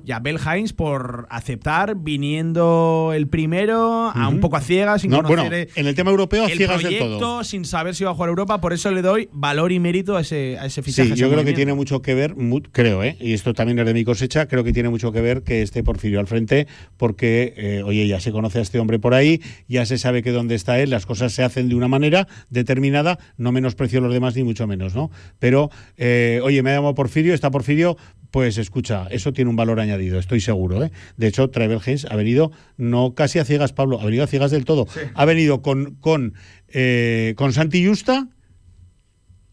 y 0.05 0.13
a 0.13 0.19
Bell 0.21 0.39
Heinz 0.45 0.73
por 0.73 1.27
aceptar 1.31 1.97
viniendo 1.97 3.13
el 3.15 3.27
primero 3.29 4.11
a 4.15 4.29
un 4.29 4.41
poco 4.41 4.57
a 4.57 4.61
ciegas, 4.61 5.03
sin 5.03 5.11
No, 5.11 5.23
conocer 5.23 5.49
bueno, 5.49 5.73
en 5.75 5.87
el 5.87 5.95
tema 5.95 6.11
europeo, 6.11 6.45
a 6.45 6.49
el 6.49 6.57
ciegas 6.57 6.79
del 6.83 6.97
proyecto, 6.97 7.19
todo. 7.19 7.45
sin 7.45 7.65
saber 7.65 7.95
si 7.95 8.05
va 8.05 8.11
a 8.11 8.15
jugar 8.15 8.29
Europa. 8.29 8.61
Por 8.61 8.73
eso 8.73 8.91
le 8.91 9.03
doy 9.03 9.29
valor 9.33 9.73
y 9.73 9.81
mérito 9.81 10.17
a 10.17 10.21
ese, 10.21 10.59
a 10.59 10.67
ese 10.67 10.83
fichaje. 10.83 11.11
Sí, 11.11 11.15
yo 11.17 11.31
creo 11.31 11.45
que 11.45 11.53
tiene 11.53 11.75
mucho 11.75 12.03
que 12.03 12.15
ver, 12.15 12.35
creo, 12.73 13.03
¿eh? 13.03 13.17
y 13.21 13.33
esto 13.33 13.55
también 13.55 13.79
es 13.79 13.87
de 13.87 13.95
mi 13.95 14.05
cosecha, 14.05 14.47
creo 14.47 14.65
que 14.65 14.73
tiene 14.73 14.89
mucho 14.89 15.13
que 15.13 15.21
ver 15.21 15.43
que 15.43 15.63
esté 15.63 15.83
Porfirio 15.83 16.21
al 16.21 16.27
frente, 16.27 16.67
porque, 16.97 17.55
eh, 17.57 17.83
oye, 17.85 18.07
ya 18.07 18.21
se 18.21 18.33
conoce 18.33 18.59
a 18.59 18.63
este 18.63 18.79
hombre 18.79 18.99
por 18.99 19.15
ahí, 19.15 19.41
ya 19.69 19.87
se 19.87 19.99
sabe 19.99 20.23
que 20.23 20.33
dónde 20.33 20.55
está 20.55 20.81
él, 20.81 20.91
las 20.91 21.07
cosas 21.07 21.33
se 21.33 21.43
hacen 21.43 21.69
de 21.69 21.75
una 21.75 21.89
manera 21.89 22.27
determinada, 22.51 23.19
no 23.37 23.53
menosprecio 23.53 24.01
a 24.01 24.03
los 24.03 24.13
demás 24.13 24.37
ni 24.37 24.45
mucho 24.45 24.67
menos, 24.67 24.95
¿no? 24.95 25.11
Pero, 25.39 25.71
eh, 25.97 26.41
oye, 26.43 26.63
me 26.63 26.71
ha 26.71 26.75
llamado 26.75 26.95
Porfirio, 26.95 27.35
está 27.35 27.51
Porfirio, 27.51 27.97
pues 28.31 28.59
escucha, 28.59 29.07
eso 29.11 29.33
tiene 29.33 29.49
un 29.49 29.55
valor 29.57 29.79
añadido, 29.79 29.94
estoy 29.97 30.41
seguro, 30.41 30.85
¿eh? 30.85 30.91
De 31.17 31.27
hecho, 31.27 31.51
Travel 31.51 31.81
Haynes 31.85 32.07
ha 32.11 32.17
venido 32.17 32.53
no 32.77 33.15
casi 33.15 33.39
a 33.39 33.45
ciegas, 33.45 33.73
Pablo, 33.73 34.01
ha 34.01 34.05
venido 34.05 34.25
a 34.25 34.27
ciegas 34.27 34.51
del 34.51 34.65
todo. 34.65 34.87
Ha 35.15 35.25
venido 35.25 35.63
con, 35.63 35.97
con, 35.97 36.35
eh, 36.69 37.35
con 37.37 37.53
Santi 37.53 37.87
Justa 37.87 38.29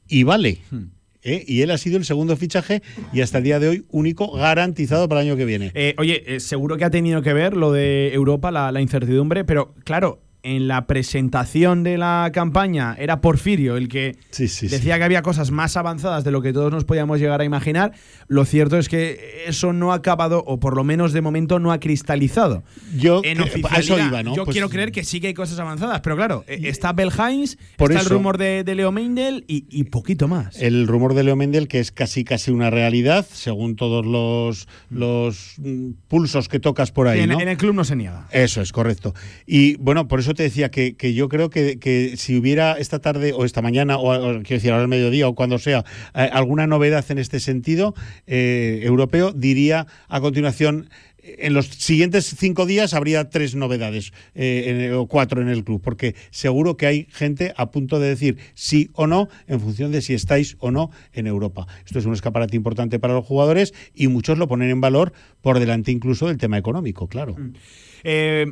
y 0.08 0.24
Vale. 0.24 0.60
¿eh? 1.24 1.44
Y 1.48 1.62
él 1.62 1.72
ha 1.72 1.78
sido 1.78 1.98
el 1.98 2.06
segundo 2.06 2.36
fichaje 2.36 2.82
y 3.14 3.22
hasta 3.22 3.38
el 3.38 3.44
día 3.44 3.60
de 3.60 3.68
hoy 3.70 3.86
único 3.90 4.32
garantizado 4.32 5.08
para 5.08 5.22
el 5.22 5.28
año 5.28 5.38
que 5.38 5.46
viene. 5.46 5.72
Eh, 5.74 5.96
oye, 5.98 6.24
eh, 6.36 6.40
seguro 6.40 6.78
que 6.78 6.86
ha 6.86 6.90
tenido 6.90 7.22
que 7.22 7.34
ver 7.34 7.56
lo 7.56 7.72
de 7.72 8.14
Europa, 8.14 8.52
la, 8.52 8.72
la 8.72 8.82
incertidumbre, 8.82 9.44
pero 9.46 9.74
claro, 9.84 10.22
en 10.44 10.68
la 10.68 10.88
presentación 10.88 11.84
de 11.84 11.98
la 11.98 12.32
campaña 12.34 12.96
era 12.98 13.22
Porfirio 13.22 13.78
el 13.78 13.88
que 13.88 14.16
Sí, 14.32 14.48
sí, 14.48 14.68
sí. 14.68 14.76
decía 14.76 14.98
que 14.98 15.04
había 15.04 15.22
cosas 15.22 15.52
más 15.52 15.78
avanzadas 15.78 16.24
de 16.24 16.32
lo 16.32 16.42
que 16.42 16.52
todos 16.54 16.72
nos 16.72 16.84
podíamos 16.86 17.20
llegar 17.20 17.42
a 17.42 17.46
imaginar. 17.46 17.92
Lo 18.28 18.46
cierto 18.46 18.78
es 18.78 18.90
que 18.90 19.44
eso 19.48 19.74
no 19.74 19.92
ha 19.92 19.96
acabado, 19.96 20.44
o 20.46 20.60
por 20.60 20.76
lo 20.76 20.84
menos 20.84 21.14
de 21.14 21.22
momento 21.22 21.60
no 21.60 21.72
ha 21.72 21.80
cristalizado. 21.80 22.64
Yo 22.98 23.22
en 23.24 23.40
a 23.40 23.44
oficialidad, 23.44 23.80
eso 23.80 24.00
iba, 24.00 24.24
¿no? 24.24 24.36
Yo 24.36 24.46
Pues- 24.46 24.56
quiero 24.56 24.70
creer 24.70 24.92
que 24.92 25.04
sí 25.04 25.20
que 25.22 25.28
hay 25.28 25.34
cosas 25.34 25.60
avanzadas, 25.60 26.02
pero 26.02 26.16
claro, 26.16 26.44
está 26.48 26.94
Bell 26.94 27.12
Por 27.78 27.92
está 27.92 28.02
eso- 28.02 28.10
el 28.10 28.16
rumor 28.18 28.38
de, 28.38 28.64
de 28.64 28.76
Leo 28.76 28.92
Meindel 28.92 29.46
y, 29.48 29.66
y 29.70 29.84
poquito 29.86 30.28
más. 30.28 30.60
El 30.62 30.88
rumor 30.88 31.14
de 31.14 31.24
Leo 31.24 31.36
Mendel, 31.36 31.68
que 31.68 31.80
es 31.80 31.92
casi 31.92 32.24
casi 32.24 32.52
una 32.52 32.70
realidad, 32.70 33.26
según 33.32 33.76
todos 33.76 34.06
los, 34.06 34.68
los 34.90 35.56
mm, 35.58 35.92
pulsos 36.08 36.48
que 36.50 36.60
tocas 36.60 36.92
por 36.92 37.08
ahí, 37.08 37.22
en, 37.22 37.30
¿no? 37.30 37.40
en 37.42 37.48
el 37.48 37.58
club 37.58 37.74
no 37.76 37.84
se 37.84 37.96
niega. 37.96 38.28
Eso 38.32 38.62
es, 38.62 38.72
correcto. 38.72 39.14
Y 39.46 39.76
bueno, 39.76 40.08
por 40.08 40.20
eso 40.20 40.31
te 40.34 40.44
decía 40.44 40.70
que, 40.70 41.14
yo 41.14 41.30
creo 41.30 41.50
que, 41.50 42.14
si 42.18 42.38
hubiera 42.38 42.74
esta 42.74 43.00
tarde 43.00 43.34
o 43.34 43.46
esta 43.46 43.62
mañana, 43.62 43.98
o, 43.98 44.12
quiero 44.42 44.44
decir 44.44 44.72
ahora 44.72 44.84
al 44.84 44.88
mediodía 44.88 45.28
o 45.28 45.36
cuando 45.36 45.60
sea, 45.60 45.86
eh, 46.16 46.30
alguna 46.32 46.68
novedad 46.68 47.06
en 47.10 47.18
este 47.18 47.40
sentido 47.40 47.94
eh, 48.28 48.82
europeo, 48.84 49.32
diría 49.32 49.88
a 50.08 50.22
continuación. 50.22 50.90
En 51.24 51.54
los 51.54 51.68
siguientes 51.68 52.36
cinco 52.36 52.66
días 52.66 52.96
habría 52.96 53.30
tres 53.30 53.54
novedades 53.54 54.12
eh, 54.34 54.92
o 54.96 55.06
cuatro 55.06 55.40
en 55.40 55.50
el 55.50 55.64
club, 55.64 55.80
porque 55.80 56.16
seguro 56.32 56.78
que 56.78 56.88
hay 56.88 57.08
gente 57.12 57.54
a 57.58 57.70
punto 57.70 58.00
de 58.00 58.10
decir 58.10 58.38
sí 58.56 58.90
o 58.94 59.06
no 59.06 59.30
en 59.48 59.60
función 59.60 59.92
de 59.92 60.02
si 60.02 60.16
estáis 60.16 60.58
o 60.60 60.72
no 60.72 60.90
en 61.14 61.28
Europa. 61.28 61.68
Esto 61.86 62.00
es 62.00 62.06
un 62.06 62.14
escaparate 62.14 62.56
importante 62.56 62.98
para 62.98 63.14
los 63.14 63.24
jugadores 63.24 63.72
y 63.94 64.08
muchos 64.08 64.40
lo 64.40 64.48
ponen 64.48 64.72
en 64.72 64.82
valor 64.82 65.14
por 65.42 65.60
delante 65.60 65.92
incluso 65.92 66.28
del 66.28 66.40
tema 66.40 66.58
económico, 66.58 67.08
claro. 67.08 67.36
Eh, 68.04 68.48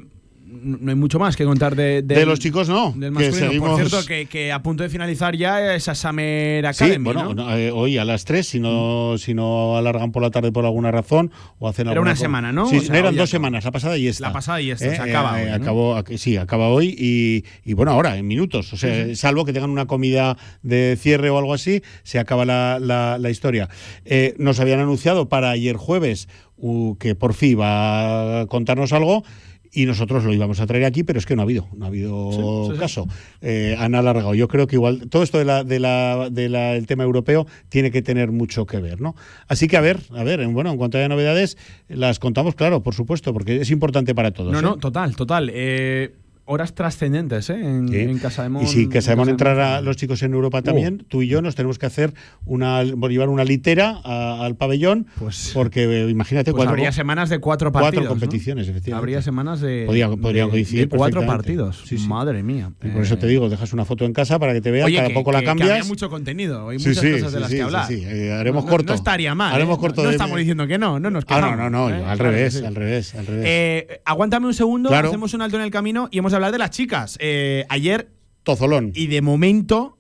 no 0.52 0.90
hay 0.92 0.96
mucho 0.98 1.20
más 1.20 1.36
que 1.36 1.46
contar 1.46 1.76
de, 1.76 2.02
De 2.02 2.26
los 2.26 2.40
chicos 2.40 2.68
no, 2.70 2.92
Del 2.92 3.10
que 3.14 3.26
masculino. 3.30 3.48
seguimos- 3.48 3.70
Por 3.80 3.88
cierto, 3.90 4.08
que, 4.08 4.26
que 4.26 4.52
a 4.52 4.62
punto 4.64 4.84
de 4.84 4.90
finalizar 4.90 5.36
ya 5.36 5.76
esa 5.76 5.94
Summer 5.96 6.64
Sí, 6.74 6.84
Academy. 6.84 7.04
bueno, 7.06 7.34
¿no? 7.34 7.56
eh, 7.56 7.72
hoy 7.72 7.98
a 7.98 8.06
las 8.06 8.26
3, 8.26 8.48
si 8.48 8.60
no, 8.60 9.16
si 9.18 9.34
no 9.34 9.78
alargan 9.78 10.12
por 10.12 10.22
la 10.24 10.32
tarde 10.32 10.52
por 10.52 10.66
alguna 10.66 10.92
razón 10.92 11.32
o 11.60 11.68
hacen 11.70 11.88
Era 11.88 11.92
alguna 11.94 12.12
una 12.12 12.16
semana, 12.20 12.52
¿no? 12.52 12.68
Sí, 12.68 12.78
O 12.78 12.82
sea, 12.82 12.98
eran 12.98 13.16
dos 13.16 13.30
semanas, 13.30 13.64
la 13.64 13.72
pasada 13.72 13.98
y 13.98 14.08
esta. 14.08 14.28
La 14.28 14.34
pasada 14.34 14.60
y 14.62 14.72
esta, 14.72 14.88
o 14.88 14.90
sea, 14.92 15.06
Eh, 15.06 15.10
acaba 15.10 15.40
eh, 15.40 15.44
hoy, 15.46 15.50
¿no? 15.50 15.56
acabó, 15.56 15.98
ac- 15.98 16.18
sí, 16.18 16.38
acaba 16.38 16.70
hoy 16.70 16.96
y, 16.98 17.46
y 17.70 17.74
bueno, 17.74 17.92
ahora, 17.92 18.18
en 18.18 18.28
minutos. 18.28 18.74
O 18.74 18.78
sea, 18.78 19.06
Sí, 19.06 19.10
sí. 19.12 19.16
salvo 19.16 19.46
que 19.46 19.54
tengan 19.54 19.70
una 19.70 19.86
comida 19.86 20.38
de 20.64 20.98
cierre 21.00 21.30
o 21.30 21.38
algo 21.38 21.54
así, 21.54 21.82
se 22.04 22.18
acaba 22.20 22.46
la, 22.46 22.80
la- 22.82 23.18
la 23.20 23.30
historia. 23.30 23.70
Eh, 24.06 24.34
nos 24.38 24.60
habían 24.60 24.80
anunciado 24.80 25.30
para 25.30 25.52
ayer 25.52 25.76
jueves 25.76 26.28
uh, 26.58 26.96
que 26.98 27.16
por 27.16 27.34
fin 27.34 27.60
va 27.60 28.42
a 28.42 28.46
contarnos 28.48 28.92
algo. 28.94 29.24
Y 29.72 29.86
nosotros 29.86 30.24
lo 30.24 30.34
íbamos 30.34 30.60
a 30.60 30.66
traer 30.66 30.86
aquí, 30.86 31.04
pero 31.04 31.20
es 31.20 31.26
que 31.28 31.36
no 31.36 31.42
ha 31.42 31.46
habido, 31.46 31.68
no 31.76 31.86
ha 31.86 31.88
habido 31.90 32.32
Sí, 32.32 32.70
sí, 32.70 32.74
sí. 32.74 32.80
caso. 32.80 33.08
Eh, 33.42 33.76
han 33.78 33.94
alargado. 33.94 34.34
Yo 34.34 34.48
creo 34.48 34.66
que 34.66 34.76
igual 34.76 35.08
todo 35.10 35.22
esto 35.22 35.38
del 35.38 35.48
de 35.48 35.54
la, 35.54 35.64
de 35.64 35.80
la, 35.80 36.30
de 36.32 36.50
la- 36.50 36.76
el 36.76 36.88
tema 36.88 37.04
europeo 37.04 37.46
tiene 37.70 37.92
que 37.92 38.02
tener 38.02 38.32
mucho 38.32 38.66
que 38.66 38.78
ver, 38.80 39.00
¿no? 39.00 39.16
Así 39.48 39.68
que 39.68 39.78
a 39.78 39.82
ver, 39.82 40.00
a 40.16 40.24
ver, 40.24 40.40
en- 40.40 40.54
bueno, 40.54 40.72
en 40.72 40.78
cuanto 40.78 40.98
haya 40.98 41.08
novedades, 41.08 41.58
las 41.88 42.18
contamos, 42.18 42.56
claro, 42.56 42.82
por 42.82 42.96
supuesto, 42.96 43.32
porque 43.32 43.62
es 43.62 43.70
importante 43.70 44.16
para 44.16 44.32
todos. 44.32 44.52
No, 44.52 44.60
¿eh? 44.60 44.62
no, 44.64 44.78
total, 44.78 45.16
total. 45.16 45.52
Eh, 45.54 46.16
horas 46.50 46.74
trascendentes, 46.74 47.50
¿eh? 47.52 47.60
En, 47.62 47.88
Sí. 47.88 47.98
en 47.98 48.18
Casa 48.18 48.44
de 48.44 48.50
Mon. 48.50 48.64
Y 48.64 48.68
si 48.68 48.90
que 48.90 49.02
sabemos 49.02 49.28
en 49.28 49.36
Casa 49.38 49.46
de 49.46 49.52
entrar 49.52 49.60
a 49.74 49.76
Mon. 49.78 49.86
los 49.86 49.98
chicos 49.98 50.24
en 50.24 50.34
Europa 50.34 50.62
también, 50.64 51.06
tú 51.08 51.22
y 51.22 51.28
yo 51.28 51.42
nos 51.44 51.54
tenemos 51.56 51.78
que 51.78 51.86
hacer 51.86 52.14
una 52.46 52.84
llevar 52.84 53.30
una 53.30 53.44
litera 53.44 54.02
a- 54.04 54.44
al 54.44 54.56
pabellón, 54.56 55.06
porque 55.54 55.84
eh, 55.84 56.10
imagínate 56.10 56.52
Pues 56.52 56.58
cuatro, 56.58 56.72
habría 56.72 56.92
semanas 56.92 57.30
de 57.30 57.40
cuatro 57.40 57.72
cuatro 57.72 57.84
partidos. 57.86 58.04
¿no? 58.06 58.10
competiciones, 58.10 58.68
efectivamente. 58.68 59.00
Habría 59.00 59.22
semanas 59.22 59.62
de, 59.62 59.84
Podría- 59.86 60.10
podrían 60.10 60.48
de- 60.48 60.52
coincidir 60.52 60.90
de 60.90 60.98
cuatro 60.98 61.26
partidos. 61.26 61.84
Madre 62.08 62.42
mía. 62.44 62.72
Y 62.84 62.88
por 62.90 63.04
eso 63.04 63.18
te 63.18 63.28
digo, 63.28 63.48
dejas 63.50 63.72
una 63.74 63.86
foto 63.86 64.06
en 64.06 64.14
casa 64.14 64.40
para 64.40 64.54
que 64.54 64.62
te 64.62 64.72
Oye, 64.84 64.96
cada 64.96 65.08
que- 65.10 65.14
poco 65.14 65.32
la 65.32 65.40
que- 65.40 65.44
que 65.44 65.48
cambias. 65.50 65.70
habría 65.70 65.84
mucho 65.86 66.10
contenido, 66.10 66.70
hay 66.70 66.80
Sí, 66.80 66.90
muchas 66.90 67.04
sí, 67.04 67.12
cosas 67.12 67.32
de 67.32 67.38
sí, 67.38 67.42
las 67.42 67.50
sí, 67.50 67.56
que 67.56 67.58
sí, 67.58 67.66
hablar. 67.66 67.88
sí, 67.88 68.04
eh, 68.06 68.32
haremos 68.34 68.66
No- 68.66 68.70
corto. 68.72 68.88
No 68.94 68.96
estaría 68.96 69.36
mal. 69.36 69.54
Haremos 69.54 69.78
¿eh? 69.78 69.82
corto 69.82 70.04
No, 70.04 70.10
estamos 70.10 70.38
diciendo 70.38 70.66
que 70.68 70.78
no, 70.78 71.00
no 71.00 71.10
nos 71.12 71.24
Ah, 71.28 71.36
no, 71.42 71.48
quejamos. 71.48 71.72
no, 71.72 71.90
no, 71.90 71.96
¿eh? 71.96 72.04
al 72.06 72.18
revés, 72.20 72.54
sí. 72.56 72.66
al 72.66 72.74
revés, 72.76 73.14
al 73.16 73.26
revés. 73.28 73.46
Eh, 73.48 74.02
aguántame 74.06 74.48
un 74.48 74.54
segundo, 74.54 74.90
hacemos 74.94 75.34
un 75.34 75.42
alto 75.42 75.58
en 75.58 75.64
el 75.64 75.72
camino 75.72 76.08
y 76.12 76.18
hemos 76.20 76.34
hablar 76.40 76.52
de 76.52 76.58
las 76.60 76.72
chicas. 76.72 77.18
Eh, 77.22 77.66
ayer. 77.70 78.10
Tozolón. 78.44 78.92
Y 78.96 79.08
de 79.08 79.22
momento, 79.22 79.98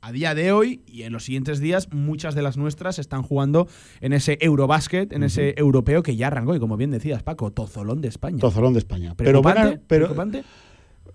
a 0.00 0.12
día 0.12 0.34
de 0.34 0.50
hoy 0.52 0.82
y 0.86 1.02
en 1.02 1.12
los 1.12 1.24
siguientes 1.24 1.60
días, 1.60 1.92
muchas 1.92 2.34
de 2.34 2.42
las 2.42 2.56
nuestras 2.56 2.98
están 2.98 3.22
jugando 3.22 3.68
en 4.00 4.12
ese 4.14 4.38
Eurobasket, 4.40 5.12
en 5.12 5.22
ese 5.22 5.54
europeo 5.58 6.02
que 6.02 6.16
ya 6.16 6.28
arrancó. 6.28 6.54
Y 6.56 6.58
como 6.60 6.76
bien 6.76 6.90
decías, 6.90 7.22
Paco, 7.22 7.52
Tozolón 7.52 8.00
de 8.00 8.08
España. 8.08 8.38
Tozolón 8.38 8.72
de 8.72 8.78
España. 8.80 9.14
Pero, 9.16 9.30
¿Preocupante? 9.42 9.60
buena- 9.62 9.80
pero, 9.86 10.06
¿Preocupante? 10.06 10.44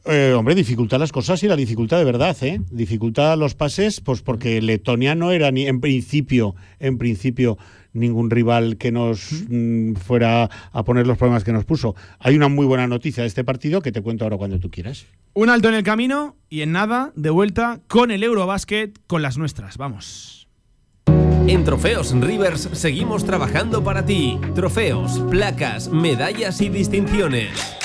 Eh, 0.08 0.34
hombre, 0.38 0.54
dificulta 0.54 1.00
las 1.00 1.12
cosas 1.12 1.42
y 1.42 1.48
la 1.48 1.56
dificultad 1.56 1.98
de 1.98 2.04
verdad, 2.04 2.38
¿eh? 2.44 2.62
Dificulta 2.70 3.36
los 3.36 3.56
pases, 3.56 4.02
pues 4.02 4.22
porque 4.22 4.62
Letonia 4.62 5.16
no 5.16 5.32
era 5.32 5.50
ni 5.50 5.66
en 5.66 5.82
principio, 5.82 6.54
en 6.80 7.00
principio, 7.00 7.58
ningún 7.96 8.30
rival 8.30 8.78
que 8.78 8.92
nos 8.92 9.46
mm, 9.50 9.94
fuera 9.96 10.50
a 10.72 10.84
poner 10.84 11.08
los 11.08 11.18
problemas 11.18 11.44
que 11.44 11.54
nos 11.54 11.66
puso. 11.66 11.96
Hay 12.20 12.36
una 12.36 12.48
muy 12.48 12.66
buena 12.66 12.88
noticia 12.88 13.24
de 13.24 13.28
este 13.28 13.44
partido 13.44 13.82
que 13.82 13.92
te 13.92 14.02
cuento 14.02 14.26
ahora 14.26 14.38
cuando 14.38 14.60
tú 14.60 14.70
quieras. 14.70 15.06
Un 15.34 15.50
alto 15.50 15.70
en 15.70 15.76
el 15.76 15.84
camino 15.84 16.36
y 16.50 16.62
en 16.62 16.72
nada, 16.72 17.12
de 17.16 17.30
vuelta 17.30 17.82
con 17.88 18.12
el 18.12 18.24
Eurobasket, 18.24 19.00
con 19.08 19.22
las 19.22 19.38
nuestras. 19.38 19.78
Vamos. 19.78 20.48
En 21.48 21.64
Trofeos 21.64 22.12
Rivers 22.20 22.70
seguimos 22.74 23.24
trabajando 23.24 23.84
para 23.84 24.06
ti. 24.06 24.40
Trofeos, 24.56 25.20
placas, 25.30 25.90
medallas 25.90 26.60
y 26.62 26.70
distinciones. 26.70 27.85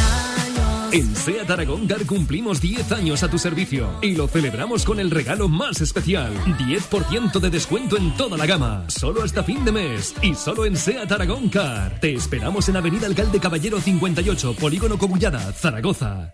En 0.91 1.15
SEAT 1.15 1.49
Aragón 1.49 1.87
Car 1.87 2.05
cumplimos 2.05 2.59
10 2.59 2.91
años 2.91 3.23
a 3.23 3.29
tu 3.29 3.39
servicio 3.39 3.87
y 4.01 4.13
lo 4.13 4.27
celebramos 4.27 4.83
con 4.83 4.99
el 4.99 5.09
regalo 5.09 5.47
más 5.47 5.79
especial. 5.79 6.33
10% 6.57 7.39
de 7.39 7.49
descuento 7.49 7.95
en 7.95 8.13
toda 8.17 8.37
la 8.37 8.45
gama, 8.45 8.83
solo 8.89 9.23
hasta 9.23 9.41
fin 9.41 9.63
de 9.63 9.71
mes 9.71 10.13
y 10.21 10.35
solo 10.35 10.65
en 10.65 10.75
SEAT 10.75 11.09
Aragón 11.09 11.47
Car. 11.47 11.99
Te 12.01 12.13
esperamos 12.13 12.67
en 12.67 12.75
Avenida 12.75 13.07
Alcalde 13.07 13.39
Caballero 13.39 13.79
58, 13.79 14.55
Polígono 14.59 14.97
Cogullada, 14.97 15.53
Zaragoza. 15.53 16.33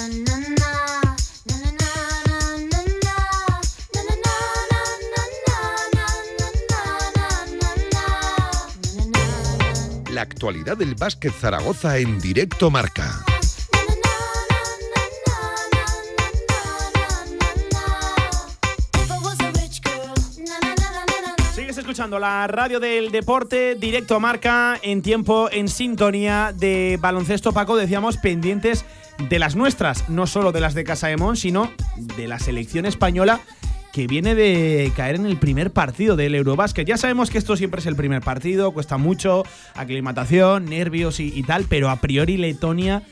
La 10.21 10.25
actualidad 10.25 10.77
del 10.77 10.93
básquet 10.93 11.33
Zaragoza 11.33 11.97
en 11.97 12.19
directo 12.19 12.69
marca. 12.69 13.25
Sigues 21.55 21.75
escuchando 21.75 22.19
la 22.19 22.45
radio 22.45 22.79
del 22.79 23.09
deporte, 23.09 23.73
directo 23.73 24.19
marca, 24.19 24.77
en 24.83 25.01
tiempo, 25.01 25.49
en 25.51 25.67
sintonía 25.67 26.53
de 26.55 26.99
baloncesto, 27.01 27.51
Paco. 27.51 27.75
Decíamos 27.75 28.17
pendientes 28.17 28.85
de 29.27 29.39
las 29.39 29.55
nuestras, 29.55 30.07
no 30.07 30.27
solo 30.27 30.51
de 30.51 30.59
las 30.59 30.75
de 30.75 30.83
Casa 30.83 31.07
de 31.07 31.17
sino 31.35 31.71
de 31.97 32.27
la 32.27 32.37
selección 32.37 32.85
española 32.85 33.41
que 33.91 34.07
viene 34.07 34.35
de 34.35 34.91
caer 34.95 35.15
en 35.15 35.25
el 35.25 35.37
primer 35.37 35.71
partido 35.71 36.15
del 36.15 36.35
Eurobásquet. 36.35 36.87
Ya 36.87 36.97
sabemos 36.97 37.29
que 37.29 37.37
esto 37.37 37.57
siempre 37.57 37.79
es 37.79 37.85
el 37.85 37.95
primer 37.95 38.21
partido, 38.21 38.71
cuesta 38.71 38.97
mucho, 38.97 39.43
aclimatación, 39.75 40.65
nervios 40.65 41.19
y, 41.19 41.31
y 41.37 41.43
tal, 41.43 41.65
pero 41.67 41.89
a 41.89 41.97
priori 41.97 42.37
Letonia 42.37 43.03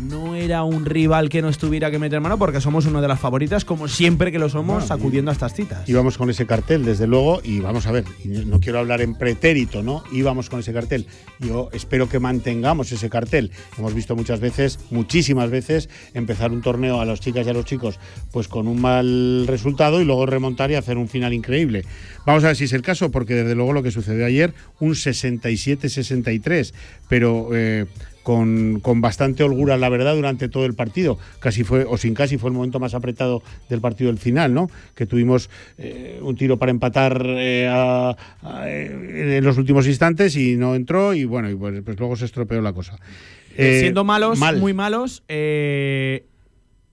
no 0.00 0.34
era 0.34 0.62
un 0.62 0.84
rival 0.84 1.28
que 1.28 1.42
no 1.42 1.48
estuviera 1.48 1.90
que 1.90 1.98
meter 1.98 2.20
mano 2.20 2.38
porque 2.38 2.60
somos 2.60 2.86
una 2.86 3.00
de 3.00 3.08
las 3.08 3.18
favoritas, 3.18 3.64
como 3.64 3.88
siempre 3.88 4.30
que 4.30 4.38
lo 4.38 4.48
somos, 4.48 4.88
Bueno, 4.88 4.94
acudiendo 4.94 5.30
a 5.30 5.34
estas 5.34 5.54
citas. 5.54 5.88
Íbamos 5.88 6.16
con 6.18 6.30
ese 6.30 6.46
cartel, 6.46 6.84
desde 6.84 7.06
luego, 7.06 7.40
y 7.42 7.60
vamos 7.60 7.86
a 7.86 7.92
ver, 7.92 8.04
no 8.24 8.60
quiero 8.60 8.78
hablar 8.78 9.00
en 9.00 9.14
pretérito, 9.14 9.82
¿no? 9.82 10.04
Íbamos 10.12 10.48
con 10.48 10.60
ese 10.60 10.72
cartel. 10.72 11.06
Yo 11.40 11.68
espero 11.72 12.08
que 12.08 12.18
mantengamos 12.18 12.92
ese 12.92 13.10
cartel. 13.10 13.50
Hemos 13.76 13.94
visto 13.94 14.14
muchas 14.16 14.40
veces, 14.40 14.78
muchísimas 14.90 15.50
veces, 15.50 15.88
empezar 16.14 16.52
un 16.52 16.62
torneo 16.62 17.00
a 17.00 17.04
las 17.04 17.20
chicas 17.20 17.46
y 17.46 17.50
a 17.50 17.54
los 17.54 17.64
chicos, 17.64 17.98
pues 18.30 18.48
con 18.48 18.68
un 18.68 18.80
mal 18.80 19.46
resultado 19.46 20.00
y 20.00 20.04
luego 20.04 20.26
remontar 20.26 20.70
y 20.70 20.74
hacer 20.74 20.96
un 20.96 21.08
final 21.08 21.32
increíble. 21.32 21.84
Vamos 22.26 22.44
a 22.44 22.48
ver 22.48 22.56
si 22.56 22.64
es 22.64 22.72
el 22.72 22.82
caso, 22.82 23.10
porque 23.10 23.34
desde 23.34 23.54
luego 23.54 23.72
lo 23.72 23.82
que 23.82 23.90
sucedió 23.90 24.26
ayer, 24.26 24.54
un 24.80 24.90
67-63, 24.90 26.72
pero 27.08 27.48
eh, 27.54 27.86
con, 28.28 28.80
con 28.80 29.00
bastante 29.00 29.42
holgura, 29.42 29.78
la 29.78 29.88
verdad, 29.88 30.14
durante 30.14 30.50
todo 30.50 30.66
el 30.66 30.74
partido. 30.74 31.16
Casi 31.40 31.64
fue, 31.64 31.86
o 31.88 31.96
sin 31.96 32.12
casi, 32.12 32.36
fue 32.36 32.50
el 32.50 32.54
momento 32.56 32.78
más 32.78 32.92
apretado 32.92 33.42
del 33.70 33.80
partido 33.80 34.10
del 34.10 34.18
final, 34.18 34.52
¿no? 34.52 34.70
Que 34.94 35.06
tuvimos 35.06 35.48
eh, 35.78 36.18
un 36.20 36.36
tiro 36.36 36.58
para 36.58 36.70
empatar 36.70 37.24
eh, 37.26 37.66
a- 37.70 38.14
a- 38.42 38.68
en 38.70 39.42
los 39.42 39.56
últimos 39.56 39.86
instantes 39.86 40.36
y 40.36 40.56
no 40.56 40.74
entró, 40.74 41.14
y 41.14 41.24
bueno, 41.24 41.48
y 41.48 41.54
pues, 41.54 41.80
pues 41.82 41.98
luego 41.98 42.16
se 42.16 42.26
estropeó 42.26 42.60
la 42.60 42.74
cosa. 42.74 42.96
Eh, 43.56 43.76
Eh, 43.76 43.80
siendo 43.80 44.04
malos, 44.04 44.38
mal. 44.38 44.58
muy 44.58 44.74
malos, 44.74 45.22
eh, 45.28 46.26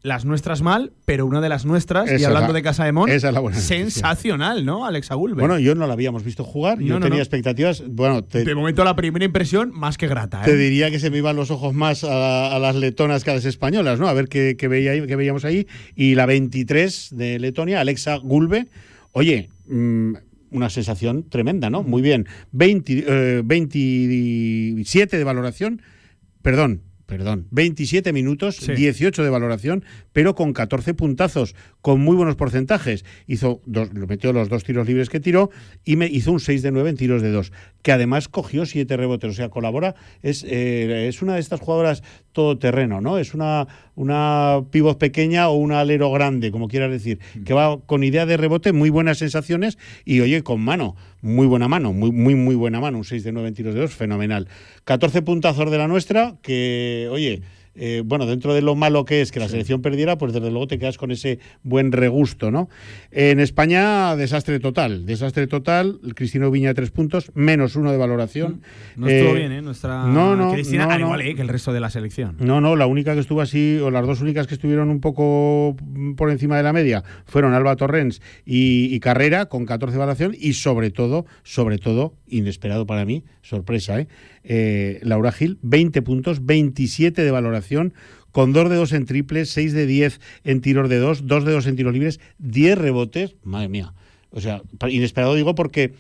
las 0.06 0.24
nuestras 0.24 0.62
mal, 0.62 0.94
pero 1.06 1.26
una 1.26 1.42
de 1.42 1.50
las 1.50 1.66
nuestras, 1.66 2.08
Esa 2.10 2.22
y 2.22 2.24
hablando 2.26 2.50
la- 2.54 2.58
de 2.60 2.62
Casa 2.64 2.86
de 2.86 2.92
Mon, 2.92 3.10
esa 3.10 3.28
es 3.30 3.34
la 3.34 3.40
buena 3.40 3.58
sensacional, 3.60 4.66
¿no? 4.66 4.86
Alexa 4.86 5.16
Gulbe. 5.16 5.40
Bueno, 5.42 5.58
yo 5.60 5.74
no 5.76 5.88
la 5.88 5.94
habíamos 5.94 6.24
visto 6.24 6.44
jugar, 6.44 6.80
yo 6.80 6.94
No, 6.96 7.00
tenía 7.02 7.18
no. 7.18 7.22
expectativas, 7.24 7.84
bueno, 7.88 8.24
te, 8.24 8.44
de 8.46 8.56
momento 8.56 8.84
la 8.84 8.96
primera 8.96 9.26
impresión 9.26 9.72
más 9.74 9.98
que 9.98 10.08
grata. 10.08 10.42
¿eh? 10.42 10.46
Te 10.46 10.56
diría 10.56 10.92
que 10.92 11.00
se 11.00 11.10
me 11.10 11.18
iban 11.18 11.36
los 11.36 11.50
ojos 11.52 11.74
más 11.74 12.04
a, 12.04 12.56
a 12.56 12.60
las 12.60 12.76
letonas 12.76 13.24
que 13.24 13.32
a 13.32 13.36
las 13.36 13.46
españolas, 13.46 14.00
¿no? 14.00 14.08
A 14.08 14.14
ver 14.14 14.28
qué, 14.30 14.56
qué 14.58 14.68
veía, 14.68 14.94
qué 15.08 15.16
veíamos 15.16 15.44
ahí. 15.44 15.68
Y 15.96 16.16
la 16.16 16.26
23 16.28 17.10
de 17.12 17.40
Letonia, 17.40 17.80
Alexa 17.82 18.18
Gulbe. 18.18 18.68
Oye, 19.12 19.50
mm, 19.68 20.14
una 20.52 20.70
sensación 20.70 21.28
tremenda, 21.28 21.70
¿no? 21.70 21.82
Muy 21.84 22.02
bien. 22.02 22.28
20, 22.52 23.04
eh, 23.08 23.42
27 23.44 25.18
de 25.18 25.24
valoración, 25.24 25.82
perdón, 26.42 26.82
perdón, 27.06 27.48
27 27.52 28.14
minutos, 28.14 28.66
18 28.66 29.24
de 29.24 29.30
valoración, 29.30 29.86
pero 30.14 30.36
con 30.36 30.54
14 30.54 30.94
puntazos, 30.94 31.56
con 31.82 32.02
muy 32.02 32.16
buenos 32.16 32.36
porcentajes. 32.36 33.06
Hizo 33.28 33.62
dos, 33.66 33.94
metió 33.94 34.34
los 34.34 34.50
dos 34.50 34.64
tiros 34.64 34.88
libres 34.88 35.10
que 35.10 35.20
tiró 35.20 35.52
y 35.84 35.96
me 35.96 36.08
hizo 36.08 36.32
un 36.32 36.40
6 36.40 36.62
de 36.62 36.72
9 36.72 36.90
en 36.90 36.98
tiros 36.98 37.22
de 37.22 37.32
2, 37.32 37.52
que 37.82 37.92
además 37.92 38.28
cogió 38.28 38.66
7 38.66 38.98
rebotes, 38.98 39.32
o 39.32 39.34
sea, 39.34 39.50
colabora, 39.50 39.96
es, 40.22 40.44
eh, 40.44 41.08
es 41.08 41.22
una 41.22 41.36
de 41.36 41.42
estas 41.42 41.60
jugadoras 41.60 42.04
todoterreno, 42.32 43.02
¿no? 43.02 43.18
Es 43.18 43.34
una, 43.34 43.68
una 43.96 44.62
pivot 44.72 44.98
pequeña 44.98 45.50
o 45.50 45.56
un 45.56 45.72
alero 45.72 46.12
grande, 46.12 46.52
como 46.52 46.68
quieras 46.68 46.92
decir, 46.92 47.20
que 47.46 47.54
va 47.54 47.80
con 47.86 48.04
idea 48.04 48.26
de 48.26 48.38
rebote, 48.38 48.74
muy 48.74 48.90
buenas 48.90 49.18
sensaciones 49.18 49.78
y 50.04 50.20
oye, 50.20 50.44
con 50.44 50.62
mano, 50.62 50.96
muy 51.22 51.48
buena 51.48 51.68
mano, 51.68 51.94
muy, 51.94 52.12
muy, 52.12 52.36
muy 52.36 52.56
buena 52.56 52.80
mano, 52.80 52.98
un 52.98 53.06
6 53.06 53.24
de 53.24 53.32
9 53.32 53.48
en 53.48 53.54
tiros 53.56 53.74
de 53.74 53.82
2, 53.82 53.94
fenomenal. 53.94 54.48
14 54.84 55.22
puntazos 55.22 55.72
de 55.72 55.78
la 55.78 55.88
nuestra, 55.88 56.36
que, 56.42 57.08
oye, 57.12 57.42
eh, 57.76 58.02
bueno, 58.06 58.26
dentro 58.26 58.54
de 58.54 58.62
lo 58.62 58.76
malo 58.76 59.06
que 59.06 59.22
es 59.22 59.32
que 59.32 59.40
la 59.40 59.48
selección 59.50 59.82
perdiera, 59.82 60.18
pues 60.18 60.34
desde 60.34 60.50
luego 60.50 60.68
te 60.68 60.80
quedas 60.80 60.98
con 60.98 61.12
ese 61.12 61.40
buen 61.64 61.92
regusto, 61.92 62.52
¿no? 62.52 62.70
En 63.12 63.40
España, 63.40 64.16
desastre 64.16 64.60
total, 64.60 65.06
desastre 65.06 65.48
total. 65.48 66.00
El 66.04 66.16
Cristino 66.16 66.52
Viña, 66.52 66.74
tres 66.74 66.92
puntos, 66.92 67.32
menos 67.36 67.76
uno 67.76 67.92
de 67.92 67.98
valoración. 67.98 68.62
No 68.96 69.08
estuvo 69.08 69.36
Eh, 69.36 69.40
bien, 69.40 69.52
¿eh? 69.52 69.62
Nuestra 69.62 70.06
no, 70.08 70.36
no, 70.36 70.54
Cristina, 70.54 70.86
no, 70.86 70.92
al 70.92 71.00
no. 71.02 71.06
igual 71.08 71.22
eh, 71.22 71.36
que 71.36 71.42
el 71.42 71.48
resto 71.50 71.74
de 71.74 71.80
la 71.80 71.90
selección. 71.90 72.36
No, 72.40 72.62
no, 72.62 72.76
la 72.76 72.86
única 72.88 73.14
que 73.14 73.20
estuvo 73.20 73.42
así, 73.42 73.78
o 73.82 73.92
las 73.92 74.06
dos 74.06 74.22
únicas 74.22 74.48
que 74.48 74.54
estuvieron 74.56 74.90
un 74.90 75.00
poco 75.02 75.76
por 76.16 76.30
encima 76.32 76.58
de 76.58 76.64
la 76.64 76.74
media, 76.74 77.04
fueron 77.26 77.54
Alba 77.54 77.76
Torrens 77.76 78.22
y, 78.46 78.94
y 78.94 79.00
Carrera, 79.00 79.48
con 79.48 79.66
14 79.66 79.94
de 79.94 80.00
valoración, 80.00 80.36
y 80.40 80.54
sobre 80.54 80.92
todo, 80.92 81.26
sobre 81.44 81.78
todo, 81.78 82.14
inesperado 82.28 82.86
para 82.86 83.06
mí, 83.06 83.24
sorpresa, 83.42 84.00
¿eh? 84.00 84.08
Eh, 84.44 85.00
Laura 85.04 85.32
Gil, 85.32 85.58
20 85.62 86.02
puntos, 86.02 86.46
27 86.46 87.24
de 87.24 87.32
valoración, 87.32 87.94
con 88.32 88.54
2 88.54 88.70
de 88.70 88.76
2 88.76 88.92
en 88.94 89.06
triples, 89.06 89.50
6 89.52 89.74
de 89.74 89.86
10 89.86 90.20
en 90.44 90.62
tiros 90.62 90.90
de 90.90 90.98
2, 90.98 91.26
2 91.26 91.46
de 91.46 91.52
2 91.52 91.68
en 91.68 91.76
tiros 91.76 91.94
libres, 91.94 92.20
10 92.40 92.78
rebotes, 92.78 93.36
madre 93.44 93.70
mía. 93.70 93.94
O 94.32 94.42
sea, 94.42 94.62
inesperado 94.90 95.36
digo 95.36 95.56
porque 95.56 95.94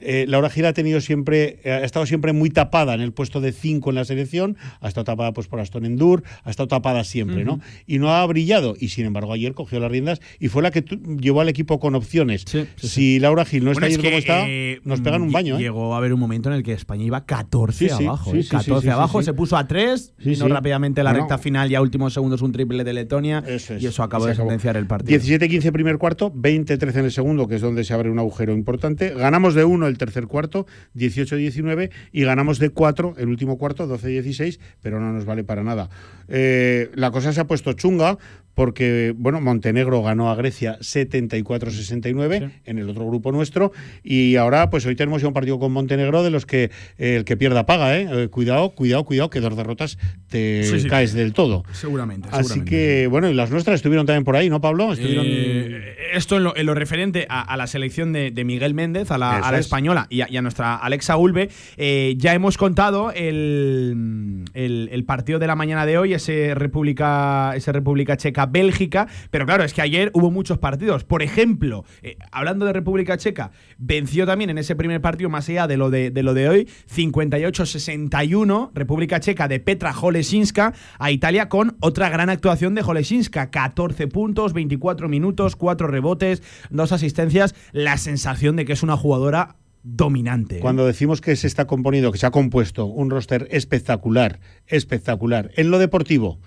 eh, 0.00 0.24
Laura 0.28 0.50
Gil 0.50 0.66
ha 0.66 0.72
tenido 0.72 1.00
siempre, 1.00 1.60
eh, 1.64 1.70
ha 1.72 1.84
estado 1.84 2.06
siempre 2.06 2.32
muy 2.32 2.50
tapada 2.50 2.94
en 2.94 3.00
el 3.00 3.12
puesto 3.12 3.40
de 3.40 3.52
5 3.52 3.90
en 3.90 3.96
la 3.96 4.04
selección, 4.04 4.56
ha 4.80 4.88
estado 4.88 5.04
tapada 5.04 5.32
pues 5.32 5.46
por 5.48 5.60
Aston 5.60 5.84
Endur, 5.84 6.22
ha 6.44 6.50
estado 6.50 6.68
tapada 6.68 7.04
siempre, 7.04 7.44
¿no? 7.44 7.60
Y 7.86 7.98
no 7.98 8.10
ha 8.14 8.24
brillado. 8.26 8.74
Y 8.78 8.88
sin 8.88 9.06
embargo, 9.06 9.32
ayer 9.32 9.54
cogió 9.54 9.80
las 9.80 9.90
riendas 9.90 10.20
y 10.38 10.48
fue 10.48 10.62
la 10.62 10.70
que 10.70 10.82
llevó 11.20 11.40
al 11.40 11.48
equipo 11.48 11.78
con 11.80 11.94
opciones. 11.94 12.44
si 12.76 13.18
Laura 13.20 13.44
Gil 13.44 13.64
no 13.64 13.72
está 13.72 13.80
Bueno, 13.86 13.92
es 13.94 13.98
ayer 13.98 14.10
como 14.10 14.18
está, 14.18 14.44
eh, 14.48 14.80
nos 14.84 15.00
pegan 15.00 15.22
un 15.22 15.32
baño, 15.32 15.56
¿eh? 15.56 15.60
Llegó 15.62 15.94
a 15.94 15.98
haber 15.98 16.12
un 16.12 16.20
momento 16.20 16.48
en 16.48 16.56
el 16.56 16.62
que 16.62 16.72
España 16.72 17.04
iba 17.04 17.24
14 17.24 17.88
Sí, 17.88 17.94
sí, 17.96 18.04
abajo. 18.06 18.30
sí, 18.32 18.38
¿eh? 18.38 18.42
sí, 18.42 18.48
sí, 18.48 18.56
14 18.56 18.74
sí, 18.80 18.82
sí, 18.82 18.88
abajo, 18.90 19.20
sí. 19.20 19.26
se 19.26 19.32
puso 19.34 19.56
a 19.56 19.66
3, 19.66 20.14
Sí, 20.18 20.30
vino 20.30 20.46
sí. 20.46 20.50
rápidamente 20.52 21.02
la 21.02 21.12
recta 21.12 21.38
final, 21.38 21.68
ya 21.68 21.80
últimos 21.80 22.12
segundos 22.14 22.42
un 22.42 22.52
triple 22.52 22.84
de 22.84 22.92
Letonia 22.92 23.42
y 23.80 23.86
eso 23.86 24.02
acabó 24.02 24.26
de 24.26 24.34
sentenciar 24.34 24.76
el 24.76 24.86
partido. 24.86 25.20
17-15 25.20 25.72
primer 25.72 25.98
cuarto, 25.98 26.32
20-13 26.32 26.98
en 26.98 27.04
el 27.06 27.12
segundo, 27.12 27.48
que 27.48 27.56
es 27.56 27.60
donde 27.62 27.84
se 27.84 27.94
abre 27.94 28.10
un 28.10 28.18
agujero 28.18 28.52
importante. 28.52 29.10
Ganamos 29.10 29.54
de 29.54 29.64
1 29.64 29.87
el 29.88 29.98
tercer 29.98 30.26
cuarto, 30.26 30.66
18-19, 30.94 31.90
y 32.12 32.22
ganamos 32.24 32.58
de 32.58 32.70
4 32.70 33.14
el 33.18 33.28
último 33.28 33.58
cuarto, 33.58 33.86
12-16, 33.88 34.58
pero 34.82 35.00
no 35.00 35.12
nos 35.12 35.24
vale 35.24 35.44
para 35.44 35.62
nada. 35.62 35.90
Eh, 36.28 36.90
la 36.94 37.10
cosa 37.10 37.32
se 37.32 37.40
ha 37.40 37.46
puesto 37.46 37.72
chunga 37.72 38.18
porque, 38.58 39.14
bueno, 39.16 39.40
Montenegro 39.40 40.02
ganó 40.02 40.30
a 40.32 40.34
Grecia 40.34 40.80
74-69 40.80 42.50
en 42.64 42.78
el 42.78 42.88
otro 42.90 43.06
grupo 43.06 43.30
nuestro, 43.30 43.70
y 44.02 44.34
ahora, 44.34 44.68
pues 44.68 44.84
hoy 44.84 44.96
tenemos 44.96 45.22
ya 45.22 45.28
un 45.28 45.34
partido 45.34 45.60
con 45.60 45.70
Montenegro 45.70 46.24
de 46.24 46.30
los 46.30 46.44
que 46.44 46.64
eh, 46.98 47.14
el 47.18 47.24
que 47.24 47.36
pierda 47.36 47.66
paga, 47.66 47.96
¿eh? 47.96 48.08
Eh, 48.10 48.28
Cuidado, 48.28 48.70
cuidado, 48.70 49.04
cuidado, 49.04 49.30
que 49.30 49.38
dos 49.40 49.56
derrotas 49.56 49.96
te 50.28 50.64
Sí, 50.64 50.80
sí. 50.80 50.88
caes 50.88 51.12
del 51.12 51.34
todo. 51.34 51.62
Seguramente, 51.70 52.28
Así 52.32 52.48
seguramente. 52.48 52.70
que, 52.70 53.06
bueno, 53.06 53.30
y 53.30 53.34
las 53.34 53.52
nuestras 53.52 53.76
estuvieron 53.76 54.06
también 54.06 54.24
por 54.24 54.34
ahí, 54.34 54.50
¿no, 54.50 54.60
Pablo? 54.60 54.92
Estuvieron... 54.92 55.24
Eh, 55.28 55.94
esto 56.14 56.36
en 56.38 56.42
lo, 56.44 56.56
en 56.56 56.66
lo 56.66 56.74
referente 56.74 57.26
a, 57.28 57.42
a 57.42 57.56
la 57.56 57.68
selección 57.68 58.12
de, 58.12 58.32
de 58.32 58.44
Miguel 58.44 58.74
Méndez, 58.74 59.12
a 59.12 59.18
la, 59.18 59.38
a 59.48 59.58
española 59.58 60.08
y 60.10 60.22
a, 60.22 60.26
y 60.28 60.36
a 60.36 60.42
nuestra 60.42 60.74
Alexa 60.74 61.16
Ulbe, 61.16 61.48
eh, 61.76 62.14
ya 62.18 62.34
hemos 62.34 62.56
contado 62.58 63.12
el, 63.12 64.44
el- 64.54 64.88
el 64.90 65.04
partido 65.04 65.38
de 65.38 65.46
la 65.46 65.54
mañana 65.54 65.86
de 65.86 65.96
hoy, 65.98 66.14
ese 66.14 66.54
República, 66.56 67.52
ese 67.54 67.70
República 67.72 68.16
Checa 68.16 68.47
Bélgica, 68.48 69.08
pero 69.30 69.46
claro, 69.46 69.64
es 69.64 69.72
que 69.72 69.82
ayer 69.82 70.10
hubo 70.14 70.30
muchos 70.30 70.58
partidos. 70.58 71.04
Por 71.04 71.22
ejemplo, 71.22 71.84
eh, 72.02 72.16
hablando 72.32 72.66
de 72.66 72.72
República 72.72 73.16
Checa, 73.16 73.50
venció 73.78 74.26
también 74.26 74.50
en 74.50 74.58
ese 74.58 74.76
primer 74.76 75.00
partido, 75.00 75.30
más 75.30 75.48
allá 75.48 75.66
de 75.66 75.76
lo 75.76 75.90
de, 75.90 76.10
lo 76.22 76.34
de 76.34 76.48
hoy, 76.48 76.68
58-61, 76.94 78.70
República 78.74 79.20
Checa 79.20 79.48
de 79.48 79.60
Petra 79.60 79.92
Jolesinska 79.92 80.74
a 80.98 81.10
Italia 81.10 81.48
con 81.48 81.76
otra 81.80 82.08
gran 82.08 82.30
actuación 82.30 82.74
de 82.74 82.82
Jolesinska, 82.82 83.50
14 83.50 84.08
puntos, 84.08 84.52
24 84.52 85.08
minutos, 85.08 85.56
4 85.56 85.86
rebotes, 85.86 86.42
2 86.70 86.92
asistencias, 86.92 87.54
la 87.72 87.96
sensación 87.96 88.56
de 88.56 88.64
que 88.64 88.72
es 88.72 88.82
una 88.82 88.96
jugadora 88.96 89.56
dominante. 89.82 90.58
¿eh? 90.58 90.60
Cuando 90.60 90.86
decimos 90.86 91.20
que 91.20 91.36
se 91.36 91.46
está 91.46 91.66
componiendo, 91.66 92.12
que 92.12 92.18
se 92.18 92.26
ha 92.26 92.30
compuesto 92.30 92.86
un 92.86 93.10
roster 93.10 93.48
espectacular, 93.50 94.40
espectacular, 94.66 95.50
en 95.56 95.70
lo 95.70 95.78
deportivo, 95.78 96.38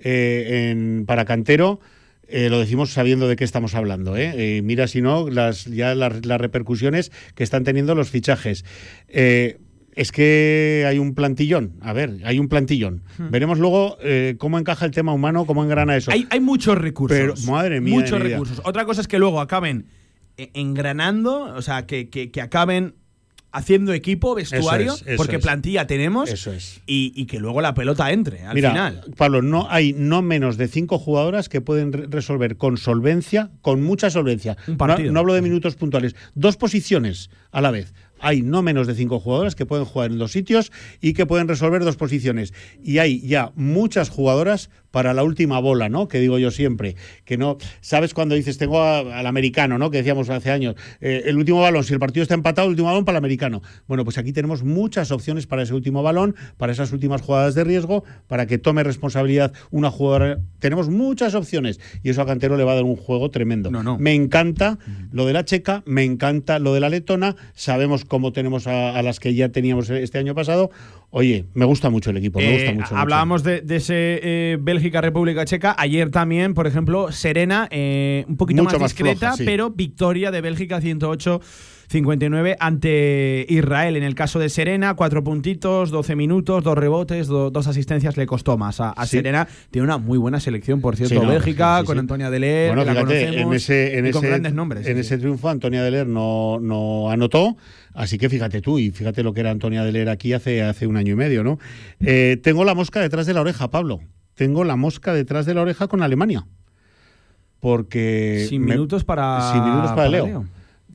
eh, 0.00 0.70
en, 0.70 1.04
para 1.06 1.24
Cantero, 1.24 1.80
eh, 2.28 2.48
lo 2.50 2.58
decimos 2.60 2.90
sabiendo 2.92 3.26
de 3.28 3.36
qué 3.36 3.44
estamos 3.44 3.74
hablando. 3.74 4.16
¿eh? 4.16 4.60
Mira, 4.62 4.86
si 4.86 5.00
no, 5.00 5.28
las, 5.30 5.64
ya 5.64 5.94
las, 5.94 6.26
las 6.26 6.40
repercusiones 6.40 7.10
que 7.34 7.42
están 7.44 7.64
teniendo 7.64 7.94
los 7.94 8.10
fichajes. 8.10 8.64
Es 9.08 10.12
que 10.12 10.84
hay 10.86 10.98
un 10.98 11.14
plantillón, 11.14 11.72
a 11.80 11.92
ver, 11.92 12.18
hay 12.24 12.38
un 12.38 12.48
plantillón. 12.48 13.02
Hmm. 13.18 13.30
Veremos 13.30 13.58
luego 13.58 13.96
cómo 14.38 14.58
encaja 14.58 14.84
el 14.84 14.92
tema 14.92 15.12
humano, 15.12 15.44
cómo 15.46 15.64
engrana 15.64 15.96
eso. 15.96 16.12
Hay, 16.12 16.26
hay 16.30 16.38
muchos 16.40 16.78
recursos. 16.78 17.18
Pero, 17.18 17.34
madre 17.52 17.80
mía, 17.80 17.94
Muchos 17.94 18.20
recursos. 18.20 18.60
Otra 18.64 18.84
cosa 18.84 19.00
es 19.00 19.08
que 19.08 19.18
luego 19.18 19.40
acaben 19.40 19.86
engranando, 20.54 21.42
o 21.54 21.62
sea, 21.62 21.86
que, 21.86 22.08
que- 22.10 22.30
que 22.30 22.40
acaben 22.40 22.94
haciendo 23.52 23.92
equipo, 23.92 24.34
vestuario, 24.34 24.92
Eso 24.94 25.04
es, 25.04 25.12
eso 25.12 25.16
porque 25.16 25.36
es. 25.36 25.42
plantilla 25.42 25.86
tenemos. 25.86 26.30
Eso 26.30 26.52
es. 26.52 26.80
Y, 26.86 27.12
y 27.16 27.26
que 27.26 27.38
luego 27.40 27.60
la 27.60 27.74
pelota 27.74 28.10
entre 28.12 28.44
al 28.44 28.54
Mira, 28.54 28.70
final. 28.70 29.04
Pablo, 29.16 29.42
no 29.42 29.66
hay 29.70 29.92
no 29.94 30.22
menos 30.22 30.56
de 30.56 30.68
cinco 30.68 30.98
jugadoras 30.98 31.48
que 31.48 31.60
pueden 31.60 31.92
re- 31.92 32.06
resolver 32.08 32.56
con 32.56 32.76
solvencia, 32.76 33.50
con 33.62 33.82
mucha 33.82 34.10
solvencia. 34.10 34.56
Un 34.66 34.76
partido. 34.76 35.06
No, 35.08 35.14
no 35.14 35.20
hablo 35.20 35.34
de 35.34 35.42
minutos 35.42 35.76
puntuales, 35.76 36.14
dos 36.34 36.56
posiciones 36.56 37.30
a 37.50 37.60
la 37.60 37.70
vez. 37.70 37.94
Hay 38.20 38.42
no 38.42 38.62
menos 38.62 38.88
de 38.88 38.94
cinco 38.96 39.20
jugadoras 39.20 39.54
que 39.54 39.64
pueden 39.64 39.84
jugar 39.84 40.10
en 40.10 40.18
dos 40.18 40.32
sitios 40.32 40.72
y 41.00 41.12
que 41.12 41.24
pueden 41.24 41.46
resolver 41.46 41.84
dos 41.84 41.96
posiciones. 41.96 42.52
Y 42.82 42.98
hay 42.98 43.20
ya 43.20 43.52
muchas 43.54 44.08
jugadoras 44.10 44.70
para 44.90 45.12
la 45.14 45.22
última 45.22 45.58
bola, 45.60 45.88
¿no? 45.88 46.08
Que 46.08 46.18
digo 46.20 46.38
yo 46.38 46.50
siempre. 46.50 46.96
Que 47.24 47.36
no. 47.36 47.58
¿Sabes 47.80 48.14
cuando 48.14 48.34
dices, 48.34 48.58
tengo 48.58 48.80
a- 48.82 49.00
al 49.18 49.26
americano, 49.26 49.78
¿no? 49.78 49.90
Que 49.90 49.98
decíamos 49.98 50.30
hace 50.30 50.50
años. 50.50 50.74
eh, 51.00 51.22
el 51.26 51.36
último 51.36 51.60
balón, 51.60 51.84
si 51.84 51.92
el 51.92 51.98
partido 52.00 52.22
está 52.22 52.34
empatado, 52.34 52.66
el 52.66 52.70
último 52.72 52.88
balón 52.88 53.04
para 53.04 53.16
el 53.18 53.24
americano. 53.24 53.62
Bueno, 53.86 54.04
pues 54.04 54.18
aquí 54.18 54.32
tenemos 54.32 54.62
muchas 54.64 55.10
opciones 55.10 55.46
para 55.46 55.62
ese 55.62 55.74
último 55.74 56.02
balón, 56.02 56.34
para 56.56 56.72
esas 56.72 56.92
últimas 56.92 57.22
jugadas 57.22 57.54
de 57.54 57.64
riesgo, 57.64 58.04
para 58.26 58.46
que 58.46 58.58
tome 58.58 58.82
responsabilidad 58.82 59.52
una 59.70 59.90
jugadora. 59.90 60.38
Tenemos 60.58 60.88
muchas 60.88 61.34
opciones 61.34 61.80
y 62.02 62.10
eso 62.10 62.22
a 62.22 62.26
Cantero 62.26 62.56
le 62.56 62.64
va 62.64 62.72
a 62.72 62.74
dar 62.76 62.84
un 62.84 62.96
juego 62.96 63.30
tremendo. 63.30 63.70
Me 63.98 64.14
encanta 64.14 64.78
lo 65.12 65.26
de 65.26 65.32
la 65.32 65.44
checa, 65.44 65.82
me 65.86 66.04
encanta 66.04 66.58
lo 66.58 66.72
de 66.74 66.80
la 66.80 66.88
letona, 66.88 67.36
sabemos 67.54 68.04
cómo 68.04 68.32
tenemos 68.32 68.66
a, 68.66 68.96
a 68.96 69.02
las 69.02 69.20
que 69.20 69.34
ya 69.34 69.50
teníamos 69.50 69.90
este 69.90 70.18
año 70.18 70.34
pasado. 70.34 70.70
Oye, 71.10 71.46
me 71.54 71.64
gusta 71.64 71.88
mucho 71.88 72.10
el 72.10 72.18
equipo, 72.18 72.38
me 72.38 72.48
Eh, 72.50 72.52
gusta 72.54 72.72
mucho. 72.72 72.82
mucho. 72.84 72.96
hablábamos 72.96 73.42
de, 73.42 73.62
de 73.62 73.76
ese 73.76 74.20
eh, 74.22 74.58
Bélgica-República 74.88 75.44
Checa. 75.44 75.74
Ayer 75.78 76.10
también, 76.10 76.54
por 76.54 76.66
ejemplo, 76.66 77.12
Serena, 77.12 77.68
eh, 77.70 78.24
un 78.28 78.36
poquito 78.36 78.62
Mucho 78.62 78.74
más 78.76 78.80
más 78.82 78.90
discreta, 78.92 79.18
floja, 79.18 79.36
sí. 79.36 79.44
pero 79.44 79.70
victoria 79.70 80.30
de 80.30 80.40
Bélgica 80.40 80.80
108. 80.80 81.40
59 81.90 82.54
ante 82.60 83.46
Israel. 83.48 83.96
En 83.96 84.02
el 84.02 84.14
caso 84.14 84.38
de 84.38 84.50
Serena, 84.50 84.92
cuatro 84.92 85.24
puntitos, 85.24 85.90
12 85.90 86.16
minutos, 86.16 86.62
dos 86.62 86.76
rebotes, 86.76 87.28
do- 87.28 87.50
dos 87.50 87.66
asistencias 87.66 88.18
le 88.18 88.26
costó 88.26 88.58
más. 88.58 88.78
A, 88.82 88.90
a 88.90 89.06
Sí. 89.06 89.16
Serena 89.16 89.48
tiene 89.70 89.84
una 89.84 89.96
muy 89.96 90.18
buena 90.18 90.38
selección, 90.38 90.82
por 90.82 90.96
cierto, 90.96 91.14
Sí, 91.14 91.18
no, 91.22 91.28
Bélgica, 91.32 91.78
sí, 91.80 91.86
con. 91.86 91.98
Antonia 91.98 92.28
Deler, 92.28 92.68
Bueno, 92.74 92.84
que 92.84 92.92
la 92.92 93.00
conocemos, 93.00 93.36
en 93.36 93.52
ese, 93.54 93.98
en 93.98 94.06
y 94.06 94.10
con 94.10 94.18
ese- 94.22 94.28
grandes 94.28 94.52
nombres. 94.52 94.86
En 94.86 94.98
ese 94.98 95.16
triunfo 95.16 95.48
Antonia 95.48 95.82
Deler 95.82 96.06
no, 96.06 96.58
no 96.60 97.08
anotó, 97.10 97.56
así 97.94 98.18
que 98.18 98.28
fíjate 98.28 98.60
tú, 98.60 98.78
y 98.78 98.90
fíjate 98.90 99.22
lo 99.22 99.32
que 99.32 99.40
era 99.40 99.50
Antonia 99.50 99.82
Deler 99.82 100.10
aquí 100.10 100.34
hace, 100.34 100.62
hace 100.62 100.86
un 100.86 100.98
año 100.98 101.14
y 101.14 101.16
medio, 101.16 101.42
¿no? 101.42 101.58
Eh, 102.00 102.36
tengo 102.42 102.66
la 102.66 102.74
mosca 102.74 103.00
detrás 103.00 103.24
de 103.24 103.32
la 103.32 103.40
oreja, 103.40 103.70
Pablo. 103.70 104.00
Tengo 104.38 104.62
la 104.62 104.76
mosca 104.76 105.12
detrás 105.12 105.46
de 105.46 105.54
la 105.54 105.62
oreja 105.62 105.88
con 105.88 106.00
Alemania. 106.00 106.46
Porque. 107.58 108.46
Sin 108.48 108.64
minutos 108.64 109.02
para- 109.04 109.50
Sin 109.52 109.64
minutos 109.64 109.90
para, 109.90 109.96
para 109.96 110.08
Leo. 110.10 110.26
Leo. 110.26 110.46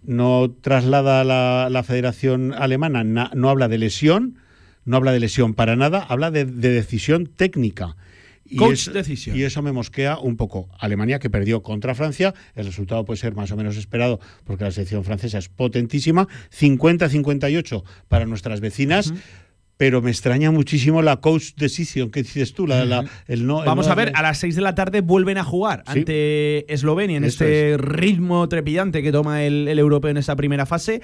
No 0.06 0.50
traslada 0.62 1.26
la, 1.26 1.68
la 1.70 1.84
Federación 1.84 2.54
Alemana, 2.54 3.04
na- 3.04 3.32
no 3.36 3.50
habla 3.50 3.68
de 3.68 3.78
lesión, 3.78 4.38
no 4.86 4.96
habla 4.96 5.12
de 5.12 5.20
lesión 5.20 5.54
para 5.56 5.76
nada, 5.76 6.00
habla 6.08 6.32
de, 6.32 6.46
de 6.46 6.70
decisión 6.70 7.28
técnica. 7.28 7.98
Y 8.46 8.58
Coach 8.58 8.90
decision. 8.90 9.36
Y 9.38 9.44
eso 9.44 9.62
me 9.62 9.72
mosquea 9.72 10.18
un 10.20 10.36
poco. 10.38 10.70
Alemania 10.80 11.20
que 11.20 11.30
perdió 11.30 11.64
contra 11.64 11.96
Francia, 11.96 12.34
el 12.56 12.66
resultado 12.66 13.04
puede 13.06 13.18
ser 13.20 13.34
más 13.36 13.52
o 13.52 13.58
menos 13.58 13.76
esperado 13.78 14.20
porque 14.46 14.64
la 14.66 14.72
selección 14.72 15.04
francesa 15.04 15.38
es 15.38 15.48
potentísima, 15.50 16.28
50-58 16.52 17.84
para 18.08 18.26
nuestras 18.26 18.60
vecinas. 18.62 19.14
Pero 19.78 20.02
me 20.02 20.12
extraña 20.12 20.52
muchísimo 20.52 21.02
la 21.02 21.18
coach 21.18 21.54
decision 21.58 22.12
que 22.12 22.24
dices 22.24 22.54
tú, 22.54 22.68
la, 22.68 22.86
la- 22.86 23.06
el 23.28 23.46
no. 23.48 23.60
el 23.62 23.66
Vamos 23.66 23.88
no 23.88 23.92
a 23.92 23.96
ver, 23.96 24.12
a 24.16 24.22
las 24.22 24.38
6 24.38 24.56
de 24.56 24.62
la 24.62 24.76
tarde 24.76 25.02
vuelven 25.02 25.38
a 25.38 25.44
jugar 25.44 25.84
Sí. 25.92 26.00
ante 26.00 26.74
Eslovenia 26.74 27.18
en 27.18 27.24
Eso 27.24 27.44
este 27.44 27.78
ritmo 27.78 28.48
trepidante 28.48 29.02
que 29.02 29.12
toma 29.12 29.44
el, 29.44 29.68
el 29.68 29.80
europeo 29.80 30.12
en 30.12 30.18
esta 30.18 30.36
primera 30.36 30.66
fase. 30.66 31.02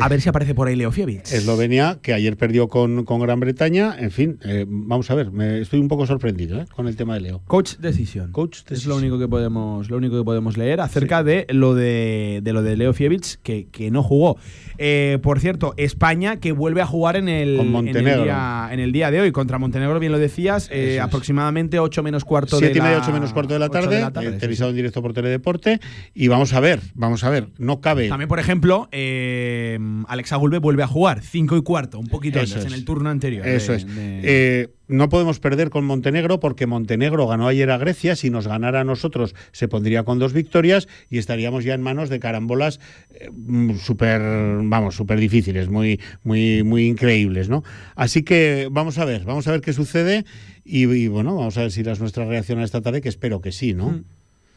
A 0.00 0.08
ver 0.08 0.20
si 0.20 0.28
aparece 0.28 0.54
por 0.54 0.68
ahí 0.68 0.76
Leo 0.76 0.90
Fievic. 0.90 1.30
Eslovenia, 1.30 1.98
que 2.02 2.12
ayer 2.12 2.36
perdió 2.36 2.68
con, 2.68 3.04
con 3.04 3.20
Gran 3.20 3.38
Bretaña. 3.38 3.94
En 3.98 4.10
fin, 4.10 4.38
eh, 4.44 4.66
vamos 4.68 5.10
a 5.10 5.14
ver, 5.14 5.30
me 5.30 5.60
estoy 5.60 5.78
un 5.78 5.88
poco 5.88 6.06
sorprendido 6.06 6.60
¿eh? 6.60 6.66
con 6.74 6.88
el 6.88 6.96
tema 6.96 7.14
de 7.14 7.20
Leo. 7.20 7.42
Coach 7.46 7.76
Decision. 7.76 8.32
Coach 8.32 8.60
Es 8.70 8.86
lo 8.86 8.96
único 8.96 9.18
que 9.18 9.28
podemos, 9.28 9.88
lo 9.90 9.96
único 9.96 10.18
que 10.18 10.24
podemos 10.24 10.56
leer 10.56 10.80
acerca 10.80 11.22
de 11.22 11.46
lo 11.50 11.74
de, 11.74 12.40
de 12.42 12.52
lo 12.52 12.62
de 12.62 12.76
Leo 12.76 12.92
Fievic, 12.92 13.40
que, 13.42 13.68
que 13.68 13.90
no 13.90 14.02
jugó. 14.02 14.38
Eh, 14.78 15.18
por 15.22 15.40
cierto, 15.40 15.74
España 15.76 16.40
que 16.40 16.52
vuelve 16.52 16.80
a 16.80 16.86
jugar 16.86 17.16
en 17.16 17.28
el, 17.28 17.54
en 17.54 17.60
el, 17.60 17.66
Montenegro. 17.68 18.24
día, 18.24 18.68
en 18.72 18.80
el 18.80 18.92
día 18.92 19.10
de 19.10 19.20
hoy 19.20 19.30
contra 19.30 19.58
Montenegro, 19.58 20.00
bien 20.00 20.12
lo 20.12 20.18
decías, 20.18 20.68
eh, 20.72 20.98
aproximadamente 21.00 21.78
8 21.78 22.02
menos 22.02 22.24
cuarto 22.24 22.58
de 22.58 22.74
la, 22.74 22.98
ocho 22.98 23.12
menos 23.12 23.32
cuarto 23.32 23.54
de 23.54 23.60
la 23.60 23.68
tarde, 23.68 24.00
sí, 24.00 24.26
eh, 24.26 24.32
televisado 24.32 24.70
en 24.70 24.76
directo 24.76 25.02
por 25.02 25.12
Teledeporte. 25.12 25.80
Y 26.14 26.28
vamos 26.28 26.52
a 26.54 26.60
ver, 26.60 26.80
vamos 26.94 27.24
a 27.24 27.30
ver, 27.30 27.48
no 27.58 27.80
cabe. 27.80 28.08
También, 28.08 28.28
por 28.28 28.40
ejemplo, 28.40 28.88
eh, 28.90 29.59
Alexa 30.08 30.36
Gulbe 30.36 30.58
vuelve 30.58 30.82
a 30.82 30.86
jugar 30.86 31.22
5 31.22 31.56
y 31.56 31.62
cuarto, 31.62 31.98
un 31.98 32.06
poquito 32.08 32.40
antes, 32.40 32.56
es. 32.56 32.64
en 32.66 32.72
el 32.72 32.84
turno 32.84 33.10
anterior. 33.10 33.46
Eso 33.46 33.72
de- 33.72 33.78
es. 33.78 33.86
de- 33.86 34.20
Eh, 34.22 34.68
no 34.88 35.08
podemos 35.08 35.38
perder 35.38 35.70
con 35.70 35.84
Montenegro 35.84 36.40
porque 36.40 36.66
Montenegro 36.66 37.26
ganó 37.28 37.46
ayer 37.46 37.70
a 37.70 37.78
Grecia. 37.78 38.16
Si 38.16 38.28
nos 38.30 38.48
ganara 38.48 38.80
a 38.80 38.84
nosotros, 38.84 39.34
se 39.52 39.68
pondría 39.68 40.02
con 40.02 40.18
dos 40.18 40.32
victorias 40.32 40.88
y 41.08 41.18
estaríamos 41.18 41.62
ya 41.64 41.74
en 41.74 41.82
manos 41.82 42.08
de 42.08 42.18
carambolas 42.18 42.80
eh, 43.14 43.30
mm, 43.32 43.76
súper, 43.76 44.20
vamos, 44.64 44.96
súper 44.96 45.20
difíciles, 45.20 45.68
muy, 45.68 46.00
muy, 46.24 46.62
muy 46.64 46.86
increíbles, 46.86 47.48
¿no? 47.48 47.62
Así 47.94 48.22
que 48.24 48.68
vamos 48.70 48.98
a 48.98 49.04
ver, 49.04 49.24
vamos 49.24 49.46
a 49.46 49.52
ver 49.52 49.60
qué 49.60 49.72
sucede 49.72 50.24
y, 50.64 50.90
y, 50.92 51.08
bueno, 51.08 51.36
vamos 51.36 51.56
a 51.56 51.62
ver 51.62 51.70
si 51.72 51.82
es 51.82 52.00
nuestra 52.00 52.24
reacción 52.24 52.58
a 52.58 52.64
esta 52.64 52.80
tarde, 52.80 53.00
que 53.00 53.08
espero 53.08 53.40
que 53.40 53.52
sí, 53.52 53.74
¿no? 53.74 53.90
Mm. 53.90 54.04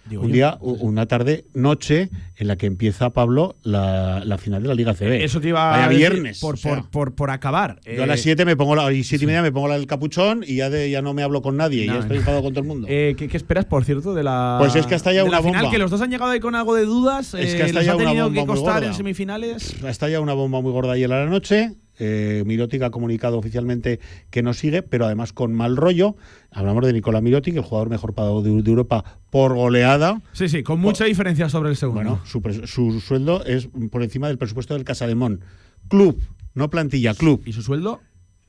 Digo 0.09 0.23
Un 0.23 0.27
yo. 0.29 0.33
día, 0.33 0.57
una 0.59 1.05
tarde, 1.05 1.45
noche, 1.53 2.09
en 2.35 2.47
la 2.47 2.57
que 2.57 2.65
empieza 2.65 3.11
Pablo 3.11 3.55
la, 3.63 4.21
la 4.25 4.37
final 4.37 4.61
de 4.61 4.67
la 4.67 4.75
Liga 4.75 4.93
CB. 4.93 5.23
Eso 5.23 5.39
te 5.39 5.47
iba 5.47 5.69
Vaya 5.69 5.85
a 5.85 5.87
decir, 5.89 6.09
viernes. 6.11 6.39
por, 6.41 6.55
o 6.55 6.57
sea. 6.57 6.75
por, 6.75 6.89
por, 6.89 7.15
por 7.15 7.31
acabar. 7.31 7.79
Yo 7.85 8.03
a 8.03 8.05
las 8.05 8.19
Eh, 8.19 8.23
7 8.23 8.43
me 8.43 8.57
pongo 8.57 8.75
la, 8.75 8.91
y 8.91 9.03
siete 9.05 9.23
y 9.23 9.27
media 9.27 9.41
me 9.41 9.51
pongo 9.53 9.69
la 9.69 9.75
del 9.77 9.87
capuchón 9.87 10.43
y 10.45 10.57
ya 10.57 10.69
de, 10.69 10.89
ya 10.91 11.01
no 11.01 11.13
me 11.13 11.23
hablo 11.23 11.41
con 11.41 11.55
nadie, 11.55 11.85
No, 11.85 11.93
ya 11.93 11.99
estoy 11.99 12.15
no. 12.17 12.19
enfadado 12.21 12.43
con 12.43 12.51
todo 12.53 12.61
el 12.61 12.67
mundo. 12.67 12.87
Eh, 12.89 13.15
¿qué, 13.17 13.29
qué 13.29 13.37
esperas, 13.37 13.63
por 13.65 13.85
cierto, 13.85 14.13
de 14.13 14.23
la. 14.23 14.57
Pues 14.59 14.75
es 14.75 14.85
que 14.87 14.95
hasta 14.95 15.13
ya 15.13 15.23
la 15.23 15.29
una 15.29 15.41
final, 15.41 15.61
bomba. 15.61 15.71
que 15.71 15.77
los 15.77 15.89
dos 15.89 16.01
han 16.01 16.09
llegado 16.11 16.31
ahí 16.31 16.39
con 16.41 16.53
algo 16.55 16.75
de 16.75 16.83
dudas. 16.85 17.33
Es 17.33 17.53
eh, 17.53 17.57
que 17.57 17.63
hasta 17.63 17.79
les 17.79 17.85
ya 17.85 17.91
ha 17.93 17.95
una 17.95 18.05
tenido 18.05 18.25
bomba 18.25 18.41
que 18.41 18.45
muy 18.47 18.55
costar 18.55 18.73
gorda. 18.75 18.87
en 18.87 18.93
semifinales. 18.93 19.83
Está 19.83 20.09
ya 20.09 20.19
una 20.19 20.33
bomba 20.33 20.59
muy 20.61 20.71
gorda 20.73 20.93
ayer 20.93 21.11
a 21.13 21.23
la 21.23 21.29
noche. 21.29 21.75
Eh, 21.99 22.43
Mirotic 22.45 22.81
ha 22.81 22.89
comunicado 22.89 23.37
oficialmente 23.37 23.99
que 24.29 24.41
no 24.41 24.53
sigue, 24.53 24.81
pero 24.81 25.05
además 25.05 25.33
con 25.33 25.53
mal 25.53 25.77
rollo. 25.77 26.15
Hablamos 26.51 26.85
de 26.85 26.93
Nicolás 26.93 27.21
Mirotic, 27.21 27.55
el 27.55 27.61
jugador 27.61 27.89
mejor 27.89 28.13
pagado 28.13 28.41
de, 28.41 28.61
de 28.61 28.69
Europa 28.69 29.03
por 29.29 29.53
goleada. 29.53 30.21
Sí, 30.31 30.49
sí, 30.49 30.63
con 30.63 30.79
mucha 30.79 31.05
diferencia 31.05 31.49
sobre 31.49 31.69
el 31.69 31.75
segundo. 31.75 32.21
Bueno, 32.25 32.65
su 32.65 32.99
sueldo 32.99 33.45
es 33.45 33.69
por 33.91 34.03
encima 34.03 34.27
del 34.27 34.37
presupuesto 34.37 34.73
del 34.73 34.83
Casademón. 34.83 35.41
Club, 35.87 36.21
no 36.53 36.69
plantilla, 36.69 37.13
club. 37.13 37.41
Y 37.45 37.53
su 37.53 37.61
sueldo 37.61 38.01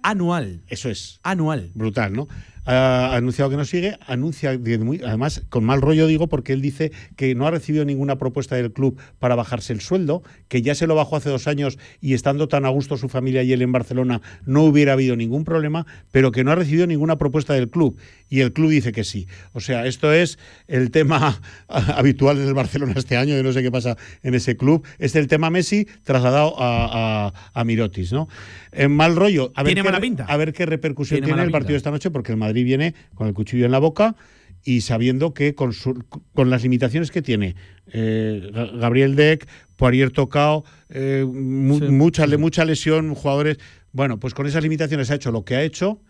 anual. 0.04 0.62
Eso 0.68 0.88
es. 0.90 1.18
Anual. 1.22 1.70
Brutal, 1.74 2.12
¿no? 2.12 2.28
Ha 2.66 3.14
anunciado 3.14 3.50
que 3.50 3.58
no 3.58 3.66
sigue, 3.66 3.98
anuncia, 4.06 4.48
además, 4.52 5.42
con 5.50 5.64
mal 5.64 5.82
rollo 5.82 6.06
digo, 6.06 6.28
porque 6.28 6.54
él 6.54 6.62
dice 6.62 6.92
que 7.14 7.34
no 7.34 7.46
ha 7.46 7.50
recibido 7.50 7.84
ninguna 7.84 8.16
propuesta 8.16 8.56
del 8.56 8.72
club 8.72 8.98
para 9.18 9.34
bajarse 9.34 9.74
el 9.74 9.82
sueldo, 9.82 10.22
que 10.48 10.62
ya 10.62 10.74
se 10.74 10.86
lo 10.86 10.94
bajó 10.94 11.16
hace 11.16 11.28
dos 11.28 11.46
años 11.46 11.78
y 12.00 12.14
estando 12.14 12.48
tan 12.48 12.64
a 12.64 12.70
gusto 12.70 12.96
su 12.96 13.10
familia 13.10 13.42
y 13.42 13.52
él 13.52 13.60
en 13.60 13.70
Barcelona 13.70 14.22
no 14.46 14.62
hubiera 14.62 14.94
habido 14.94 15.14
ningún 15.14 15.44
problema, 15.44 15.84
pero 16.10 16.32
que 16.32 16.42
no 16.42 16.52
ha 16.52 16.54
recibido 16.54 16.86
ninguna 16.86 17.18
propuesta 17.18 17.52
del 17.52 17.68
club. 17.68 17.98
Y 18.30 18.40
el 18.40 18.54
club 18.54 18.70
dice 18.70 18.92
que 18.92 19.04
sí. 19.04 19.28
O 19.52 19.60
sea, 19.60 19.84
esto 19.84 20.10
es 20.10 20.38
el 20.66 20.90
tema 20.90 21.42
habitual 21.68 22.38
del 22.38 22.54
Barcelona 22.54 22.94
este 22.96 23.18
año, 23.18 23.36
yo 23.36 23.42
no 23.42 23.52
sé 23.52 23.62
qué 23.62 23.70
pasa 23.70 23.98
en 24.22 24.34
ese 24.34 24.56
club. 24.56 24.86
Es 24.98 25.14
el 25.16 25.26
tema 25.26 25.50
Messi 25.50 25.86
trasladado 26.02 26.54
a, 26.58 27.26
a- 27.26 27.32
a 27.52 27.64
Mirotis, 27.64 28.10
¿no? 28.10 28.26
En 28.72 28.90
mal 28.90 29.16
rollo. 29.16 29.52
A 29.54 29.62
ver 29.62 29.74
Tiene 29.74 29.82
pinta. 30.00 30.24
A 30.24 30.36
ver 30.36 30.52
qué 30.52 30.66
repercusión 30.66 31.20
Tiene 31.22 31.42
el 31.42 31.50
partido 31.50 31.58
pinta. 31.68 31.72
de 31.72 31.76
esta 31.78 31.90
noche, 31.90 32.10
porque 32.10 32.32
el 32.32 32.38
Madrid 32.38 32.64
viene 32.64 32.94
con 33.14 33.26
el 33.28 33.34
cuchillo 33.34 33.64
en 33.66 33.72
la 33.72 33.78
boca 33.78 34.16
y 34.64 34.80
sabiendo 34.80 35.34
que 35.34 35.54
con, 35.54 35.72
su- 35.72 36.04
con 36.34 36.48
las 36.50 36.62
limitaciones 36.62 37.10
que 37.10 37.20
tiene 37.22 37.54
eh, 37.92 38.50
Ga- 38.52 38.78
Gabriel 38.78 39.14
Deck, 39.14 39.46
Poirier 39.76 40.10
tocado, 40.10 40.64
eh, 40.88 41.24
mu- 41.26 41.78
Sí, 41.80 41.84
mucha, 41.86 42.26
mucha 42.38 42.64
lesión, 42.64 43.14
jugadores. 43.14 43.58
Bueno, 43.92 44.18
pues 44.18 44.32
con 44.34 44.46
esas 44.46 44.62
limitaciones 44.62 45.10
ha 45.10 45.16
hecho 45.16 45.30
lo 45.32 45.44
que 45.44 45.56
ha 45.56 45.62
hecho 45.62 46.00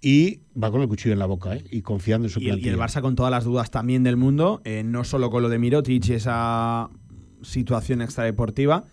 y 0.00 0.40
va 0.60 0.70
con 0.70 0.80
el 0.80 0.88
cuchillo 0.88 1.12
en 1.12 1.18
la 1.18 1.26
boca 1.26 1.54
¿eh? 1.56 1.64
y 1.70 1.82
confiando 1.82 2.26
en 2.26 2.30
su 2.32 2.38
el, 2.38 2.44
y 2.44 2.48
plantilla. 2.48 2.72
el 2.72 2.78
Barça 2.78 3.02
con 3.02 3.14
todas 3.16 3.30
las 3.30 3.44
dudas 3.44 3.70
también 3.70 4.02
del 4.02 4.16
mundo, 4.16 4.62
eh, 4.64 4.82
no 4.82 5.04
solo 5.04 5.28
con 5.30 5.42
lo 5.42 5.50
de 5.50 5.58
Mirotic 5.58 6.08
y 6.08 6.12
esa 6.14 6.88
situación 7.42 8.00
extradeportiva, 8.02 8.84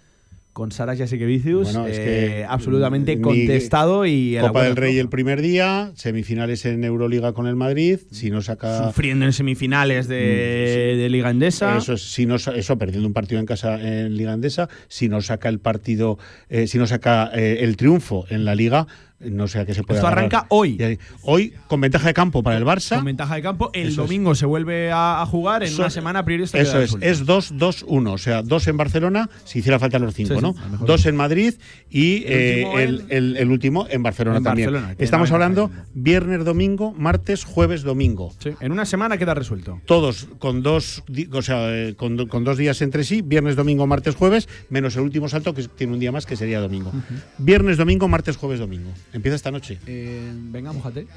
con 0.58 0.72
Saras 0.72 0.98
Jasikevicius, 0.98 1.66
Bueno, 1.66 1.86
es 1.86 2.00
eh, 2.00 2.04
que 2.40 2.46
absolutamente 2.50 3.16
ni- 3.16 3.22
contestado 3.22 4.08
y 4.08 4.38
Copa 4.42 4.64
del 4.64 4.76
Rey 4.76 4.98
el 4.98 5.08
primer 5.08 5.40
día, 5.40 5.92
semifinales 5.94 6.66
en 6.66 6.84
Euroliga 6.84 7.34
con 7.34 7.46
el 7.46 7.56
Madrid, 7.56 8.00
si 8.10 8.32
no 8.32 8.42
saca 8.42 8.88
sufriendo 8.88 9.24
en 9.26 9.34
semifinales 9.34 10.08
de, 10.08 10.96
de 10.98 11.10
Liga 11.12 11.30
Endesa. 11.30 11.78
Eso, 11.78 11.94
es, 11.94 12.12
si 12.12 12.26
no, 12.26 12.38
eso 12.38 12.76
perdiendo 12.80 13.08
un 13.08 13.14
partido 13.14 13.40
en 13.40 13.46
casa 13.46 13.80
en 13.80 14.18
Liga 14.18 14.34
Andesa, 14.34 14.68
si 14.88 15.10
no 15.10 15.22
saca 15.22 15.48
el 15.48 15.60
partido, 15.60 16.18
eh, 16.50 16.66
si 16.66 16.80
no 16.80 16.88
saca 16.88 17.30
eh, 17.36 17.58
el 17.62 17.78
triunfo 17.78 18.26
en 18.32 18.44
la 18.44 18.56
Liga, 18.56 18.88
no 19.20 19.48
sé 19.48 19.60
a 19.60 19.66
qué 19.66 19.74
se 19.74 19.84
puede 19.84 19.98
Esto 20.00 20.08
agarrar. 20.08 20.26
arranca 20.26 20.46
hoy. 20.50 20.98
Hoy 21.24 21.54
con 21.68 21.82
ventaja 21.82 22.08
de 22.08 22.14
campo 22.14 22.44
para 22.44 22.58
el 22.58 22.66
Barça. 22.66 22.96
Con 22.98 23.06
ventaja 23.06 23.36
de 23.36 23.42
campo. 23.42 23.72
El 23.74 23.88
Eso 23.88 23.90
es. 24.04 24.08
domingo 24.08 24.36
se 24.36 24.46
vuelve 24.46 24.92
a, 24.92 25.22
a 25.22 25.26
jugar. 25.26 25.64
En 25.64 25.74
una 25.76 25.90
semana 25.90 26.20
a 26.20 26.26
priori 26.26 26.44
Eso 26.44 26.58
es, 26.80 26.96
es 27.02 27.26
2-2-1, 27.26 28.12
o 28.14 28.18
sea, 28.18 28.44
dos 28.44 28.68
en 28.68 28.78
Barcelona, 28.78 29.30
si 29.44 29.60
hiciera 29.60 29.80
falta 29.80 29.98
los 30.00 30.14
cinco, 30.14 30.36
Sí, 30.36 30.42
¿no? 30.42 30.54
Dos 30.86 31.06
en 31.08 31.16
Madrid 31.16 31.56
y 31.90 32.24
El 32.26 32.32
eh, 32.34 32.64
último 32.66 32.80
el, 32.80 33.00
en- 33.02 33.06
el- 33.10 33.38
el 33.38 33.52
último 33.52 33.88
en 33.90 34.04
Barcelona 34.04 34.38
En 34.38 34.44
también. 34.44 34.72
Barcelona, 34.72 34.96
Estamos 35.00 35.32
hablando 35.32 35.72
viernes, 35.96 36.46
domingo, 36.46 36.94
martes, 36.94 37.44
jueves, 37.44 37.82
domingo. 37.84 38.34
Sí, 38.40 38.52
En 38.60 38.72
una 38.72 38.86
semana 38.86 39.18
queda 39.18 39.34
resuelto. 39.34 39.82
Todos 39.86 40.28
con 40.40 40.62
dos, 40.62 41.04
o 41.32 41.42
sea, 41.42 41.76
eh, 41.76 41.96
con 41.96 42.16
dos 42.18 42.58
días 42.58 42.82
entre 42.82 43.04
sí, 43.04 43.22
viernes, 43.24 43.56
domingo, 43.56 43.88
martes, 43.88 44.16
jueves, 44.16 44.48
menos 44.70 44.96
el 44.96 45.02
último 45.02 45.28
salto 45.28 45.54
que 45.54 45.64
tiene 45.68 45.94
un 45.94 46.00
día 46.00 46.12
más 46.12 46.26
que 46.26 46.36
sería 46.36 46.60
domingo. 46.60 46.92
Viernes, 47.38 47.78
domingo, 47.78 48.08
martes, 48.08 48.38
jueves, 48.38 48.60
domingo. 48.60 48.92
Empieza 49.14 49.36
esta 49.36 49.52
noche. 49.52 49.80
Eh, 49.88 50.32
venga, 50.34 50.72
mojate. 50.74 51.08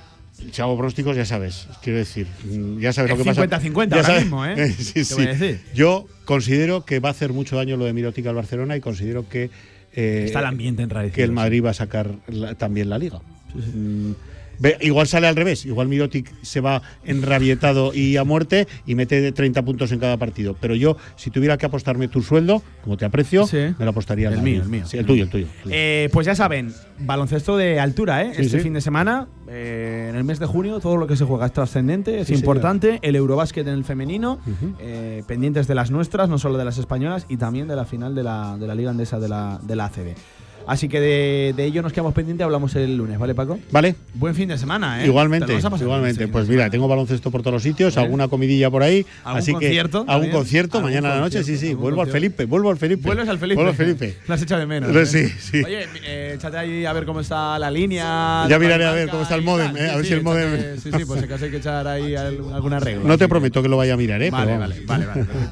Si 0.52 0.62
hago 0.62 0.76
pronósticos, 0.76 1.16
ya 1.16 1.24
sabes. 1.26 1.66
Quiero 1.82 1.98
decir, 1.98 2.26
ya 2.78 2.92
sabes 2.92 3.10
Es 3.12 3.18
lo 3.18 3.24
que 3.24 3.30
pasa. 3.30 3.42
50-50 3.60 3.88
Ya 3.90 3.96
ahora 3.96 4.02
sabes- 4.08 4.22
mismo, 4.22 4.46
¿eh? 4.46 4.72
sí, 4.78 5.04
sí. 5.04 5.14
voy 5.14 5.24
a 5.24 5.28
decir. 5.34 5.60
Yo 5.74 6.06
considero 6.24 6.84
que 6.84 6.98
va 7.00 7.08
a 7.08 7.12
hacer 7.12 7.32
mucho 7.32 7.56
daño 7.56 7.76
lo 7.76 7.84
de 7.84 7.92
Mirotic 7.92 8.26
al 8.26 8.34
Barcelona 8.36 8.76
y 8.76 8.80
considero 8.80 9.28
que. 9.28 9.50
eh, 9.94 10.22
Está 10.26 10.38
el 10.40 10.46
ambiente 10.46 10.82
enrarecido. 10.82 11.16
que 11.16 11.22
el 11.24 11.32
Madrid 11.32 11.64
va 11.64 11.70
a 11.70 11.74
sacar 11.74 12.14
la- 12.28 12.54
también 12.54 12.88
la 12.88 12.98
liga. 12.98 13.20
Mm, 13.54 14.12
ve, 14.60 14.76
igual 14.82 15.08
sale 15.08 15.26
al 15.26 15.34
revés, 15.34 15.66
igual 15.66 15.88
Mirotic 15.88 16.32
se 16.42 16.60
va 16.60 16.82
enrabietado 17.04 17.92
y 17.92 18.16
a 18.16 18.24
muerte 18.24 18.68
y 18.86 18.94
mete 18.94 19.32
30 19.32 19.62
puntos 19.64 19.90
en 19.92 19.98
cada 19.98 20.16
partido. 20.16 20.56
Pero 20.60 20.74
yo, 20.74 20.96
si 21.16 21.30
tuviera 21.30 21.58
que 21.58 21.66
apostarme 21.66 22.06
tu 22.08 22.22
sueldo, 22.22 22.62
como 22.82 22.96
te 22.96 23.04
aprecio, 23.04 23.46
me 23.52 23.74
lo 23.84 23.90
apostaría 23.90 24.28
al 24.28 24.34
El 24.34 24.42
mío, 24.42 24.62
el 24.62 24.68
mío. 24.68 24.84
Sí, 24.86 24.96
el 24.98 25.06
tuyo, 25.06 25.24
el 25.24 25.30
tuyo. 25.30 25.46
el 25.46 25.62
tuyo. 25.62 25.74
Eh, 25.76 26.08
pues 26.12 26.26
ya 26.26 26.34
saben, 26.34 26.72
baloncesto 26.98 27.56
de 27.56 27.80
altura, 27.80 28.22
¿eh? 28.22 28.32
Sí, 28.36 28.42
este 28.42 28.58
sí. 28.58 28.62
fin 28.64 28.74
de 28.74 28.80
semana, 28.80 29.28
eh, 29.48 30.08
en 30.10 30.16
el 30.16 30.24
mes 30.24 30.38
de 30.38 30.46
junio, 30.46 30.78
todo 30.80 30.96
lo 30.96 31.06
que 31.06 31.16
se 31.16 31.24
juega 31.24 31.46
es 31.46 31.52
trascendente, 31.52 32.20
es 32.20 32.28
Sí, 32.28 32.34
importante. 32.34 32.98
El 33.02 33.16
Eurobásquet 33.16 33.66
en 33.66 33.74
el 33.74 33.84
femenino, 33.84 34.38
eh, 34.78 35.22
pendientes 35.26 35.66
de 35.66 35.74
las 35.74 35.90
nuestras, 35.90 36.28
no 36.28 36.38
solo 36.38 36.58
de 36.58 36.64
las 36.64 36.78
españolas, 36.78 37.26
y 37.28 37.36
también 37.36 37.66
de 37.68 37.76
la 37.76 37.84
final 37.84 38.14
de 38.14 38.22
la, 38.22 38.56
de 38.58 38.66
la 38.66 38.74
Liga 38.74 38.90
Andesa 38.90 39.18
de 39.18 39.28
la, 39.28 39.58
de 39.62 39.76
la 39.76 39.86
ACB. 39.86 40.14
Así 40.70 40.88
que 40.88 41.00
de, 41.00 41.52
de 41.56 41.64
ello 41.64 41.82
nos 41.82 41.92
quedamos 41.92 42.14
pendientes, 42.14 42.44
hablamos 42.44 42.76
el 42.76 42.96
lunes, 42.96 43.18
¿vale, 43.18 43.34
Paco? 43.34 43.58
Vale. 43.72 43.96
Buen 44.14 44.36
fin 44.36 44.48
de 44.48 44.56
semana, 44.56 44.98
¿eh? 44.98 45.02
Te 45.02 45.06
Igualmente, 45.08 45.52
igualmente. 45.80 46.28
Pues 46.28 46.44
mira, 46.46 46.60
semana. 46.60 46.70
tengo 46.70 46.86
baloncesto 46.86 47.32
por 47.32 47.40
todos 47.42 47.54
los 47.54 47.62
sitios, 47.64 47.96
alguna 47.96 48.28
comidilla 48.28 48.70
por 48.70 48.84
ahí. 48.84 49.04
¿Algún 49.24 49.38
así 49.40 49.52
concierto 49.52 50.06
que 50.06 50.12
algún 50.12 50.30
concierto 50.30 50.78
¿Algún 50.78 50.92
mañana 50.92 51.10
a 51.10 51.14
la 51.16 51.20
noche, 51.22 51.42
sí, 51.42 51.56
sí. 51.56 51.70
¿Algún 51.70 51.82
Vuelvo 51.82 52.02
al? 52.02 52.08
Felipe, 52.10 52.44
vuelvo 52.44 52.70
al 52.70 52.76
Felipe. 52.76 53.02
Vuelves 53.04 53.28
al 53.28 53.40
Felipe. 53.40 53.56
Vuelvo 53.56 53.70
al 53.70 53.76
Felipe. 53.76 54.16
Lo 54.28 54.34
has 54.34 54.42
echado 54.42 54.60
de 54.60 54.66
menos. 54.68 54.92
Lo- 54.92 55.00
¿eh? 55.00 55.06
sí, 55.06 55.28
sí. 55.40 55.60
Oye, 55.64 55.88
eh, 56.06 56.34
échate 56.36 56.56
ahí 56.56 56.84
a 56.84 56.92
ver 56.92 57.04
cómo 57.04 57.18
está 57.18 57.58
la 57.58 57.68
línea. 57.68 58.46
Ya 58.48 58.56
miraré 58.60 58.84
a 58.86 58.92
ver 58.92 59.08
cómo 59.08 59.24
está 59.24 59.34
el 59.34 59.42
modem, 59.42 59.76
eh, 59.76 59.90
a 59.90 59.96
ver 59.96 60.04
sí, 60.04 60.12
si 60.12 60.14
el 60.14 60.22
modem- 60.22 60.76
Sí, 60.80 60.90
sí, 60.96 61.04
pues 61.04 61.18
si 61.18 61.26
acaso 61.26 61.46
hay 61.46 61.50
que 61.50 61.56
echar 61.56 61.84
ahí 61.88 62.14
al- 62.14 62.54
algún 62.54 62.72
arreglo. 62.74 63.02
No 63.08 63.18
te 63.18 63.26
prometo 63.26 63.60
que 63.60 63.68
lo 63.68 63.76
vaya 63.76 63.94
a 63.94 63.96
mirar, 63.96 64.22
¿eh? 64.22 64.30
Vale, 64.30 64.56
vale, 64.56 64.76
vale. 64.86 65.04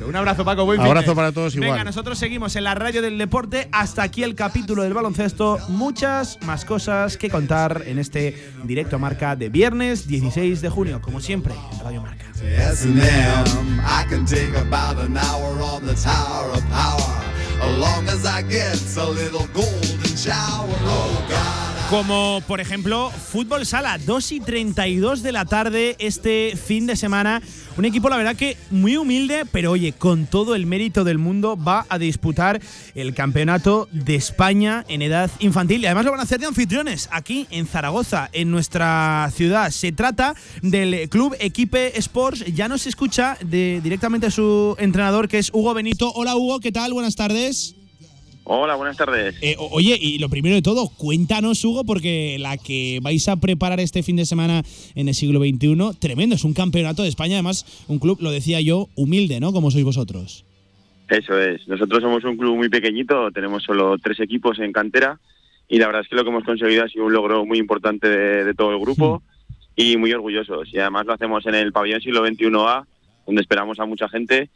Un 0.06 0.14
abrazo, 0.14 0.44
Paco. 0.44 0.64
Buen 0.64 0.80
Abrazo 0.80 1.16
para 1.16 1.32
todos 1.32 1.56
Venga, 1.56 1.66
igual. 1.66 1.84
nosotros 1.84 2.16
seguimos 2.20 2.54
en 2.54 2.62
la 2.62 2.76
radio 2.76 3.02
del 3.02 3.18
deporte. 3.18 3.68
Hasta 3.72 4.04
aquí 4.04 4.22
el 4.22 4.36
capítulo 4.36 4.84
del 4.84 4.94
baloncesto. 4.94 5.07
Muchas 5.68 6.38
más 6.42 6.64
cosas 6.64 7.16
que 7.16 7.30
contar 7.30 7.82
en 7.86 7.98
este 7.98 8.52
directo 8.64 8.98
marca 8.98 9.36
de 9.36 9.48
viernes 9.48 10.06
16 10.06 10.60
de 10.60 10.68
junio, 10.68 11.00
como 11.00 11.20
siempre, 11.20 11.54
en 11.72 11.80
Radio 11.80 12.02
Marca. 12.02 12.26
A 21.40 21.57
Como 21.88 22.42
por 22.46 22.60
ejemplo 22.60 23.10
Fútbol 23.10 23.64
Sala, 23.64 23.96
2 23.96 24.32
y 24.32 24.40
32 24.40 25.22
de 25.22 25.32
la 25.32 25.46
tarde 25.46 25.96
este 25.98 26.54
fin 26.54 26.86
de 26.86 26.96
semana. 26.96 27.40
Un 27.78 27.86
equipo, 27.86 28.10
la 28.10 28.18
verdad 28.18 28.36
que 28.36 28.58
muy 28.70 28.98
humilde, 28.98 29.46
pero 29.50 29.70
oye, 29.70 29.92
con 29.92 30.26
todo 30.26 30.54
el 30.54 30.66
mérito 30.66 31.02
del 31.02 31.16
mundo, 31.16 31.56
va 31.56 31.86
a 31.88 31.98
disputar 31.98 32.60
el 32.94 33.14
campeonato 33.14 33.88
de 33.90 34.16
España 34.16 34.84
en 34.88 35.00
edad 35.00 35.30
infantil. 35.38 35.80
Y 35.80 35.86
además 35.86 36.04
lo 36.04 36.10
van 36.10 36.20
a 36.20 36.24
hacer 36.24 36.40
de 36.40 36.46
anfitriones 36.46 37.08
aquí 37.10 37.46
en 37.50 37.66
Zaragoza, 37.66 38.28
en 38.34 38.50
nuestra 38.50 39.30
ciudad. 39.34 39.70
Se 39.70 39.90
trata 39.90 40.34
del 40.60 41.08
club 41.08 41.36
Equipe 41.40 41.98
Sports. 41.98 42.44
Ya 42.54 42.68
nos 42.68 42.86
escucha 42.86 43.38
de, 43.40 43.80
directamente 43.82 44.30
su 44.30 44.76
entrenador, 44.78 45.26
que 45.26 45.38
es 45.38 45.50
Hugo 45.54 45.72
Benito. 45.72 46.12
Hola 46.12 46.36
Hugo, 46.36 46.60
¿qué 46.60 46.70
tal? 46.70 46.92
Buenas 46.92 47.16
tardes. 47.16 47.77
Hola, 48.50 48.76
buenas 48.76 48.96
tardes. 48.96 49.36
Eh, 49.42 49.56
oye, 49.58 49.98
y 50.00 50.18
lo 50.20 50.30
primero 50.30 50.54
de 50.54 50.62
todo, 50.62 50.88
cuéntanos, 50.88 51.62
Hugo, 51.62 51.84
porque 51.84 52.38
la 52.40 52.56
que 52.56 52.98
vais 53.02 53.28
a 53.28 53.36
preparar 53.36 53.78
este 53.78 54.02
fin 54.02 54.16
de 54.16 54.24
semana 54.24 54.62
en 54.94 55.06
el 55.06 55.14
siglo 55.14 55.38
XXI, 55.38 55.98
tremendo, 55.98 56.34
es 56.34 56.44
un 56.44 56.54
campeonato 56.54 57.02
de 57.02 57.10
España, 57.10 57.34
además, 57.34 57.84
un 57.88 57.98
club, 57.98 58.16
lo 58.22 58.30
decía 58.30 58.62
yo, 58.62 58.88
humilde, 58.94 59.38
¿no? 59.38 59.52
Como 59.52 59.70
sois 59.70 59.84
vosotros. 59.84 60.46
Eso 61.10 61.38
es. 61.38 61.68
Nosotros 61.68 62.00
somos 62.00 62.24
un 62.24 62.38
club 62.38 62.56
muy 62.56 62.70
pequeñito, 62.70 63.30
tenemos 63.32 63.64
solo 63.64 63.98
tres 63.98 64.18
equipos 64.20 64.58
en 64.60 64.72
cantera 64.72 65.20
y 65.68 65.78
la 65.78 65.84
verdad 65.84 66.00
es 66.00 66.08
que 66.08 66.16
lo 66.16 66.24
que 66.24 66.30
hemos 66.30 66.44
conseguido 66.44 66.84
ha 66.84 66.88
sido 66.88 67.04
un 67.04 67.12
logro 67.12 67.44
muy 67.44 67.58
importante 67.58 68.08
de, 68.08 68.44
de 68.44 68.54
todo 68.54 68.72
el 68.72 68.80
grupo 68.80 69.22
y 69.76 69.98
muy 69.98 70.10
orgullosos. 70.14 70.72
Y 70.72 70.78
además 70.78 71.04
lo 71.04 71.12
hacemos 71.12 71.44
en 71.44 71.54
el 71.54 71.70
pabellón 71.70 72.00
siglo 72.00 72.26
XXI-A, 72.26 72.86
donde 73.26 73.42
esperamos 73.42 73.78
a 73.78 73.84
mucha 73.84 74.08
gente 74.08 74.48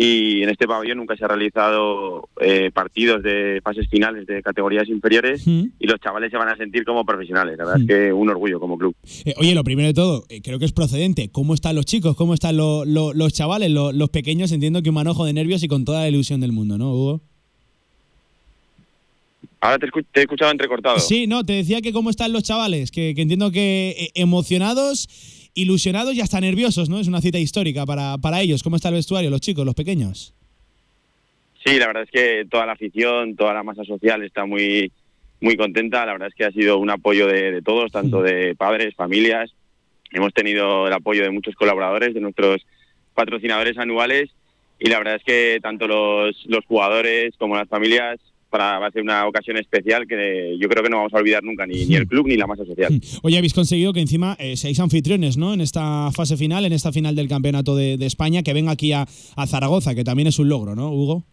y 0.00 0.44
en 0.44 0.48
este 0.50 0.68
pabellón 0.68 0.98
nunca 0.98 1.16
se 1.16 1.24
ha 1.24 1.28
realizado 1.28 2.28
eh, 2.40 2.70
partidos 2.72 3.20
de 3.24 3.60
fases 3.64 3.88
finales 3.88 4.28
de 4.28 4.40
categorías 4.44 4.88
inferiores 4.88 5.44
y 5.46 5.86
los 5.88 5.98
chavales 6.00 6.30
se 6.30 6.36
van 6.36 6.48
a 6.48 6.56
sentir 6.56 6.84
como 6.84 7.04
profesionales. 7.04 7.58
La 7.58 7.64
verdad 7.64 7.80
es 7.82 7.86
que 7.88 8.12
un 8.12 8.28
orgullo 8.30 8.60
como 8.60 8.78
club. 8.78 8.94
Eh, 9.24 9.34
oye, 9.38 9.56
lo 9.56 9.64
primero 9.64 9.88
de 9.88 9.94
todo, 9.94 10.24
eh, 10.28 10.40
creo 10.40 10.60
que 10.60 10.66
es 10.66 10.72
procedente. 10.72 11.30
¿Cómo 11.30 11.52
están 11.52 11.74
los 11.74 11.84
chicos? 11.84 12.14
¿Cómo 12.14 12.32
están 12.34 12.56
lo- 12.56 12.84
lo- 12.84 13.12
los 13.12 13.32
chavales, 13.32 13.70
lo- 13.72 13.90
los 13.90 14.08
pequeños? 14.10 14.52
Entiendo 14.52 14.82
que 14.82 14.90
un 14.90 14.94
manojo 14.94 15.24
de 15.24 15.32
nervios 15.32 15.64
y 15.64 15.68
con 15.68 15.84
toda 15.84 16.02
la 16.02 16.08
ilusión 16.08 16.40
del 16.40 16.52
mundo, 16.52 16.78
¿no, 16.78 16.92
Hugo? 16.94 17.20
Ahora 19.60 19.78
te, 19.78 19.86
he 19.86 20.22
escuchado 20.22 20.52
entrecortado. 20.52 21.00
Sí, 21.00 21.26
no, 21.26 21.44
te 21.44 21.54
decía 21.54 21.80
que 21.80 21.92
cómo 21.92 22.10
están 22.10 22.32
los 22.32 22.44
chavales, 22.44 22.92
que, 22.92 23.14
que 23.16 23.22
entiendo 23.22 23.50
que 23.50 24.10
emocionados, 24.14 25.08
ilusionados 25.60 26.14
y 26.14 26.20
hasta 26.20 26.40
nerviosos, 26.40 26.88
¿no? 26.88 27.00
Es 27.00 27.08
una 27.08 27.20
cita 27.20 27.38
histórica 27.38 27.84
para, 27.84 28.18
para 28.18 28.40
ellos. 28.40 28.62
¿Cómo 28.62 28.76
está 28.76 28.88
el 28.88 28.94
vestuario, 28.94 29.30
los 29.30 29.40
chicos, 29.40 29.64
los 29.64 29.74
pequeños? 29.74 30.34
Sí, 31.64 31.78
la 31.78 31.88
verdad 31.88 32.04
es 32.04 32.10
que 32.10 32.46
toda 32.48 32.66
la 32.66 32.72
afición, 32.72 33.36
toda 33.36 33.52
la 33.52 33.62
masa 33.62 33.84
social 33.84 34.22
está 34.22 34.46
muy, 34.46 34.92
muy 35.40 35.56
contenta. 35.56 36.06
La 36.06 36.12
verdad 36.12 36.28
es 36.28 36.34
que 36.34 36.44
ha 36.44 36.52
sido 36.52 36.78
un 36.78 36.90
apoyo 36.90 37.26
de, 37.26 37.50
de 37.50 37.62
todos, 37.62 37.90
tanto 37.92 38.22
de 38.22 38.54
padres, 38.54 38.94
familias. 38.94 39.50
Hemos 40.12 40.32
tenido 40.32 40.86
el 40.86 40.92
apoyo 40.92 41.22
de 41.22 41.30
muchos 41.30 41.54
colaboradores, 41.54 42.14
de 42.14 42.20
nuestros 42.20 42.64
patrocinadores 43.14 43.76
anuales. 43.78 44.30
Y 44.78 44.88
la 44.88 44.98
verdad 44.98 45.16
es 45.16 45.24
que 45.24 45.58
tanto 45.60 45.88
los, 45.88 46.44
los 46.46 46.64
jugadores 46.64 47.34
como 47.36 47.56
las 47.56 47.68
familias 47.68 48.20
para, 48.50 48.78
va 48.78 48.86
a 48.86 48.90
ser 48.90 49.02
una 49.02 49.26
ocasión 49.26 49.56
especial 49.56 50.06
que 50.06 50.56
yo 50.60 50.68
creo 50.68 50.82
que 50.82 50.90
no 50.90 50.96
vamos 50.98 51.14
a 51.14 51.18
olvidar 51.18 51.42
nunca, 51.44 51.66
ni, 51.66 51.84
ni 51.86 51.94
el 51.96 52.06
club 52.06 52.26
ni 52.26 52.36
la 52.36 52.46
masa 52.46 52.64
social. 52.64 53.00
Oye, 53.22 53.36
habéis 53.38 53.54
conseguido 53.54 53.92
que 53.92 54.00
encima 54.00 54.36
eh, 54.38 54.56
seáis 54.56 54.80
anfitriones, 54.80 55.36
¿no? 55.36 55.52
En 55.54 55.60
esta 55.60 56.10
fase 56.12 56.36
final, 56.36 56.64
en 56.64 56.72
esta 56.72 56.92
final 56.92 57.14
del 57.14 57.28
campeonato 57.28 57.76
de, 57.76 57.96
de 57.98 58.06
España, 58.06 58.42
que 58.42 58.52
venga 58.54 58.72
aquí 58.72 58.92
a, 58.92 59.02
a 59.36 59.46
Zaragoza, 59.46 59.94
que 59.94 60.04
también 60.04 60.28
es 60.28 60.38
un 60.38 60.48
logro, 60.48 60.74
¿no, 60.74 60.90
Hugo? 60.90 61.24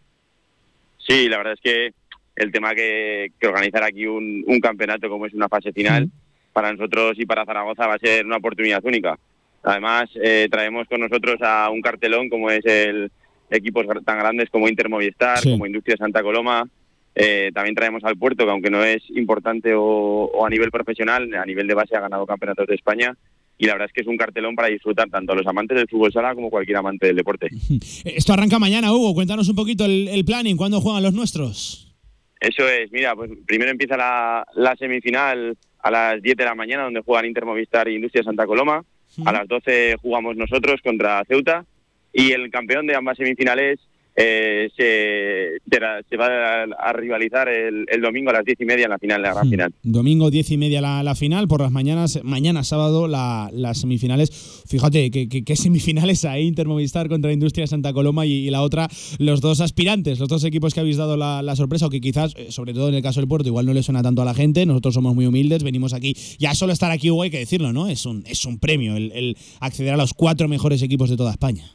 Sí, 1.07 1.29
la 1.29 1.37
verdad 1.37 1.53
es 1.53 1.61
que 1.61 1.93
el 2.35 2.51
tema 2.51 2.73
que, 2.75 3.31
que 3.39 3.47
organizar 3.47 3.83
aquí 3.83 4.05
un, 4.07 4.43
un 4.47 4.59
campeonato 4.59 5.07
como 5.07 5.25
es 5.25 5.33
una 5.33 5.47
fase 5.47 5.71
final, 5.71 6.09
para 6.51 6.71
nosotros 6.71 7.13
y 7.17 7.25
para 7.25 7.45
Zaragoza 7.45 7.85
va 7.87 7.95
a 7.95 7.99
ser 7.99 8.25
una 8.25 8.37
oportunidad 8.37 8.83
única. 8.85 9.17
Además, 9.63 10.09
eh, 10.21 10.47
traemos 10.49 10.87
con 10.87 11.01
nosotros 11.01 11.35
a 11.41 11.69
un 11.69 11.81
cartelón 11.81 12.29
como 12.29 12.49
es 12.49 12.65
el 12.65 13.11
equipos 13.49 13.85
tan 14.05 14.17
grandes 14.19 14.49
como 14.49 14.67
Inter 14.67 14.89
Movistar, 14.89 15.39
Sí. 15.39 15.51
como 15.51 15.65
Industria 15.65 15.97
Santa 15.97 16.21
Coloma. 16.23 16.67
Eh, 17.15 17.51
también 17.53 17.75
traemos 17.75 18.03
al 18.03 18.17
Puerto, 18.17 18.43
que 18.43 18.51
aunque 18.51 18.69
no 18.69 18.83
es 18.83 19.01
importante 19.11 19.73
o, 19.73 19.81
o 19.81 20.45
a 20.45 20.49
nivel 20.49 20.69
profesional, 20.69 21.33
a 21.33 21.45
nivel 21.45 21.65
de 21.65 21.73
base 21.73 21.95
ha 21.95 22.01
ganado 22.01 22.25
campeonatos 22.25 22.67
de 22.67 22.75
España. 22.75 23.15
Y 23.57 23.67
la 23.67 23.73
verdad 23.73 23.87
es 23.87 23.93
que 23.93 24.01
es 24.01 24.07
un 24.07 24.17
cartelón 24.17 24.53
para 24.53 24.67
disfrutar 24.67 25.09
tanto 25.09 25.31
a 25.31 25.35
los 25.35 25.47
amantes 25.47 25.77
del 25.77 25.87
fútbol 25.87 26.11
sala 26.11 26.35
como 26.35 26.49
cualquier 26.49 26.77
amante 26.77 27.07
del 27.07 27.15
deporte. 27.15 27.47
Esto 28.03 28.33
arranca 28.33 28.59
mañana, 28.59 28.93
Hugo. 28.93 29.13
Cuéntanos 29.13 29.47
un 29.47 29.55
poquito 29.55 29.85
el, 29.85 30.09
el 30.09 30.25
planning. 30.25 30.57
¿Cuándo 30.57 30.81
juegan 30.81 31.03
los 31.03 31.13
nuestros? 31.13 31.95
Eso 32.39 32.67
es, 32.67 32.91
mira, 32.91 33.15
pues 33.15 33.31
primero 33.45 33.71
empieza 33.71 33.95
la, 33.95 34.45
la 34.55 34.75
semifinal 34.75 35.57
a 35.79 35.91
las 35.91 36.21
10 36.21 36.35
de 36.35 36.43
la 36.43 36.53
mañana, 36.53 36.83
donde 36.83 37.01
juegan 37.01 37.25
Inter 37.25 37.45
Movistar 37.45 37.87
e 37.87 37.93
Industria 37.93 38.23
Santa 38.23 38.45
Coloma. 38.45 38.83
A 39.25 39.31
las 39.31 39.47
12 39.47 39.95
jugamos 40.01 40.35
nosotros 40.35 40.81
contra 40.83 41.23
Ceuta. 41.25 41.65
Y 42.11 42.31
el 42.31 42.49
campeón 42.49 42.87
de 42.87 42.95
ambas 42.95 43.17
semifinales 43.17 43.79
eh, 44.17 44.69
se, 44.77 46.17
va 46.17 46.27
a, 46.27 46.63
a 46.89 46.93
rivalizar 46.93 47.49
el, 47.49 47.85
el 47.89 48.01
domingo 48.01 48.29
a 48.29 48.33
las 48.33 48.45
10 48.45 48.61
y 48.61 48.65
media 48.65 48.85
en 48.85 48.91
la 48.91 48.99
final, 48.99 49.21
la 49.21 49.33
gran 49.33 49.49
final. 49.49 49.73
Domingo 49.83 50.31
10 50.31 50.51
y 50.51 50.57
media 50.57 50.81
la, 50.81 51.03
la 51.03 51.15
final, 51.15 51.47
por 51.47 51.61
las 51.61 51.71
mañanas, 51.71 52.19
mañana 52.23 52.63
sábado 52.63 53.07
la- 53.07 53.49
las 53.53 53.79
semifinales. 53.79 54.63
Fíjate 54.67 55.11
que 55.11 55.55
semifinales 55.55 56.25
hay 56.25 56.45
Inter 56.47 56.67
Movistar 56.67 57.09
contra 57.09 57.31
Industria 57.33 57.67
Santa 57.67 57.93
Coloma 57.93 58.25
y, 58.25 58.47
y 58.47 58.49
la 58.49 58.61
otra, 58.61 58.87
los 59.19 59.41
dos 59.41 59.61
aspirantes, 59.61 60.19
los 60.19 60.29
dos 60.29 60.43
equipos 60.43 60.73
que 60.73 60.79
habéis 60.79 60.97
dado 60.97 61.17
la, 61.17 61.41
la 61.41 61.55
sorpresa, 61.55 61.87
o 61.87 61.89
que 61.89 62.01
quizás, 62.01 62.33
eh, 62.37 62.47
sobre 62.51 62.73
todo 62.73 62.89
en 62.89 62.95
el 62.95 63.01
caso 63.01 63.19
del 63.19 63.27
Puerto, 63.27 63.47
igual 63.49 63.65
no 63.65 63.73
le 63.73 63.83
suena 63.83 64.01
tanto 64.03 64.21
a 64.21 64.25
la 64.25 64.33
gente. 64.33 64.65
Nosotros 64.65 64.93
somos 64.93 65.13
muy 65.15 65.25
humildes, 65.25 65.63
venimos 65.63 65.93
aquí. 65.93 66.15
Ya 66.39 66.53
solo 66.55 66.73
estar 66.73 66.91
aquí, 66.91 67.11
Hugo, 67.11 67.23
hay 67.23 67.31
que 67.31 67.39
decirlo, 67.39 67.73
¿no? 67.73 67.87
Es 67.87 68.05
un, 68.05 68.23
es 68.27 68.45
un 68.45 68.59
premio 68.59 68.95
el, 68.95 69.11
el 69.13 69.37
acceder 69.59 69.93
a 69.93 69.97
los 69.97 70.13
cuatro 70.13 70.47
mejores 70.47 70.81
equipos 70.81 71.09
de 71.09 71.17
toda 71.17 71.31
España. 71.31 71.74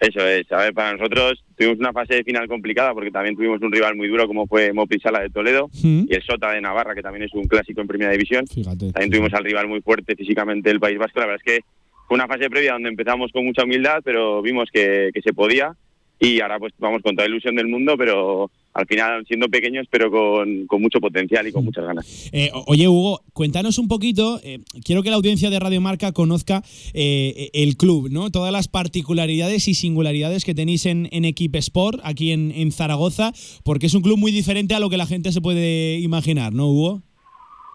Eso 0.00 0.26
es, 0.26 0.50
a 0.50 0.56
ver, 0.56 0.72
para 0.72 0.94
nosotros 0.94 1.44
tuvimos 1.56 1.78
una 1.78 1.92
fase 1.92 2.14
de 2.14 2.24
final 2.24 2.48
complicada 2.48 2.94
porque 2.94 3.10
también 3.10 3.36
tuvimos 3.36 3.60
un 3.60 3.70
rival 3.70 3.96
muy 3.96 4.08
duro 4.08 4.26
como 4.26 4.46
fue 4.46 4.72
Mopi 4.72 4.98
Sala 4.98 5.20
de 5.20 5.28
Toledo 5.28 5.68
y 5.82 6.14
el 6.14 6.22
Sota 6.22 6.52
de 6.52 6.62
Navarra, 6.62 6.94
que 6.94 7.02
también 7.02 7.24
es 7.24 7.34
un 7.34 7.44
clásico 7.44 7.82
en 7.82 7.86
primera 7.86 8.10
división. 8.10 8.46
Fíjate. 8.46 8.92
También 8.92 9.10
tuvimos 9.10 9.34
al 9.34 9.44
rival 9.44 9.68
muy 9.68 9.82
fuerte 9.82 10.16
físicamente 10.16 10.70
del 10.70 10.80
País 10.80 10.98
Vasco. 10.98 11.20
La 11.20 11.26
verdad 11.26 11.42
es 11.44 11.52
que 11.52 11.64
fue 12.08 12.14
una 12.14 12.26
fase 12.26 12.48
previa 12.48 12.72
donde 12.72 12.88
empezamos 12.88 13.30
con 13.30 13.44
mucha 13.44 13.64
humildad, 13.64 14.00
pero 14.02 14.40
vimos 14.40 14.70
que, 14.72 15.10
que 15.12 15.20
se 15.20 15.34
podía 15.34 15.76
y 16.18 16.40
ahora 16.40 16.58
pues 16.58 16.72
vamos 16.78 17.02
con 17.02 17.14
toda 17.14 17.28
la 17.28 17.32
ilusión 17.32 17.54
del 17.56 17.66
mundo, 17.66 17.96
pero 17.98 18.50
al 18.72 18.86
final 18.86 19.24
siendo 19.26 19.48
pequeños, 19.48 19.86
pero 19.90 20.10
con, 20.10 20.66
con 20.66 20.80
mucho 20.80 21.00
potencial 21.00 21.46
y 21.46 21.52
con 21.52 21.64
muchas 21.64 21.84
ganas. 21.84 22.30
Eh, 22.32 22.50
oye, 22.66 22.86
Hugo, 22.86 23.22
cuéntanos 23.32 23.78
un 23.78 23.88
poquito. 23.88 24.40
eh, 24.44 24.60
quiero 24.84 25.02
que 25.02 25.10
la 25.10 25.16
audiencia 25.16 25.50
de 25.50 25.58
Radio 25.58 25.80
Marca 25.80 26.12
conozca 26.12 26.62
eh, 26.94 27.50
el 27.52 27.76
club, 27.76 28.10
¿no? 28.10 28.30
Todas 28.30 28.52
las 28.52 28.68
particularidades 28.68 29.66
y 29.66 29.74
singularidades 29.74 30.44
que 30.44 30.54
tenéis 30.54 30.86
en, 30.86 31.08
en 31.10 31.24
Equipe 31.24 31.58
Sport, 31.58 32.00
aquí 32.04 32.30
en, 32.32 32.52
en 32.52 32.70
Zaragoza, 32.70 33.32
porque 33.64 33.86
es 33.86 33.94
un 33.94 34.02
club 34.02 34.18
muy 34.18 34.30
diferente 34.32 34.74
a 34.74 34.80
lo 34.80 34.88
que 34.88 34.96
la 34.96 35.06
gente 35.06 35.32
se 35.32 35.40
puede 35.40 35.98
imaginar, 35.98 36.52
¿no, 36.52 36.68
Hugo? 36.68 37.02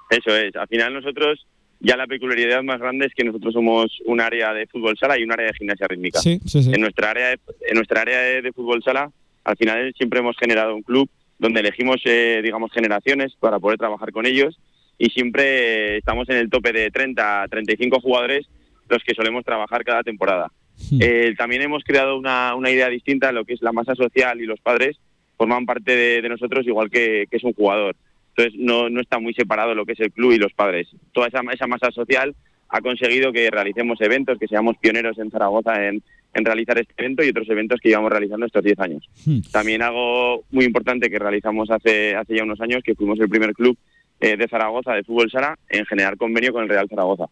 Eso 0.09 0.35
es, 0.35 0.55
al 0.55 0.67
final 0.67 0.93
nosotros 0.93 1.45
ya 1.81 1.97
la 1.97 2.07
peculiaridad 2.07 2.63
más 2.63 2.79
grande 2.79 3.05
es 3.07 3.13
que 3.13 3.25
nosotros 3.25 3.53
somos 3.53 3.87
un 4.05 4.21
área 4.21 4.53
de 4.53 4.65
fútbol 4.67 4.97
sala 4.97 5.19
y 5.19 5.23
un 5.23 5.31
área 5.31 5.47
de 5.47 5.53
gimnasia 5.57 5.87
rítmica. 5.87 6.19
Sí, 6.19 6.39
sí, 6.45 6.63
sí. 6.63 6.71
En 6.73 6.81
nuestra 6.81 7.11
área 7.11 7.27
de, 7.29 7.39
en 7.67 7.75
nuestra 7.75 8.01
área 8.01 8.19
de, 8.19 8.41
de 8.41 8.53
fútbol 8.53 8.81
sala, 8.81 9.11
al 9.45 9.55
final 9.55 9.93
siempre 9.97 10.19
hemos 10.19 10.35
generado 10.37 10.75
un 10.75 10.81
club 10.81 11.09
donde 11.39 11.61
elegimos, 11.61 12.01
eh, 12.05 12.41
digamos, 12.43 12.71
generaciones 12.73 13.33
para 13.39 13.59
poder 13.59 13.77
trabajar 13.77 14.11
con 14.11 14.25
ellos 14.25 14.59
y 14.97 15.09
siempre 15.09 15.97
estamos 15.97 16.27
en 16.29 16.37
el 16.37 16.49
tope 16.49 16.73
de 16.73 16.91
30 16.91 17.43
a 17.43 17.47
35 17.47 17.99
jugadores 17.99 18.47
los 18.89 19.03
que 19.03 19.15
solemos 19.15 19.45
trabajar 19.45 19.83
cada 19.83 20.03
temporada. 20.03 20.51
Eh, 20.99 21.33
también 21.37 21.61
hemos 21.61 21.83
creado 21.83 22.17
una, 22.17 22.53
una 22.55 22.69
idea 22.69 22.89
distinta, 22.89 23.31
lo 23.31 23.45
que 23.45 23.53
es 23.53 23.61
la 23.61 23.71
masa 23.71 23.95
social 23.95 24.41
y 24.41 24.45
los 24.45 24.59
padres 24.59 24.97
forman 25.37 25.65
parte 25.65 25.95
de, 25.95 26.21
de 26.21 26.29
nosotros 26.29 26.67
igual 26.67 26.89
que, 26.89 27.25
que 27.29 27.37
es 27.37 27.43
un 27.43 27.53
jugador. 27.53 27.95
Entonces 28.35 28.59
no, 28.59 28.89
no 28.89 28.99
está 28.99 29.19
muy 29.19 29.33
separado 29.33 29.73
lo 29.73 29.85
que 29.85 29.93
es 29.93 29.99
el 29.99 30.11
club 30.11 30.33
y 30.33 30.37
los 30.37 30.53
padres. 30.53 30.89
Toda 31.13 31.27
esa, 31.27 31.41
esa 31.53 31.67
masa 31.67 31.91
social 31.91 32.35
ha 32.69 32.81
conseguido 32.81 33.31
que 33.31 33.49
realicemos 33.49 34.01
eventos, 34.01 34.37
que 34.37 34.47
seamos 34.47 34.77
pioneros 34.77 35.17
en 35.17 35.31
Zaragoza 35.31 35.87
en, 35.87 36.03
en 36.35 36.43
realizar 36.43 36.77
este 36.77 36.93
evento 36.97 37.23
y 37.23 37.29
otros 37.29 37.49
eventos 37.49 37.79
que 37.81 37.89
llevamos 37.89 38.11
realizando 38.11 38.45
estos 38.45 38.63
10 38.63 38.79
años. 38.79 39.09
También 39.51 39.81
algo 39.81 40.43
muy 40.51 40.65
importante 40.65 41.09
que 41.09 41.17
realizamos 41.17 41.71
hace, 41.71 42.13
hace 42.13 42.35
ya 42.35 42.43
unos 42.43 42.59
años, 42.59 42.83
que 42.83 42.93
fuimos 42.93 43.19
el 43.21 43.29
primer 43.29 43.53
club 43.53 43.77
eh, 44.19 44.35
de 44.35 44.47
Zaragoza 44.47 44.93
de 44.93 45.03
fútbol 45.05 45.31
sala 45.31 45.57
en 45.69 45.85
generar 45.85 46.17
convenio 46.17 46.51
con 46.51 46.63
el 46.63 46.69
Real 46.69 46.89
Zaragoza. 46.89 47.25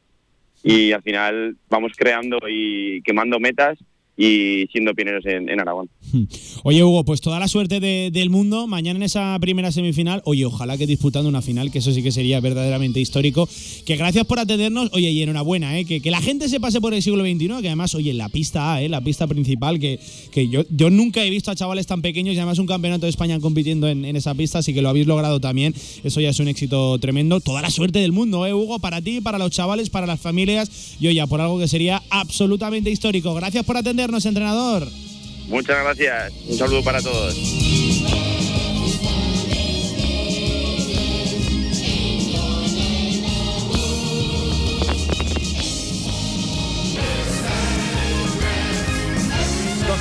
Y 0.64 0.94
al 0.94 1.02
final 1.02 1.58
vamos 1.70 1.92
creando 1.98 2.38
y 2.50 3.02
quemando 3.02 3.42
metas 3.42 3.78
y 4.16 4.68
siendo 4.72 4.94
pioneros 4.94 5.26
en, 5.26 5.50
Aragón. 5.60 5.90
Oye, 6.64 6.84
Hugo, 6.84 7.04
pues 7.04 7.20
toda 7.20 7.40
la 7.40 7.48
suerte 7.48 7.80
de- 7.80 8.12
del 8.12 8.30
mundo. 8.30 8.68
Mañana 8.68 8.98
en 8.98 9.04
esa 9.04 9.38
primera 9.42 9.72
semifinal. 9.72 10.22
Oye, 10.26 10.46
ojalá 10.46 10.78
que 10.78 10.86
disputando 10.86 11.28
una 11.30 11.42
final, 11.42 11.72
que 11.72 11.80
eso 11.80 11.92
sí 11.92 12.04
que 12.04 12.12
sería 12.12 12.40
verdaderamente 12.40 13.00
histórico. 13.00 13.50
Que 13.86 13.96
gracias 13.96 14.26
por 14.26 14.38
atendernos. 14.40 14.90
Oye, 14.94 15.10
y 15.12 15.24
enhorabuena, 15.24 15.80
¿eh? 15.80 15.86
que, 15.86 16.00
que 16.02 16.12
la 16.12 16.22
gente 16.22 16.48
se 16.50 16.60
pase 16.60 16.80
por 16.80 16.94
el 16.94 17.02
siglo 17.02 17.24
XXI. 17.24 17.48
Que 17.62 17.68
además, 17.68 17.96
oye, 17.96 18.14
la 18.14 18.30
pista 18.30 18.76
A, 18.76 18.82
¿eh? 18.84 18.90
la 18.90 19.02
pista 19.02 19.26
principal, 19.26 19.80
que, 19.80 20.00
que 20.32 20.48
yo, 20.48 20.64
yo 20.70 20.90
nunca 20.92 21.24
he 21.26 21.30
visto 21.32 21.50
a 21.50 21.56
chavales 21.56 21.88
tan 21.88 22.02
pequeños 22.04 22.36
y 22.36 22.38
además 22.38 22.60
un 22.60 22.68
campeonato 22.68 23.08
de 23.08 23.10
España 23.10 23.40
compitiendo 23.40 23.88
en, 23.90 24.06
en 24.06 24.16
esa 24.16 24.36
pista. 24.36 24.60
Así 24.60 24.74
que 24.76 24.82
lo 24.84 24.90
habéis 24.90 25.08
logrado 25.08 25.40
también. 25.40 25.74
Eso 26.04 26.22
ya 26.22 26.30
es 26.30 26.40
un 26.40 26.48
éxito 26.50 27.00
tremendo. 27.00 27.40
Toda 27.42 27.62
la 27.64 27.72
suerte 27.72 27.98
del 28.00 28.12
mundo, 28.12 28.46
¿eh, 28.46 28.54
Hugo? 28.54 28.78
Para 28.78 29.02
ti, 29.02 29.22
para 29.22 29.40
los 29.40 29.50
chavales, 29.50 29.90
para 29.90 30.06
las 30.06 30.20
familias. 30.20 30.96
Y 31.00 31.08
oye, 31.08 31.26
por 31.26 31.42
algo 31.42 31.58
que 31.58 31.68
sería 31.68 32.04
absolutamente 32.12 32.92
histórico. 32.92 33.34
Gracias 33.34 33.66
por 33.66 33.76
atendernos, 33.78 34.03
entrenador. 34.26 34.88
Muchas 35.48 35.84
gracias. 35.84 36.34
Un 36.48 36.58
saludo 36.58 36.84
para 36.84 37.02
todos. 37.02 37.36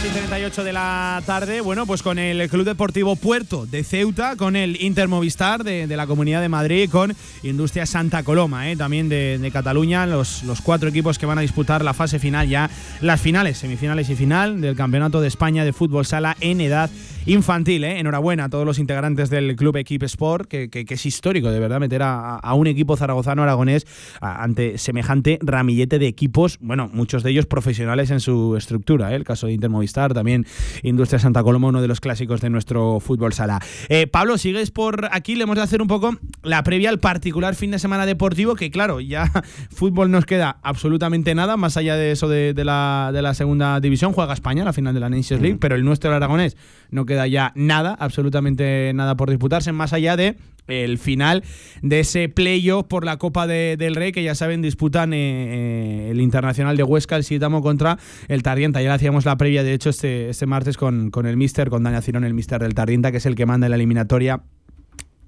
Y 0.05 0.09
38 0.15 0.65
de 0.65 0.73
la 0.73 1.23
tarde, 1.25 1.61
bueno, 1.61 1.87
pues 1.87 2.03
con 2.03 2.19
el 2.19 2.49
Club 2.51 2.65
Deportivo 2.65 3.15
Puerto 3.15 3.67
de 3.67 3.85
Ceuta, 3.85 4.35
con 4.37 4.57
el 4.57 4.83
Inter 4.83 5.07
Movistar 5.07 5.63
de, 5.63 5.87
de 5.87 5.97
la 5.97 6.09
Comunidad 6.09 6.41
de 6.41 6.49
Madrid, 6.49 6.91
con 6.91 7.15
Industria 7.45 7.87
Santa 7.87 8.25
Coloma, 8.25 8.69
eh, 8.71 8.77
también 8.77 9.09
de, 9.09 9.39
de 9.39 9.51
Cataluña, 9.53 10.05
los, 10.07 10.43
los 10.43 10.61
cuatro 10.61 10.89
equipos 10.89 11.19
que 11.21 11.27
van 11.27 11.39
a 11.39 11.43
disputar 11.43 11.85
la 11.85 11.95
fase 11.95 12.19
final 12.19 12.49
ya, 12.49 12.69
las 13.01 13.21
finales, 13.21 13.59
semifinales 13.59 14.11
y 14.11 14.17
final 14.17 14.61
del 14.61 14.75
Campeonato 14.75 15.21
de 15.21 15.29
España 15.29 15.65
de 15.65 15.73
Fútbol 15.73 16.05
Sala 16.05 16.37
en 16.41 16.61
edad 16.61 16.91
infantil. 17.25 17.85
eh. 17.85 18.01
Enhorabuena 18.01 18.45
a 18.45 18.49
todos 18.49 18.67
los 18.67 18.81
integrantes 18.81 19.31
del 19.31 19.55
Club 19.55 19.77
Equipe 19.77 20.07
Sport, 20.07 20.49
que, 20.49 20.69
que- 20.69 20.85
es 20.93 21.07
histórico 21.07 21.51
de 21.51 21.61
verdad 21.61 21.79
meter 21.81 22.03
a, 22.03 22.37
a 22.37 22.55
un 22.55 22.67
equipo 22.67 22.97
zaragozano 22.97 23.45
aragonés 23.45 23.87
a- 24.21 24.43
ante 24.43 24.77
semejante 24.79 25.39
ramillete 25.41 26.01
de 26.01 26.09
equipos, 26.09 26.59
bueno, 26.61 26.91
muchos 26.93 27.23
de 27.23 27.31
ellos 27.31 27.47
profesionales 27.47 28.11
en 28.11 28.19
su 28.19 28.57
estructura. 28.57 29.13
eh. 29.13 29.17
El 29.17 29.25
caso 29.25 29.47
de 29.47 29.53
Inter 29.53 29.71
Movistar, 29.71 29.92
también 29.93 30.47
Industria 30.83 31.19
Santa 31.19 31.43
Coloma, 31.43 31.69
uno 31.69 31.83
de 31.83 31.89
los 31.89 32.01
clásicos 32.01 32.41
de 32.41 32.51
nuestro 32.51 32.99
fútbol 33.01 33.33
sala. 33.33 33.61
Eh, 33.89 34.07
Pablo, 34.07 34.39
sigues 34.39 34.71
por 34.71 35.09
aquí, 35.13 35.37
le 35.37 35.45
hemos 35.45 35.57
de 35.57 35.63
hacer 35.63 35.83
un 35.83 35.89
poco 35.89 36.17
la 36.43 36.63
previa 36.63 36.89
al 36.91 36.99
particular 36.99 37.55
fin 37.55 37.71
de 37.71 37.79
semana 37.79 38.07
deportivo, 38.07 38.55
que 38.55 38.71
claro, 38.71 39.01
ya 39.01 39.31
fútbol 39.71 40.11
nos 40.11 40.25
queda 40.27 40.57
absolutamente 40.63 41.35
nada, 41.35 41.57
más 41.57 41.77
allá 41.77 41.97
de 41.97 42.11
eso 42.13 42.29
de, 42.29 42.55
de 42.55 42.65
la, 42.65 43.11
de 43.13 43.23
la 43.23 43.35
segunda 43.35 43.81
división, 43.81 44.13
juega 44.13 44.33
España, 44.33 44.65
la 44.65 44.73
final 44.73 44.95
de 44.95 45.01
la 45.01 45.11
Nations 45.11 45.43
League, 45.43 45.59
pero 45.61 45.75
el 45.75 45.85
nuestro, 45.85 46.11
el 46.11 46.17
aragonés, 46.17 46.57
no 46.91 47.07
queda 47.07 47.27
ya 47.27 47.53
nada, 47.55 47.97
absolutamente 47.99 48.93
nada 48.95 49.17
por 49.17 49.29
disputarse, 49.31 49.73
más 49.73 49.93
allá 49.93 50.17
de 50.17 50.37
el 50.69 50.99
final 50.99 51.43
de 51.83 52.01
ese 52.01 52.29
playoff 52.29 52.87
por 52.87 53.05
la 53.05 53.17
Copa 53.17 53.49
de- 53.49 53.77
del 53.77 53.97
Rey, 53.97 54.13
que 54.13 54.23
ya 54.23 54.37
saben, 54.37 54.63
disputan 54.63 55.13
eh, 55.13 55.17
eh, 55.19 56.11
el 56.13 56.21
Internacional 56.21 56.77
de 56.77 56.85
Huesca, 56.85 57.17
el 57.17 57.25
Sitamo 57.25 57.63
contra 57.63 57.99
el 58.29 58.45
Tardienta. 58.45 58.81
Ya 58.81 58.89
le 58.91 58.95
hacíamos 58.95 59.25
la 59.25 59.37
previa, 59.37 59.65
de 59.65 59.75
hecho, 59.75 59.82
este, 59.91 60.31
este 60.31 60.47
martes 60.47 60.77
con, 60.77 61.11
con 61.11 61.27
el 61.27 61.37
Mister, 61.37 61.71
con 61.71 61.83
Dani 61.83 62.01
Cirón, 62.03 62.25
el 62.25 62.35
Mister 62.35 62.61
del 62.61 62.75
Tardienta, 62.75 63.11
que 63.11 63.19
es 63.19 63.27
el 63.27 63.35
que 63.35 63.47
manda 63.47 63.67
en 63.67 63.71
la 63.71 63.77
eliminatoria 63.77 64.43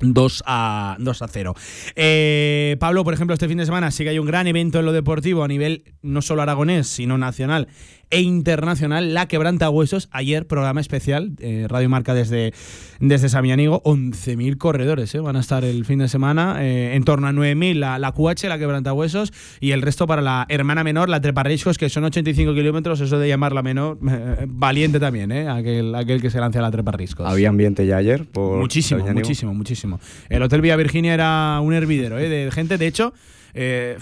2 0.01 0.43
a, 0.47 0.97
2 0.99 1.23
a 1.23 1.29
0. 1.29 1.55
Eh, 1.97 2.77
Pablo, 2.81 3.05
por 3.05 3.15
ejemplo, 3.15 3.35
este 3.35 3.49
fin 3.49 3.59
de 3.59 3.67
semana 3.67 3.91
sí 3.91 4.05
que 4.05 4.11
hay 4.11 4.19
un 4.19 4.27
gran 4.27 4.47
evento 4.47 4.81
en 4.81 4.87
lo 4.87 4.93
deportivo 4.93 5.45
a 5.45 5.49
nivel 5.49 5.85
no 6.03 6.23
solo 6.23 6.43
aragonés, 6.43 6.89
sino 6.89 7.19
nacional 7.19 7.69
e 8.15 8.21
internacional. 8.21 9.13
La 9.13 9.27
Quebranta 9.27 9.69
Huesos, 9.71 10.09
ayer 10.13 10.47
programa 10.47 10.81
especial, 10.81 11.33
eh, 11.41 11.67
Radio 11.69 11.89
Marca 11.89 12.15
desde, 12.15 12.53
desde 13.01 13.29
Samianigo, 13.29 13.83
11.000 13.83 14.57
corredores 14.57 15.15
eh, 15.15 15.21
van 15.21 15.37
a 15.37 15.41
estar 15.41 15.65
el 15.65 15.85
fin 15.85 15.99
de 15.99 16.09
semana, 16.09 16.65
eh, 16.65 16.95
en 16.95 17.03
torno 17.03 17.27
a 17.27 17.33
9.000 17.33 17.75
la, 17.75 17.99
la 17.99 18.13
QH, 18.13 18.45
la 18.49 18.59
Quebranta 18.59 18.93
Huesos, 18.93 19.33
y 19.61 19.73
el 19.73 19.83
resto 19.83 20.07
para 20.07 20.23
la 20.23 20.47
hermana 20.49 20.85
menor, 20.85 21.09
la 21.09 21.21
Treparriscos, 21.21 21.77
que 21.77 21.89
son 21.89 22.05
85 22.05 22.55
kilómetros, 22.55 23.01
eso 23.01 23.19
de 23.19 23.29
llamarla 23.29 23.63
menor, 23.63 23.99
eh, 24.09 24.47
valiente 24.47 25.01
también, 25.01 25.33
eh, 25.33 25.49
aquel, 25.49 25.95
aquel 25.95 26.23
que 26.23 26.31
se 26.31 26.39
lance 26.39 26.59
a 26.59 26.63
la 26.63 26.71
Treparriscos. 26.71 27.27
Había 27.29 27.49
ambiente 27.49 27.85
ya 27.87 27.97
ayer. 27.97 28.27
Por 28.27 28.59
Muchísimo, 28.59 29.05
muchísimo, 29.13 29.55
muchísimo. 29.55 30.01
El 30.29 30.43
Hotel 30.43 30.61
Villa 30.61 30.77
Virginia 30.77 31.15
era 31.15 31.59
un 31.61 31.75
hervidero 31.75 32.19
¿eh? 32.19 32.29
de 32.29 32.51
gente. 32.53 32.79
De 32.79 32.87
hecho, 32.87 33.13
eh, 33.55 33.97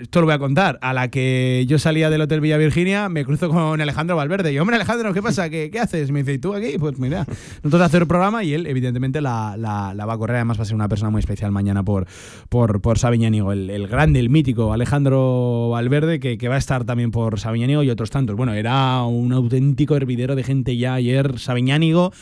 esto 0.00 0.20
lo 0.20 0.26
voy 0.26 0.34
a 0.34 0.38
contar. 0.38 0.78
A 0.80 0.92
la 0.92 1.08
que 1.08 1.64
yo 1.68 1.78
salía 1.78 2.08
del 2.10 2.20
Hotel 2.20 2.40
Villa 2.40 2.56
Virginia, 2.56 3.08
me 3.08 3.24
cruzo 3.24 3.48
con 3.48 3.80
Alejandro 3.80 4.16
Valverde. 4.16 4.52
Y, 4.52 4.58
hombre, 4.58 4.76
Alejandro, 4.76 5.12
¿qué 5.12 5.22
pasa? 5.22 5.50
¿Qué, 5.50 5.70
qué 5.70 5.80
haces? 5.80 6.10
Me 6.10 6.20
dice, 6.20 6.34
¿y 6.34 6.38
tú 6.38 6.54
aquí? 6.54 6.78
Pues 6.78 6.98
mira, 6.98 7.26
nosotros 7.62 7.82
hacer 7.82 8.02
el 8.02 8.08
programa 8.08 8.44
y 8.44 8.54
él, 8.54 8.66
evidentemente, 8.66 9.20
la, 9.20 9.56
la- 9.58 9.92
la 9.94 10.06
va 10.06 10.14
a 10.14 10.18
correr. 10.18 10.36
Además, 10.36 10.58
va 10.58 10.62
a 10.62 10.66
ser 10.66 10.74
una 10.76 10.88
persona 10.88 11.10
muy 11.10 11.20
especial 11.20 11.50
mañana 11.52 11.82
por, 11.82 12.06
por, 12.48 12.80
por 12.80 12.98
Sabiñánigo. 12.98 13.52
El, 13.52 13.70
el 13.70 13.88
grande, 13.88 14.20
el 14.20 14.30
mítico 14.30 14.72
Alejandro 14.72 15.68
Valverde, 15.70 16.20
que, 16.20 16.38
que 16.38 16.48
va 16.48 16.54
a 16.54 16.58
estar 16.58 16.84
también 16.84 17.10
por 17.10 17.40
Sabiñánigo 17.40 17.82
y 17.82 17.90
otros 17.90 18.10
tantos. 18.10 18.36
Bueno, 18.36 18.52
era 18.54 19.02
un 19.02 19.32
auténtico 19.32 19.96
hervidero 19.96 20.36
de 20.36 20.42
gente 20.44 20.76
ya 20.76 20.94
ayer. 20.94 21.38
Sabiñánigo 21.38 22.12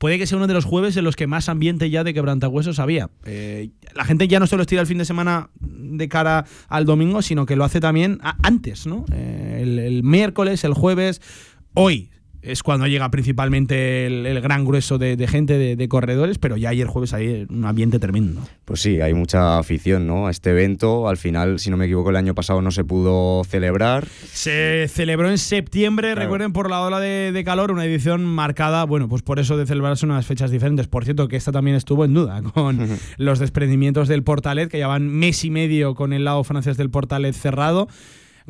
puede 0.00 0.16
que 0.16 0.26
sea 0.26 0.38
uno 0.38 0.46
de 0.46 0.54
los 0.54 0.64
jueves 0.64 0.96
en 0.96 1.04
los 1.04 1.14
que 1.14 1.26
más 1.26 1.50
ambiente 1.50 1.90
ya 1.90 2.04
de 2.04 2.14
quebrantahuesos 2.14 2.78
había. 2.78 3.10
Eh, 3.26 3.68
la 3.94 4.06
gente 4.06 4.26
ya 4.28 4.40
no 4.40 4.46
solo 4.46 4.62
estira 4.62 4.80
el 4.80 4.86
fin 4.86 4.96
de 4.96 5.04
semana 5.04 5.50
de 5.60 6.08
cara 6.08 6.46
al 6.68 6.86
domingo, 6.86 7.20
sino 7.20 7.44
que 7.44 7.54
lo 7.54 7.64
hace 7.64 7.80
también 7.80 8.18
antes, 8.42 8.86
¿no? 8.86 9.04
Eh, 9.12 9.58
el 9.60 10.02
miércoles, 10.02 10.64
el 10.64 10.72
jueves, 10.72 11.20
hoy. 11.74 12.10
Es 12.42 12.62
cuando 12.62 12.86
llega 12.86 13.10
principalmente 13.10 14.06
el, 14.06 14.26
el 14.26 14.40
gran 14.40 14.64
grueso 14.64 14.98
de, 14.98 15.16
de 15.16 15.26
gente, 15.26 15.58
de, 15.58 15.76
de 15.76 15.88
corredores, 15.88 16.38
pero 16.38 16.56
ya 16.56 16.70
ayer 16.70 16.86
jueves 16.86 17.12
hay 17.12 17.46
un 17.48 17.64
ambiente 17.64 17.98
tremendo. 17.98 18.40
Pues 18.64 18.80
sí, 18.80 19.00
hay 19.00 19.14
mucha 19.14 19.58
afición 19.58 20.06
¿no? 20.06 20.26
a 20.26 20.30
este 20.30 20.50
evento. 20.50 21.08
Al 21.08 21.16
final, 21.16 21.58
si 21.58 21.70
no 21.70 21.76
me 21.76 21.84
equivoco, 21.84 22.10
el 22.10 22.16
año 22.16 22.34
pasado 22.34 22.62
no 22.62 22.70
se 22.70 22.84
pudo 22.84 23.44
celebrar. 23.44 24.06
Se 24.32 24.86
celebró 24.88 25.28
en 25.30 25.38
septiembre, 25.38 26.14
recuerden, 26.14 26.52
por 26.52 26.70
la 26.70 26.80
ola 26.80 27.00
de, 27.00 27.32
de 27.32 27.44
calor, 27.44 27.72
una 27.72 27.84
edición 27.84 28.24
marcada, 28.24 28.84
bueno, 28.84 29.08
pues 29.08 29.22
por 29.22 29.38
eso 29.38 29.56
de 29.56 29.66
celebrarse 29.66 30.06
unas 30.06 30.26
fechas 30.26 30.50
diferentes. 30.50 30.86
Por 30.86 31.04
cierto, 31.04 31.28
que 31.28 31.36
esta 31.36 31.52
también 31.52 31.76
estuvo 31.76 32.04
en 32.04 32.14
duda 32.14 32.42
con 32.42 32.88
los 33.18 33.38
desprendimientos 33.38 34.08
del 34.08 34.22
Portalet, 34.22 34.70
que 34.70 34.78
llevan 34.78 35.08
mes 35.08 35.44
y 35.44 35.50
medio 35.50 35.94
con 35.94 36.12
el 36.12 36.24
lado 36.24 36.42
francés 36.44 36.76
del 36.76 36.90
Portalet 36.90 37.34
cerrado. 37.34 37.88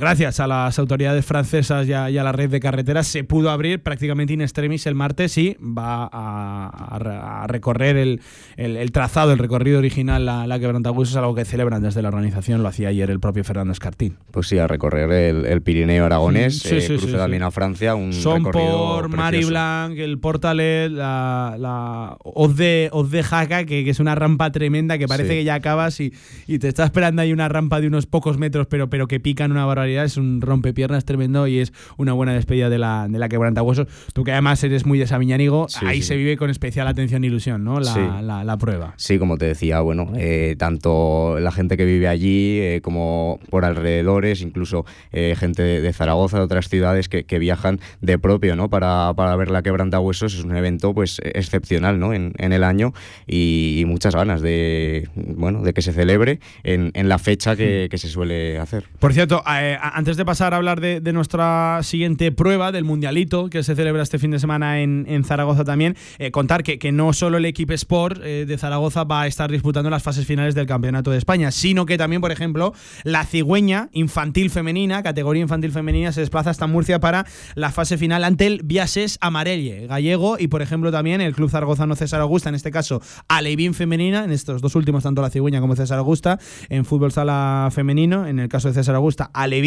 Gracias 0.01 0.41
a 0.41 0.47
las 0.47 0.79
autoridades 0.79 1.25
francesas 1.27 1.87
y 1.87 1.93
a, 1.93 2.11
y 2.11 2.17
a 2.19 2.25
la 2.25 2.33
red 2.33 2.49
de 2.51 2.59
carreteras 2.59 3.07
se 3.07 3.23
pudo 3.23 3.51
abrir 3.51 3.83
prácticamente 3.83 4.33
in 4.33 4.41
extremis 4.41 4.87
el 4.87 4.95
martes 4.95 5.37
y 5.37 5.57
va 5.61 6.09
a, 6.11 6.95
a 6.95 6.99
re- 6.99 7.15
a 7.17 7.47
recorrer 7.47 7.97
el, 7.99 8.21
el- 8.57 8.77
el 8.77 8.93
trazado, 8.93 9.33
el 9.33 9.39
recorrido 9.39 9.79
original, 9.79 10.25
la, 10.25 10.47
la 10.47 10.59
quebrantahuesos, 10.59 11.15
algo 11.17 11.35
que 11.35 11.45
celebran 11.45 11.83
desde 11.83 12.01
la 12.01 12.09
organización, 12.09 12.63
lo 12.63 12.69
hacía 12.69 12.89
ayer 12.89 13.11
el 13.11 13.21
propio 13.21 13.45
Fernando 13.45 13.73
Escartín. 13.73 14.17
Pues 14.31 14.49
sí, 14.49 14.59
a 14.59 14.67
recorrer 14.67 15.11
el, 15.13 15.45
el 15.45 15.61
Pirineo 15.61 16.07
aragonés. 16.07 16.59
Sí, 16.61 16.77
eh, 16.77 16.81
sí, 16.81 16.87
cruce 16.89 17.09
sí, 17.09 17.13
también 17.13 17.43
a 17.43 17.51
Francia. 17.51 17.95
Un 17.95 18.15
Son 18.15 18.43
por 18.45 19.09
Mari. 19.11 19.45
Blanc, 19.45 19.99
el 19.99 20.19
Portalet, 20.19 20.91
la, 20.91 21.57
la 21.59 22.17
Hoz 22.25 22.57
de, 22.57 22.89
Hoz 22.93 23.11
de 23.11 23.23
Jaca, 23.23 23.65
que, 23.67 23.85
que 23.85 23.91
es 23.91 24.01
una 24.01 24.15
rampa 24.15 24.51
tremenda 24.51 24.97
que 24.97 25.07
parece 25.07 25.31
que 25.35 25.45
ya 25.45 25.55
acabas 25.55 26.01
y, 26.01 26.13
y 26.47 26.59
te 26.59 26.69
está 26.69 26.85
esperando 26.85 27.21
ahí 27.21 27.33
una 27.35 27.49
rampa 27.51 27.81
de 27.81 27.87
unos 27.89 28.07
pocos 28.07 28.39
metros, 28.39 28.67
pero, 28.67 28.89
pero 28.89 29.07
que 29.07 29.21
pican 29.21 29.51
una 29.53 29.67
barbaridad. 29.67 29.90
Es 29.99 30.17
un 30.17 30.41
rompepiernas 30.41 31.05
tremendo 31.05 31.47
y 31.47 31.59
es 31.59 31.73
una 31.97 32.13
buena 32.13 32.33
despedida 32.35 32.69
de 32.71 32.79
la, 32.79 33.07
de 33.09 33.19
la 33.19 33.29
quebrantahuesos. 33.29 33.87
Tú 34.13 34.25
que 34.25 34.33
además 34.33 34.63
eres 34.65 34.87
muy 34.87 34.99
de 34.99 35.07
Sabiñánigo, 35.07 35.69
Sí, 35.69 35.85
ahí 35.87 36.01
sí, 36.03 36.09
se 36.09 36.17
vive 36.17 36.37
con 36.37 36.51
especial 36.51 36.87
atención 36.89 37.25
e 37.25 37.27
ilusión, 37.29 37.65
¿no? 37.65 37.81
La, 37.81 37.93
Sí. 37.95 38.01
la- 38.23 38.45
la 38.45 38.57
prueba. 38.59 38.95
Sí, 38.97 39.19
como 39.19 39.37
te 39.37 39.47
decía, 39.47 39.81
bueno, 39.81 40.13
eh, 40.17 40.55
tanto 40.59 41.39
la 41.41 41.53
gente 41.53 41.77
que 41.77 41.85
vive 41.85 42.09
allí 42.09 42.59
eh, 42.61 42.81
como 42.83 43.39
por 43.51 43.65
alrededores, 43.65 44.41
incluso 44.43 44.85
eh, 45.13 45.35
gente 45.39 45.63
de, 45.63 45.81
de 45.81 45.93
Zaragoza, 45.93 46.39
de 46.39 46.45
otras 46.45 46.69
ciudades 46.69 47.09
que, 47.09 47.25
que 47.25 47.39
viajan 47.39 47.81
de 48.01 48.19
propio, 48.19 48.57
¿no? 48.57 48.69
Para, 48.71 49.13
para 49.15 49.35
ver 49.37 49.51
la 49.51 49.63
quebrantahuesos 49.63 50.35
es 50.35 50.45
un 50.45 50.57
evento, 50.57 50.95
pues, 50.95 51.21
excepcional, 51.25 51.99
¿no? 51.99 52.13
En, 52.15 52.33
en 52.39 52.53
el 52.53 52.65
año 52.65 52.93
y, 53.27 53.79
y 53.81 53.85
muchas 53.85 54.15
ganas 54.15 54.41
de, 54.43 55.09
bueno, 55.15 55.63
de 55.63 55.73
que 55.73 55.83
se 55.83 55.93
celebre 55.93 56.41
en, 56.63 56.91
en 56.95 57.09
la 57.09 57.19
fecha 57.19 57.57
que, 57.57 57.89
que 57.91 57.99
se 57.99 58.09
suele 58.09 58.59
hacer. 58.59 58.85
Por 58.99 59.13
cierto, 59.13 59.43
eh, 59.51 59.70
antes 59.81 60.17
de 60.17 60.25
pasar 60.25 60.55
a 60.55 60.57
hablar 60.57 60.81
de, 60.81 61.01
nuestra 61.13 61.81
siguiente 61.83 62.31
prueba 62.31 62.73
del 62.73 62.85
Mundialito, 62.85 63.51
que 63.51 63.63
se 63.63 63.75
celebra 63.75 64.03
este 64.03 64.19
fin 64.19 64.31
de 64.31 64.39
semana 64.39 64.81
en, 64.81 65.25
Zaragoza 65.25 65.65
también, 65.65 65.97
eh, 66.19 66.31
contar 66.31 66.63
que, 66.63 66.79
que 66.79 66.93
no 66.93 67.13
solo 67.13 67.39
el 67.39 67.45
equipo 67.45 67.73
Sport 67.73 68.21
eh, 68.23 68.45
de 68.47 68.59
Zaragoza 68.59 69.05
va 69.05 69.23
a 69.23 69.27
estar 69.27 69.51
disputando 69.51 69.91
las 69.91 70.03
fases 70.03 70.27
finales 70.27 70.55
del 70.55 70.67
Campeonato 70.67 71.11
de 71.11 71.19
España, 71.19 71.51
sino 71.51 71.87
que 71.87 71.99
también, 71.99 72.21
por 72.21 72.33
ejemplo, 72.33 72.73
la 73.05 73.25
cigüeña 73.25 73.89
infantil 73.93 74.51
femenina, 74.51 75.03
categoría 75.03 75.43
infantil 75.43 75.73
femenina, 75.73 76.13
se 76.13 76.21
desplaza 76.21 76.51
hasta 76.51 76.67
Murcia 76.67 77.01
para 77.01 77.27
la 77.55 77.71
fase 77.71 77.99
final 77.99 78.25
ante 78.25 78.47
el 78.47 78.63
Viases 78.65 79.19
Amarelle, 79.21 79.87
gallego, 79.87 80.37
y 80.39 80.49
por 80.49 80.63
ejemplo 80.63 80.91
también 80.91 81.21
el 81.21 81.35
Club 81.35 81.51
Zaragozano 81.51 81.97
César 81.97 82.21
Augusta, 82.21 82.49
en 82.49 82.55
este 82.55 82.71
caso 82.71 83.01
Alevín 83.29 83.75
femenina, 83.75 84.25
en 84.25 84.33
estos 84.33 84.63
dos 84.63 84.75
últimos, 84.75 85.03
tanto 85.03 85.23
la 85.23 85.31
cigüeña 85.31 85.61
como 85.61 85.77
César 85.77 85.99
Augusta, 85.99 86.39
en 86.69 86.85
fútbol 86.85 87.13
sala 87.13 87.69
femenino, 87.73 88.27
en 88.27 88.39
el 88.39 88.49
caso 88.49 88.69
de 88.69 88.75
César 88.75 88.95
Augusta, 88.95 89.31
Alevín 89.33 89.60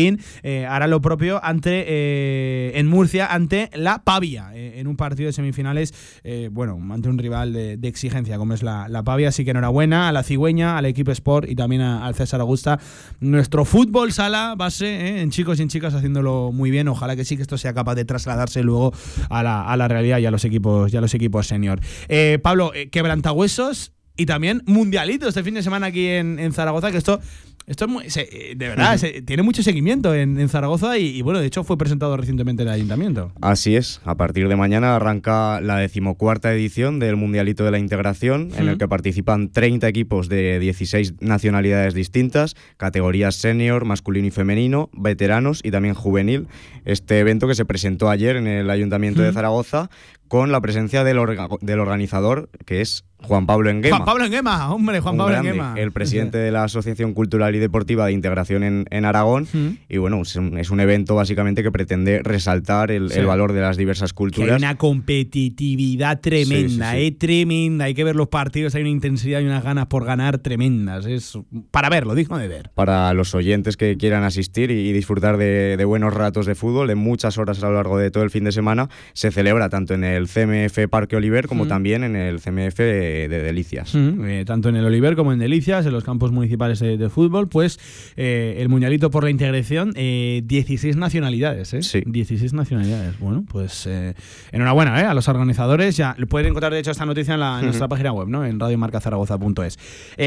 Eh, 0.44 0.66
hará 0.68 0.88
lo 0.88 1.02
propio 1.02 1.44
ante 1.44 1.86
eh, 1.88 2.72
en 2.76 2.88
Murcia 2.88 3.28
ante 3.28 3.70
la 3.74 4.04
Pavia 4.04 4.52
eh, 4.54 4.80
en 4.80 4.88
un 4.88 4.98
partido 4.98 5.28
de 5.28 5.34
semifinales, 5.34 5.94
bueno, 6.52 6.80
ante 6.92 7.10
un 7.10 7.18
rival 7.18 7.54
de, 7.54 7.80
exigencia 7.84 8.38
como 8.38 8.54
es 8.54 8.64
la, 8.64 8.88
la 8.88 9.04
Pavia. 9.04 9.30
Así 9.30 9.46
que 9.46 9.52
enhorabuena 9.52 10.10
a 10.10 10.12
la 10.12 10.24
Cigüeña, 10.24 10.78
al 10.78 10.86
equipo 10.86 11.12
Sport 11.12 11.50
y 11.50 11.56
también 11.56 11.82
al 11.82 12.16
César 12.16 12.42
Augusta. 12.42 12.80
Nuestro 13.20 13.66
fútbol 13.66 14.12
sala 14.12 14.56
base 14.58 15.22
en 15.22 15.30
chicos 15.30 15.60
y 15.60 15.64
en 15.64 15.70
chicas 15.70 15.94
haciéndolo 15.94 16.52
muy 16.52 16.72
bien. 16.72 16.88
Ojalá 16.88 17.16
que 17.16 17.26
sí 17.26 17.36
que 17.36 17.44
esto 17.44 17.58
sea 17.58 17.74
capaz 17.74 17.96
de 17.96 18.06
trasladarse 18.06 18.64
luego 18.64 18.94
a 19.30 19.44
la, 19.44 19.64
a 19.64 19.78
la 19.78 19.88
realidad 19.88 20.18
y 20.20 20.26
a 20.26 20.32
los 20.32 20.44
equipos, 20.46 20.92
y 20.92 20.98
a 20.98 21.02
los 21.02 21.14
equipos 21.14 21.48
senior. 21.48 21.80
Pablo, 22.42 22.72
quebrantahuesos 22.92 23.94
y 24.16 24.26
también 24.26 24.62
mundialito 24.66 25.28
este 25.28 25.44
fin 25.44 25.56
de 25.56 25.64
semana 25.64 25.88
aquí 25.88 26.08
en, 26.08 26.40
en 26.40 26.54
Zaragoza, 26.54 26.92
que 26.92 26.98
esto, 26.98 27.20
esto 27.68 27.86
es 27.86 27.92
muy- 27.92 28.10
se- 28.10 28.30
eh, 28.52 28.56
de 28.56 28.68
verdad, 28.70 28.98
se- 28.98 29.22
tiene 29.22 29.44
mucho 29.44 29.62
seguimiento 29.64 30.14
en, 30.16 30.40
en 30.40 30.50
Zaragoza 30.50 30.98
y, 30.98 31.08
y, 31.18 31.22
bueno, 31.22 31.40
de 31.40 31.46
hecho 31.48 31.64
fue 31.64 31.78
presentado 31.78 32.16
recientemente 32.18 32.64
en 32.64 32.70
el 32.70 32.74
ayuntamiento. 32.76 33.32
Así 33.42 33.76
es, 33.76 34.02
a 34.06 34.16
partir 34.16 34.48
de 34.48 34.56
mañana 34.56 34.96
arranca 34.96 35.60
la 35.62 35.78
decimocuarta 35.78 36.54
edición 36.54 37.00
del 37.00 37.16
Mundialito 37.16 37.64
de 37.66 37.72
la 37.72 37.80
Integración, 37.80 38.52
en 38.58 38.68
el 38.70 38.78
que 38.78 38.88
participan 38.88 39.50
30 39.52 39.88
equipos 39.88 40.30
de 40.30 40.60
16 40.60 41.16
nacionalidades 41.22 41.94
distintas, 41.94 42.56
categorías 42.78 43.36
senior, 43.36 43.86
masculino 43.86 44.28
y 44.28 44.32
femenino, 44.32 44.90
veteranos 44.94 45.62
y 45.64 45.72
también 45.72 45.94
juvenil. 45.94 46.48
Este 46.86 47.20
evento 47.20 47.48
que 47.48 47.56
se 47.56 47.66
presentó 47.66 48.10
ayer 48.10 48.36
en 48.36 48.48
el 48.48 48.70
Ayuntamiento 48.70 49.22
de. 49.22 49.34
Zaragoza 49.34 49.90
con 50.34 50.52
la 50.52 50.62
presencia 50.62 51.04
del, 51.04 51.20
orga- 51.20 51.60
del 51.62 51.80
organizador, 51.80 52.50
que 52.66 52.82
es 52.82 53.06
Juan 53.22 53.46
Pablo 53.46 53.70
Enguema. 53.70 53.98
Juan 53.98 54.06
Pablo 54.06 54.26
Enguema, 54.26 54.74
hombre, 54.74 55.00
Juan 55.00 55.16
Pablo 55.16 55.32
grande, 55.32 55.50
Enguema. 55.52 55.76
el 55.78 55.92
presidente 55.92 56.40
de 56.40 56.52
la 56.52 56.64
Asociación 56.64 57.14
Cultural 57.14 57.56
y 57.56 57.60
Deportiva 57.60 58.08
de 58.08 58.14
Integración 58.14 58.64
en, 58.64 58.86
en 58.90 59.06
Aragón. 59.06 59.48
Y 59.88 59.98
bueno, 59.98 60.22
es 60.24 60.36
un, 60.36 60.58
es 60.58 60.72
un 60.72 60.80
evento 60.80 61.14
básicamente 61.16 61.62
que 61.62 61.72
pretende 61.72 62.20
resaltar 62.24 62.90
el, 62.92 63.12
Sí. 63.12 63.20
el 63.20 63.28
valor 63.28 63.54
de 63.54 63.62
las 63.62 63.78
diversas 63.78 64.12
Que 64.12 64.16
hay 64.16 64.18
culturas. 64.18 64.58
una 64.58 64.76
competitividad 64.76 66.20
tremenda, 66.20 66.92
Sí, 66.92 66.98
eh, 66.98 67.12
tremenda. 67.12 67.86
Hay 67.86 67.94
que 67.94 68.04
ver 68.04 68.16
los 68.16 68.28
partidos, 68.28 68.76
hay 68.76 68.82
una 68.82 68.90
intensidad 68.90 69.40
y 69.40 69.46
unas 69.46 69.64
ganas 69.64 69.86
por 69.86 70.04
ganar 70.04 70.40
tremendas. 70.40 71.06
Es 71.06 71.38
para 71.72 71.90
verlo, 71.90 72.16
digno 72.16 72.38
de 72.38 72.48
ver. 72.48 72.72
Para 72.76 73.14
los 73.14 73.34
oyentes 73.36 73.78
que 73.78 73.96
quieran 73.98 74.24
asistir 74.24 74.70
y, 74.72 74.90
y 74.90 74.92
disfrutar 74.94 75.38
de, 75.38 75.78
de 75.78 75.86
buenos 75.86 76.14
ratos 76.14 76.46
de 76.46 76.56
fútbol, 76.56 76.88
de 76.88 76.96
muchas 76.96 77.38
horas 77.38 77.64
a 77.64 77.68
lo 77.70 77.76
largo 77.76 77.98
de 77.98 78.12
todo 78.12 78.24
el 78.24 78.32
fin 78.32 78.44
de 78.44 78.52
semana, 78.52 78.90
se 79.14 79.32
celebra 79.32 79.70
tanto 79.70 79.94
en 79.94 80.04
el 80.04 80.23
CMF 80.28 80.88
Parque 80.90 81.16
Oliver 81.16 81.48
como 81.48 81.66
Mm. 81.66 81.68
también 81.68 82.04
en 82.04 82.16
el 82.16 82.40
CMF 82.40 82.78
de 82.78 83.28
Delicias. 83.30 83.96
Mm, 83.96 84.26
eh, 84.26 84.46
tanto 84.46 84.70
en 84.70 84.76
el 84.76 84.86
Oliver 84.86 85.16
como 85.16 85.34
en 85.34 85.40
Delicias, 85.40 85.86
en 85.86 85.92
los 85.94 86.04
campos 86.04 86.32
municipales 86.32 86.80
de, 86.80 86.98
de 86.98 87.10
fútbol, 87.10 87.48
pues 87.50 87.80
eh, 88.16 88.56
el 88.60 88.70
Mundialito 88.70 89.10
por 89.12 89.24
la 89.24 89.30
integración, 89.30 89.94
eh, 89.96 90.42
16 90.46 90.96
nacionalidades, 90.96 91.74
¿eh? 91.74 92.04
16 92.06 92.54
nacionalidades. 92.54 93.20
Bueno, 93.20 93.44
pues 93.48 93.86
eh, 93.88 94.14
enhorabuena 94.52 95.00
¿eh? 95.02 95.06
a 95.06 95.14
los 95.14 95.28
organizadores. 95.28 95.96
Ya 95.98 96.16
pueden 96.30 96.50
encontrar, 96.50 96.74
de 96.74 96.80
hecho, 96.80 96.92
esta 96.92 97.06
noticia 97.06 97.36
en, 97.36 97.40
la, 97.40 97.60
en 97.60 97.66
nuestra 97.66 97.88
página 97.88 98.12
web, 98.12 98.28
¿no? 98.28 98.46
En 98.46 98.60
radiomarcazaragoza.es. 98.60 99.78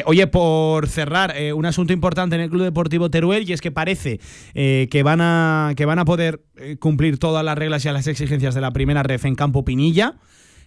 Oye, 0.07 0.27
por 0.27 0.89
cerrar, 0.89 1.35
un 1.55 1.67
asunto 1.67 1.93
importante 1.93 2.37
en 2.37 2.43
el 2.43 2.51
Club 2.51 2.63
Deportivo 2.63 3.11
Teruel, 3.11 3.49
y 3.49 3.53
es 3.53 3.61
que 3.61 3.71
parece 3.71 4.21
que, 4.55 5.03
van 5.05 5.21
a, 5.21 5.73
que 5.77 5.85
van 5.85 5.99
a 5.99 6.05
poder 6.05 6.43
cumplir 6.79 7.19
todas 7.19 7.45
las 7.45 7.57
reglas 7.57 7.85
y 7.85 7.89
las 7.89 8.07
exigencias 8.07 8.55
de 8.55 8.61
la 8.61 8.73
primera 8.73 9.03
ref 9.03 9.25
en 9.25 9.35
Campo 9.35 9.65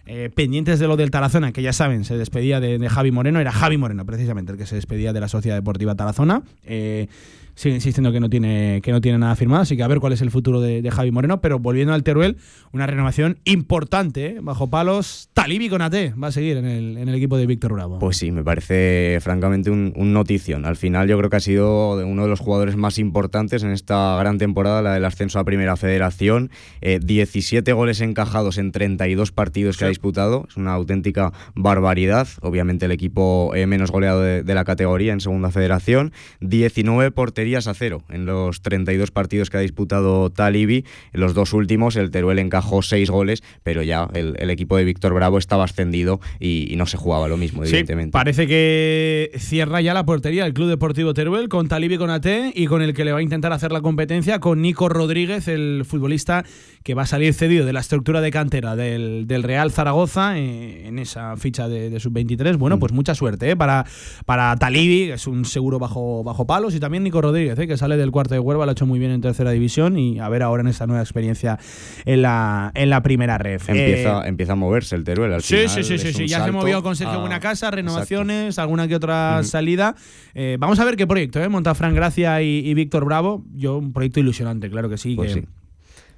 Eh, 0.06 0.30
pendientes 0.34 0.80
de 0.80 0.88
lo 0.88 0.96
del 0.96 1.10
Tarazona, 1.10 1.52
que 1.52 1.62
ya 1.62 1.72
saben, 1.72 2.04
se 2.04 2.16
despedía 2.16 2.58
de, 2.58 2.78
de 2.78 2.88
Javi 2.88 3.12
Moreno, 3.12 3.38
era 3.38 3.52
Javi 3.52 3.76
Moreno 3.76 4.04
precisamente 4.04 4.50
el 4.50 4.58
que 4.58 4.66
se 4.66 4.74
despedía 4.74 5.12
de 5.12 5.20
la 5.20 5.28
Sociedad 5.28 5.56
Deportiva 5.56 5.94
Tarazona. 5.94 6.42
Eh, 6.64 7.06
sigue 7.54 7.74
insistiendo 7.74 8.12
que 8.12 8.20
no 8.20 8.30
tiene 8.30 8.80
que 8.82 8.92
no 8.92 9.00
tiene 9.00 9.18
nada 9.18 9.36
firmado, 9.36 9.62
así 9.62 9.76
que 9.76 9.82
a 9.82 9.88
ver 9.88 10.00
cuál 10.00 10.12
es 10.12 10.22
el 10.22 10.30
futuro 10.30 10.60
de, 10.60 10.82
de 10.82 10.90
Javi 10.90 11.10
Moreno, 11.10 11.40
pero 11.40 11.58
volviendo 11.58 11.92
al 11.92 12.02
Teruel, 12.02 12.36
una 12.72 12.86
renovación 12.86 13.38
importante, 13.44 14.26
¿eh? 14.26 14.38
bajo 14.40 14.68
palos, 14.68 15.28
Talibi 15.34 15.68
con 15.68 15.82
AT 15.82 15.94
va 16.22 16.28
a 16.28 16.32
seguir 16.32 16.56
en 16.56 16.66
el, 16.66 16.96
en 16.98 17.08
el 17.08 17.14
equipo 17.14 17.36
de 17.36 17.46
Víctor 17.46 17.72
Bravo. 17.72 17.98
Pues 17.98 18.16
sí, 18.16 18.30
me 18.32 18.44
parece 18.44 19.18
francamente 19.20 19.70
un, 19.70 19.92
un 19.96 20.12
notición. 20.12 20.64
Al 20.64 20.76
final 20.76 21.08
yo 21.08 21.16
creo 21.18 21.30
que 21.30 21.36
ha 21.36 21.40
sido 21.40 22.04
uno 22.06 22.22
de 22.22 22.28
los 22.28 22.40
jugadores 22.40 22.76
más 22.76 22.98
importantes 22.98 23.62
en 23.62 23.70
esta 23.70 24.16
gran 24.18 24.38
temporada, 24.38 24.82
la 24.82 24.94
del 24.94 25.04
ascenso 25.04 25.38
a 25.38 25.44
Primera 25.44 25.76
Federación. 25.76 26.50
Eh, 26.80 27.00
17 27.02 27.72
goles 27.72 28.00
encajados 28.00 28.58
en 28.58 28.72
32 28.72 29.32
partidos 29.32 29.76
que 29.76 29.84
ha 29.84 29.88
disputado. 29.88 30.46
Es 30.48 30.56
una 30.56 30.72
auténtica 30.72 31.32
barbaridad. 31.54 32.28
Obviamente 32.42 32.86
el 32.86 32.92
equipo 32.92 33.52
eh, 33.54 33.66
menos 33.66 33.90
goleado 33.90 34.22
de, 34.22 34.42
de 34.42 34.54
la 34.54 34.64
categoría 34.64 35.12
en 35.12 35.20
Segunda 35.20 35.50
Federación. 35.50 36.12
19 36.40 37.10
porterías 37.40 37.66
a 37.68 37.74
cero 37.74 38.02
en 38.10 38.26
los 38.26 38.60
32 38.60 39.10
partidos 39.12 39.48
que 39.48 39.56
ha 39.56 39.60
disputado 39.60 40.28
Talibi. 40.28 40.84
En 41.14 41.20
los 41.20 41.32
dos 41.32 41.54
últimos 41.54 41.96
el 41.96 42.10
Teruel 42.10 42.38
encajó 42.38 42.82
6 42.82 43.08
goles, 43.08 43.42
pero 43.62 43.82
ya 43.82 44.08
el, 44.12 44.34
el 44.38 44.50
equipo 44.50 44.76
de 44.76 44.84
Víctor 44.84 45.14
Bravo 45.14 45.38
estaba 45.38 45.64
ascendido 45.64 46.20
y, 46.38 46.70
y 46.70 46.76
no 46.76 46.84
se 46.84 46.98
jugaba 46.98 47.28
lo 47.28 47.38
mismo, 47.38 47.64
Sí, 47.64 47.70
evidentemente. 47.70 48.12
parece 48.12 48.46
que 48.46 49.30
cierra 49.38 49.80
ya 49.80 49.94
la 49.94 50.04
portería 50.04 50.44
el 50.44 50.52
Club 50.52 50.68
Deportivo 50.68 51.14
Teruel 51.14 51.48
con 51.48 51.66
Talibi 51.68 51.96
con 51.96 52.10
AT 52.10 52.26
y 52.54 52.66
con 52.66 52.82
el 52.82 52.92
que 52.92 53.06
le 53.06 53.12
va 53.12 53.20
a 53.20 53.22
intentar 53.22 53.54
hacer 53.54 53.72
la 53.72 53.80
competencia 53.80 54.38
con 54.38 54.60
Nico 54.60 54.90
Rodríguez, 54.90 55.48
el 55.48 55.84
futbolista 55.86 56.44
que 56.82 56.92
va 56.94 57.02
a 57.02 57.06
salir 57.06 57.32
cedido 57.32 57.64
de 57.64 57.72
la 57.72 57.80
estructura 57.80 58.20
de 58.20 58.30
cantera 58.30 58.76
del, 58.76 59.26
del 59.26 59.42
Real 59.44 59.70
Zaragoza 59.72 60.38
eh, 60.38 60.86
en 60.86 60.98
esa 60.98 61.36
ficha 61.38 61.68
de, 61.68 61.88
de 61.88 62.00
sub-23. 62.00 62.58
Bueno, 62.58 62.78
pues 62.78 62.92
mucha 62.92 63.14
suerte 63.14 63.50
eh, 63.50 63.56
para, 63.56 63.86
para 64.26 64.54
Talibi, 64.56 65.06
que 65.06 65.12
es 65.14 65.26
un 65.26 65.46
seguro 65.46 65.78
bajo, 65.78 66.22
bajo 66.22 66.46
palos, 66.46 66.74
y 66.74 66.80
también 66.80 67.02
Nico 67.04 67.20
Rodríguez, 67.20 67.29
eh, 67.36 67.66
que 67.66 67.76
sale 67.76 67.96
del 67.96 68.10
cuarto 68.10 68.34
de 68.34 68.40
Huelva, 68.40 68.64
lo 68.64 68.70
ha 68.70 68.72
hecho 68.72 68.86
muy 68.86 68.98
bien 68.98 69.10
en 69.10 69.20
tercera 69.20 69.50
división 69.50 69.98
y 69.98 70.18
a 70.20 70.28
ver 70.28 70.42
ahora 70.42 70.60
en 70.62 70.68
esta 70.68 70.86
nueva 70.86 71.02
experiencia 71.02 71.58
en 72.04 72.22
la, 72.22 72.70
en 72.74 72.90
la 72.90 73.02
primera 73.02 73.38
ref. 73.38 73.68
Empieza, 73.68 74.24
Eh, 74.24 74.28
empieza 74.28 74.52
a 74.52 74.56
moverse 74.56 74.96
el 74.96 75.04
Teruel. 75.04 75.32
Al 75.34 75.42
Sí, 75.42 75.54
final 75.56 75.68
sí, 75.70 75.82
sí, 75.84 75.98
sí, 75.98 76.12
sí. 76.12 76.26
Ya 76.26 76.44
se 76.44 76.52
movió 76.52 76.82
con 76.82 76.96
Sergio 76.96 77.18
a- 77.18 77.20
Buenacasa, 77.20 77.70
renovaciones, 77.70 78.58
alguna 78.58 78.88
que 78.88 78.94
otra 78.96 79.42
salida. 79.44 79.94
Eh, 80.34 80.56
vamos 80.58 80.78
a 80.80 80.84
ver 80.84 80.96
qué 80.96 81.06
proyecto, 81.06 81.40
¿eh? 81.42 81.48
Monta 81.48 81.74
Fran 81.74 81.94
Gracia 81.94 82.40
y, 82.42 82.58
y 82.58 82.74
Víctor 82.74 83.04
Bravo. 83.04 83.44
Yo, 83.54 83.78
un 83.78 83.92
proyecto 83.92 84.20
ilusionante, 84.20 84.70
claro 84.70 84.88
que 84.88 84.96
sí. 84.98 85.14
Pues 85.16 85.34
que, 85.34 85.40
sí. 85.42 85.46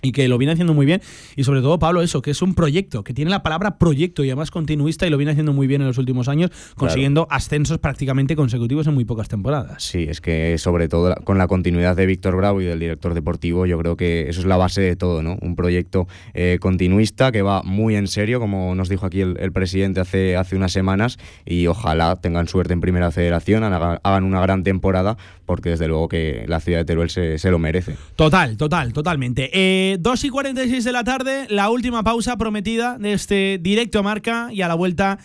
Y 0.05 0.11
que 0.11 0.27
lo 0.27 0.37
viene 0.37 0.53
haciendo 0.53 0.75
muy 0.75 0.85
bien. 0.85 1.01
Y 1.37 1.45
sobre 1.45 1.61
todo, 1.61 1.79
Pablo, 1.79 2.03
eso, 2.03 2.23
que 2.23 2.33
es 2.33 2.43
un 2.43 2.55
proyecto, 2.55 3.05
que 3.05 3.15
tiene 3.15 3.31
la 3.31 3.43
palabra 3.45 3.79
proyecto 3.79 4.25
y 4.25 4.31
además 4.31 4.51
continuista 4.51 5.07
y 5.07 5.11
lo 5.11 5.17
viene 5.17 5.31
haciendo 5.31 5.53
muy 5.53 5.69
bien 5.69 5.81
en 5.81 5.87
los 5.87 5.97
últimos 5.99 6.29
años, 6.29 6.51
consiguiendo 6.77 7.29
ascensos 7.31 7.79
prácticamente 7.79 8.35
consecutivos 8.35 8.87
en 8.89 8.95
muy 8.95 9.05
pocas 9.05 9.29
temporadas. 9.29 9.83
Sí, 9.85 10.07
es 10.09 10.21
que 10.21 10.59
sobre 10.59 10.89
todo 10.89 11.15
con 11.25 11.39
la 11.39 11.47
continuidad 11.47 11.95
de 11.97 12.07
Víctor 12.07 12.37
Bravo 12.37 12.61
y 12.61 12.65
del 12.65 12.81
director 12.81 13.15
deportivo, 13.15 13.65
yo 13.67 13.79
creo 13.79 13.97
que 13.97 14.29
eso 14.29 14.41
es 14.41 14.47
la 14.47 14.57
base 14.57 14.81
de 14.81 14.97
todo, 14.97 15.23
¿no? 15.23 15.37
Un 15.41 15.55
proyecto 15.55 16.09
eh, 16.35 16.59
continuista 16.61 17.31
que 17.31 17.43
va 17.43 17.63
muy 17.63 17.95
en 17.95 18.09
serio, 18.09 18.41
como 18.41 18.75
nos 18.75 18.89
dijo 18.89 19.07
aquí 19.07 19.21
el, 19.21 19.37
el 19.39 19.53
presidente 19.53 20.01
hace, 20.01 20.37
hace 20.37 20.57
unas 20.57 20.73
semanas, 20.73 21.19
y 21.47 21.69
ojalá 21.69 22.17
tengan 22.17 22.49
suerte 22.49 22.73
en 22.73 22.81
Primera 22.81 23.13
Federación, 23.13 23.63
haga- 23.63 24.01
hagan 24.03 24.25
una 24.25 24.41
gran 24.41 24.65
temporada, 24.65 25.17
porque 25.47 25.71
desde 25.71 25.89
luego 25.89 26.09
que 26.09 26.45
la 26.49 26.61
ciudad 26.61 26.79
de 26.79 26.85
Teruel 26.85 27.11
se, 27.11 27.39
se 27.39 27.51
lo 27.51 27.59
merece. 27.59 27.97
Total, 28.17 28.57
total, 28.57 28.93
totalmente. 28.93 29.51
Eh, 29.53 29.97
2 30.01 30.25
y 30.25 30.29
46 30.31 30.85
de 30.85 30.93
la 30.93 31.05
tarde, 31.05 31.47
la 31.49 31.71
última 31.71 32.03
pausa 32.03 32.37
prometida 32.37 32.99
de 32.99 33.13
este 33.13 33.59
directo 33.61 34.01
a 34.01 34.03
marca 34.03 34.49
y 34.53 34.63
a 34.63 34.69
la 34.69 34.75
vuelta 34.75 35.19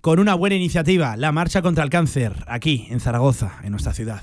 con 0.00 0.18
una 0.18 0.34
buena 0.34 0.56
iniciativa, 0.56 1.16
la 1.16 1.32
marcha 1.32 1.62
contra 1.62 1.82
el 1.82 1.90
cáncer, 1.90 2.44
aquí 2.46 2.86
en 2.90 3.00
Zaragoza, 3.00 3.58
en 3.62 3.70
nuestra 3.70 3.94
ciudad. 3.94 4.22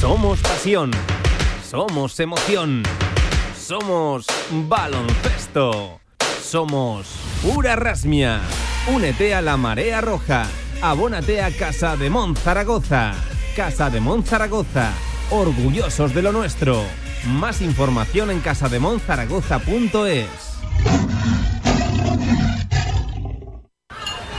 Somos 0.00 0.40
pasión. 0.40 0.90
Somos 1.62 2.18
emoción. 2.20 2.82
Somos 3.54 4.24
baloncesto. 4.66 6.00
Somos 6.42 7.06
pura 7.42 7.76
rasmia. 7.76 8.40
Únete 8.90 9.34
a 9.34 9.42
la 9.42 9.58
Marea 9.58 10.00
Roja. 10.00 10.46
Abónate 10.80 11.42
a 11.42 11.50
Casa 11.50 11.98
de 11.98 12.08
Mon 12.08 12.34
Zaragoza. 12.34 13.12
Casa 13.54 13.90
de 13.90 14.00
Mon 14.00 14.24
Zaragoza. 14.24 14.90
Orgullosos 15.30 16.14
de 16.14 16.22
lo 16.22 16.32
nuestro. 16.32 16.82
Más 17.26 17.60
información 17.60 18.30
en 18.30 18.40
casademonzaragoza.es. 18.40 21.39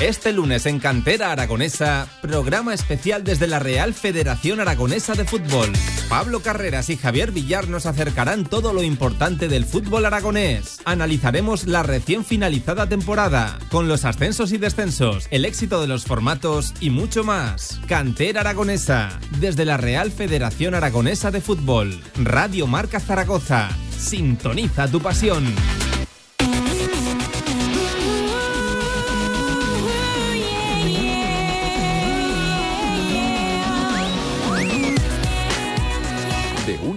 Este 0.00 0.30
lunes 0.30 0.66
en 0.66 0.78
Cantera 0.78 1.32
Aragonesa, 1.32 2.06
programa 2.20 2.74
especial 2.74 3.24
desde 3.24 3.46
la 3.46 3.58
Real 3.58 3.94
Federación 3.94 4.60
Aragonesa 4.60 5.14
de 5.14 5.24
Fútbol. 5.24 5.72
Pablo 6.10 6.40
Carreras 6.40 6.90
y 6.90 6.98
Javier 6.98 7.32
Villar 7.32 7.68
nos 7.68 7.86
acercarán 7.86 8.44
todo 8.44 8.74
lo 8.74 8.82
importante 8.82 9.48
del 9.48 9.64
fútbol 9.64 10.04
aragonés. 10.04 10.80
Analizaremos 10.84 11.66
la 11.66 11.82
recién 11.82 12.26
finalizada 12.26 12.86
temporada, 12.86 13.58
con 13.70 13.88
los 13.88 14.04
ascensos 14.04 14.52
y 14.52 14.58
descensos, 14.58 15.28
el 15.30 15.46
éxito 15.46 15.80
de 15.80 15.88
los 15.88 16.04
formatos 16.04 16.74
y 16.78 16.90
mucho 16.90 17.24
más. 17.24 17.80
Cantera 17.88 18.42
Aragonesa, 18.42 19.18
desde 19.40 19.64
la 19.64 19.78
Real 19.78 20.12
Federación 20.12 20.74
Aragonesa 20.74 21.30
de 21.30 21.40
Fútbol. 21.40 21.98
Radio 22.16 22.66
Marca 22.66 23.00
Zaragoza. 23.00 23.70
Sintoniza 23.98 24.88
tu 24.88 25.00
pasión. 25.00 25.54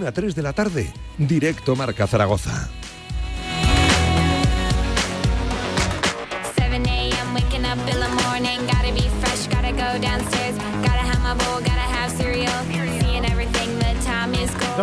1 0.00 0.08
a 0.08 0.12
3 0.12 0.34
de 0.34 0.42
la 0.42 0.54
tarde, 0.54 0.92
directo 1.18 1.76
Marca 1.76 2.06
Zaragoza. 2.06 2.70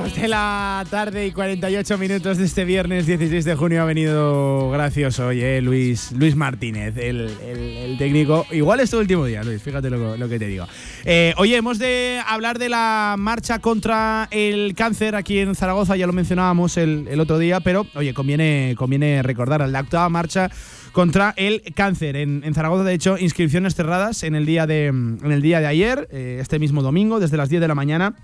2 0.03 0.13
de 0.13 0.27
la 0.27 0.85
tarde 0.91 1.25
y 1.25 1.31
48 1.31 1.97
minutos 1.97 2.37
de 2.37 2.45
este 2.45 2.65
viernes 2.65 3.07
16 3.07 3.43
de 3.43 3.55
junio 3.55 3.81
ha 3.81 3.85
venido 3.85 4.69
gracioso 4.69 5.25
hoy. 5.25 5.59
Luis, 5.61 6.11
Luis 6.11 6.35
Martínez, 6.35 6.95
el, 6.97 7.95
técnico. 7.97 8.45
Igual 8.51 8.79
es 8.81 8.91
tu 8.91 8.99
último 8.99 9.25
día, 9.25 9.41
Luis, 9.43 9.59
fíjate 9.59 9.89
lo, 9.89 10.29
que 10.29 10.37
te 10.37 10.45
digo. 10.45 10.67
Eh, 11.03 11.33
oye, 11.37 11.55
hemos 11.55 11.79
de 11.79 12.21
hablar 12.27 12.59
de 12.59 12.69
la 12.69 13.15
marcha 13.17 13.57
contra 13.57 14.27
el 14.29 14.75
cáncer 14.75 15.15
aquí 15.15 15.39
en 15.39 15.55
Zaragoza, 15.55 15.95
ya 15.95 16.05
lo 16.05 16.13
mencionábamos 16.13 16.77
el, 16.77 17.19
otro 17.19 17.39
día, 17.39 17.59
pero 17.59 17.87
oye, 17.95 18.13
conviene, 18.13 18.75
conviene 18.77 19.23
recordar 19.23 19.67
la 19.67 19.79
octava 19.79 20.09
marcha 20.09 20.51
contra 20.91 21.33
el 21.37 21.63
cáncer. 21.73 22.17
En, 22.17 22.53
Zaragoza, 22.53 22.83
de 22.83 22.93
hecho, 22.93 23.17
inscripciones 23.17 23.73
cerradas 23.73 24.21
en 24.21 24.35
el 24.35 24.45
día 24.45 24.67
de, 24.67 24.85
en 24.85 25.31
el 25.31 25.41
día 25.41 25.59
de 25.59 25.65
ayer, 25.65 26.07
eh, 26.11 26.37
este 26.39 26.59
mismo 26.59 26.83
domingo, 26.83 27.19
desde 27.19 27.37
las 27.37 27.49
10 27.49 27.61
de 27.61 27.67
la 27.67 27.75
mañana. 27.75 28.15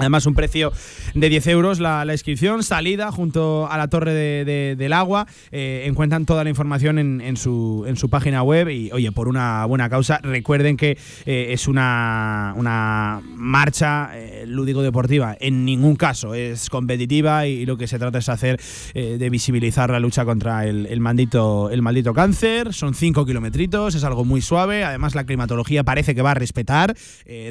Además, 0.00 0.26
un 0.26 0.34
precio 0.34 0.72
de 1.14 1.28
10 1.28 1.46
euros 1.48 1.80
la, 1.80 2.04
inscripción, 2.10 2.62
salida 2.62 3.12
junto 3.12 3.68
a 3.70 3.76
la 3.78 3.88
Torre 3.88 4.12
de- 4.12 4.44
de- 4.44 4.76
del 4.76 4.92
Agua. 4.92 5.26
Eh, 5.52 5.84
encuentran 5.86 6.26
toda 6.26 6.42
la 6.44 6.50
información 6.50 6.98
en, 6.98 7.20
en 7.20 7.36
su, 7.36 7.84
en 7.86 7.96
su 7.96 8.08
página 8.10 8.42
web 8.42 8.68
y, 8.68 8.90
oye, 8.92 9.12
por 9.12 9.28
una 9.28 9.64
buena 9.66 9.88
causa. 9.88 10.18
Recuerden 10.22 10.76
que 10.76 10.98
eh, 11.26 11.48
es 11.50 11.68
una, 11.68 12.54
una 12.56 13.20
marcha 13.24 14.10
eh, 14.14 14.44
lúdico-deportiva. 14.46 15.36
En 15.40 15.64
ningún 15.64 15.96
caso 15.96 16.34
es 16.34 16.68
competitiva 16.70 17.46
y, 17.46 17.66
lo 17.66 17.76
que 17.76 17.86
se 17.86 17.98
trata 17.98 18.18
es 18.18 18.28
hacer 18.28 18.60
eh, 18.94 19.16
de 19.18 19.30
visibilizar 19.30 19.90
la 19.90 20.00
lucha 20.00 20.24
contra 20.24 20.66
el, 20.66 20.86
el 20.86 21.00
maldito, 21.00 21.70
el 21.70 21.82
maldito 21.82 22.14
cáncer. 22.14 22.72
Son 22.72 22.94
5 22.94 23.26
kilometritos, 23.26 23.94
es 23.94 24.04
algo 24.04 24.24
muy 24.24 24.40
suave. 24.40 24.84
Además, 24.84 25.14
la 25.14 25.24
climatología 25.24 25.84
parece 25.84 26.14
que 26.14 26.22
va 26.22 26.32
a 26.32 26.34
respetar. 26.34 26.96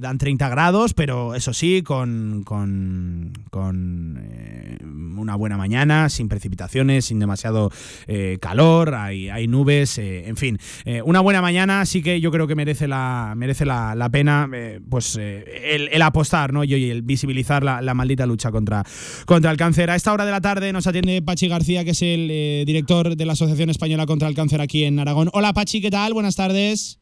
Dan 0.01 0.17
30 0.17 0.49
grados, 0.49 0.93
pero 0.93 1.35
eso 1.35 1.53
sí, 1.53 1.81
con, 1.83 2.38
con, 2.43 3.33
con, 3.49 4.19
eh, 4.21 4.77
una 4.83 5.35
buena 5.35 5.57
mañana, 5.57 6.09
sin 6.09 6.29
precipitaciones, 6.29 7.05
sin 7.05 7.19
demasiado 7.19 7.71
eh, 8.07 8.37
calor, 8.41 8.95
hay, 8.95 9.29
hay 9.29 9.47
nubes, 9.47 9.97
eh, 9.97 10.27
en 10.27 10.37
fin, 10.37 10.57
una 11.03 11.19
buena 11.19 11.41
mañana 11.41 11.85
sí 11.85 12.01
que 12.01 12.21
yo 12.21 12.31
creo 12.31 12.47
que 12.47 12.55
merece 12.55 12.87
la, 12.87 13.33
merece 13.35 13.65
la, 13.65 13.95
la 13.95 14.09
pena 14.09 14.49
pues 14.89 15.15
el, 15.15 15.89
el 15.91 16.01
apostar 16.01 16.53
¿no? 16.53 16.63
y 16.63 16.89
el 16.89 17.01
visibilizar 17.01 17.63
la, 17.63 17.81
la 17.81 17.93
maldita 17.93 18.25
lucha 18.25 18.51
contra, 18.51 18.83
contra 19.25 19.51
el 19.51 19.57
cáncer. 19.57 19.89
A 19.89 19.95
esta 19.95 20.13
hora 20.13 20.25
de 20.25 20.31
la 20.31 20.41
tarde 20.41 20.71
nos 20.73 20.87
atiende 20.87 21.21
Pachi 21.21 21.47
García, 21.47 21.83
que 21.83 21.91
es 21.91 22.01
el 22.01 22.65
director 22.65 23.15
de 23.15 23.25
la 23.25 23.33
Asociación 23.33 23.69
Española 23.69 24.05
contra 24.05 24.27
el 24.27 24.35
Cáncer 24.35 24.61
aquí 24.61 24.83
en 24.83 24.99
Aragón. 24.99 25.29
Hola 25.33 25.53
Pachi, 25.53 25.81
¿qué 25.81 25.91
tal? 25.91 26.13
Buenas 26.13 26.35
tardes. 26.35 26.98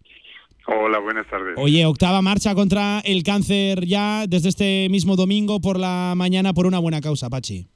Hola, 0.70 1.00
buenas 1.00 1.26
tardes. 1.28 1.56
Oye, 1.58 1.86
octava 1.86 2.22
marcha 2.22 2.54
contra 2.54 3.00
el 3.06 3.24
cáncer 3.24 3.86
ya 3.86 4.26
desde 4.28 4.50
este 4.50 4.88
mismo 4.90 5.16
domingo 5.16 5.62
por 5.62 5.80
la 5.80 6.14
mañana 6.16 6.54
por 6.54 6.66
una 6.66 6.80
buena 6.80 7.00
causa, 7.00 7.30
Pachi. 7.30 7.68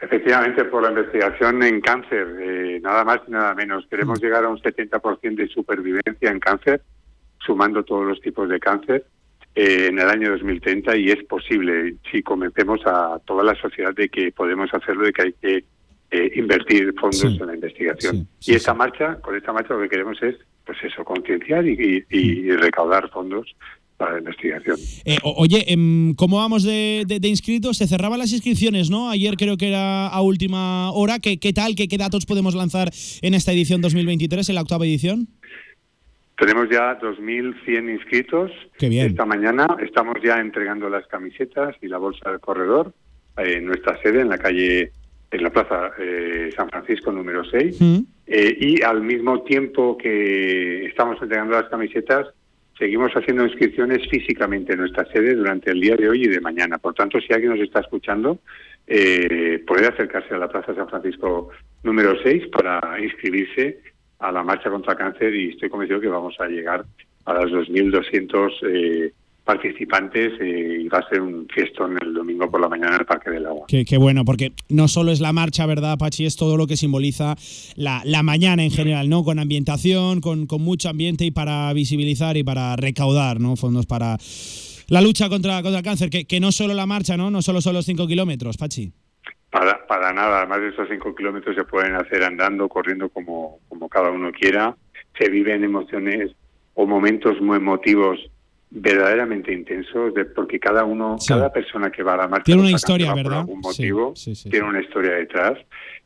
Efectivamente, 0.00 0.64
por 0.66 0.82
la 0.82 0.90
investigación 0.90 1.62
en 1.62 1.80
cáncer, 1.80 2.26
eh, 2.40 2.80
nada 2.82 3.02
más 3.04 3.20
y 3.26 3.30
nada 3.30 3.54
menos. 3.54 3.84
Queremos 3.90 4.20
llegar 4.22 4.44
a 4.44 4.48
un 4.48 4.58
70% 4.58 5.34
de 5.34 5.48
supervivencia 5.48 6.30
en 6.30 6.38
cáncer, 6.38 6.82
sumando 7.40 7.82
todos 7.82 8.06
los 8.06 8.20
tipos 8.20 8.48
de 8.48 8.60
cáncer, 8.60 9.06
eh, 9.54 9.86
en 9.88 9.98
el 9.98 10.08
año 10.08 10.30
2030 10.32 10.96
y 10.96 11.10
es 11.10 11.24
posible 11.24 11.96
si 12.12 12.22
convencemos 12.22 12.80
a 12.86 13.18
toda 13.26 13.42
la 13.42 13.54
sociedad 13.54 13.94
de 13.94 14.08
que 14.08 14.30
podemos 14.32 14.72
hacerlo, 14.72 15.04
de 15.04 15.12
que 15.12 15.22
hay 15.22 15.32
que 15.32 15.64
eh, 16.12 16.30
invertir 16.36 16.94
fondos 17.00 17.18
Sí. 17.18 17.38
en 17.40 17.46
la 17.46 17.54
investigación. 17.54 18.28
y 18.42 18.54
esta 18.54 18.74
marcha, 18.74 19.18
con 19.20 19.34
esta 19.34 19.52
marcha 19.52 19.74
lo 19.74 19.80
que 19.80 19.88
queremos 19.88 20.22
es, 20.22 20.36
pues 20.66 20.78
eso, 20.82 21.04
concienciar 21.04 21.66
y, 21.66 22.04
y- 22.10 22.16
y 22.20 22.50
recaudar 22.50 23.08
fondos 23.10 23.54
para 23.96 24.12
la 24.14 24.18
investigación. 24.18 24.76
Eh, 25.06 25.16
oye, 25.22 25.72
em, 25.72 26.14
¿cómo 26.14 26.36
vamos 26.36 26.64
de, 26.64 27.04
de- 27.06 27.18
de 27.18 27.28
inscritos? 27.28 27.78
Se 27.78 27.86
cerraban 27.86 28.18
las 28.18 28.32
inscripciones, 28.32 28.90
¿no? 28.90 29.08
Ayer 29.08 29.36
creo 29.36 29.56
que 29.56 29.68
era 29.68 30.08
a 30.08 30.20
última 30.20 30.90
hora. 30.92 31.18
¿Qué, 31.18 31.38
qué 31.38 31.52
tal? 31.54 31.74
¿Qué, 31.74 31.88
¿Qué 31.88 31.96
datos 31.96 32.26
podemos 32.26 32.54
lanzar 32.54 32.90
en 33.22 33.32
esta 33.34 33.52
edición 33.52 33.80
2023, 33.80 34.48
en 34.50 34.54
la 34.54 34.60
octava 34.62 34.84
edición? 34.84 35.28
Tenemos 36.38 36.68
ya 36.70 36.98
2.100 37.00 37.94
inscritos. 37.94 38.50
Qué 38.78 38.90
bien. 38.90 39.06
Esta 39.06 39.24
mañana 39.24 39.66
estamos 39.82 40.16
ya 40.22 40.38
entregando 40.40 40.90
las 40.90 41.06
camisetas 41.06 41.74
y 41.80 41.88
la 41.88 41.96
bolsa 41.96 42.30
del 42.30 42.40
corredor 42.40 42.92
eh, 43.38 43.54
en 43.56 43.64
nuestra 43.64 43.98
sede, 44.02 44.20
en 44.20 44.28
la 44.28 44.36
calle, 44.36 44.92
en 45.36 45.42
la 45.42 45.50
plaza 45.50 45.92
eh, 45.98 46.50
San 46.56 46.68
Francisco 46.68 47.12
número 47.12 47.44
6. 47.44 47.78
Eh, 48.26 48.56
y 48.58 48.82
al 48.82 49.02
mismo 49.02 49.42
tiempo 49.42 49.96
que 49.96 50.86
estamos 50.86 51.20
entregando 51.22 51.54
las 51.54 51.68
camisetas, 51.68 52.26
seguimos 52.78 53.12
haciendo 53.12 53.44
inscripciones 53.44 54.08
físicamente 54.08 54.72
en 54.72 54.80
nuestra 54.80 55.04
sede 55.06 55.34
durante 55.34 55.70
el 55.70 55.80
día 55.80 55.96
de 55.96 56.08
hoy 56.08 56.24
y 56.24 56.28
de 56.28 56.40
mañana. 56.40 56.78
Por 56.78 56.94
tanto, 56.94 57.20
si 57.20 57.32
alguien 57.32 57.52
nos 57.52 57.60
está 57.60 57.80
escuchando, 57.80 58.38
eh, 58.86 59.62
puede 59.66 59.86
acercarse 59.86 60.34
a 60.34 60.38
la 60.38 60.48
Plaza 60.48 60.74
San 60.74 60.88
Francisco 60.88 61.50
número 61.82 62.20
6 62.22 62.48
para 62.48 62.98
inscribirse 63.00 63.80
a 64.18 64.32
la 64.32 64.42
marcha 64.42 64.70
contra 64.70 64.92
el 64.92 64.98
cáncer 64.98 65.34
y 65.34 65.50
estoy 65.50 65.68
convencido 65.68 66.00
que 66.00 66.08
vamos 66.08 66.34
a 66.40 66.46
llegar 66.46 66.84
a 67.26 67.34
los 67.34 67.68
2.200 67.68 68.52
eh, 68.62 69.12
participantes 69.46 70.32
eh, 70.40 70.78
y 70.80 70.88
va 70.88 70.98
a 70.98 71.08
ser 71.08 71.20
un 71.20 71.46
fiestón 71.48 71.96
el 72.02 72.12
domingo 72.12 72.50
por 72.50 72.60
la 72.60 72.68
mañana 72.68 72.96
en 72.96 73.00
el 73.00 73.06
Parque 73.06 73.30
del 73.30 73.46
Agua. 73.46 73.66
Qué, 73.68 73.84
qué 73.84 73.96
bueno, 73.96 74.24
porque 74.24 74.52
no 74.68 74.88
solo 74.88 75.12
es 75.12 75.20
la 75.20 75.32
marcha, 75.32 75.64
¿verdad, 75.66 75.96
Pachi? 75.96 76.26
Es 76.26 76.34
todo 76.36 76.56
lo 76.56 76.66
que 76.66 76.76
simboliza 76.76 77.36
la, 77.76 78.02
la 78.04 78.24
mañana 78.24 78.64
en 78.64 78.72
general, 78.72 79.08
¿no? 79.08 79.22
Con 79.22 79.38
ambientación, 79.38 80.20
con, 80.20 80.46
con 80.46 80.62
mucho 80.62 80.88
ambiente 80.88 81.24
y 81.24 81.30
para 81.30 81.72
visibilizar 81.72 82.36
y 82.36 82.42
para 82.42 82.74
recaudar, 82.74 83.40
¿no? 83.40 83.54
Fondos 83.54 83.86
para 83.86 84.16
la 84.88 85.00
lucha 85.00 85.28
contra, 85.28 85.62
contra 85.62 85.78
el 85.78 85.84
cáncer. 85.84 86.10
Que, 86.10 86.26
que 86.26 86.40
no 86.40 86.50
solo 86.50 86.74
la 86.74 86.86
marcha, 86.86 87.16
¿no? 87.16 87.30
No 87.30 87.40
solo 87.40 87.60
son 87.60 87.74
los 87.74 87.86
5 87.86 88.08
kilómetros, 88.08 88.56
Pachi. 88.56 88.92
Para, 89.50 89.86
para 89.86 90.12
nada, 90.12 90.38
además 90.38 90.60
de 90.60 90.68
esos 90.70 90.88
cinco 90.90 91.14
kilómetros 91.14 91.54
se 91.54 91.64
pueden 91.64 91.94
hacer 91.94 92.24
andando, 92.24 92.68
corriendo 92.68 93.08
como, 93.10 93.60
como 93.68 93.88
cada 93.88 94.10
uno 94.10 94.32
quiera. 94.32 94.76
Se 95.16 95.30
viven 95.30 95.62
emociones 95.62 96.32
o 96.74 96.84
momentos 96.84 97.40
muy 97.40 97.58
emotivos 97.58 98.18
verdaderamente 98.70 99.52
intensos, 99.52 100.12
de, 100.14 100.24
porque 100.24 100.58
cada 100.58 100.84
uno, 100.84 101.16
Sí. 101.18 101.32
cada 101.32 101.52
persona 101.52 101.90
que 101.90 102.02
va 102.02 102.14
a 102.14 102.16
la 102.18 102.28
marcha 102.28 102.44
Tiene 102.44 102.62
una 102.62 102.70
historia, 102.72 103.14
¿verdad? 103.14 103.30
Por 103.30 103.38
algún 103.40 103.60
motivo, 103.60 104.16
sí, 104.16 104.34
sí, 104.34 104.50
tiene 104.50 104.68
una 104.68 104.80
historia 104.80 105.12
detrás 105.12 105.58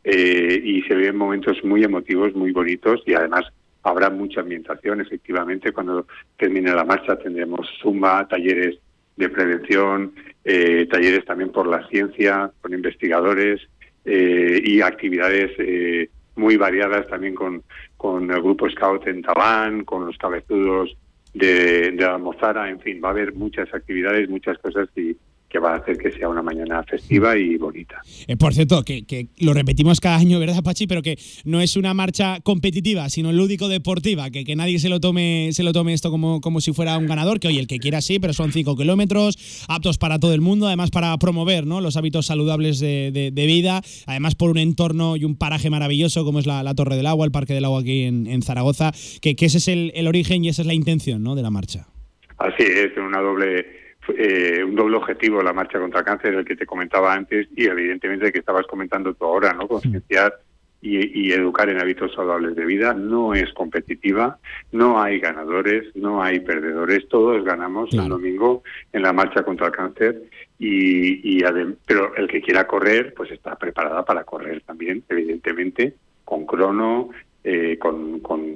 eh, 0.04 0.60
y 0.62 0.82
se 0.82 0.94
viven 0.94 1.16
momentos 1.16 1.56
muy 1.64 1.82
emotivos, 1.82 2.34
muy 2.34 2.52
bonitos 2.52 3.02
y 3.06 3.14
además 3.14 3.44
habrá 3.82 4.10
mucha 4.10 4.40
ambientación. 4.40 5.00
Efectivamente, 5.00 5.72
cuando 5.72 6.06
termine 6.36 6.72
la 6.72 6.84
marcha 6.84 7.16
tendremos 7.16 7.66
zumba, 7.82 8.26
talleres 8.28 8.78
de 9.16 9.28
prevención, 9.28 10.12
eh, 10.44 10.86
talleres 10.90 11.24
también 11.24 11.50
por 11.50 11.66
la 11.66 11.86
ciencia, 11.88 12.50
con 12.60 12.72
investigadores 12.72 13.60
eh, 14.04 14.60
y 14.64 14.80
actividades 14.80 15.52
eh, 15.58 16.08
muy 16.36 16.56
variadas 16.56 17.06
también 17.08 17.34
con, 17.34 17.62
con 17.96 18.30
el 18.30 18.40
grupo 18.40 18.68
Scout 18.70 19.06
en 19.06 19.22
Tabán, 19.22 19.84
con 19.84 20.06
los 20.06 20.16
cabezudos 20.16 20.96
de, 21.34 21.92
de 21.92 22.04
Almozara, 22.04 22.68
en 22.68 22.80
fin, 22.80 23.00
va 23.02 23.08
a 23.08 23.12
haber 23.12 23.34
muchas 23.34 23.72
actividades, 23.72 24.28
muchas 24.28 24.58
cosas 24.58 24.88
y 24.96 25.16
que 25.50 25.58
va 25.58 25.72
a 25.74 25.76
hacer 25.78 25.98
que 25.98 26.12
sea 26.12 26.28
una 26.28 26.42
mañana 26.42 26.82
festiva 26.84 27.36
y 27.36 27.56
bonita. 27.56 28.00
Eh, 28.28 28.36
por 28.36 28.54
cierto, 28.54 28.84
que, 28.84 29.02
que 29.04 29.26
lo 29.40 29.52
repetimos 29.52 29.98
cada 30.00 30.16
año, 30.16 30.38
¿verdad, 30.38 30.62
Pachi? 30.62 30.86
Pero 30.86 31.02
que 31.02 31.18
no 31.44 31.60
es 31.60 31.76
una 31.76 31.92
marcha 31.92 32.38
competitiva, 32.44 33.08
sino 33.08 33.32
lúdico-deportiva, 33.32 34.30
que, 34.30 34.44
que 34.44 34.54
nadie 34.54 34.78
se 34.78 34.88
lo 34.88 35.00
tome, 35.00 35.50
se 35.52 35.62
lo 35.64 35.72
tome 35.72 35.92
esto 35.92 36.10
como, 36.12 36.40
como 36.40 36.60
si 36.60 36.72
fuera 36.72 36.96
un 36.96 37.06
ganador, 37.06 37.40
que 37.40 37.48
oye, 37.48 37.58
el 37.58 37.66
que 37.66 37.78
quiera 37.80 38.00
sí, 38.00 38.20
pero 38.20 38.32
son 38.32 38.52
5 38.52 38.76
kilómetros, 38.76 39.64
aptos 39.68 39.98
para 39.98 40.18
todo 40.20 40.34
el 40.34 40.40
mundo, 40.40 40.66
además 40.68 40.90
para 40.90 41.16
promover 41.18 41.66
¿no? 41.66 41.80
los 41.80 41.96
hábitos 41.96 42.26
saludables 42.26 42.78
de, 42.78 43.10
de- 43.12 43.30
de 43.32 43.46
vida, 43.46 43.82
además 44.06 44.36
por 44.36 44.50
un 44.50 44.58
entorno 44.58 45.16
y 45.16 45.24
un 45.24 45.36
paraje 45.36 45.68
maravilloso 45.68 46.24
como 46.24 46.38
es 46.38 46.46
la, 46.46 46.62
la 46.62 46.74
Torre 46.74 46.96
del 46.96 47.06
Agua, 47.06 47.26
el 47.26 47.32
Parque 47.32 47.54
del 47.54 47.64
Agua 47.64 47.80
aquí 47.80 48.04
en, 48.04 48.26
en 48.28 48.42
Zaragoza, 48.42 48.92
que, 49.20 49.34
que 49.34 49.46
ese 49.46 49.58
es 49.58 49.66
el, 49.68 49.90
el 49.96 50.06
origen 50.06 50.44
y 50.44 50.48
esa 50.48 50.62
es 50.62 50.66
la 50.66 50.74
intención 50.74 51.22
¿no? 51.24 51.34
de 51.34 51.42
la 51.42 51.50
marcha. 51.50 51.88
Así 52.38 52.62
es, 52.62 52.92
una 52.96 53.18
doble, 53.20 53.66
eh, 54.08 54.62
un 54.64 54.74
doble 54.74 54.96
objetivo 54.96 55.42
la 55.42 55.52
marcha 55.52 55.78
contra 55.78 56.00
el 56.00 56.06
cáncer, 56.06 56.34
el 56.34 56.44
que 56.44 56.56
te 56.56 56.66
comentaba 56.66 57.12
antes 57.12 57.48
y 57.54 57.66
evidentemente 57.66 58.26
el 58.26 58.32
que 58.32 58.38
estabas 58.40 58.66
comentando 58.66 59.14
tú 59.14 59.24
ahora, 59.24 59.52
¿no? 59.52 59.68
Concienciar 59.68 60.34
y, 60.82 61.28
y 61.28 61.32
educar 61.32 61.68
en 61.68 61.80
hábitos 61.80 62.14
saludables 62.14 62.56
de 62.56 62.64
vida. 62.64 62.94
No 62.94 63.34
es 63.34 63.52
competitiva, 63.52 64.38
no 64.72 65.00
hay 65.00 65.20
ganadores, 65.20 65.94
no 65.94 66.22
hay 66.22 66.40
perdedores, 66.40 67.08
todos 67.08 67.44
ganamos 67.44 67.92
el 67.92 68.08
domingo 68.08 68.62
en 68.92 69.02
la 69.02 69.12
marcha 69.12 69.42
contra 69.42 69.66
el 69.66 69.72
cáncer 69.72 70.22
y, 70.58 71.38
y 71.38 71.44
pero 71.86 72.14
el 72.16 72.28
que 72.28 72.40
quiera 72.40 72.66
correr, 72.66 73.14
pues 73.14 73.30
está 73.30 73.56
preparada 73.56 74.04
para 74.04 74.24
correr 74.24 74.62
también, 74.62 75.02
evidentemente, 75.08 75.94
con 76.24 76.46
crono, 76.46 77.10
eh, 77.44 77.78
con, 77.78 78.20
con, 78.20 78.50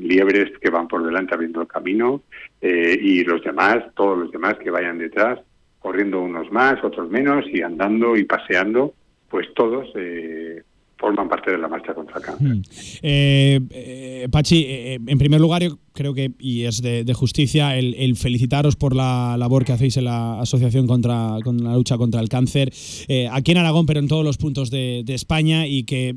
liebres 0.00 0.56
que 0.60 0.70
van 0.70 0.86
por 0.86 1.04
delante 1.04 1.34
abriendo 1.34 1.60
el 1.60 1.66
camino 1.66 2.22
eh, 2.60 2.96
y 3.00 3.24
los 3.24 3.42
demás, 3.42 3.78
todos 3.96 4.16
los 4.16 4.30
demás 4.30 4.54
que 4.62 4.70
vayan 4.70 4.98
detrás, 4.98 5.40
corriendo 5.80 6.20
unos 6.20 6.50
más, 6.52 6.82
otros 6.84 7.10
menos 7.10 7.44
y 7.52 7.62
andando 7.62 8.16
y 8.16 8.24
paseando, 8.24 8.94
pues 9.28 9.46
todos 9.54 9.88
eh, 9.96 10.62
forman 10.96 11.28
parte 11.28 11.50
de 11.50 11.58
la 11.58 11.68
marcha 11.68 11.94
contra 11.94 12.18
el 12.18 12.24
cáncer. 12.24 12.56
Eh, 13.02 13.60
eh, 13.70 14.28
Pachi, 14.30 14.66
en 15.06 15.18
primer 15.18 15.40
lugar, 15.40 15.62
creo 15.96 16.14
que, 16.14 16.30
y 16.38 16.62
es 16.62 16.80
de, 16.82 17.02
de 17.02 17.14
justicia, 17.14 17.76
el, 17.76 17.94
el 17.94 18.14
felicitaros 18.14 18.76
por 18.76 18.94
la 18.94 19.36
labor 19.38 19.64
que 19.64 19.72
hacéis 19.72 19.96
en 19.96 20.04
la 20.04 20.40
Asociación 20.40 20.86
contra, 20.86 21.38
con 21.42 21.64
la 21.64 21.74
lucha 21.74 21.98
contra 21.98 22.20
el 22.20 22.28
cáncer, 22.28 22.72
eh, 23.08 23.28
aquí 23.32 23.50
en 23.50 23.58
Aragón, 23.58 23.86
pero 23.86 23.98
en 23.98 24.06
todos 24.06 24.24
los 24.24 24.36
puntos 24.36 24.70
de, 24.70 25.02
de 25.04 25.14
España, 25.14 25.66
y 25.66 25.82
que, 25.84 26.14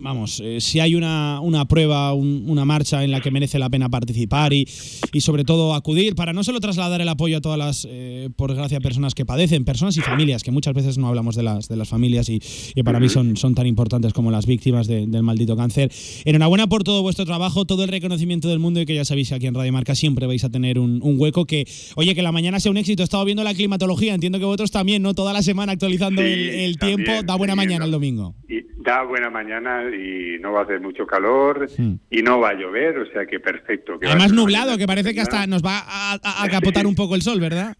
vamos, 0.00 0.40
eh, 0.44 0.60
si 0.60 0.80
hay 0.80 0.94
una, 0.94 1.40
una 1.40 1.66
prueba, 1.66 2.12
un- 2.14 2.44
una 2.48 2.64
marcha 2.64 3.04
en 3.04 3.10
la 3.12 3.20
que 3.20 3.30
merece 3.30 3.58
la 3.58 3.70
pena 3.70 3.88
participar 3.88 4.52
y, 4.52 4.66
y 5.12 5.20
sobre 5.20 5.44
todo 5.44 5.74
acudir 5.74 6.14
para 6.14 6.32
no 6.32 6.42
solo 6.44 6.58
trasladar 6.60 7.00
el 7.00 7.08
apoyo 7.08 7.36
a 7.38 7.40
todas 7.40 7.58
las, 7.58 7.86
eh, 7.88 8.28
por 8.36 8.50
desgracia, 8.50 8.80
personas 8.80 9.14
que 9.14 9.24
padecen, 9.24 9.64
personas 9.64 9.96
y 9.96 10.00
familias, 10.00 10.42
que 10.42 10.50
muchas 10.50 10.74
veces 10.74 10.98
no 10.98 11.06
hablamos 11.08 11.36
de 11.36 11.42
las, 11.44 11.68
de 11.68 11.76
las 11.76 11.88
familias 11.88 12.28
y, 12.28 12.40
y 12.74 12.82
para 12.82 12.98
mí 12.98 13.08
son, 13.08 13.36
son 13.36 13.54
tan 13.54 13.66
importantes 13.66 14.12
como 14.12 14.30
las 14.30 14.46
víctimas 14.46 14.86
de- 14.86 15.06
del 15.06 15.22
maldito 15.22 15.56
cáncer. 15.56 15.92
Enhorabuena 16.24 16.66
por 16.66 16.82
todo 16.82 17.02
vuestro 17.02 17.24
trabajo, 17.26 17.64
todo 17.66 17.84
el 17.84 17.88
reconocimiento 17.90 18.48
del 18.48 18.58
mundo 18.58 18.80
y 18.80 18.86
que 18.86 18.94
ya 18.94 19.04
sabéis 19.04 19.19
aquí 19.32 19.46
en 19.46 19.54
Radio 19.54 19.72
Marca 19.72 19.94
siempre 19.94 20.26
vais 20.26 20.42
a 20.44 20.50
tener 20.50 20.78
un, 20.78 21.00
un 21.02 21.16
hueco 21.18 21.44
que, 21.46 21.64
oye, 21.96 22.14
que 22.14 22.22
la 22.22 22.32
mañana 22.32 22.58
sea 22.60 22.70
un 22.70 22.76
éxito. 22.78 23.02
He 23.02 23.04
estado 23.04 23.24
viendo 23.24 23.44
la 23.44 23.54
climatología, 23.54 24.14
entiendo 24.14 24.38
que 24.38 24.44
vosotros 24.44 24.70
también, 24.70 25.02
¿no? 25.02 25.14
Toda 25.14 25.32
la 25.32 25.42
semana 25.42 25.72
actualizando 25.72 26.22
Sí, 26.22 26.28
el, 26.28 26.48
el 26.50 26.78
también, 26.78 27.04
tiempo, 27.04 27.22
da 27.26 27.36
buena 27.36 27.52
sí, 27.52 27.56
mañana 27.58 27.84
el 27.84 27.90
domingo. 27.90 28.34
Y 28.48 28.60
da 28.82 29.02
buena 29.04 29.28
mañana 29.30 29.82
y 29.94 30.38
no 30.40 30.52
va 30.52 30.60
a 30.60 30.64
hacer 30.64 30.80
mucho 30.80 31.06
calor 31.06 31.68
y 32.10 32.22
no 32.22 32.40
va 32.40 32.50
a 32.50 32.54
llover, 32.54 32.98
o 32.98 33.06
sea 33.12 33.26
que 33.26 33.38
perfecto. 33.38 33.98
que 34.00 34.06
Además 34.08 34.32
nublado, 34.32 34.76
que 34.78 34.86
parece 34.86 35.12
que 35.14 35.20
hasta 35.20 35.46
nos 35.46 35.62
va 35.62 35.78
a, 35.86 36.14
a- 36.14 36.44
a 36.44 36.48
capotar 36.48 36.86
un 36.86 36.94
poco 36.94 37.14
el 37.14 37.22
sol, 37.22 37.38
¿verdad? 37.40 37.76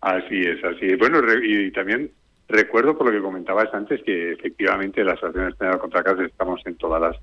Así 0.00 0.36
es, 0.40 0.62
así 0.62 0.86
es. 0.86 0.98
Bueno, 0.98 1.20
re- 1.20 1.40
y 1.44 1.72
también 1.72 2.10
recuerdo 2.48 2.96
por 2.96 3.06
lo 3.08 3.12
que 3.12 3.20
comentabas 3.22 3.68
antes 3.74 4.00
que 4.04 4.32
efectivamente 4.32 5.02
la 5.02 5.12
Asociación 5.14 5.48
Española 5.48 5.78
contra 5.78 6.02
Cáncer 6.04 6.26
estamos 6.26 6.60
en 6.66 6.76
todas 6.76 7.00
las 7.00 7.16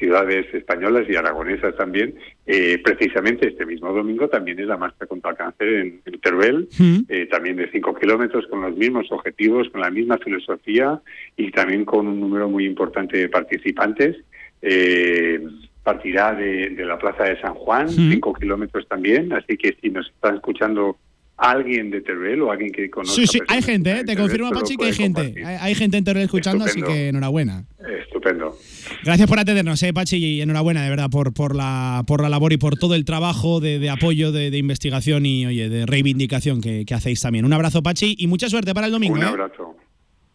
ciudades 0.00 0.52
españolas 0.52 1.06
y 1.08 1.14
aragonesas 1.14 1.76
también. 1.76 2.14
Eh, 2.46 2.80
precisamente 2.82 3.46
este 3.46 3.64
mismo 3.64 3.92
domingo 3.92 4.28
también 4.28 4.58
es 4.58 4.66
la 4.66 4.76
marcha 4.76 5.06
contra 5.06 5.30
el 5.30 5.36
cáncer 5.36 5.68
en, 5.68 6.00
en 6.04 6.20
Teruel, 6.20 6.68
eh, 7.08 7.26
también 7.30 7.56
de 7.56 7.70
5 7.70 7.94
kilómetros 7.94 8.46
con 8.48 8.62
los 8.62 8.76
mismos 8.76 9.06
objetivos, 9.12 9.68
con 9.68 9.82
la 9.82 9.90
misma 9.90 10.18
filosofía 10.18 11.00
y 11.36 11.52
también 11.52 11.84
con 11.84 12.08
un 12.08 12.18
número 12.18 12.48
muy 12.48 12.64
importante 12.64 13.16
de 13.18 13.28
participantes. 13.28 14.16
Eh, 14.62 15.40
partirá 15.84 16.34
de, 16.34 16.70
de 16.70 16.84
la 16.84 16.98
Plaza 16.98 17.24
de 17.24 17.40
San 17.40 17.54
Juan, 17.54 17.88
5 17.88 18.34
kilómetros 18.34 18.86
también, 18.88 19.32
así 19.32 19.56
que 19.56 19.76
si 19.80 19.88
nos 19.90 20.06
está 20.08 20.34
escuchando 20.34 20.98
alguien 21.40 21.90
de 21.90 22.02
Teruel 22.02 22.42
o 22.42 22.52
alguien 22.52 22.70
que 22.70 22.90
conozca 22.90 23.14
Sí, 23.14 23.26
sí, 23.26 23.38
hay 23.48 23.62
personas 23.62 23.64
gente, 23.64 23.90
¿eh? 23.92 24.04
te 24.04 24.14
Teruel, 24.14 24.40
lo 24.40 24.50
Pachi, 24.50 24.76
que 24.76 24.84
hay 24.84 24.92
gente. 24.92 25.20
compartir. 25.22 25.46
Hay, 25.46 25.56
hay 25.60 25.74
gente 25.74 25.96
en 25.96 26.04
Teruel 26.04 26.24
escuchando, 26.26 26.64
así 26.64 26.82
que 26.82 27.08
enhorabuena. 27.08 27.64
Estupendo. 28.02 28.56
Gracias 29.02 29.28
por 29.28 29.38
atendernos, 29.38 29.82
eh, 29.82 29.94
Pachi, 29.94 30.16
y 30.16 30.40
enhorabuena, 30.42 30.82
de 30.82 30.90
verdad, 30.90 31.08
por, 31.08 31.32
por, 31.32 31.56
la, 31.56 32.04
por 32.06 32.20
la 32.20 32.28
labor 32.28 32.52
y 32.52 32.58
por 32.58 32.76
todo 32.76 32.94
el 32.94 33.06
trabajo 33.06 33.58
de, 33.58 33.78
de 33.78 33.88
apoyo, 33.88 34.30
de, 34.30 34.50
de 34.50 34.58
investigación 34.58 35.24
y, 35.24 35.46
oye, 35.46 35.70
de 35.70 35.86
reivindicación 35.86 36.60
que, 36.60 36.84
que 36.84 36.94
hacéis 36.94 37.20
también. 37.22 37.46
Un 37.46 37.52
abrazo, 37.52 37.82
Pachi, 37.82 38.14
y 38.18 38.26
mucha 38.26 38.50
suerte 38.50 38.74
para 38.74 38.86
el 38.88 38.92
domingo. 38.92 39.14
Un 39.14 39.22
¿eh? 39.22 39.30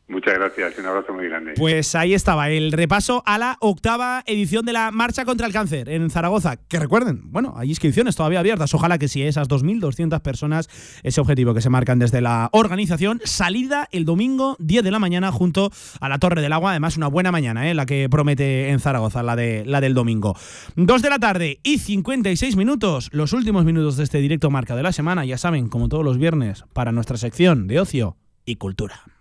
Muchas 0.08 0.36
gracias, 0.36 0.78
un 0.78 0.86
abrazo 0.86 1.14
muy 1.14 1.28
grande. 1.28 1.54
Pues 1.58 1.96
ahí 1.96 2.14
estaba 2.14 2.50
el 2.52 2.72
repaso 2.72 3.24
a 3.26 3.40
la 3.40 3.58
octava 3.60 4.24
edición 4.28 4.64
de 4.64 4.72
la 4.72 4.92
Marcha 4.92 5.26
contra 5.26 5.48
el 5.48 5.54
Cáncer 5.54 5.90
en 5.90 6.12
Zaragoza. 6.12 6.58
Que 6.58 6.78
recuerden, 6.78 7.32
bueno, 7.32 7.56
hay 7.58 7.70
inscripciones 7.70 8.16
todavía 8.16 8.40
abiertas. 8.40 8.72
Ojalá 8.76 9.00
que 9.00 9.08
sí, 9.08 9.24
esas 9.24 9.50
2.200 9.50 10.22
personas, 10.22 10.70
ese 11.02 11.22
objetivo 11.22 11.56
que 11.56 11.62
se 11.62 11.72
marcan 11.72 11.98
desde 11.98 12.22
la 12.22 12.50
organización. 12.52 13.20
Salida 13.24 13.88
el 13.92 14.06
domingo 14.06 14.58
10 14.60 14.84
de 14.84 14.92
la 14.92 15.00
mañana 15.00 15.32
junto 15.32 15.72
a 16.00 16.08
la 16.08 16.20
Torre 16.20 16.44
del 16.44 16.54
Agua. 16.54 16.72
Además, 16.72 16.98
una 16.98 17.08
buena 17.08 17.32
mañana, 17.32 17.68
¿eh? 17.72 17.74
la 17.74 17.88
que 17.88 18.08
promete 18.08 18.70
en 18.70 18.80
Zaragoza, 18.80 19.24
la, 19.24 19.36
de, 19.36 19.66
la 19.66 19.82
del 19.82 19.96
domingo. 19.96 20.38
2 20.76 21.02
de 21.02 21.10
la 21.10 21.18
tarde 21.18 21.60
y 21.64 21.80
56 21.80 22.56
minutos. 22.58 23.10
Los 23.12 23.34
últimos 23.34 23.66
minutos 23.66 23.98
de 23.98 24.04
este 24.04 24.20
directo 24.20 24.52
marca 24.52 24.76
de 24.76 24.84
la 24.84 24.92
semana, 24.92 25.26
ya 25.26 25.40
saben, 25.40 25.68
como 25.68 25.90
todos 25.90 26.06
los 26.06 26.20
viernes, 26.20 26.64
para 26.74 26.92
nuestra 26.92 27.18
sección 27.18 27.66
de 27.66 27.80
ocio 27.80 28.18
y 28.46 28.58
cultura. 28.58 29.15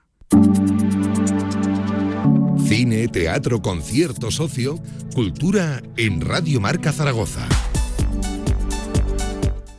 Cine, 2.66 3.08
teatro, 3.08 3.60
concierto, 3.62 4.30
socio, 4.30 4.78
cultura 5.14 5.82
en 5.96 6.20
Radio 6.20 6.60
Marca 6.60 6.92
Zaragoza. 6.92 7.46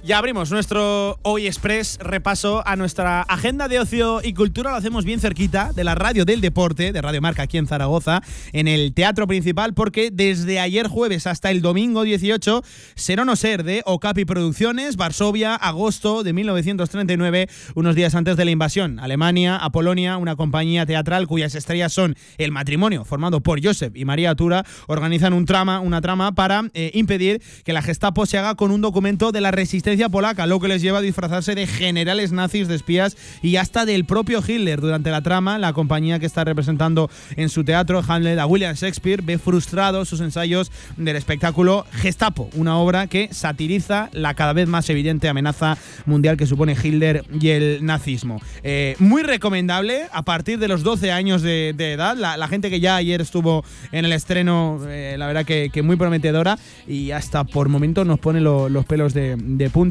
Ya 0.05 0.19
abrimos 0.19 0.51
nuestro 0.51 1.17
Hoy 1.23 1.47
Express 1.47 1.97
repaso 1.99 2.61
a 2.67 2.75
nuestra 2.75 3.21
agenda 3.21 3.67
de 3.67 3.79
ocio 3.79 4.21
y 4.23 4.35
cultura. 4.35 4.69
Lo 4.69 4.77
hacemos 4.77 5.03
bien 5.03 5.19
cerquita 5.19 5.73
de 5.73 5.83
la 5.83 5.95
radio 5.95 6.25
del 6.25 6.41
deporte, 6.41 6.93
de 6.93 7.01
Radio 7.01 7.23
Marca 7.23 7.41
aquí 7.41 7.57
en 7.57 7.65
Zaragoza, 7.65 8.21
en 8.53 8.67
el 8.67 8.93
teatro 8.93 9.25
principal, 9.25 9.73
porque 9.73 10.11
desde 10.13 10.59
ayer 10.59 10.87
jueves 10.87 11.25
hasta 11.25 11.49
el 11.49 11.63
domingo 11.63 12.03
18, 12.03 12.61
Ser 12.93 13.19
o 13.19 13.25
no 13.25 13.35
ser 13.35 13.63
de 13.63 13.81
Okapi 13.83 14.25
Producciones, 14.25 14.95
Varsovia, 14.95 15.55
agosto 15.55 16.21
de 16.21 16.33
1939, 16.33 17.47
unos 17.73 17.95
días 17.95 18.13
antes 18.13 18.37
de 18.37 18.45
la 18.45 18.51
invasión. 18.51 18.99
Alemania, 18.99 19.55
a 19.55 19.71
Polonia, 19.71 20.17
una 20.17 20.35
compañía 20.35 20.85
teatral 20.85 21.25
cuyas 21.25 21.55
estrellas 21.55 21.91
son 21.91 22.15
el 22.37 22.51
matrimonio 22.51 23.05
formado 23.05 23.41
por 23.41 23.59
Joseph 23.65 23.95
y 23.95 24.05
María 24.05 24.35
Tura, 24.35 24.65
organizan 24.85 25.33
un 25.33 25.45
trama, 25.45 25.79
una 25.79 25.99
trama 25.99 26.35
para 26.35 26.69
eh, 26.75 26.91
impedir 26.93 27.41
que 27.63 27.73
la 27.73 27.81
Gestapo 27.81 28.27
se 28.27 28.37
haga 28.37 28.53
con 28.53 28.69
un 28.69 28.81
documento 28.81 29.31
de 29.31 29.41
la 29.41 29.49
resistencia 29.49 29.94
polaca, 30.09 30.45
lo 30.45 30.59
que 30.59 30.67
les 30.67 30.81
lleva 30.81 30.99
a 30.99 31.01
disfrazarse 31.01 31.55
de 31.55 31.67
generales 31.67 32.31
nazis, 32.31 32.67
de 32.67 32.75
espías 32.75 33.17
y 33.41 33.55
hasta 33.55 33.85
del 33.85 34.05
propio 34.05 34.43
Hitler. 34.45 34.81
Durante 34.81 35.09
la 35.11 35.21
trama, 35.21 35.57
la 35.57 35.73
compañía 35.73 36.19
que 36.19 36.25
está 36.25 36.43
representando 36.43 37.09
en 37.35 37.49
su 37.49 37.63
teatro 37.63 38.03
Hamlet 38.07 38.37
a 38.39 38.45
William 38.45 38.75
Shakespeare 38.75 39.21
ve 39.23 39.37
frustrados 39.37 40.09
sus 40.09 40.19
ensayos 40.21 40.71
del 40.97 41.15
espectáculo 41.15 41.85
Gestapo, 41.91 42.49
una 42.55 42.77
obra 42.77 43.07
que 43.07 43.29
satiriza 43.31 44.09
la 44.11 44.33
cada 44.33 44.53
vez 44.53 44.67
más 44.67 44.89
evidente 44.89 45.29
amenaza 45.29 45.77
mundial 46.05 46.37
que 46.37 46.45
supone 46.45 46.75
Hitler 46.81 47.23
y 47.39 47.49
el 47.49 47.85
nazismo. 47.85 48.41
Eh, 48.63 48.95
muy 48.99 49.23
recomendable 49.23 50.07
a 50.11 50.21
partir 50.23 50.59
de 50.59 50.67
los 50.67 50.83
12 50.83 51.11
años 51.11 51.41
de, 51.41 51.69
edad. 51.69 52.17
La, 52.17 52.47
gente 52.47 52.69
que 52.69 52.79
ya 52.79 52.95
ayer 52.95 53.21
estuvo 53.21 53.63
en 53.91 54.05
el 54.05 54.11
estreno, 54.11 54.79
eh, 54.87 55.15
la 55.17 55.27
verdad 55.27 55.45
que, 55.45 55.69
que 55.71 55.81
muy 55.81 55.95
prometedora 55.95 56.57
y 56.87 57.11
hasta 57.11 57.43
por 57.43 57.69
momentos 57.69 58.05
nos 58.05 58.19
pone 58.19 58.41
lo- 58.41 58.69
los 58.69 58.85
pelos 58.85 59.13
de, 59.13 59.35
de 59.37 59.69
punta. 59.69 59.84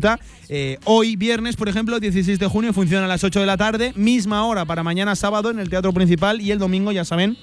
Eh, 0.49 0.79
hoy, 0.85 1.17
viernes, 1.17 1.57
por 1.57 1.69
ejemplo, 1.69 2.01
16 2.01 2.39
de 2.39 2.47
junio, 2.47 2.73
funciona 2.73 3.05
a 3.05 3.09
las 3.09 3.25
8 3.25 3.41
de 3.41 3.47
la 3.47 3.57
tarde, 3.57 3.93
misma 3.97 4.45
hora 4.45 4.65
para 4.65 4.83
mañana 4.83 5.17
sábado 5.17 5.51
en 5.51 5.59
el 5.59 5.71
Teatro 5.71 5.93
Principal 5.93 6.41
y 6.41 6.51
el 6.51 6.59
domingo, 6.59 6.93
ya 6.93 7.05
saben, 7.05 7.37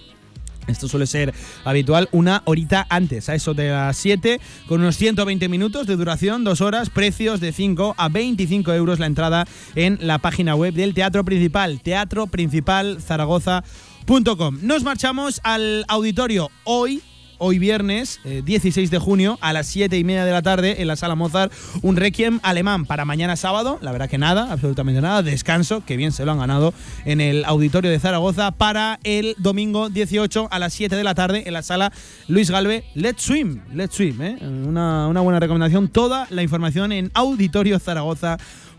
esto 0.68 0.88
suele 0.88 1.08
ser 1.08 1.34
habitual 1.66 2.08
una 2.12 2.44
horita 2.46 2.86
antes, 2.90 3.28
a 3.30 3.36
eso 3.36 3.54
de 3.54 3.70
las 3.70 3.98
7, 3.98 4.40
con 4.68 4.82
unos 4.82 4.98
120 4.98 5.50
minutos 5.50 5.86
de 5.88 5.96
duración, 5.96 6.44
dos 6.44 6.62
horas, 6.62 6.90
precios 6.90 7.40
de 7.40 7.52
5 7.52 7.96
a 7.98 8.10
25 8.10 8.74
euros 8.74 9.00
la 9.00 9.08
entrada 9.08 9.48
en 9.76 9.98
la 10.02 10.20
página 10.20 10.56
web 10.56 10.74
del 10.74 10.94
Teatro 10.94 11.26
Principal, 11.26 11.82
teatroprincipalzaragoza.com. 11.82 14.60
Nos 14.62 14.84
marchamos 14.84 15.42
al 15.44 15.86
auditorio 15.88 16.52
hoy. 16.64 17.02
Hoy 17.44 17.58
viernes, 17.58 18.20
eh, 18.24 18.44
16 18.46 18.92
de 18.92 19.00
junio, 19.00 19.40
a 19.42 19.52
las 19.52 19.66
7 19.66 19.98
y 19.98 20.04
media 20.04 20.26
de 20.26 20.32
la 20.32 20.44
tarde, 20.44 20.82
en 20.82 20.88
la 20.88 20.96
sala 20.96 21.16
Mozart, 21.16 21.52
un 21.82 21.96
requiem 21.96 22.40
alemán 22.44 22.86
para 22.86 23.04
mañana 23.04 23.36
sábado. 23.36 23.80
La 23.82 23.92
verdad 23.92 24.08
que 24.08 24.20
nada, 24.20 24.52
absolutamente 24.52 25.02
nada. 25.02 25.24
Descanso, 25.24 25.84
que 25.84 25.98
bien 25.98 26.12
se 26.12 26.24
lo 26.24 26.32
han 26.34 26.38
ganado 26.38 26.72
en 27.04 27.20
el 27.20 27.44
auditorio 27.46 27.90
de 27.90 28.00
Zaragoza, 28.00 28.52
para 28.52 29.00
el 29.04 29.36
domingo 29.40 29.90
18 29.90 30.50
a 30.52 30.60
las 30.60 30.74
7 30.74 30.96
de 30.96 31.04
la 31.04 31.16
tarde, 31.16 31.44
en 31.48 31.54
la 31.54 31.64
sala 31.64 31.92
Luis 32.28 32.52
Galve. 32.52 32.84
Let's 32.94 33.24
Swim, 33.24 33.62
Let's 33.74 33.96
Swim, 33.96 34.22
¿eh? 34.22 34.38
una, 34.42 35.08
una 35.08 35.22
buena 35.22 35.40
recomendación. 35.40 35.88
Toda 35.88 36.28
la 36.30 36.44
información 36.44 36.92
en 36.92 37.10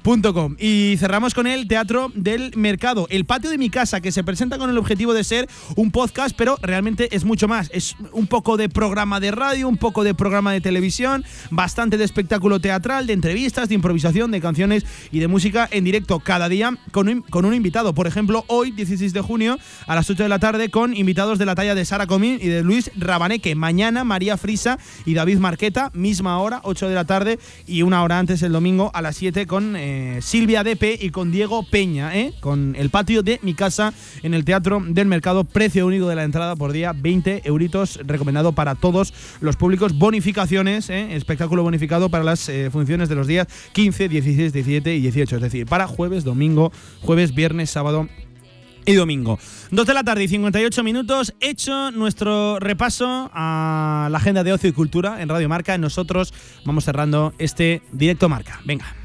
auditoriozaragoza.com. 0.03 0.57
Y 0.59 0.97
cerramos 0.99 1.35
con 1.35 1.47
el 1.47 1.67
Teatro 1.69 2.11
del 2.15 2.53
Mercado, 2.57 3.07
el 3.11 3.25
patio 3.25 3.51
de 3.51 3.59
mi 3.59 3.71
casa, 3.71 4.01
que 4.01 4.13
se 4.13 4.25
presenta 4.25 4.59
con 4.59 4.71
el 4.71 4.79
objetivo 4.79 5.15
de 5.15 5.25
ser 5.25 5.49
un 5.77 5.91
podcast, 5.91 6.35
pero 6.37 6.57
realmente 6.61 7.15
es 7.15 7.25
mucho 7.25 7.49
más. 7.49 7.71
Es 7.73 7.97
un 8.13 8.27
poco 8.27 8.57
de 8.57 8.69
programa 8.69 9.21
de 9.21 9.31
radio, 9.31 9.69
un 9.69 9.77
poco 9.77 10.05
de 10.05 10.15
programa 10.15 10.53
de 10.53 10.61
televisión, 10.61 11.25
bastante 11.51 11.97
de 11.99 12.05
espectáculo 12.05 12.61
teatral, 12.61 13.07
de 13.07 13.13
entrevistas, 13.13 13.69
de 13.69 13.75
improvisación, 13.75 14.31
de 14.31 14.41
canciones 14.41 14.85
y 15.11 15.21
de 15.21 15.29
música 15.29 15.69
en 15.71 15.85
directo 15.85 16.21
cada 16.21 16.49
día 16.49 16.77
con 16.91 17.09
un, 17.09 17.23
con 17.23 17.45
un 17.45 17.55
invitado. 17.55 17.95
Por 17.95 18.07
ejemplo, 18.07 18.45
hoy, 18.49 18.71
16 18.73 19.13
de 19.13 19.21
junio, 19.21 19.59
a 19.87 19.95
las 19.95 20.09
8 20.11 20.23
de 20.23 20.29
la 20.29 20.39
tarde, 20.39 20.71
con 20.71 20.97
invitados 20.97 21.39
de 21.39 21.47
la 21.47 21.55
talla 21.55 21.75
de 21.75 21.85
Sara 21.85 22.07
Comín 22.07 22.39
y 22.41 22.49
de 22.49 22.63
Luis 22.63 22.91
Rabaneque. 22.97 23.55
Mañana, 23.55 24.05
María 24.05 24.37
Frisa 24.37 24.79
y 25.05 25.15
David 25.15 25.39
Marqueta, 25.39 25.91
misma 25.95 26.39
hora, 26.39 26.61
8 26.65 26.89
de 26.89 26.95
la 26.95 27.05
tarde, 27.05 27.39
y 27.67 27.83
una 27.83 28.03
hora 28.03 28.19
antes, 28.19 28.43
el 28.43 28.53
domingo, 28.53 28.91
a 28.95 29.03
las 29.03 29.17
7, 29.17 29.47
con 29.47 29.77
eh, 29.77 29.92
Silvia 30.21 30.65
Depe 30.65 30.99
y 31.01 31.11
con 31.11 31.31
Diego 31.31 31.63
Peña, 31.63 32.17
¿eh? 32.17 32.33
con 32.41 32.75
el 32.77 32.91
patio 32.91 33.23
de 33.23 33.39
mi 33.43 33.55
casa 33.55 33.93
en 34.23 34.35
el 34.35 34.45
Teatro 34.45 34.83
del 34.87 35.07
Mercado. 35.07 35.45
Precio 35.45 35.87
único 35.87 36.09
de 36.09 36.17
la 36.17 36.25
entrada 36.25 36.57
por 36.57 36.73
día, 36.73 36.93
20 36.95 37.43
euritos, 37.45 37.99
recomendado 38.05 38.53
para 38.53 38.75
todos 38.75 39.13
los 39.41 39.57
públicos. 39.57 39.97
Bonificaciones, 39.97 40.91
¿eh? 40.91 41.15
espectáculo 41.15 41.63
bonificado 41.63 42.09
para 42.09 42.25
las 42.25 42.49
eh, 42.49 42.71
funciones 42.71 43.09
de 43.09 43.15
los 43.15 43.27
días 43.27 43.47
15, 43.73 44.09
16, 44.09 44.53
17 44.53 44.95
y 44.95 45.01
18, 45.01 45.37
es 45.37 45.43
decir, 45.43 45.67
para 45.67 45.87
jueves, 45.87 46.25
domingo, 46.25 46.73
jueves, 47.01 47.35
viernes, 47.35 47.71
sábado 47.71 48.09
y 48.85 48.95
domingo. 48.95 49.39
2 49.71 49.87
de 49.87 49.95
la 49.95 50.05
tarde 50.05 50.25
y 50.25 50.29
58 50.29 50.83
minutos. 50.83 51.35
Hecho 51.41 51.91
nuestro 51.91 52.59
repaso 52.59 53.31
a 53.33 54.09
la 54.11 54.19
agenda 54.19 54.45
de 54.45 54.53
ocio 54.53 54.69
y 54.69 54.73
cultura 54.73 55.23
en 55.23 55.29
Radio 55.29 55.49
Marca. 55.49 55.77
Nosotros 55.79 56.33
vamos 56.65 56.85
cerrando 56.85 57.33
este 57.39 57.83
directo 57.93 58.29
Marca. 58.29 58.61
Venga. 58.65 59.02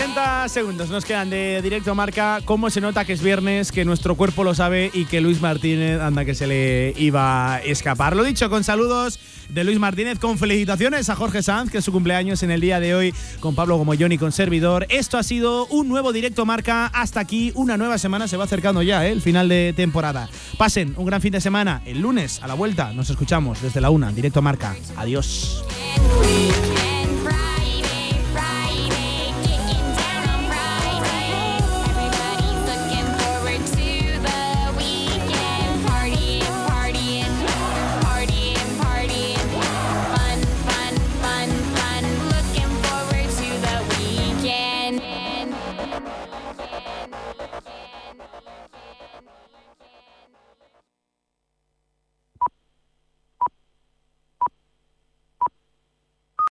60 0.00 0.48
segundos 0.48 0.88
nos 0.88 1.04
quedan 1.04 1.28
de 1.28 1.60
directo 1.60 1.94
marca. 1.94 2.40
¿Cómo 2.46 2.70
se 2.70 2.80
nota 2.80 3.04
que 3.04 3.12
es 3.12 3.22
viernes, 3.22 3.70
que 3.70 3.84
nuestro 3.84 4.14
cuerpo 4.14 4.44
lo 4.44 4.54
sabe 4.54 4.90
y 4.94 5.04
que 5.04 5.20
Luis 5.20 5.42
Martínez 5.42 6.00
anda 6.00 6.24
que 6.24 6.34
se 6.34 6.46
le 6.46 6.94
iba 6.96 7.56
a 7.56 7.58
escapar? 7.58 8.16
Lo 8.16 8.24
dicho, 8.24 8.48
con 8.48 8.64
saludos 8.64 9.20
de 9.50 9.62
Luis 9.62 9.78
Martínez, 9.78 10.18
con 10.18 10.38
felicitaciones 10.38 11.10
a 11.10 11.16
Jorge 11.16 11.42
Sanz, 11.42 11.70
que 11.70 11.78
es 11.78 11.84
su 11.84 11.92
cumpleaños 11.92 12.42
en 12.42 12.50
el 12.50 12.62
día 12.62 12.80
de 12.80 12.94
hoy, 12.94 13.14
con 13.40 13.54
Pablo 13.54 13.76
Gomollón 13.76 14.12
y 14.12 14.16
con 14.16 14.32
servidor. 14.32 14.86
Esto 14.88 15.18
ha 15.18 15.22
sido 15.22 15.66
un 15.66 15.86
nuevo 15.90 16.14
directo 16.14 16.46
marca. 16.46 16.86
Hasta 16.86 17.20
aquí, 17.20 17.52
una 17.54 17.76
nueva 17.76 17.98
semana 17.98 18.26
se 18.26 18.38
va 18.38 18.44
acercando 18.44 18.80
ya, 18.80 19.06
¿eh? 19.06 19.10
el 19.10 19.20
final 19.20 19.50
de 19.50 19.74
temporada. 19.76 20.30
Pasen 20.56 20.94
un 20.96 21.04
gran 21.04 21.20
fin 21.20 21.32
de 21.32 21.42
semana. 21.42 21.82
El 21.84 22.00
lunes, 22.00 22.42
a 22.42 22.46
la 22.46 22.54
vuelta, 22.54 22.94
nos 22.94 23.10
escuchamos 23.10 23.60
desde 23.60 23.82
la 23.82 23.90
una, 23.90 24.10
directo 24.12 24.40
marca. 24.40 24.74
Adiós. 24.96 25.62